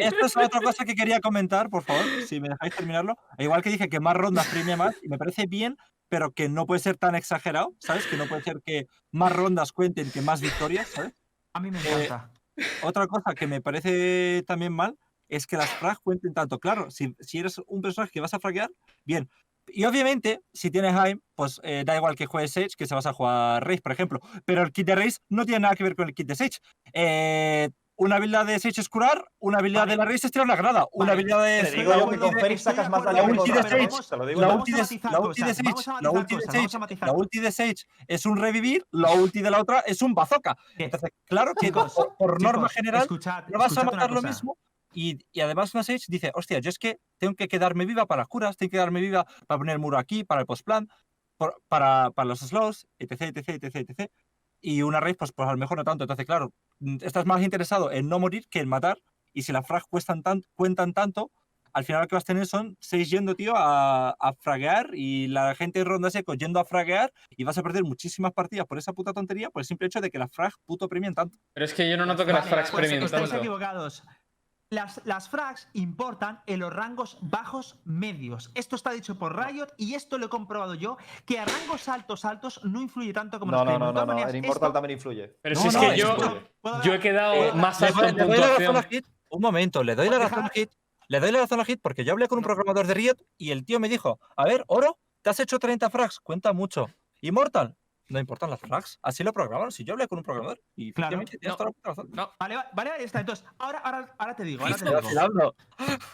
[0.00, 3.16] Esto es otra cosa que quería comentar, por favor, si me dejáis terminarlo.
[3.36, 5.76] E Igual que dije que más rondas premia más, y me parece bien,
[6.10, 8.06] pero que no puede ser tan exagerado, ¿sabes?
[8.06, 11.14] Que no puede ser que más rondas cuenten que más victorias, ¿sabes?
[11.54, 12.30] A mí me Eh, encanta.
[12.82, 16.58] Otra cosa que me parece también mal es que las frags cuenten tanto.
[16.58, 18.70] Claro, si, si eres un personaje que vas a fraguear,
[19.04, 19.30] bien.
[19.68, 23.06] Y obviamente, si tienes Haim, pues eh, da igual que juegues Sage, que se vas
[23.06, 24.18] a jugar Raze, por ejemplo.
[24.44, 26.58] Pero el kit de Raze no tiene nada que ver con el kit de Sage.
[26.92, 27.70] Eh,
[28.00, 29.92] una habilidad de Sage es curar, una habilidad Vale.
[29.92, 31.12] de la Raze es tirar una granada, una Vale.
[31.12, 31.70] habilidad de...
[31.70, 34.74] Te digo yo que con de sacas más daño que con Sage, la ulti a
[34.76, 37.84] de, matizar la ulti de cosas, Sage, la ulti de Sage, la ulti de Sage
[38.06, 40.56] es un revivir, la ulti de la otra es un bazooka.
[40.78, 44.22] Entonces, claro que Chicos, por, por norma general escuchad, no vas a una matar lo
[44.22, 44.56] mismo.
[44.94, 48.22] Y, y además una Sage dice, hostia, yo es que tengo que quedarme viva para
[48.22, 50.88] las curas, tengo que quedarme viva para poner el muro aquí, para el postplan,
[51.36, 54.10] por- para, para los slows, etc, etc, etc, etc.
[54.62, 56.04] Y una Raze, pues, pues a lo mejor no tanto.
[56.04, 56.54] Entonces, claro,
[57.00, 58.98] estás más interesado en no morir que en matar.
[59.32, 61.30] Y si las frags cuestan tan, cuentan tanto,
[61.72, 65.28] al final lo que vas a tener son seis yendo, tío, a, a fraguear y
[65.28, 68.78] la gente de ronda seco yendo a fraguear y vas a perder muchísimas partidas por
[68.78, 71.38] esa puta tontería por el simple hecho de que las frags puto premian tanto.
[71.52, 73.36] Pero es que yo no noto que las frags pues premien estáis tanto.
[73.36, 74.02] equivocados.
[74.72, 78.52] Las, las frags importan en los rangos bajos medios.
[78.54, 82.24] Esto está dicho por Riot y esto lo he comprobado yo, que a rangos altos
[82.24, 84.96] altos no influye tanto como No, nos no, no, no, no, el Immortal esto- también
[84.96, 85.36] influye.
[85.42, 87.80] Pero No, si es no, que es yo, que- ¿Puedo yo he quedado Eh, más
[87.80, 88.90] le alto en le doy la razón a puntuación.
[89.02, 89.06] Hit.
[89.30, 90.48] Un momento, le doy la ¿Puedes razón a?
[90.50, 90.70] Hit.
[91.08, 93.50] Le doy la razón a Hit porque yo hablé con un programador de Riot y
[93.50, 96.88] el tío me dijo, a ver, Oro, te has hecho 30 frags, cuenta mucho.
[97.22, 97.76] Immortal,
[98.10, 99.72] no importan las frags, así lo programaron.
[99.72, 101.18] Si yo hablé con un programador y Claro.
[101.20, 101.56] tienes No.
[101.56, 102.08] toda la puta razón.
[102.12, 103.20] No, Vale, va- vale, ahí está.
[103.20, 104.64] Entonces, ahora, ahora, ahora te digo.
[104.64, 105.54] Ahora te digo.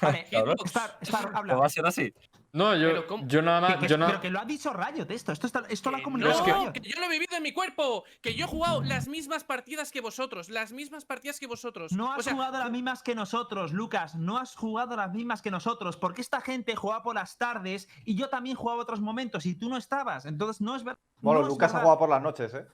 [0.00, 0.26] Vale.
[0.64, 1.54] Star, Star, ¿Cómo habla.
[1.56, 2.12] va a ser así?
[2.56, 3.28] No, yo, Pero ¿cómo?
[3.28, 3.76] yo nada más.
[3.76, 5.30] que- Yo Pero no, que lo ha dicho Riot esto.
[5.30, 7.52] Esto, está, esto lo ha comunicado que- no, que yo lo he vivido en mi
[7.52, 11.92] cuerpo, que yo he jugado las mismas partidas que vosotros, las mismas partidas que vosotros.
[11.92, 14.14] No has o sea, jugado las mismas que nosotros, Lucas.
[14.14, 15.98] No has jugado las mismas que nosotros.
[15.98, 19.68] Porque esta gente jugaba por las tardes y yo también jugaba otros momentos y tú
[19.68, 20.24] no estabas.
[20.24, 20.98] Entonces no es verdad.
[21.20, 22.66] Bueno, no Lucas ha jugado por las noches, ¿eh?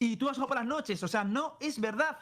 [0.00, 1.02] Y tú has jugado por las noches.
[1.02, 2.18] O sea, no es verdad.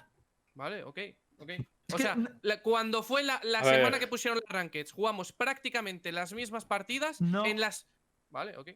[0.55, 0.99] Vale, ok,
[1.39, 1.51] ok.
[1.95, 4.01] Es O sea, la- cuando fue la, la semana ver.
[4.01, 7.45] que pusieron las rankeds, jugamos prácticamente las mismas partidas No.
[7.47, 7.89] en las.
[8.31, 8.71] Vale, ok.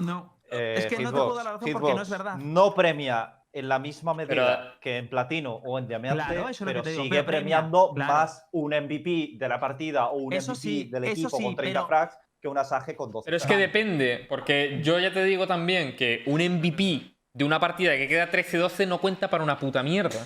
[0.00, 0.40] No.
[0.50, 2.36] Eh, Es que no te Hitbox, puedo dar la razón porque no Hitbox es verdad.
[2.36, 6.64] No premia en la misma medida Pero- que en platino o en diamante, Claro, eso
[6.64, 8.12] pero digo, sigue pero premia, premiando claro.
[8.12, 11.56] más un MVP de la partida o un Eso MVP sí, del equipo sí, con
[11.56, 13.24] 30 pero- frags que una Sage con 12.
[13.26, 13.60] Pero es que frags.
[13.62, 18.30] depende, porque yo ya te digo también que un MVP de una partida que queda
[18.30, 20.24] 13-12 no cuenta para una puta mierda.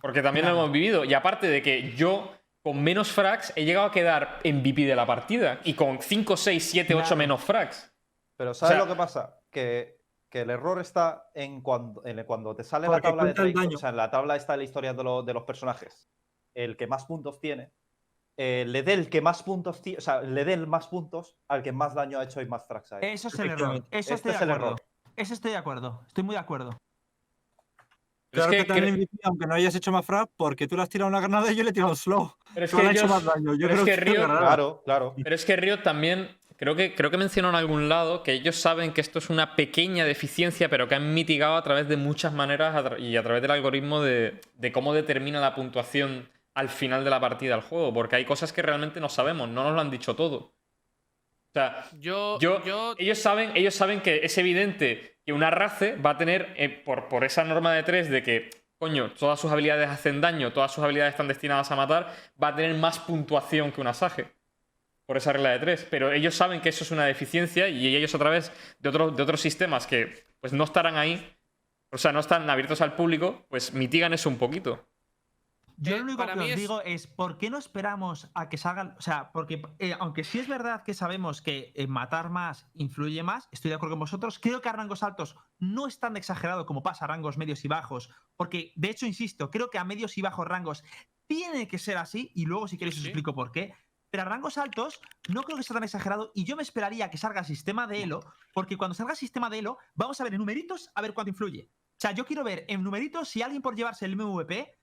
[0.00, 0.56] Porque también Claro.
[0.56, 1.04] lo hemos vivido.
[1.04, 2.32] Y aparte de que yo,
[2.62, 5.60] con menos frags, he llegado a quedar MVP de la partida.
[5.64, 7.16] Y con 5, 6, 7, 8 Claro.
[7.16, 7.92] menos frags.
[8.36, 9.38] Pero ¿sabes sea- lo que pasa?
[9.50, 9.98] Que,
[10.30, 13.76] que el error está en cuando, en cuando te sale la tabla de trade, daño.
[13.76, 16.08] o sea, en la tabla está la historia de, lo- de los personajes.
[16.54, 17.70] El que más puntos tiene,
[18.36, 21.62] eh, le dé el que más puntos o sea, le dé el más puntos al
[21.62, 23.06] que más daño ha hecho y más frags ha hecho.
[23.06, 23.76] Eso es el error.
[23.76, 24.66] Eso Este estoy es de el acuerdo.
[24.76, 24.82] error.
[25.16, 26.02] Eso estoy de acuerdo.
[26.06, 26.70] Estoy muy de acuerdo.
[28.30, 30.68] Pero Claro es que, que también cre- MVP, aunque no hayas hecho más frag, porque
[30.68, 32.32] tú le has tirado una granada y yo le he tirado un slow.
[32.54, 33.54] Pero es Tú que le has hecho ellos- más daño.
[33.54, 34.40] Yo pero es creo que que, Riot- ganará.
[34.40, 35.14] Claro, claro.
[35.22, 38.54] Pero es que Riot también, creo que, creo que mencionó en algún lado que ellos
[38.56, 42.32] saben que esto es una pequeña deficiencia, pero que han mitigado a través de muchas
[42.32, 47.10] maneras y a través del algoritmo de, de cómo determina la puntuación al final de
[47.10, 47.92] la partida del juego.
[47.92, 50.36] Porque hay cosas que realmente no sabemos, no nos lo han dicho todo.
[50.36, 55.94] O sea, Yo, Yo- yo, ellos saben, ellos saben que es evidente que una race
[55.94, 58.50] va a tener, eh, por, por esa norma de 3 de que,
[58.80, 62.12] coño, todas sus habilidades hacen daño, todas sus habilidades están destinadas a matar,
[62.42, 64.26] va a tener más puntuación que una Sage.
[65.06, 65.86] Por esa regla de 3.
[65.88, 68.50] Pero ellos saben que eso es una deficiencia y ellos a través
[68.80, 71.36] de, de otros sistemas que pues no estarán ahí,
[71.92, 74.89] o sea, no están abiertos al público, pues mitigan eso un poquito.
[75.82, 78.58] Yo Eh, lo único que os es- digo es, ¿por qué no esperamos a que
[78.58, 78.94] salgan?
[78.98, 83.22] O sea, porque eh, aunque sí es verdad que sabemos que eh, matar más influye
[83.22, 86.66] más, estoy de acuerdo con vosotros, creo que a rangos altos no es tan exagerado
[86.66, 90.18] como pasa a rangos medios y bajos, porque de hecho, insisto, creo que a medios
[90.18, 90.84] y bajos rangos
[91.26, 93.08] tiene que ser así, y luego si queréis os Sí.
[93.08, 93.72] explico por qué.
[94.10, 97.16] Pero a rangos altos no creo que sea tan exagerado y yo me esperaría que
[97.16, 98.20] salga sistema de Elo,
[98.52, 101.70] porque cuando salga sistema de Elo, vamos a ver en numeritos a ver cuánto influye.
[101.72, 104.74] O sea, yo quiero ver en numeritos si alguien por llevarse el MVP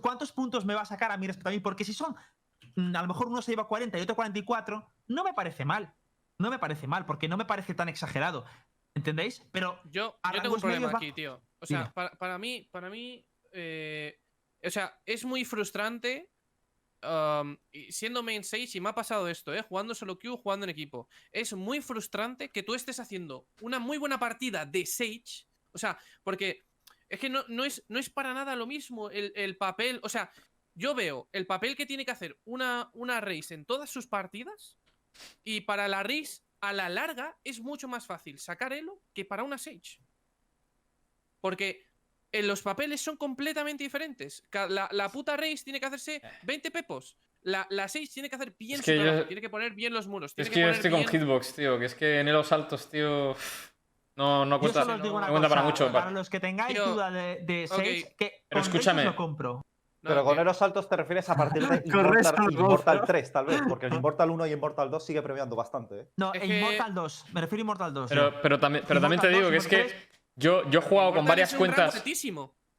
[0.00, 1.60] ¿Cuántos puntos me va a sacar a mí respecto a mí?
[1.60, 2.14] Porque si son,
[2.76, 5.94] mm, a lo mejor uno se lleva 40 y otro 44, no me parece mal.
[6.38, 8.44] No me parece mal, porque no me parece tan exagerado.
[8.94, 9.44] ¿Entendéis?
[9.52, 11.42] Pero yo, yo tengo un problema va- aquí, tío.
[11.58, 14.20] O sea, para, para mí, para mí, eh,
[14.62, 16.30] o sea, es muy frustrante
[17.02, 17.56] um,
[17.90, 19.62] siendo main 6 y me ha pasado esto, ¿eh?
[19.62, 21.08] Jugando solo queue, jugando en equipo.
[21.32, 25.46] Es muy frustrante que tú estés haciendo una muy buena partida de Sage.
[25.72, 26.66] O sea, porque
[27.08, 30.00] es que no, no, es, no es para nada lo mismo el, el papel.
[30.02, 30.30] O sea,
[30.74, 34.76] yo veo el papel que tiene que hacer una, una race en todas sus partidas.
[35.44, 39.44] Y para la race, a la larga, es mucho más fácil sacar Elo que para
[39.44, 40.00] una Sage.
[41.40, 41.86] Porque
[42.32, 44.44] en los papeles son completamente diferentes.
[44.52, 47.16] La, la puta race tiene que hacerse 20 pepos.
[47.42, 49.92] La, la Sage tiene que hacer bien Es su yo- trabajo, tiene que poner bien
[49.92, 50.32] los muros.
[50.32, 52.90] Es Tiene que yo poner estoy con Hitbox, tío, que es que en los altos,
[52.90, 53.36] tío,
[54.16, 55.54] no, no yo cuenta, solo os digo no cuenta cosa.
[55.54, 55.92] para mucho.
[55.92, 57.66] Para pa- los que tengáis duda de, de.
[57.66, 59.04] Sage, que Pero con escúchame.
[59.04, 59.54] Lo compro.
[60.02, 63.06] No, Pero con que- Eros altos te refieres a partir de Con Immortal, Immortal Ghost,
[63.06, 66.00] 3, tal vez, porque el Immortal 1 y Immortal 2 sigue premiando bastante.
[66.00, 66.08] ¿eh?
[66.18, 67.24] No, Es e que- Immortal 2.
[67.32, 68.08] Me refiero a Immortal 2.
[68.10, 69.98] Pero, pero también, pero también te digo que 2, es que Immortal
[70.36, 72.02] yo, yo he jugado con Immortal varias es un rango cuentas.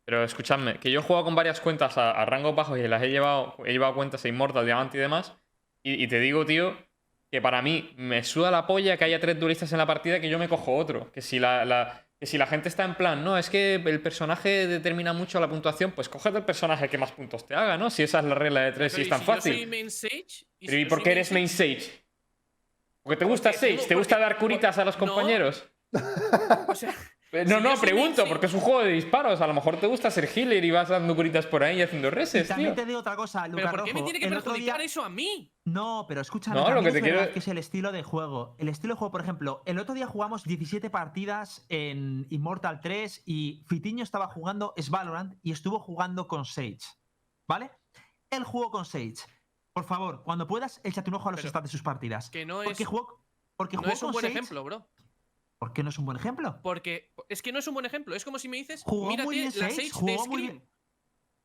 [0.05, 3.01] Pero escuchadme, que yo he jugado con varias cuentas a, a rangos bajos y las
[3.01, 5.33] he llevado, he llevado cuentas a Immortal, Diamante y demás.
[5.81, 6.77] Y, y te digo, tío,
[7.35, 10.29] que para mí me suda la polla que haya tres duelistas en la partida que
[10.29, 11.11] yo me cojo otro.
[11.11, 13.99] Que si la, la- que si la gente está en plan, no, es que el
[14.01, 17.89] personaje determina mucho la puntuación, pues cógete el personaje que más puntos te haga, ¿no?
[17.89, 19.51] Si esa es la regla de tres, Pero si es ¿y tan si fácil.
[19.53, 20.45] Yo soy main Sage.
[20.61, 21.91] ¿Y, Pero ¿y por qué eres main Sage?
[23.03, 23.87] ¿Porque te gusta Porque Sage?
[23.89, 25.05] ¿Te gusta porque- dar curitas a los no.
[25.05, 25.65] compañeros?
[26.69, 26.95] O sea,
[27.35, 29.41] Eh, Si No, no, pregunto, porque es un juego de disparos.
[29.41, 32.07] A lo mejor te gusta ser healer y vas dando curitas por ahí y haciendo
[32.07, 32.83] Y reses, también tío.
[32.83, 35.09] te digo otra cosa, ¿pero Lucas por qué me tiene que perjudicar día- eso a
[35.09, 35.51] mí?
[35.65, 38.55] No, pero escúchame, No, lo que te es quiero- que es el estilo de juego.
[38.59, 43.23] El estilo de juego, por ejemplo, el otro día jugamos 17 partidas en Immortal 3
[43.25, 46.77] y Fitiño estaba jugando es Valorant y estuvo jugando con Sage.
[47.47, 47.71] ¿Vale?
[48.31, 49.15] Él jugó con Sage.
[49.73, 52.29] Por favor, cuando puedas, échate un ojo a los Pero stats de sus partidas.
[52.29, 53.23] Que no es, Porque jugó,
[53.57, 54.33] porque no jugó es un con buen Sage.
[54.33, 54.87] ejemplo, bro.
[55.65, 56.59] ¿Por qué no es un buen ejemplo?
[56.61, 58.13] Porque es que no es un buen ejemplo.
[58.13, 60.61] Es como si me dices, Jugó mírate muy bien la Sage, Sage de muy Scream.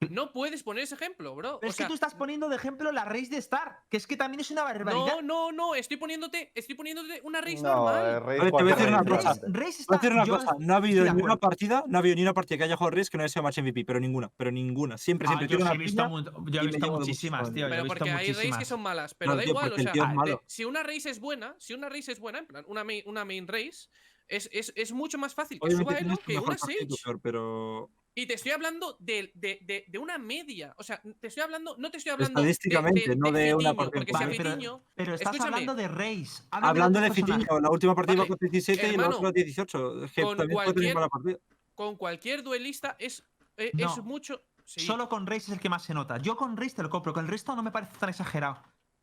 [0.08, 1.58] No puedes poner ese ejemplo, bro.
[1.60, 3.98] Pero o es sea, que tú estás poniendo de ejemplo la race de Star, que
[3.98, 5.20] es que también es una barbaridad.
[5.20, 5.74] no, no, no.
[5.74, 8.22] Estoy poniéndote, estoy poniéndote una race No, eh, normal.
[8.40, 9.28] Oye, te voy a decir una cosa.
[9.34, 12.00] Race, Race Voy a decir una cosa, no ha habido ni una partida, no ha
[12.00, 14.00] habido ni una partida que haya jugado Risk que no haya sido match MVP, pero
[14.00, 14.96] ninguna, pero ninguna.
[14.96, 16.08] Siempre, Ah, siempre yo tiene sí una he visto, piña
[16.40, 17.68] mu- yo he visto muchísimas, tío.
[17.68, 19.12] Pero porque hay races que son malas.
[19.14, 20.42] Pero No, da tío, igual, o sea, tío es de- malo.
[20.46, 23.24] si una race es buena, si una race es buena, en plan, una main, una
[23.26, 23.88] main race,
[24.28, 26.86] es, es, es mucho más fácil que Obviamente suba Elo que mejor una Sage.
[27.04, 30.74] peor, pero Y te estoy hablando de, de, de, de una media.
[30.76, 32.40] O sea, te estoy hablando, no te estoy hablando.
[32.40, 35.34] Estadísticamente, no de una Fitiño, partida Porque en si a Vale, pero- Fitiño- Pero estás
[35.34, 35.54] Escúchame.
[35.56, 36.42] hablando de Race.
[36.50, 37.44] Háblame hablando de personajes.
[37.44, 40.04] Fitiño, la última partida Vale, con 17 y la otra 18.
[40.04, 41.38] Es que con también puede tener cualquier- mala partida.
[41.74, 43.24] con cualquier duelista es,
[43.56, 43.86] eh, No.
[43.86, 44.42] es mucho.
[44.64, 44.80] sí.
[44.80, 46.18] Solo con Race es el que más se nota.
[46.18, 48.60] Yo con Race te lo compro, con el resto no me parece tan exagerado.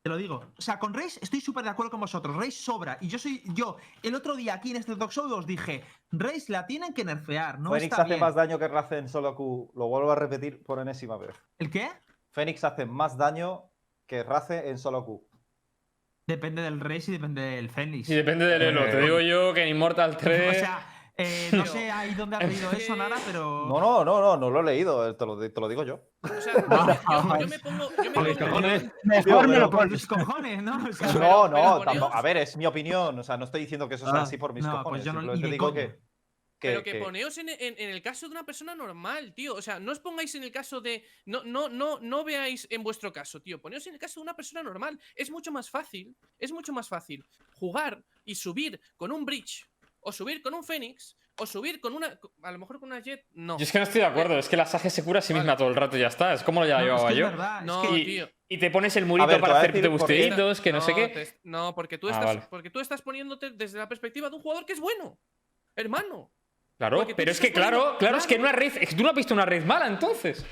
[0.08, 0.54] Te lo digo.
[0.58, 2.34] O sea, con Race estoy súper de acuerdo con vosotros.
[2.34, 2.98] Race sobra.
[3.02, 3.42] Y yo soy.
[3.54, 7.04] Yo, el otro día aquí en este talk show os dije: Race la tienen que
[7.04, 7.60] nerfear.
[7.60, 8.22] No Fénix está hace bien.
[8.22, 9.70] más daño que Raze en solo Q.
[9.76, 11.36] Lo vuelvo a repetir por enésima vez.
[11.60, 11.90] ¿El qué?
[12.32, 13.70] Fénix hace más daño
[14.08, 15.28] que Raze en solo Q.
[16.26, 18.08] Depende del Race y depende del Fénix.
[18.08, 18.86] Y depende del elo.
[18.86, 20.52] Te digo yo que en Immortal 3.
[20.52, 23.66] O sea, eh, no sé ahí dónde has leído eso, nada, pero.
[23.68, 26.02] No, no, no, no, no lo he leído, eh, te lo, te lo digo yo.
[26.22, 27.90] O sea, yo, me- yo- yo me pongo.
[27.98, 29.92] Yo me Por los pongo- cojones, mejor me pero lo pones.
[29.92, 30.88] los cojones, ¿no?
[30.90, 33.18] O sea, Pero- no, pero no, tampoco- a ver, es mi opinión.
[33.20, 34.90] O sea, no estoy diciendo que eso sea Ah, así por mis no, cojones.
[35.02, 36.00] pues yo no- simplemente digo que,
[36.60, 39.54] que, Pero que, que- poneos en, en- en el caso de una persona normal, tío.
[39.56, 41.04] O sea, no os pongáis en el caso de.
[41.26, 43.62] No, no, no, no veáis en vuestro caso, tío.
[43.62, 45.00] Poneos en el caso de una persona normal.
[45.16, 46.16] Es mucho más fácil.
[46.40, 47.24] Es mucho más fácil
[47.60, 49.68] jugar y subir con un bridge.
[50.00, 51.18] O subir con un Fénix.
[51.40, 52.20] O subir con una.
[52.44, 53.26] A lo mejor con una Jet.
[53.34, 53.58] No.
[53.58, 55.34] Yo es que no estoy de acuerdo, es que la Sage se cura a sí
[55.34, 55.58] misma Vale.
[55.60, 56.34] todo el rato y ya está.
[56.34, 57.26] Es como lo ya No, es llevaba que es yo.
[57.28, 58.30] verdad, es No, que- y, tío.
[58.50, 61.08] y te pones el murito ver, para hacerte bustitos, que no, sé qué.
[61.10, 62.42] te- no, porque tú, Ah, estás, vale.
[62.50, 65.20] porque tú estás poniéndote desde la perspectiva de un jugador que es bueno.
[65.76, 66.32] Hermano.
[66.78, 68.58] Claro, pero es que claro, poniendo- claro, es que en claro.
[68.58, 70.46] una que tú no has visto una raid mala entonces.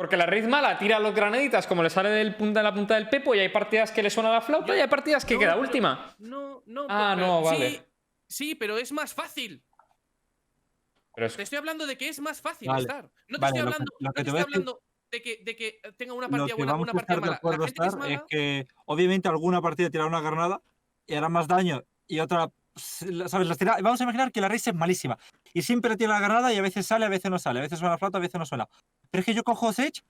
[0.00, 2.94] Porque la raid mala tira los granaditas como le sale del punta de la punta
[2.94, 5.34] del pepo y hay partidas que le suena la flauta Yo- y hay partidas que
[5.34, 6.16] no, queda pero- última.
[6.20, 6.86] No, no.
[6.88, 7.84] Ah, pero- no, sí, vale.
[8.26, 9.62] Sí, pero es más fácil.
[11.14, 12.80] Pero es- Te estoy hablando de que es más fácil Vale.
[12.80, 13.10] estar.
[13.28, 15.22] No te Vale, estoy lo que- hablando, lo no que te estoy a hablando de,
[15.22, 17.30] que, de que tenga una Lo partida que buena una a partida estar de mala.
[17.32, 20.62] La acuerdo gente que es estar es mala, que obviamente alguna partida tira una granada
[21.06, 23.46] y hará más daño y otra, ¿sabes?
[23.48, 25.18] Las tira- Vamos a imaginar que la race es malísima
[25.54, 27.78] y siempre tira la granada y a veces sale, a veces no sale, a veces
[27.78, 28.68] suena la flauta, a veces no suena.
[29.10, 30.02] Pero es que yo cojo Sage,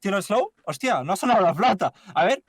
[0.00, 1.92] tiro el slow, hostia, no ha sonado la flauta.
[2.14, 2.42] A ver,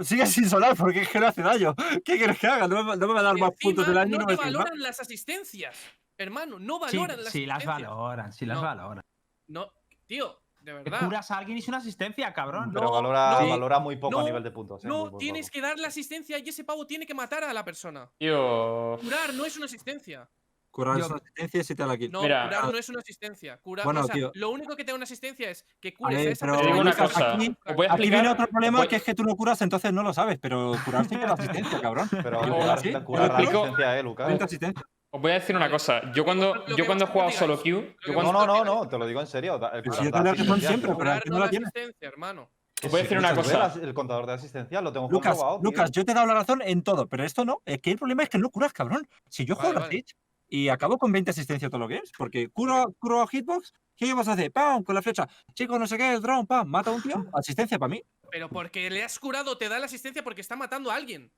[0.00, 1.74] sigue sin sonar porque es que no hace daño.
[2.04, 2.68] ¿Qué quieres que haga?
[2.68, 4.26] No me, no me va a dar y más puntos del encima año no no
[4.26, 4.58] te me sirve más.
[4.64, 5.76] valoran las asistencias.
[6.18, 7.90] Hermano, no Sí, valoran las sí las asistencias.
[7.90, 8.62] valoran, sí las No.
[8.62, 9.04] valoran.
[9.48, 9.72] No,
[10.06, 11.00] tío, de Te verdad.
[11.06, 12.70] curas a alguien y es una asistencia, cabrón.
[12.74, 14.84] pero no, valora, no, valora muy poco a no, nivel de puntos.
[14.84, 15.52] eh, muy, No muy tienes poco.
[15.54, 18.10] que darle asistencia y ese pavo tiene que matar a la persona.
[18.18, 18.98] Tío.
[19.02, 20.28] Curar no es una asistencia.
[20.70, 22.10] Curar Yo- es una asistencia y se te la kill.
[22.12, 23.58] No, Mira, curar ah, no es una asistencia.
[23.58, 24.30] Curar, bueno, o sea, tío.
[24.34, 26.66] lo único que te da una asistencia es que cures a ver, esa pero Te
[26.66, 28.96] digo una Lucas, cosa, aquí, os voy a aquí viene explicar- otro problema voy- que
[28.96, 31.80] es que tú no curas, entonces no lo sabes, pero curar sí que da asistencia,
[31.80, 32.08] cabrón.
[32.30, 34.26] Pero Yo- curar, sí, curar la explico- asistencia, eh, Lucas.
[34.28, 34.84] 20 asistencia.
[35.12, 36.02] Os voy a decir una cosa.
[36.14, 37.56] Yo cuando, yo cuando he jugado solo.
[37.58, 39.58] Q, yo que cuando, No, no, no, no, te lo digo en serio.
[39.58, 41.38] da- El curar yo da te doy razón asistencia, siempre, pero Curar aquí no no
[41.40, 41.66] la da tienes.
[41.68, 42.50] asistencia, hermano.
[42.82, 43.74] os voy a decir una cosa.
[43.82, 45.58] El contador de asistencia lo tengo Lucas, comprobado.
[45.60, 45.64] tío.
[45.70, 47.60] Lucas, yo te he dado la razón en todo, pero esto no.
[47.66, 49.06] Es que el problema es que no curas, cabrón.
[49.28, 49.92] Si yo juego Vale, a vale.
[49.98, 50.14] Siege
[50.50, 54.12] y acabo con 20 asistencia todo lo que es, porque curo, curo a hitbox, ¿qué
[54.12, 54.52] vas a hacer?
[54.52, 54.82] ¡Pam!
[54.82, 55.28] Con la flecha.
[55.54, 56.68] Chico, no sé qué, el drone, ¡pam!
[56.68, 58.02] Mata a un tío, asistencia para mí.
[58.30, 61.32] Pero porque le has curado te da la asistencia porque está matando a alguien.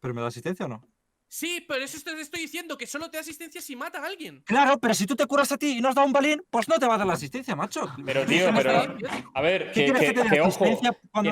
[0.00, 0.93] ¿Pero me da asistencia o no?
[1.36, 4.40] Sí, pero eso te estoy diciendo, que solo te da asistencia si mata a alguien.
[4.46, 6.68] Claro, pero si tú te curas a ti y no has dado un balín, pues
[6.68, 7.92] no te va a dar la asistencia, macho.
[8.06, 8.96] Pero, tío, ¿Qué pero-
[9.34, 10.48] A ver, ¿Qué que, ojo.
[10.48, 11.30] asistencia cuando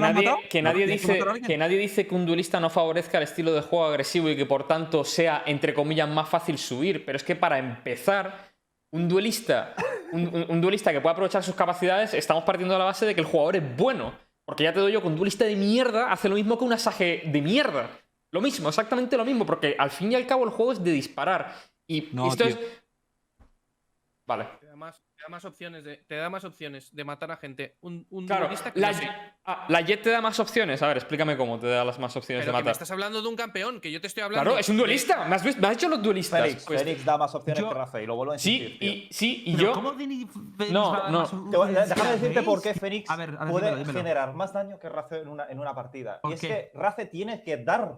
[0.50, 3.84] Que nadie, dice, que nadie dice que un duelista no favorezca el estilo de juego
[3.84, 7.04] agresivo y que por tanto sea, entre comillas, más fácil subir.
[7.04, 8.50] Pero es que para empezar,
[8.90, 9.76] un duelista,
[10.10, 13.14] un, un- un duelista que pueda aprovechar sus capacidades, estamos partiendo de la base de
[13.14, 14.18] que el jugador es bueno.
[14.44, 16.72] Porque ya te doy yo que un duelista de mierda hace lo mismo que un
[16.72, 17.88] asaje de mierda.
[18.32, 20.90] Lo mismo, exactamente lo mismo, porque al fin y al cabo el juego es de
[20.90, 21.54] disparar.
[21.86, 22.54] Y No, esto tío.
[22.56, 22.82] es.
[24.24, 24.46] Vale.
[24.60, 27.36] Te da más, te da más opciones de, te da más opciones de matar a
[27.36, 27.76] gente.
[27.80, 30.80] Un, un Claro, que la, ah, la Jet te da más opciones.
[30.80, 32.72] A ver, explícame cómo te da las más opciones Pero de que me matar.
[32.72, 34.44] estás hablando de un campeón, que yo te estoy hablando.
[34.50, 35.26] Claro, es un duelista.
[35.26, 35.60] ¿Me has, visto?
[35.60, 36.40] ¿Me has hecho los duelistas?
[36.40, 38.78] Félix, Pues- Félix da más opciones yo- que Rafa y lo vuelvo a sí, insistir.
[38.78, 38.90] tío.
[38.92, 39.72] y, sí, y Pero yo.
[39.74, 40.34] ¿Cómo Fénix
[40.70, 41.26] No, va no.
[41.66, 43.98] déjame decirte por qué Fénix A ver, a ver, puede dímelo, dímelo.
[43.98, 46.20] generar más daño que Raze en una, en una partida.
[46.22, 47.96] ¿Por Y es que Raze tiene que dar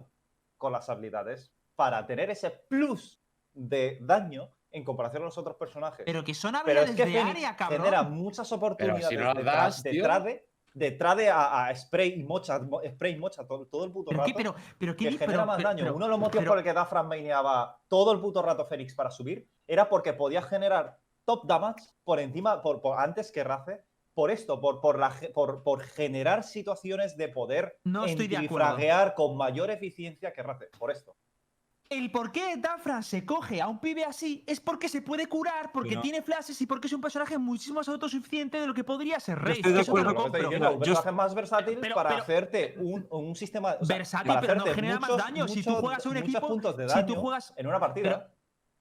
[0.65, 3.21] con las habilidades para tener ese plus
[3.53, 6.03] de daño en comparación a los otros personajes.
[6.07, 7.79] Pero que son Pero habilidades es que de área, cabrón.
[7.81, 12.19] genera muchas oportunidades si no las detrás, das, detrás de, detrás de a, a spray
[12.19, 14.27] y mocha, mo- spray y mocha todo, todo el puto ¿Pero rato.
[14.27, 14.33] qué?
[14.35, 15.83] Pero, pero ¿qué que genera pero- más pero- daño.
[15.83, 18.65] pero- Uno de los motivos pero- por el que Dafran maineaba todo el puto rato
[18.65, 23.43] Fénix para subir era porque podía generar top damage por encima, por, por- antes que
[23.43, 23.84] Raze.
[24.15, 28.65] Por esto, por, por, la, por, por generar situaciones de poder No estoy de acuerdo.
[28.69, 30.69] entrifraguear con mayor eficiencia que Raze.
[30.79, 31.15] Por esto.
[31.89, 35.71] El por qué Dafran se coge a un pibe así es porque se puede curar,
[35.71, 36.01] porque no.
[36.01, 39.37] tiene flashes y porque es un personaje muchísimo más autosuficiente de lo que podría ser
[39.37, 39.57] Yo Rey.
[39.57, 40.49] estoy de Eso te lo acuerdo Lo que estoy compro.
[40.49, 43.75] diciendo, un Yo- personaje más versátil Pero- para pero- hacerte un, un sistema.
[43.79, 45.47] o sea, Versátil, para pero no hacerte genera más muchos- daño.
[45.47, 48.09] Si tú juegas a un equipo, puntos de si tú juegas- en una partida.
[48.19, 48.35] pero-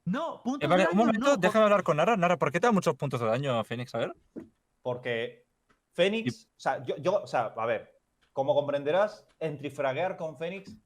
[0.07, 2.17] No, puntos Eh, vale, de un daño momento, no, déjame hablar con Nara.
[2.17, 3.95] Nara, ¿por qué te da muchos puntos de daño a Fénix?
[3.95, 4.15] A ver.
[4.85, 5.47] Porque
[5.95, 7.91] Fénix, o sea, yo, yo, o sea, a ver,
[8.35, 10.77] como comprenderás, entrifraguear con Fénix,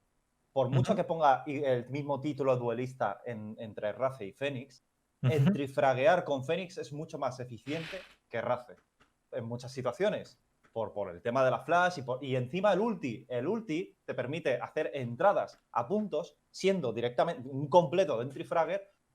[0.52, 4.84] por mucho que ponga el mismo título duelista en- entre Raze y Fénix,
[5.20, 5.32] Ujú.
[5.32, 8.76] entrifraguear con Fénix es mucho más eficiente que Raze
[9.32, 10.38] en muchas situaciones.
[10.70, 13.26] Por, por el tema de la flash y, por- y encima el ulti.
[13.28, 18.22] El ulti te permite hacer entradas a puntos siendo directamente un completo de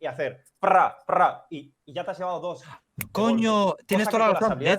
[0.04, 2.64] y hacer pra, pra, y, y ya te has llevado dos.
[3.12, 4.60] Coño, tienes toda la razón.
[4.60, 4.72] De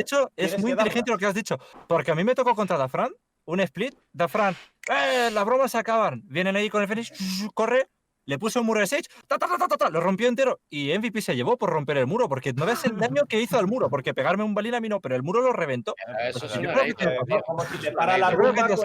[0.00, 1.58] hecho, de es muy inteligente lo que has dicho.
[1.88, 3.10] Porque a mí me tocó contra Dafran,
[3.46, 3.98] un split.
[4.12, 4.54] Dafran,
[4.88, 5.30] ¡eh!
[5.32, 6.22] Las bromas se acaban.
[6.26, 7.10] Vienen ahí con el Fénix,
[7.54, 7.88] corre.
[8.26, 10.60] Le puso un muro de Sage, ta, ta, ta, ta, ta, ta, lo rompió entero
[10.68, 13.58] y MVP se llevó por romper el muro, porque no ves el daño que hizo
[13.58, 15.94] al muro, porque pegarme un balín a mí no, pero el muro lo reventó.
[16.28, 17.40] Eso Pues es yo creo que tiene tío.
[17.46, 18.76] Como si te para la rumba tío,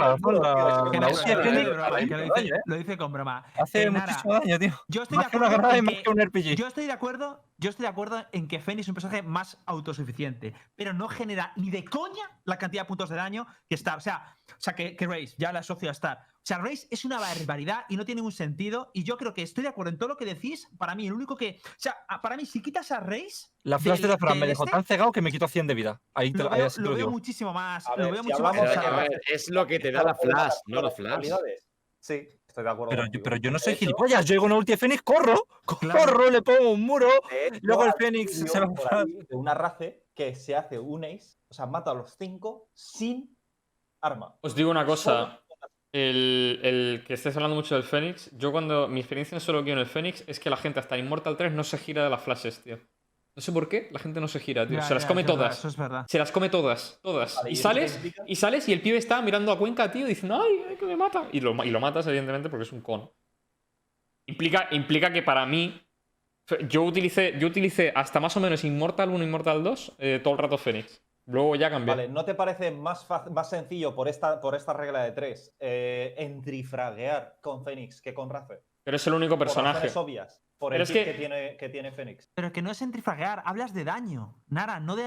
[2.66, 3.44] lo dice- con broma.
[3.58, 4.80] Hace muchísimo daño, tío.
[4.88, 7.44] Yo estoy de acuerdo.
[7.58, 11.54] Yo estoy de acuerdo, en que Fenix es un personaje más autosuficiente, pero no genera
[11.56, 13.98] ni de coña la cantidad de puntos de daño que Star.
[13.98, 16.26] O sea, o sea que, que Raze, ya la asocio a Star.
[16.42, 18.90] O sea, Raze es una barbaridad y no tiene ningún sentido.
[18.96, 20.68] Y yo creo que estoy de acuerdo en todo lo que decís.
[20.80, 21.60] Para mí, el único que.
[21.64, 23.50] O sea, a- para mí, si quitas a Raze.
[23.64, 26.02] La flash de Fran me dejó este, tan cegado que me quitó 100 de vida.
[26.16, 27.86] Ahí te Lo veo, lo lo muchísimo más.
[27.88, 28.58] A lo veo si mucho más.
[28.58, 31.30] A ver, es lo que te da la flash, no la flash.
[32.00, 32.90] Sí, estoy de acuerdo.
[32.90, 33.24] Pero, yo- contigo.
[33.24, 35.46] pero yo no soy hecho, gilipollas, yo digo una ulti de Fénix, corro,
[35.80, 36.00] Claro.
[36.00, 37.08] corro, le pongo un muro.
[37.32, 41.38] hecho, Luego el Fénix se va ahí de una race que se hace un ace,
[41.50, 43.38] o sea, mata a los cinco sin
[44.02, 44.36] arma.
[44.42, 45.40] Os digo una cosa.
[45.94, 49.72] El, el que estés hablando mucho del Fénix, yo cuando mi experiencia en solo que
[49.72, 52.10] en el Fénix es que la gente hasta en Immortal 3 no se gira de
[52.10, 52.80] las flashes, tío.
[53.36, 54.78] No sé por qué, la gente no se gira, tío.
[54.78, 55.60] ya, se las ya, come verdad, todas.
[55.60, 56.06] Eso es verdad.
[56.08, 57.36] Se las come todas, todas.
[57.36, 59.90] Vale, y ¿y eso qué sales, y sales y el pibe está mirando a Cuenca,
[59.90, 61.28] tío, diciendo, ay, ay, que me mata.
[61.32, 63.10] Y lo, y lo matas, evidentemente, porque es un con.
[64.28, 65.82] Implica, implica que para mí.
[66.68, 70.40] Yo utilicé, yo utilicé hasta más o menos Immortal 1, Immortal 2, eh, todo el
[70.40, 71.02] rato Fénix.
[71.26, 71.94] Luego ya cambié.
[71.96, 76.16] Vale, ¿no te parece más, más sencillo por esta, por esta regla de tres eh,
[76.18, 78.64] entrifraguear con Fénix que con Raze?
[78.84, 79.74] Pero es el único Por personaje.
[79.88, 80.44] razones obvias.
[80.62, 81.14] Por Pero el es que- que...
[81.18, 82.30] tiene, que tiene Fénix.
[82.36, 84.36] Pero que no es antifraguear, hablas de daño.
[84.48, 85.02] Nara, no de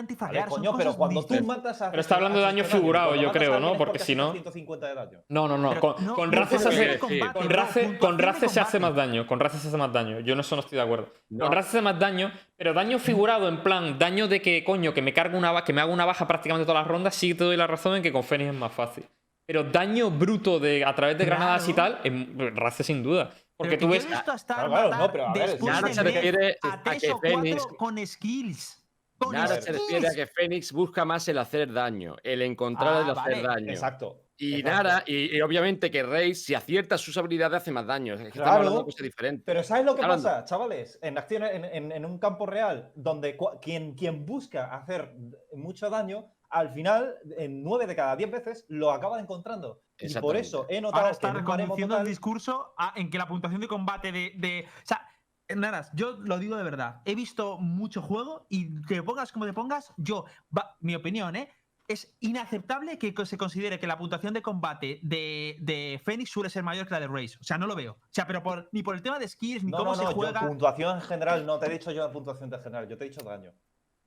[0.49, 1.91] son coño, pero cosas cuando tú matas a.
[1.93, 3.77] Pero está hablando de daño figurado, yo creo, ¿no?
[3.77, 5.19] Porque si no- 150 de daño.
[5.29, 5.79] No, no, no.
[5.79, 6.99] Con no- con no Raze se hace.
[6.99, 8.19] combate, Con no, con
[8.49, 9.27] se más daño.
[9.29, 10.19] Con Raze se hace más daño.
[10.19, 11.13] Yo en eso no estoy de acuerdo.
[11.29, 11.45] No.
[11.45, 14.93] Con Raze se hace más daño, pero daño figurado, en plan, daño de que, coño,
[14.93, 17.45] que me cargo una que me hago una baja prácticamente todas las rondas, sí te
[17.45, 19.05] doy la razón en que con Fénix es más fácil.
[19.47, 23.31] Pero daño bruto de a través de granadas y tal, en Raze sin duda.
[23.57, 24.03] Porque tú que ves.
[24.05, 26.03] yo he visto a Star Claro, claro, no, pero a ver, después Nara de se
[26.03, 28.81] ver refiere a a tres que Fénix- con skills.
[29.17, 33.01] Con Nada se refiere a que Fénix busca más el hacer daño, el encontrar Ah,
[33.03, 33.43] el hacer vale.
[33.43, 33.71] daño.
[33.73, 34.21] Exacto.
[34.37, 34.83] Y exacto.
[34.83, 38.15] Nara, y, y obviamente que Rey, si acierta sus habilidades, hace más daño.
[38.15, 38.59] Es que estamos Claro.
[38.59, 39.45] hablando de cosas diferentes.
[39.47, 40.25] Pero ¿sabes lo que Hablando.
[40.25, 40.99] pasa, chavales?
[41.01, 45.15] En acciones, en, en- en un campo real, donde quien busca hacer
[45.53, 49.83] mucho daño, al final, en 9 de cada 10 veces, lo acaba encontrando.
[49.99, 52.93] Y por eso he notado Ahora que está en un baremo reconduciendo el discurso a-
[52.97, 55.09] en que la puntuación de combate de, de- O sea,
[55.55, 57.03] Naras, yo lo digo de verdad.
[57.05, 60.25] He visto mucho juego y te pongas como te pongas, yo,
[60.57, 61.51] va- mi opinión, ¿eh?
[61.87, 66.63] Es inaceptable que se considere que la puntuación de combate de, de Fénix suele ser
[66.63, 67.37] mayor que la de Raze.
[67.41, 67.93] O sea, no lo veo.
[67.93, 70.05] O sea, pero por, ni por el tema de skills, ni No, cómo no, se
[70.05, 70.41] no, yo juega.
[70.41, 73.23] puntuación en general, no te he dicho yo puntuación de general, yo te he dicho
[73.23, 73.53] daño.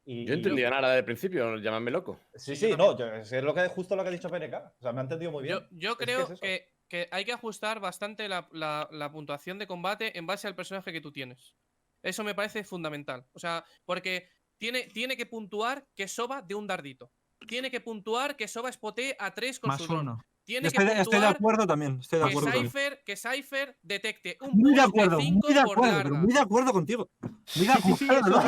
[0.10, 2.22] Y, Yo y- entendía nada desde el principio, llamadme loco.
[2.34, 4.56] Sí, sí, no, yo- es lo que, justo lo que ha dicho PNK.
[4.80, 5.56] O sea, me ha entendido muy bien.
[5.60, 9.12] Yo, yo Es que creo es que, que hay que ajustar bastante la, la- la
[9.12, 11.56] puntuación de combate en base al personaje que tú tienes.
[12.02, 13.26] Eso me parece fundamental.
[13.34, 17.12] O sea, porque tiene, tiene que puntuar que Soba de un dardito.
[17.46, 20.24] Tiene que puntuar que Soba spotee a 3 con Más su uno.
[20.48, 22.00] Tiene Estoy que de, estoy de puntuar acuerdo también.
[22.00, 22.62] Estoy de que acuerdo.
[22.62, 26.34] Cypher, que Cypher detecte un Muy de acuerdo, cinco muy de por acuerdo, pero muy
[26.34, 27.10] de acuerdo contigo.
[27.58, 28.42] Muy de Sí, sí, acuerdo.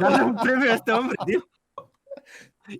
[0.00, 1.46] Dale un premio a este hombre, tío.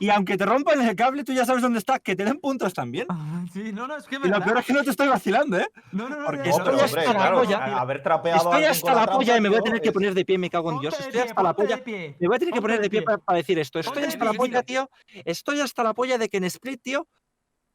[0.00, 2.72] Y aunque te rompan el cable, tú ya sabes dónde está, que te den puntos
[2.72, 3.06] también.
[3.52, 5.58] Sí, no, no, es que es Y lo peor es que no te estoy vacilando,
[5.58, 5.68] ¿eh?
[5.92, 8.94] No, no, no, porque No, estoy hasta hombre, la claro, polla, haber trapeado Estoy hasta
[8.94, 10.98] la polla y me voy a tener que poner de pie, me cago en Dios.
[10.98, 11.82] Estoy hasta la polla.
[11.84, 13.78] Me voy a tener que poner de pie para, decir esto.
[13.78, 14.88] Estoy hasta la polla, tío.
[15.26, 17.06] Estoy hasta la polla de que en Split, tío,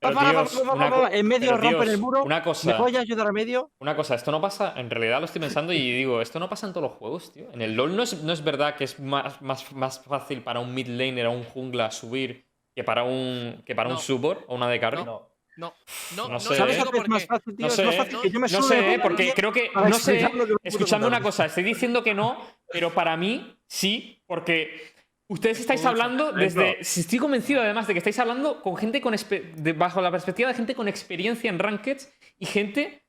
[0.02, 2.24] en medio pero, rompen tíos, el muro.
[2.24, 2.78] Una me cosa.
[2.78, 3.72] voy a ayudar a medio.
[3.80, 6.68] Una cosa, esto no pasa, en realidad lo estoy pensando y digo, esto no pasa
[6.68, 7.48] en todos los juegos, tío.
[7.54, 10.60] En el LoL no es, no es verdad que es más, más, más fácil para
[10.60, 13.96] un mid laner o un jungla subir que para un, que para No.
[13.96, 15.04] un support o una de carry.
[15.04, 15.28] No.
[15.58, 15.74] No,
[16.16, 16.84] no, No no, sé, te ¿Sabes ¿eh?
[16.86, 17.66] lo que es más fácil, tío?
[17.66, 19.70] No es sé, más fácil que yo me No sé, puta porque creo que.
[19.76, 20.30] No sé.
[20.34, 22.38] me Escuchadme una cosa, estoy diciendo que no,
[22.72, 24.94] pero para mí sí, porque
[25.30, 26.80] ustedes estáis hablando desde.
[26.82, 29.16] Estoy convencido además de que estáis hablando con gente con.
[29.16, 33.04] de- bajo la perspectiva de gente con experiencia en Rankeds y gente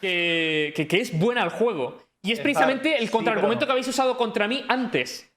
[0.00, 1.98] que, que, que es buena al juego.
[2.22, 5.30] Y es precisamente el sí, contraargumento pero- que habéis usado contra mí antes.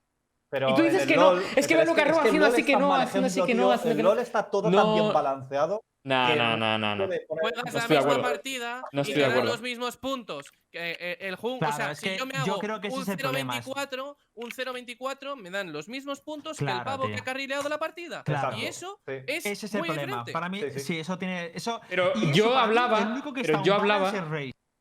[0.49, 2.63] Pero Y tú dices el que no, LoL- es que veo Roa el haciendo así
[2.63, 4.09] que no, haciendo así que no, haciendo El que no.
[4.09, 4.77] LoL está todo No.
[4.85, 5.81] tan bien balanceado.
[6.03, 7.07] No, no, no, no, no.
[7.27, 8.21] Juegas No la estoy de misma acuerdo.
[8.21, 10.51] partida No y te los mismos puntos.
[10.71, 12.87] Que, eh, el jun- Claro, o sea, es si yo me yo hago creo que
[12.89, 16.83] un es el problema, es- 0.24, un 0.24 me dan los mismos puntos que el
[16.83, 17.15] pavo tío.
[17.15, 18.23] que ha carrileado la partida.
[18.23, 18.55] Claro.
[18.57, 19.13] Y eso Sí.
[19.27, 20.05] es Ese es el muy problema.
[20.07, 20.31] diferente.
[20.31, 20.99] Para mí, Sí, sí, sí.
[20.99, 21.51] eso tiene.
[21.53, 24.11] Eso, Pero y yo hablaba- el único que pero está yo hablaba-.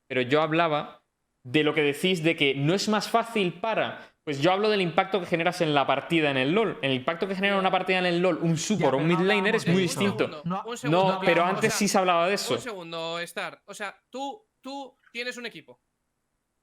[0.09, 1.03] Pero yo hablaba
[1.45, 4.13] de lo que decís de que no es más fácil para.
[4.27, 6.81] Pues yo hablo del impacto que generas en la partida en el LOL.
[6.83, 9.55] El impacto que genera una partida en el LOL, un support o un mid laner
[9.55, 10.25] es muy distinto.
[10.27, 12.55] segundo, No, un no segundo, No, pero o antes sea, sí se hablaba de eso.
[12.55, 13.63] Un segundo, Star.
[13.67, 15.81] O sea, tú, tú tienes un equipo.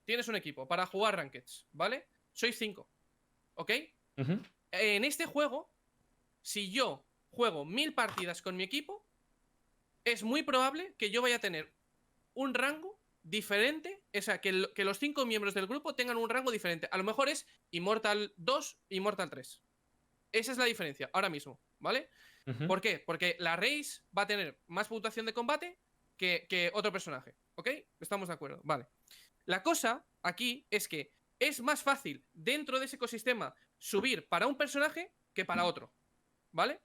[0.04, 2.06] tienes un equipo para jugar Rankeds, ¿vale?
[2.34, 2.90] Sois cinco,
[3.54, 3.72] ¿ok?
[4.72, 5.72] En este juego,
[6.42, 9.06] si yo juego mil partidas con mi equipo,
[10.04, 11.72] es muy probable que yo vaya a tener
[12.34, 12.93] un rango
[13.24, 16.88] diferente, o sea, que, el- que los cinco miembros del grupo tengan un rango diferente.
[16.92, 19.62] A lo mejor es Immortal 2, Immortal 3.
[20.32, 22.10] Esa es la diferencia ahora mismo, ¿vale?
[22.68, 23.00] ¿Por qué?
[23.00, 25.80] Porque la Race va a tener más puntuación de combate
[26.18, 27.36] que, que otro personaje.
[27.56, 27.70] ¿Ok?
[28.00, 28.60] Estamos de acuerdo.
[28.64, 28.88] Vale.
[29.46, 34.58] La cosa aquí es que es más fácil dentro de ese ecosistema subir para un
[34.58, 35.94] personaje que para otro.
[36.52, 36.82] ¿Vale?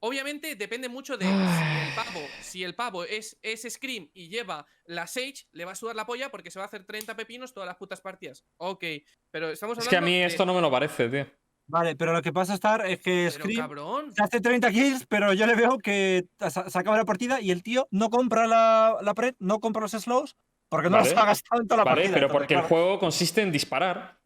[0.00, 4.64] Obviamente depende mucho de si el pavo, si el pavo es, es Scream y lleva
[4.84, 7.52] la Sage, le va a sudar la polla porque se va a hacer 30 pepinos
[7.52, 8.44] todas las putas partidas.
[8.58, 8.84] Ok,
[9.30, 11.26] pero estamos hablando Es que a mí de- esto no me lo parece, tío.
[11.70, 14.14] Vale, pero lo que pasa, Star, es que Pero Scream cabrón.
[14.14, 17.62] se hace 30 kills, pero yo le veo que se, acaba la partida y el
[17.62, 20.34] tío no compra la, la pred, no compra los slows,
[20.70, 21.10] porque no Vale.
[21.10, 22.14] los ha gastado en toda la Vale, partida.
[22.14, 24.18] pero entonces, porque el juego consiste en disparar.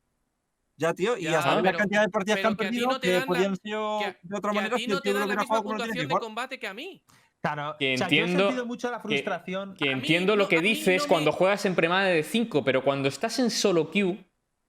[0.82, 2.98] Ya, tío, y Ya, hasta la pero- cantidad de partidas que han a perdido no
[3.00, 5.12] te que la- podían ser a- de otra que a manera ti si no te
[5.12, 7.02] dan la misma puntuación de combate que a mí.
[7.40, 9.74] Claro, Que o sea, yo he entiendo- sentido mucho la frustración.
[9.74, 12.64] Que A entiendo lo que a dices no me- cuando juegas en premada de 5,
[12.64, 14.24] pero cuando estás en solo queue,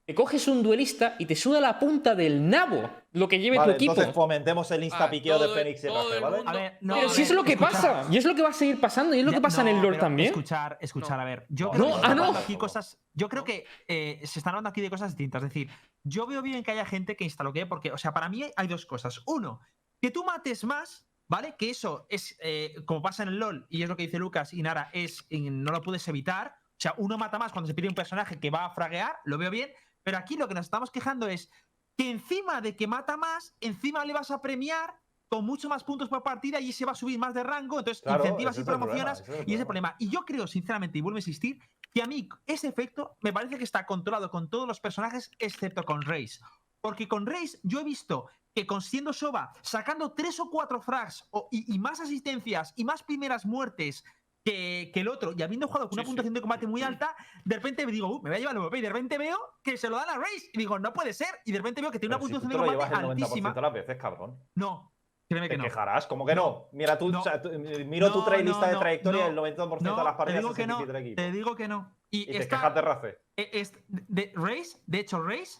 [0.06, 3.72] te coges un duelista y te suda la punta del nabo lo que lleve Vale,
[3.72, 3.92] tu equipo.
[3.94, 6.38] entonces fomentemos el instapiqueo de Fénix y el ¿vale?
[6.38, 8.42] mundo- A ver, no, Pero a si es lo que pasa, y es lo que
[8.42, 10.30] va a seguir pasando, y es lo que pasa en el no, lore también.
[10.30, 11.22] Escuchar, escuchar, No.
[11.22, 11.46] a ver.
[11.50, 12.24] Yo No, creo no, que ah, se están no.
[12.24, 13.00] hablando aquí cosas.
[13.14, 15.42] Yo creo que eh, se están hablando aquí de cosas distintas.
[15.44, 15.70] Es decir,
[16.04, 18.68] yo veo bien que haya gente que instaló que, porque, o sea, para mí hay
[18.68, 19.22] dos cosas.
[19.26, 19.62] Uno,
[20.02, 21.56] que tú mates más, ¿vale?
[21.58, 24.54] Que eso es, eh, como pasa en el LOL, y es lo que dice Lucas
[24.54, 26.56] y Nara, es y no lo puedes evitar.
[26.72, 29.38] O sea, uno mata más cuando se pide un personaje que va a fraguear, lo
[29.38, 29.72] veo bien.
[30.04, 31.50] Pero aquí lo que nos estamos quejando es
[31.98, 35.00] que encima de que mata más, encima le vas a premiar
[35.30, 38.04] con mucho más puntos por partida y se va a subir más de rango, entonces
[38.04, 39.90] Claro, incentivas y problema, promocionas ese es el y ese problema.
[39.90, 39.96] problema.
[40.00, 41.60] Y yo creo, sinceramente, y vuelvo a insistir,
[41.92, 45.84] que a mí ese efecto me parece que está controlado con todos los personajes excepto
[45.86, 46.40] con Reis.
[46.82, 51.28] Porque con Reis yo he visto que con siendo Soba, sacando tres o cuatro frags
[51.32, 54.04] o- y, y más asistencias y más primeras muertes
[54.46, 56.08] que, que el otro, y habiendo jugado con una sí.
[56.08, 57.16] puntuación de combate muy alta,
[57.46, 59.38] de repente me digo, "Uh, me voy a llevar el MVP, y de repente veo
[59.64, 61.92] que se lo dan a Reis, y digo, no puede ser, y de repente veo
[61.92, 63.54] que tiene Pero una si tú puntuación te de lo llevas combate el 90% altísima.
[63.54, 64.40] de las veces, cabrón.
[64.56, 64.94] No,
[65.30, 65.64] créeme que Te no.
[65.64, 66.68] quejarás, ¿cómo que no?
[66.74, 67.22] Mira tú, No.
[67.22, 69.98] o sea, tú- miro tu No, tra- no, lista de trayectoria y el 90% No,
[69.98, 71.96] de las te partidas digo es que no, te digo que no.
[72.12, 73.18] Y, Y te quejas de Rafe.
[73.38, 75.60] Es- de hecho, Race,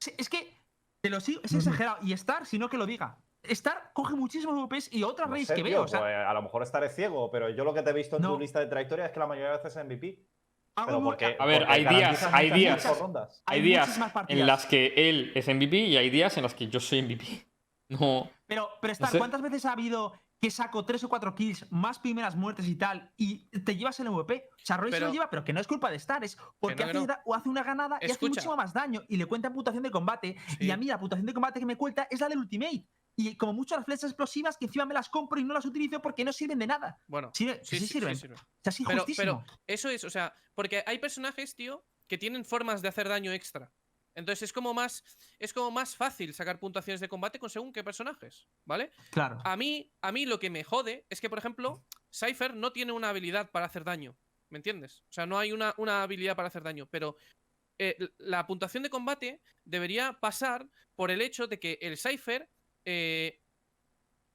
[0.00, 0.56] es- es que
[1.02, 1.98] te lo sigo, es exagerado.
[2.02, 3.18] Y Star, si no que lo diga.
[3.48, 5.82] Star coge muchísimos VPs y otra No Race sé, que tío, veo.
[5.82, 8.16] O sea, pues, a lo mejor estaré ciego, pero yo lo que te he visto
[8.16, 8.34] en No.
[8.34, 10.18] tu lista de trayectoria es que la mayoría de veces es MVP.
[10.86, 12.84] Pero porque, A ver, porque hay días, hay días.
[12.84, 16.54] Hay hay días muchísimas en las que él es MVP y hay días en las
[16.54, 17.24] que yo soy MVP.
[17.86, 18.30] No.
[18.46, 19.18] Pero, pero Star, sé.
[19.18, 23.12] ¿cuántas veces ha habido que saco tres o cuatro kills, más primeras muertes y tal,
[23.16, 24.48] y te llevas el MVP?
[24.54, 26.82] O sea, Roy se lo lleva, pero que no es culpa de Star, es porque
[26.82, 27.06] no, hace, no.
[27.06, 28.30] da- o hace una ganada y hace Escucha.
[28.30, 30.34] muchísimo más daño y le cuenta puntuación de combate.
[30.58, 32.84] Y a mí la puntuación de combate que me cuenta es la del Ultimate.
[33.16, 36.02] Y como mucho las flechas explosivas que encima me las compro y no las utilizo
[36.02, 37.00] porque no sirven de nada.
[37.06, 38.16] Bueno, Sirve- sí, sí, sí, sirven.
[38.16, 38.34] sirve.
[38.34, 38.38] O
[38.70, 39.44] sea, es Pero-.
[39.66, 43.72] Eso es, o sea, porque hay personajes, tío, que tienen formas de hacer daño extra.
[44.16, 45.02] Entonces es como más
[45.40, 48.92] es como más fácil sacar puntuaciones de combate con según qué personajes, ¿vale?
[49.10, 49.40] Claro.
[49.44, 52.92] A mí a mí lo que me jode es que por ejemplo, Cypher no tiene
[52.92, 54.16] una habilidad para hacer daño,
[54.50, 55.02] ¿me entiendes?
[55.08, 57.16] O sea, no hay una, una habilidad para hacer daño, pero
[57.78, 62.48] eh, la puntuación de combate debería pasar por el hecho de que el Cypher
[62.84, 63.40] eh,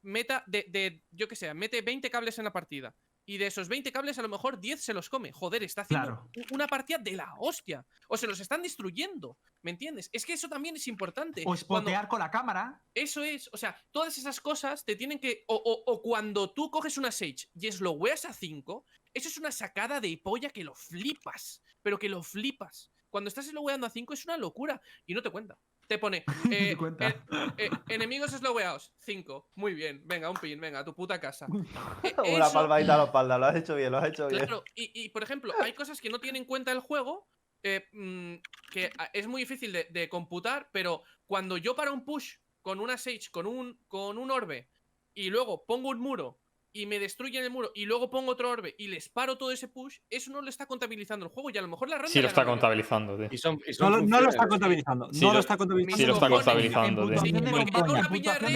[0.01, 2.95] meta de, de, yo que sé, mete 20 cables en la partida.
[3.25, 5.31] Y de esos 20 cables, a lo mejor 10 se los come.
[5.31, 6.45] Joder, está haciendo Claro.
[6.51, 7.85] una partida de la hostia.
[8.07, 9.37] O se los están destruyendo.
[9.61, 10.09] ¿Me entiendes?
[10.13, 11.41] Es que eso también es importante.
[11.41, 12.81] O Cuando- spotear con la cámara.
[12.95, 15.43] eso es, o sea, todas esas cosas te tienen que.
[15.47, 19.51] O, o- o cuando tú coges una Sage y slowweas a 5, eso es una
[19.51, 21.61] sacada de polla que lo flipas.
[21.83, 22.91] Pero que lo flipas.
[23.11, 24.81] Cuando estás slowweando a 5 es una locura.
[25.05, 25.55] Y no te cuenta.
[25.89, 26.23] Te pone.
[26.51, 27.13] eh, eh,
[27.57, 29.49] eh, enemigos slowweados, 5.
[29.55, 30.03] Muy bien.
[30.05, 31.47] Venga, un pin, venga, a tu puta casa.
[32.03, 34.45] Eh, Una eso- palmadita a la espalda, lo has hecho bien, lo has hecho bien.
[34.45, 37.27] Claro, y, y, por ejemplo, hay cosas que no tiene en cuenta el juego,
[37.63, 38.35] eh, mm,
[38.71, 42.97] que es muy difícil de, de computar, pero cuando yo para un push con una
[42.97, 44.69] Sage, con un, con un orbe,
[45.15, 46.38] y luego pongo un muro
[46.71, 49.67] y me destruyen el muro, y luego pongo otro orbe y les paro todo ese
[49.67, 52.21] push, eso no lo está contabilizando el juego, y a lo mejor la ronda Sí
[52.21, 53.27] lo está contabilizando, tío.
[53.31, 55.09] Y son, y No, son lo- no lo funciones, está contabilizando.
[55.13, 55.97] Sí no lo- lo está contabilizando.
[55.97, 57.17] Sí lo está contabilizando, tío.
[57.19, 57.29] Sí,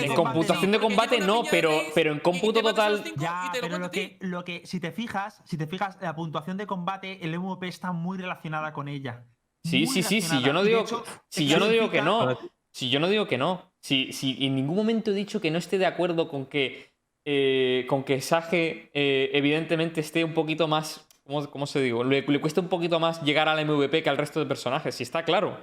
[0.04, 3.04] en computación de combate no, pero, pero en cómputo total.
[3.18, 6.68] Ya, pero lo que, lo que, si te fijas, si te fijas, la puntuación de
[6.68, 9.26] combate, el MVP está muy relacionada con ella.
[9.64, 10.42] Sí, sí, sí, sí.
[10.42, 12.38] Yo no digo, hecho, si yo no digo que no.
[12.72, 13.72] Si yo no digo que no.
[13.82, 16.93] Si, si en ningún momento he dicho que no esté de acuerdo con que.
[17.26, 22.04] Eh, con que Sage eh, evidentemente esté un poquito más ¿cómo, cómo se digo?
[22.04, 25.04] Le, le cuesta un poquito más llegar al MVP que al resto de personajes, sí
[25.04, 25.58] está claro.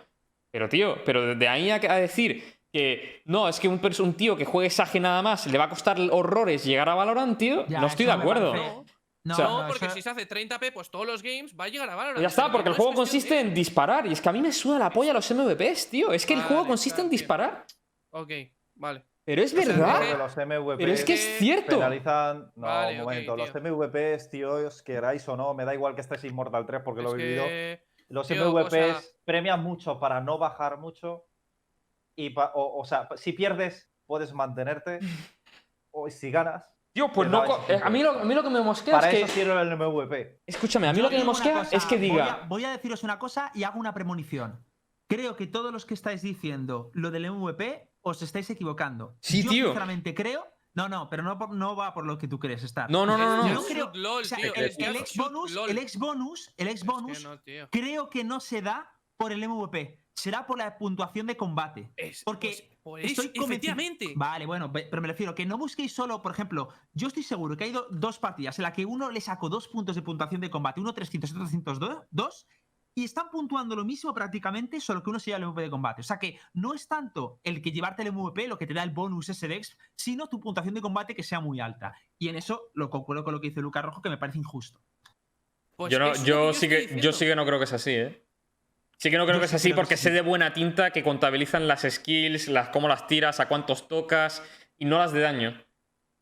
[0.52, 3.78] Pero, tío, pero de ahí a, a decir que no, es que un,
[4.14, 7.66] tío que juegue Sage nada más le va a costar horrores llegar a Valorant, tío,
[7.68, 8.55] Ya, no estoy de acuerdo.
[8.55, 8.84] No,
[9.22, 11.55] No, O sea, no, no, porque eso- si se hace 30p, pues todos los games
[11.55, 12.20] va a llegar a Valorant.
[12.22, 14.06] Ya está, porque el juego consiste de- en disparar.
[14.06, 16.10] Y es que a mí me suda la polla los MVPs, tío.
[16.12, 17.66] Es que el juego consiste en disparar.
[18.12, 18.30] Ok,
[18.76, 19.05] vale.
[19.24, 20.18] Pero es verdad.
[20.18, 21.76] Los MVP Pero es que es cierto.
[21.76, 22.50] penalizan.
[22.57, 23.36] No, Vale, un momento.
[23.36, 23.60] los tío.
[23.60, 27.15] MVPs, tío, os queráis o no, me da igual que estés Immortal 3 porque lo
[27.15, 27.44] he vivido.
[27.44, 31.26] que- Los tío, o MVPs sea- premian mucho para no bajar mucho.
[32.16, 34.99] Y pa- o, o sea, si pierdes, puedes mantenerte.
[35.92, 36.65] o si ganas.
[36.92, 37.44] Tío, pues no.
[37.68, 39.32] eh, A mí, lo, a mí lo que me mosquea Para es eso que.
[39.32, 40.40] sirve el MVP.
[40.44, 42.24] Escúchame, a mí Yo lo que me mosquea cosa, es que voy diga.
[42.32, 44.65] a- Voy a, deciros una cosa y hago una premonición.
[45.07, 49.16] Creo que todos los que estáis diciendo lo del MVP os estáis equivocando.
[49.20, 49.64] Sí, Yo tío.
[49.66, 50.44] sinceramente creo.
[50.72, 52.88] No, no, pero no, no va por lo que tú crees, Star.
[52.90, 53.48] No, no, no, no.
[53.48, 53.62] Yo no.
[53.64, 54.54] creo- LOL, O sea, tío.
[54.54, 58.38] el, ex bonus, el ex bonus, el ex Es que bonus, no, creo que no
[58.38, 59.98] se da por el MVP.
[60.14, 61.92] Será por la puntuación de combate.
[61.96, 64.12] Es- Porque pues, por estoy efectivamente.
[64.16, 67.56] Vale, bueno, pe- pero me refiero que no busquéis solo, por ejemplo, yo estoy seguro
[67.56, 70.40] que hay do- dos partidas en las que uno le sacó dos puntos de puntuación
[70.40, 72.46] de combate, uno 300 y otro 302,
[72.94, 76.00] y están puntuando lo mismo prácticamente, solo que uno se lleva el MVP de combate.
[76.00, 78.82] O sea que no es tanto el que llevarte el MVP lo que te da
[78.82, 81.94] el bonus ese de exp, sino tu puntuación de combate que sea muy alta.
[82.18, 84.80] Y en eso lo concuerdo con lo que dice Lucas Rojo, que me parece injusto.
[85.76, 87.92] Pues Yo, no, yo, que sí que, yo sí que no creo que es así,
[87.92, 88.26] ¿eh?
[88.98, 90.04] Sí que no creo Yo que es sí así porque sí.
[90.04, 94.42] sé de buena tinta que contabilizan las skills, las, cómo las tiras, a cuántos tocas
[94.76, 95.64] y no las de daño.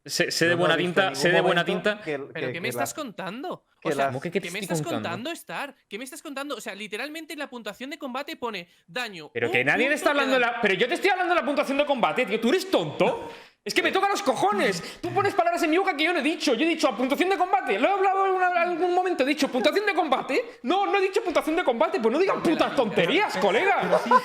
[0.05, 2.01] Sé, sé de no buena tinta, sé de buena tinta.
[2.01, 3.65] que- ¿Pero que- qué me estás contando?
[3.81, 5.09] Que O sea, las- ¿Cómo que qué te ¿qué me estás contando?
[5.09, 5.75] contando, Star?
[5.89, 6.57] ¿Qué me estás contando?
[6.57, 9.31] O sea, literalmente en la puntuación de combate pone daño.
[9.33, 10.61] Pero que nadie le está hablando de la.
[10.61, 12.41] Pero yo te estoy hablando de la puntuación de combate, tío.
[12.41, 13.31] ¿Tú eres tonto?
[13.69, 14.83] Es que me toca los cojones.
[15.03, 16.55] Tú pones palabras en mi boca que yo no he dicho.
[16.55, 17.79] Yo he dicho puntuación de combate.
[17.79, 19.25] Lo he hablado en una- algún momento.
[19.25, 20.59] He dicho puntuación de combate.
[20.63, 22.01] No, no he dicho puntuación de combate.
[22.01, 23.83] Pues no digan putas tonterías, colega.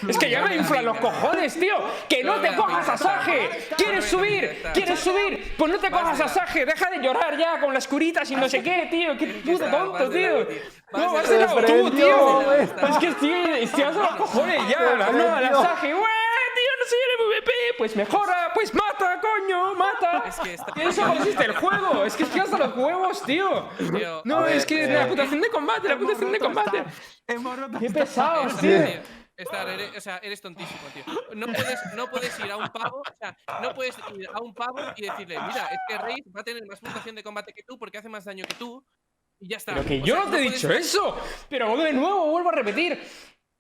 [0.08, 1.76] Es que ya me inflan los cojones, tío.
[2.08, 3.68] Que no te cojas a Saje.
[3.78, 4.64] ¿Quieres subir?
[4.74, 5.54] ¿Quieres subir?
[5.58, 6.66] Pues no te cojas a Saje.
[6.66, 9.18] Deja de llorar ya con las curitas y no sé qué, tío.
[9.18, 10.48] Qué puto tonto, tío.
[10.94, 12.52] No, vas de lado tú, tío.
[12.54, 14.96] Es que estoy, estoy hasta los cojones ya.
[14.96, 15.94] No, no, la Saje.
[15.94, 16.10] ¡Ué,
[16.92, 17.52] MVP.
[17.78, 18.52] Pues mejora.
[18.54, 19.76] Pues mata, coño.
[19.76, 20.24] Mata.
[20.28, 22.04] Es que está- Que eso consiste el juego.
[22.06, 23.70] Es que estoy hasta los huevos, tío.
[23.78, 26.84] Tío, No, A ver, es que eh, la puntuación de combate, la puntuación de combate.
[27.80, 28.86] Qué esta- Star, tío.
[28.86, 29.02] tío,
[29.38, 31.04] Star, eres, o sea, eres tontísimo, tío.
[31.36, 34.54] No puedes, no puedes ir a un pavo, o sea, no puedes ir a un
[34.54, 37.64] pavo y decirle, mira, es que Rey va a tener más puntuación de combate que
[37.64, 38.86] tú porque hace más daño que tú.
[39.40, 39.74] Y ya está.
[39.74, 41.18] Pero que O yo sea, no te he puedes- dicho eso.
[41.50, 43.02] Pero de nuevo, vuelvo a repetir.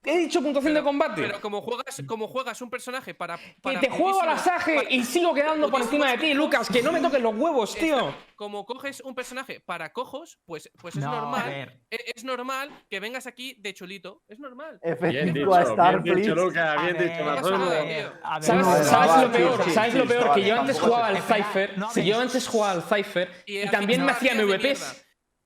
[0.05, 1.21] He dicho puntuación de combate.
[1.21, 3.37] Pero como juegas, como juegas un personaje para.
[3.37, 6.67] Que te juego a la Saje para- y sigo quedando por encima de ti, Lucas.
[6.69, 8.13] Que no me toques los huevos, tío.
[8.35, 11.49] Como coges un personaje para cojos, pues, pues es No, normal.
[11.89, 14.23] e- Es normal que vengas aquí de chulito.
[14.27, 14.79] Es normal.
[14.83, 16.35] Bien Efectivo a Star, bien dicho.
[16.35, 17.23] Lucas, bien dicho.
[18.41, 19.63] ¿Sabes, sabes no, lo peor?
[19.63, 20.33] sí, ¿Sabes lo peor?
[20.33, 21.75] Que yo antes jugaba al Cypher.
[21.93, 24.79] Si yo antes jugaba al Cypher y también me hacía partidas de MVPs.
[24.79, 24.95] mierda.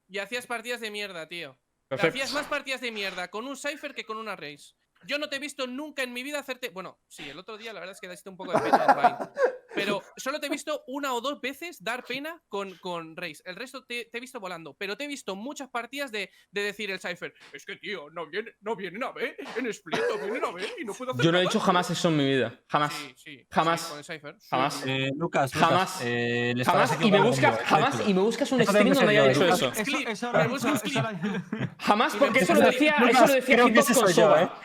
[0.10, 1.58] Y hacías partidas de mierda, tío.
[1.88, 2.17] Perfecto.
[2.17, 4.77] Hacías más partidas de mierda con un Cypher que con una Race.
[5.06, 6.69] Yo no te he visto nunca en mi vida hacerte.
[6.69, 8.95] Bueno, sí, el otro día la verdad es que diste un poco de pena en
[8.95, 9.32] Vine.
[9.76, 13.43] Pero solo te he visto una o dos veces dar pena con, con Race.
[13.45, 14.74] El resto te, te he visto volando.
[14.76, 17.32] Pero te he visto muchas partidas de, de decir el Cypher.
[17.53, 19.35] Es que, tío, no, viene, no vienen a ver.
[19.56, 21.51] En Split no vienen a ver y no puedo hacer Yo no he nada".
[21.51, 22.59] hecho jamás eso en mi vida.
[22.67, 22.92] Jamás.
[22.93, 23.84] Sí, sí, sí, Jamás.
[23.84, 24.35] con el Cypher.
[24.40, 24.74] Sí, Jamás.
[24.74, 24.90] sí.
[24.90, 26.00] Eh, Lucas, Lucas, Jamás.
[26.03, 26.98] eh, Jamás.
[27.01, 28.00] Y me buscas, conmigo, jamás.
[28.00, 29.61] eh, Y me buscas un stream donde haya Lucas.
[29.61, 29.72] eso.
[31.80, 34.24] Jamás, porque eso lo decía, eso lo decía creo que Hitos ese con soy yo,
[34.30, 34.61] Soba.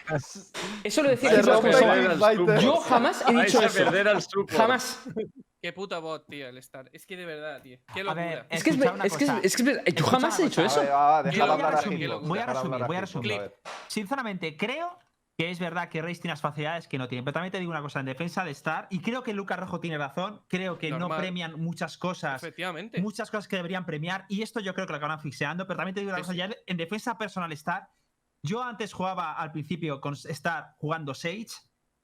[0.84, 2.60] Eso lo decía Se Inviter.
[2.60, 3.84] Yo jamás he dicho eso.
[3.84, 4.51] perder al support.
[4.52, 5.01] Jamás.
[5.60, 6.91] Qué puta bot, tío, el Star.
[6.92, 7.78] Es que de verdad, tío.
[7.94, 8.25] Qué A locura.
[8.25, 10.81] ver, Es que es, es que es, que es- yo jamás he dicho eso.
[10.81, 13.52] A ver, va, Voy a resumir, voy a resumir, voy a.
[13.86, 14.99] Sinceramente, creo
[15.39, 17.23] que es verdad que Reis tiene las facilidades que no tiene.
[17.23, 19.81] Pero también te digo una cosa, en defensa de Star, y creo que Lucas Rojo
[19.81, 21.20] tiene razón, creo que no Normal.
[21.20, 22.42] premian muchas cosas.
[22.42, 23.01] Efectivamente.
[23.01, 25.94] Muchas cosas que deberían premiar, y esto yo creo que lo acaban asfixiando, pero también
[25.94, 27.89] te digo una cosa, ya en defensa personal Star,
[28.43, 31.49] yo antes jugaba al principio con Star jugando Sage,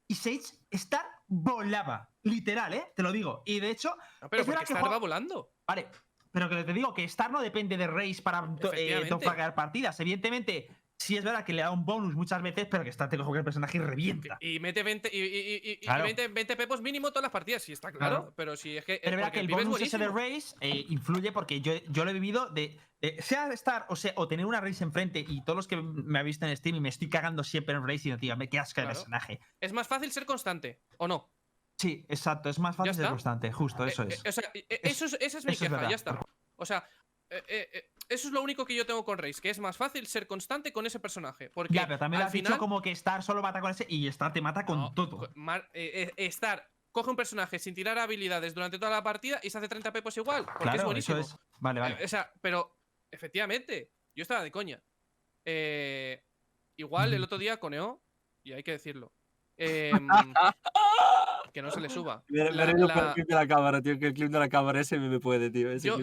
[0.07, 2.93] y Sage Star volaba, literal, ¿eh?
[2.97, 3.43] Te lo digo.
[3.45, 5.53] Y de hecho, No, pero porque que Star va volando.
[5.67, 5.89] Vale,
[6.31, 9.99] pero que te digo que Star no depende de Reis para eh, top-fraggear partidas.
[10.01, 13.17] Evidentemente, sí es verdad que le da un bonus muchas veces, pero que Star te
[13.17, 14.37] coge el personaje y revienta.
[14.41, 16.05] Y mete 20, y, y- y- y- y Claro.
[16.05, 18.17] 20, 20 pepos mínimo todas las partidas, sí, está claro.
[18.17, 18.33] Claro.
[18.37, 19.01] Pero si es que.
[19.03, 20.09] Pero verá porque que el es bonus ese de.
[20.09, 24.13] Reis eh, influye porque yo, yo lo he vivido de, de- sea Star o, sea,
[24.17, 26.81] o tener una Reis enfrente y todos los que me han visto en Steam y
[26.81, 28.91] me estoy cagando siempre en Reis y no, tío, me qué asco Claro.
[28.91, 29.41] personaje.
[29.61, 31.31] Es más fácil ser constante, ¿o no?
[31.79, 33.11] Sí, exacto, es más fácil ser está.
[33.13, 34.25] constante, justo, eso Eh, es.
[34.25, 35.91] eh, o sea, eh, eh, eso es, esa es mi eso es queja, verdad.
[35.91, 36.21] ya está.
[36.57, 36.85] O sea,
[37.31, 39.77] eh, eh, eh, eso es lo único que yo tengo con Reis, que es más
[39.77, 41.51] fácil ser constante con ese personaje.
[41.51, 43.87] Porque Ya, pero también al has final, dicho como que Star solo mata con ese
[43.89, 45.31] y Star te mata con No, todo.
[45.35, 49.51] mar- eh, eh, Star coge un personaje sin tirar habilidades durante toda la partida y
[49.51, 50.47] se hace 30 pepos igual.
[50.59, 51.19] Porque es buenísimo.
[51.19, 51.41] eso es.
[51.61, 51.97] Vale, vale.
[52.01, 52.77] Eh, o sea, pero
[53.11, 54.83] efectivamente, yo estaba de coña.
[55.45, 56.23] Eh,
[56.79, 58.03] igual el otro día coneó,
[58.43, 59.13] y hay que decirlo.
[59.57, 60.09] Em,
[61.53, 62.23] que no se le suba.
[62.29, 64.31] Me La- me reído la- por el clip de la cámara, tío, que el clip
[64.31, 65.71] de la cámara ese me puede, tío.
[65.71, 65.99] ese yo,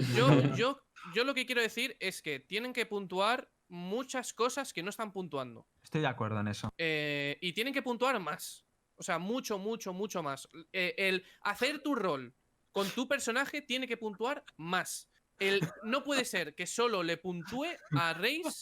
[0.55, 0.79] yo,
[1.13, 5.11] yo lo que quiero decir es que tienen que puntuar muchas cosas que no están
[5.11, 5.67] puntuando.
[5.83, 6.73] Estoy de acuerdo en eso.
[6.77, 8.65] Eh, y tienen que puntuar más.
[8.97, 10.47] O sea, mucho, mucho, mucho más.
[10.71, 12.33] Eh, el hacer tu rol
[12.71, 15.09] con tu personaje tiene que puntuar más.
[15.37, 18.61] El, no puede ser que solo le puntúe a Reis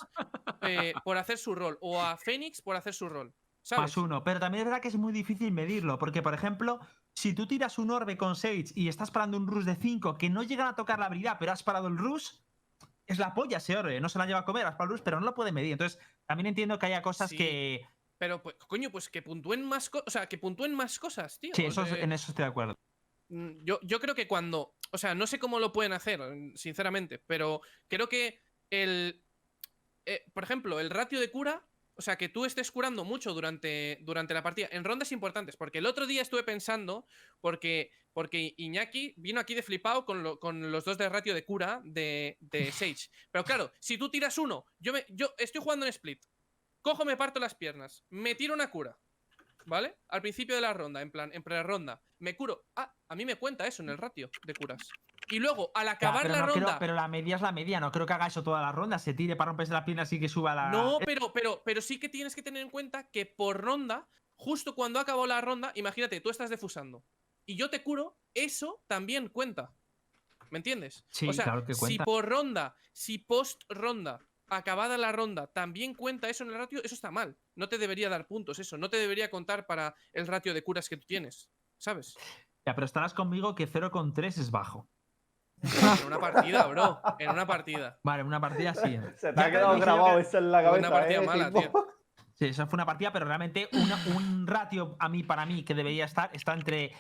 [0.62, 3.34] eh, por hacer su rol o a Fénix por hacer su rol.
[3.62, 3.84] ¿Sabes?
[3.84, 4.24] Más uno.
[4.24, 5.98] Pero también es verdad que es muy difícil medirlo.
[5.98, 6.80] Porque, por ejemplo,
[7.16, 10.30] si tú tiras un orbe con Sage y estás parando un rush de 5 que
[10.30, 12.32] no llegan a tocar la habilidad, pero has parado el rush,
[13.06, 14.00] es la polla ese orbe.
[14.02, 15.74] No se la lleva a comer, has parado el rush, pero no lo puede medir.
[15.74, 17.38] Entonces, también entiendo que haya cosas Sí.
[17.38, 17.88] que.
[18.18, 20.08] Pero, pues, coño, pues que puntúen más cosas.
[20.08, 21.52] O sea, que puntúen más cosas, tío.
[21.54, 22.78] Sí, eso, en eso estoy de acuerdo.
[23.30, 24.76] Mm, Yo, yo creo que cuando.
[24.92, 26.22] O sea, no sé cómo lo pueden hacer,
[26.56, 29.24] sinceramente, pero creo que el.
[30.06, 31.66] eh, por ejemplo, el ratio de cura.
[31.96, 35.56] O sea, que tú estés curando mucho durante, durante la partida en rondas importantes.
[35.56, 37.06] Porque el otro día estuve pensando.
[37.40, 41.46] Porque, porque Iñaki vino aquí de flipado con, lo- con los dos de ratio de
[41.46, 43.10] cura de, de Sage.
[43.32, 46.24] Pero claro, si tú tiras uno, yo, me, yo estoy jugando en split.
[46.82, 48.04] Cojo, me parto las piernas.
[48.10, 48.98] Me tiro una cura.
[49.66, 49.96] ¿Vale?
[50.10, 52.02] Al principio de la ronda, en plan, en pre-ronda.
[52.20, 52.66] Me curo.
[52.76, 54.90] Ah, a mí me cuenta eso en el ratio de curas.
[55.30, 56.80] Y luego, al acabar la no creo- ronda.
[56.80, 59.00] pero la media es la media, no creo que haga eso toda la ronda.
[59.00, 60.70] Se tire para romperse la pierna así que suba la.
[60.70, 64.76] No, pero, pero, pero sí que tienes que tener en cuenta que por ronda, justo
[64.76, 67.04] cuando ha acabado la ronda, imagínate, tú estás defusando.
[67.46, 69.74] Y yo te curo, eso también cuenta.
[70.50, 71.04] ¿Me entiendes?
[71.10, 72.04] Sí, o sea, claro que si cuenta.
[72.06, 76.94] por ronda, si post ronda, acabada la ronda, también cuenta eso en el ratio, eso
[76.94, 77.38] está mal.
[77.56, 78.78] No te debería dar puntos eso.
[78.78, 81.50] No te debería contar para el ratio de curas que tú tienes.
[81.78, 82.16] ¿Sabes?
[82.66, 84.88] Ya, pero estarás conmigo que 0,3 es bajo.
[86.02, 87.02] En una partida, bro.
[87.20, 87.98] En una partida.
[88.04, 89.00] Vale, en una partida sí.
[89.18, 90.90] Se te Ya ha quedado grabado que- eso en la Una cabeza.
[90.92, 91.60] partida eh, mala, tipo.
[91.62, 91.72] tío.
[92.36, 95.76] Sí, esa fue una partida, pero realmente una- un ratio a mí, para mí, que
[95.76, 96.92] debería estar, está entre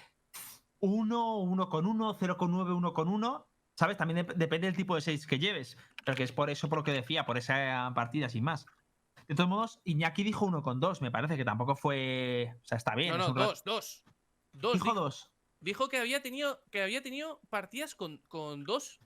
[0.80, 3.48] 1, 1 con 1, 0 con 9, 1 con 1.
[3.76, 3.98] ¿Sabes?
[3.98, 5.76] También dep- depende del tipo de 6 que lleves.
[6.06, 8.68] Pero que es por eso, por lo que decía, por esa partida sin más.
[9.28, 11.02] De todos modos, Iñaki dijo 1 con 2.
[11.02, 12.54] Me parece que tampoco fue.
[12.62, 13.18] O sea, está bien.
[13.18, 14.04] No, no, un ra- dos, dos.
[14.52, 14.74] Dos.
[14.74, 15.33] Dijo Dijo, 2.
[15.64, 19.00] Dijo que había tenido, que había tenido partidas con, con dos.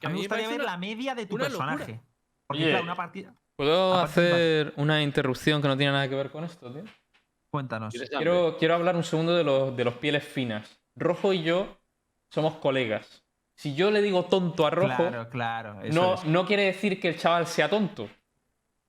[0.00, 1.48] Que A mí me gustaría ver una- la media de tu locura.
[1.48, 2.00] personaje.
[2.46, 3.34] Porque, claro, una partida.
[3.56, 6.84] ¿Puedo hacer una interrupción que no tiene nada que ver con esto, tío?
[7.50, 7.94] Cuéntanos.
[8.16, 10.78] Quiero, quiero hablar un segundo de los, de los pieles finas.
[10.94, 11.78] Rojo y yo
[12.30, 13.22] somos colegas.
[13.54, 15.80] Si yo le digo tonto a Rojo, Claro, claro.
[15.82, 16.24] eso no, es.
[16.24, 18.10] no quiere decir que el chaval sea tonto.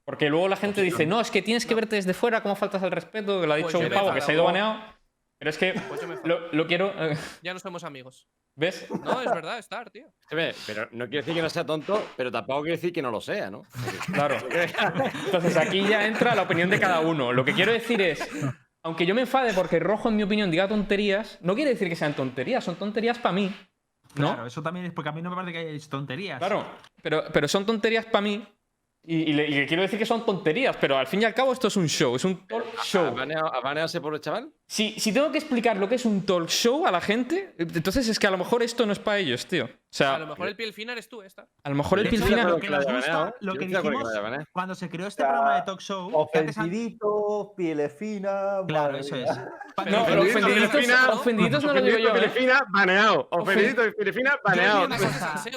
[0.04, 2.84] Porque luego la gente dice, no, es que tienes que verte desde fuera, cómo faltas
[2.84, 4.82] al respeto, que lo ha Pues dicho yo un pavo que se ha ido baneado.
[5.40, 6.94] Pero es que Pues lo, lo quiero...
[7.44, 8.28] Ya no somos amigos.
[8.56, 8.88] ¿Ves?
[9.04, 10.08] No, es verdad, Star, tío.
[10.30, 13.22] Pero no quiere decir que no sea tonto, pero tampoco quiere decir que no lo
[13.22, 13.62] sea, ¿no?
[14.12, 14.36] Claro.
[15.26, 17.32] Entonces aquí ya entra la opinión de cada uno.
[17.32, 18.28] Lo que quiero decir es,
[18.82, 21.96] aunque yo me enfade porque Rojo, en mi opinión, diga tonterías, no quiere decir que
[21.96, 23.56] sean tonterías, son tonterías para mí.
[24.16, 24.30] ¿no?
[24.34, 26.40] Claro, eso también es porque a mí no me parece que haya tonterías.
[26.40, 26.66] Claro,
[27.04, 28.44] pero, pero son tonterías para mí.
[29.04, 31.34] Y, y le, y le quiero decir que son tonterías, pero al fin y al
[31.34, 33.14] cabo esto es un show, es un talk ¿Ha show.
[33.16, 34.52] baneado, ha baneado a ese pobre chaval?
[34.70, 38.10] Si, si tengo que explicar lo que es un talk show a la gente, entonces
[38.10, 39.64] es que a lo mejor esto no es para ellos, tío.
[39.66, 41.48] O sea, A lo mejor el piel fina eres tú, Star.
[41.64, 42.42] a lo mejor el Pilfina...
[42.42, 44.04] acuerdo Lo que nos gusta, lo que dijimos
[44.52, 46.30] cuando se creó este O sea, programa de talk show.
[46.34, 48.58] que antes han- Ofendidito, piel fina.
[48.68, 49.30] Claro, eso es.
[49.90, 52.30] No, pero ofendiditos, ofendiditos no lo digo yo, ¿eh?
[52.30, 53.28] Filipina, baneado.
[53.32, 54.88] Ofendidito y Filipina, Yo baneado.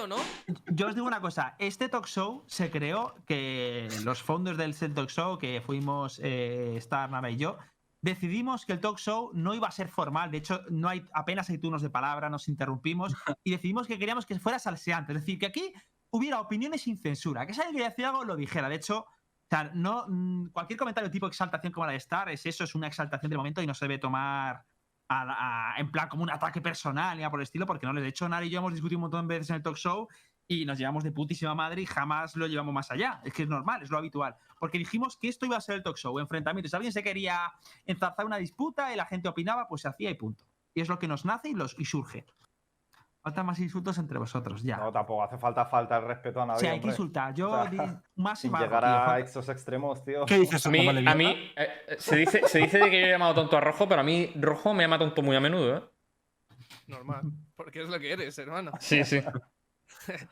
[0.07, 0.17] ¿no?
[0.69, 5.11] Yo os digo una cosa, este talk show se creó que los fondos del Talk
[5.11, 7.59] Show, que fuimos eh, Star, Nara y yo,
[8.03, 11.51] decidimos que el talk show no iba a ser formal, de hecho no hay apenas
[11.51, 13.15] hay turnos de palabra, nos interrumpimos
[13.45, 15.73] y decidimos que queríamos que fuera salseante, es decir, que aquí
[16.11, 19.07] hubiera opiniones sin censura, que si alguien quería decir algo lo dijera, de hecho...
[19.53, 22.77] O sea, no, mm, cualquier comentario tipo exaltación como la de Star es eso, es
[22.77, 24.65] una exaltación del momento y no se debe tomar
[25.09, 27.93] a- a- en plan como un ataque personal ni nada por el estilo, porque no,
[27.93, 30.07] de hecho, Nari y yo hemos discutido un montón de veces en el talk show
[30.53, 33.21] y nos llevamos de putísima madre y jamás lo llevamos más allá.
[33.25, 34.35] Es que es normal, es lo habitual.
[34.59, 36.71] Porque dijimos que esto iba a ser el talk show, enfrentamientos.
[36.71, 37.53] Si alguien se quería
[37.87, 40.45] enzarzar una disputa y la gente opinaba, pues se hacía y punto.
[40.75, 42.27] Y es lo que nos nace y, los, y surge.
[43.23, 44.79] Faltan más insultos entre vosotros, ya.
[44.79, 46.61] No, tampoco hace falta falta el respeto a nadie.
[46.61, 46.91] sí, hay que hombre.
[46.91, 47.35] insultar.
[47.35, 48.63] Yo O sea, más y Sin más.
[48.63, 48.91] llegar tío.
[48.93, 50.25] a Falta- esos extremos, tío.
[50.27, 50.67] ¿Qué dices?
[50.67, 53.57] A mí, a mí eh, se, dice, se dice de que yo he llamado tonto
[53.57, 55.85] a Rojo, pero a mí Rojo me llama tonto muy a menudo, ¿eh?
[56.89, 57.23] Normal.
[57.55, 58.73] Porque es lo que eres, hermano.
[58.81, 59.23] Sí, sí.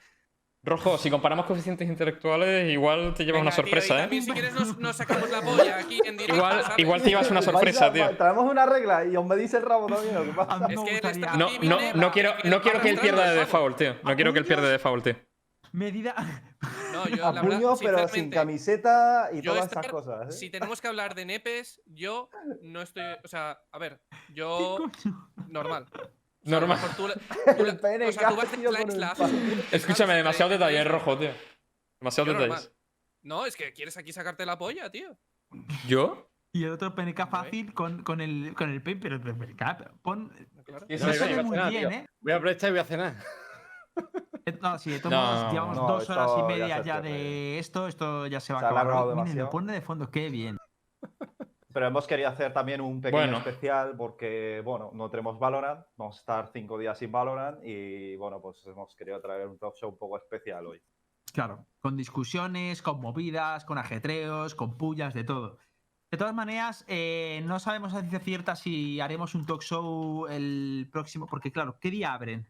[0.64, 4.00] Rojo, si comparamos coeficientes intelectuales, igual te llevas Venga, una tío, y sorpresa, ¿eh?
[4.02, 6.78] también si quieres nos, nos sacamos la polla aquí en directo, Igual, ¿sabes?
[6.80, 8.16] igual te llevas una sorpresa, tío.
[8.16, 10.16] Traemos una regla y os me dice el rabo también.
[10.16, 10.54] ¿o ¿Qué pasa?
[10.54, 13.30] A mí Es me que No, no, no quiero, que no quiero que él pierda
[13.30, 13.96] de default, tío.
[14.02, 15.16] No quiero que él pierda de default, tío.
[15.72, 16.14] Medida.
[16.92, 20.28] No, yo, A la puño, verdad, pero sin camiseta y todas estar- esas cosas.
[20.28, 20.32] ¿eh?
[20.32, 22.30] Si tenemos que hablar de nepes, yo
[22.62, 23.04] no estoy.
[23.22, 24.78] O sea, a ver, ¿Qué yo.
[25.48, 25.86] Normal.
[26.48, 26.78] Normal.
[29.72, 31.30] Escúchame, demasiado detalle, rojo, tío.
[32.00, 32.72] Demasiado detalles.
[33.22, 35.18] No, es que quieres aquí sacarte la polla, tío.
[35.86, 36.30] ¿Yo?
[36.52, 40.00] Y el otro PNK fácil con, con el, con el pen, pero PNK.
[40.02, 40.32] Pon,
[40.64, 40.86] Claro.
[40.88, 41.34] Sí, no sí, se sí.
[41.34, 41.98] ve muy nada, bien, tío.
[41.98, 42.06] ¿eh?
[42.20, 43.16] Voy a aprovechar y voy a cenar.
[44.46, 47.00] Eh, No, sí, de todos No, modos, llevamos no, dos horas y ya media ya
[47.00, 47.88] de esto.
[47.88, 49.08] Esto ya se va Se a acabar.
[49.08, 49.44] demasiado.
[49.44, 50.58] lo pone de fondo, qué bien.
[51.72, 53.38] Pero hemos querido hacer también un pequeño Bueno.
[53.38, 58.40] especial porque, bueno, no tenemos Valorant, vamos a estar cinco días sin Valorant y, bueno,
[58.40, 60.80] pues hemos querido traer un talk show un poco especial hoy.
[61.32, 65.58] Claro, con discusiones, con movidas, con ajetreos, con pullas, de todo.
[66.10, 70.88] De todas maneras, eh, no sabemos a ciencia cierta si haremos un talk show el
[70.90, 72.48] próximo, porque claro, ¿qué día abren?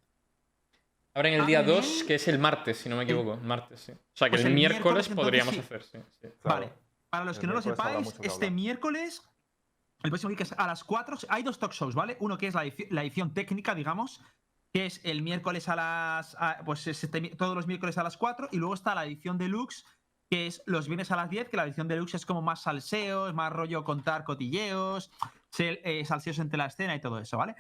[1.13, 3.35] Abren el día Abren 2, el- que es el martes, si no me equivoco.
[3.35, 3.91] El martes, sí.
[3.91, 5.61] O sea, que Pues el, el miércoles, miércoles, podríamos sí.
[5.61, 5.99] hacer, sí.
[6.21, 6.29] sí.
[6.41, 6.61] Claro.
[6.61, 6.73] Vale,
[7.11, 8.51] para los El que no lo sepáis, este hablar.
[8.53, 9.23] miércoles,
[10.03, 12.17] el próximo week es a las 4, hay dos talk shows, ¿vale?
[12.21, 14.23] Uno que es la edici- la edición, técnica, digamos,
[14.73, 16.37] que es el miércoles a las.
[16.39, 19.39] a- pues es este todos los miércoles a las 4, y luego está la edición
[19.39, 19.85] deluxe,
[20.31, 23.33] que es los viernes a las 10, que la edición deluxe es como más salseos,
[23.35, 25.11] más rollo contar cotilleos,
[25.59, 27.55] eh, salseos entre la escena y todo eso, ¿vale?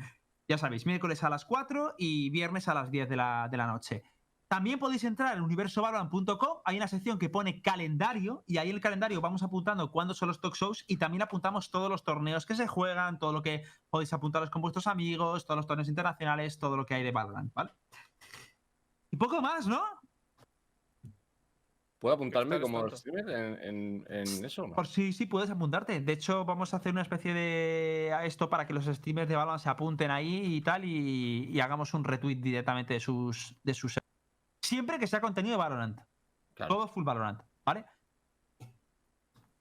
[0.50, 3.66] Ya sabéis, miércoles a las 4 y viernes a las 10 de la, de la
[3.66, 4.02] noche.
[4.48, 8.80] También podéis entrar en universovalorant.com, hay una sección que pone calendario y ahí en el
[8.80, 12.54] calendario vamos apuntando cuándo son los talk shows y también apuntamos todos los torneos que
[12.54, 16.78] se juegan, todo lo que podéis apuntaros con vuestros amigos, todos los torneos internacionales, todo
[16.78, 17.72] lo que hay de Valorant, ¿vale?
[19.10, 19.82] Y poco más, ¿no?
[21.98, 24.66] ¿Puedo apuntarme como streamer en, en- en eso?
[24.68, 24.74] no?
[24.74, 26.00] Por si sí, puedes apuntarte.
[26.00, 29.34] De hecho, vamos a hacer una especie de a esto para que los streamers de
[29.36, 33.74] Valorant se apunten ahí y tal y, y hagamos un retweet directamente de sus, de
[33.74, 33.98] sus...
[34.68, 35.98] Siempre que sea contenido de Valorant.
[36.52, 36.74] Claro.
[36.74, 37.86] Todo full Valorant, ¿vale?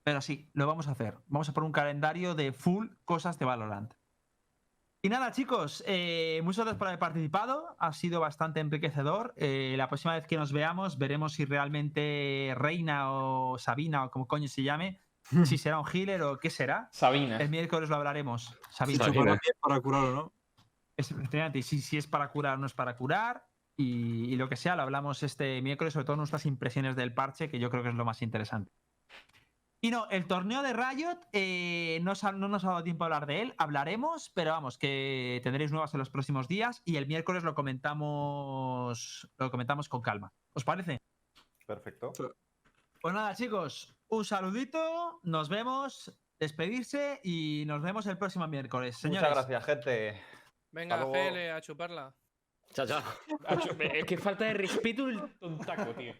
[0.03, 1.17] Pero sí, lo vamos a hacer.
[1.27, 3.93] Vamos a poner un calendario de full cosas de Valorant.
[5.01, 7.77] Y nada, chicos, eh, muchas gracias por haber participado.
[7.79, 9.33] Ha sido bastante enriquecedor.
[9.37, 14.27] Eh, la próxima vez que nos veamos, veremos si realmente Reina o Sabina o como
[14.27, 15.01] coño se llame,
[15.45, 16.89] si será un healer o qué será.
[16.91, 17.37] Sabina.
[17.37, 18.57] El miércoles lo hablaremos.
[18.71, 19.05] Si Sabina.
[19.23, 20.33] Bien para curar o no.
[20.97, 21.13] Es-
[21.65, 23.45] si, si es para curar o no es para curar.
[23.77, 27.49] Y, y lo que sea, lo hablamos este miércoles, sobre todo nuestras impresiones del parche,
[27.49, 28.71] que yo creo que es lo más interesante.
[29.79, 33.27] Y no, el torneo de Riot eh, no, no nos ha dado tiempo a hablar
[33.27, 37.43] de él, hablaremos, pero vamos, que tendréis nuevas en los próximos días y el miércoles
[37.43, 40.33] lo comentamos, lo comentamos con calma.
[40.53, 40.97] ¿Os parece?
[41.67, 42.11] Perfecto.
[42.99, 48.97] Pues nada, chicos, un saludito, nos vemos, despedirse y nos vemos el próximo miércoles.
[48.97, 50.21] Señores, Muchas gracias, gente.
[50.71, 51.05] Venga.
[51.05, 52.15] GL, a chuparla.
[52.73, 53.03] Chao, chao.
[53.79, 56.13] Es que falta de respeto el tontaco, tío.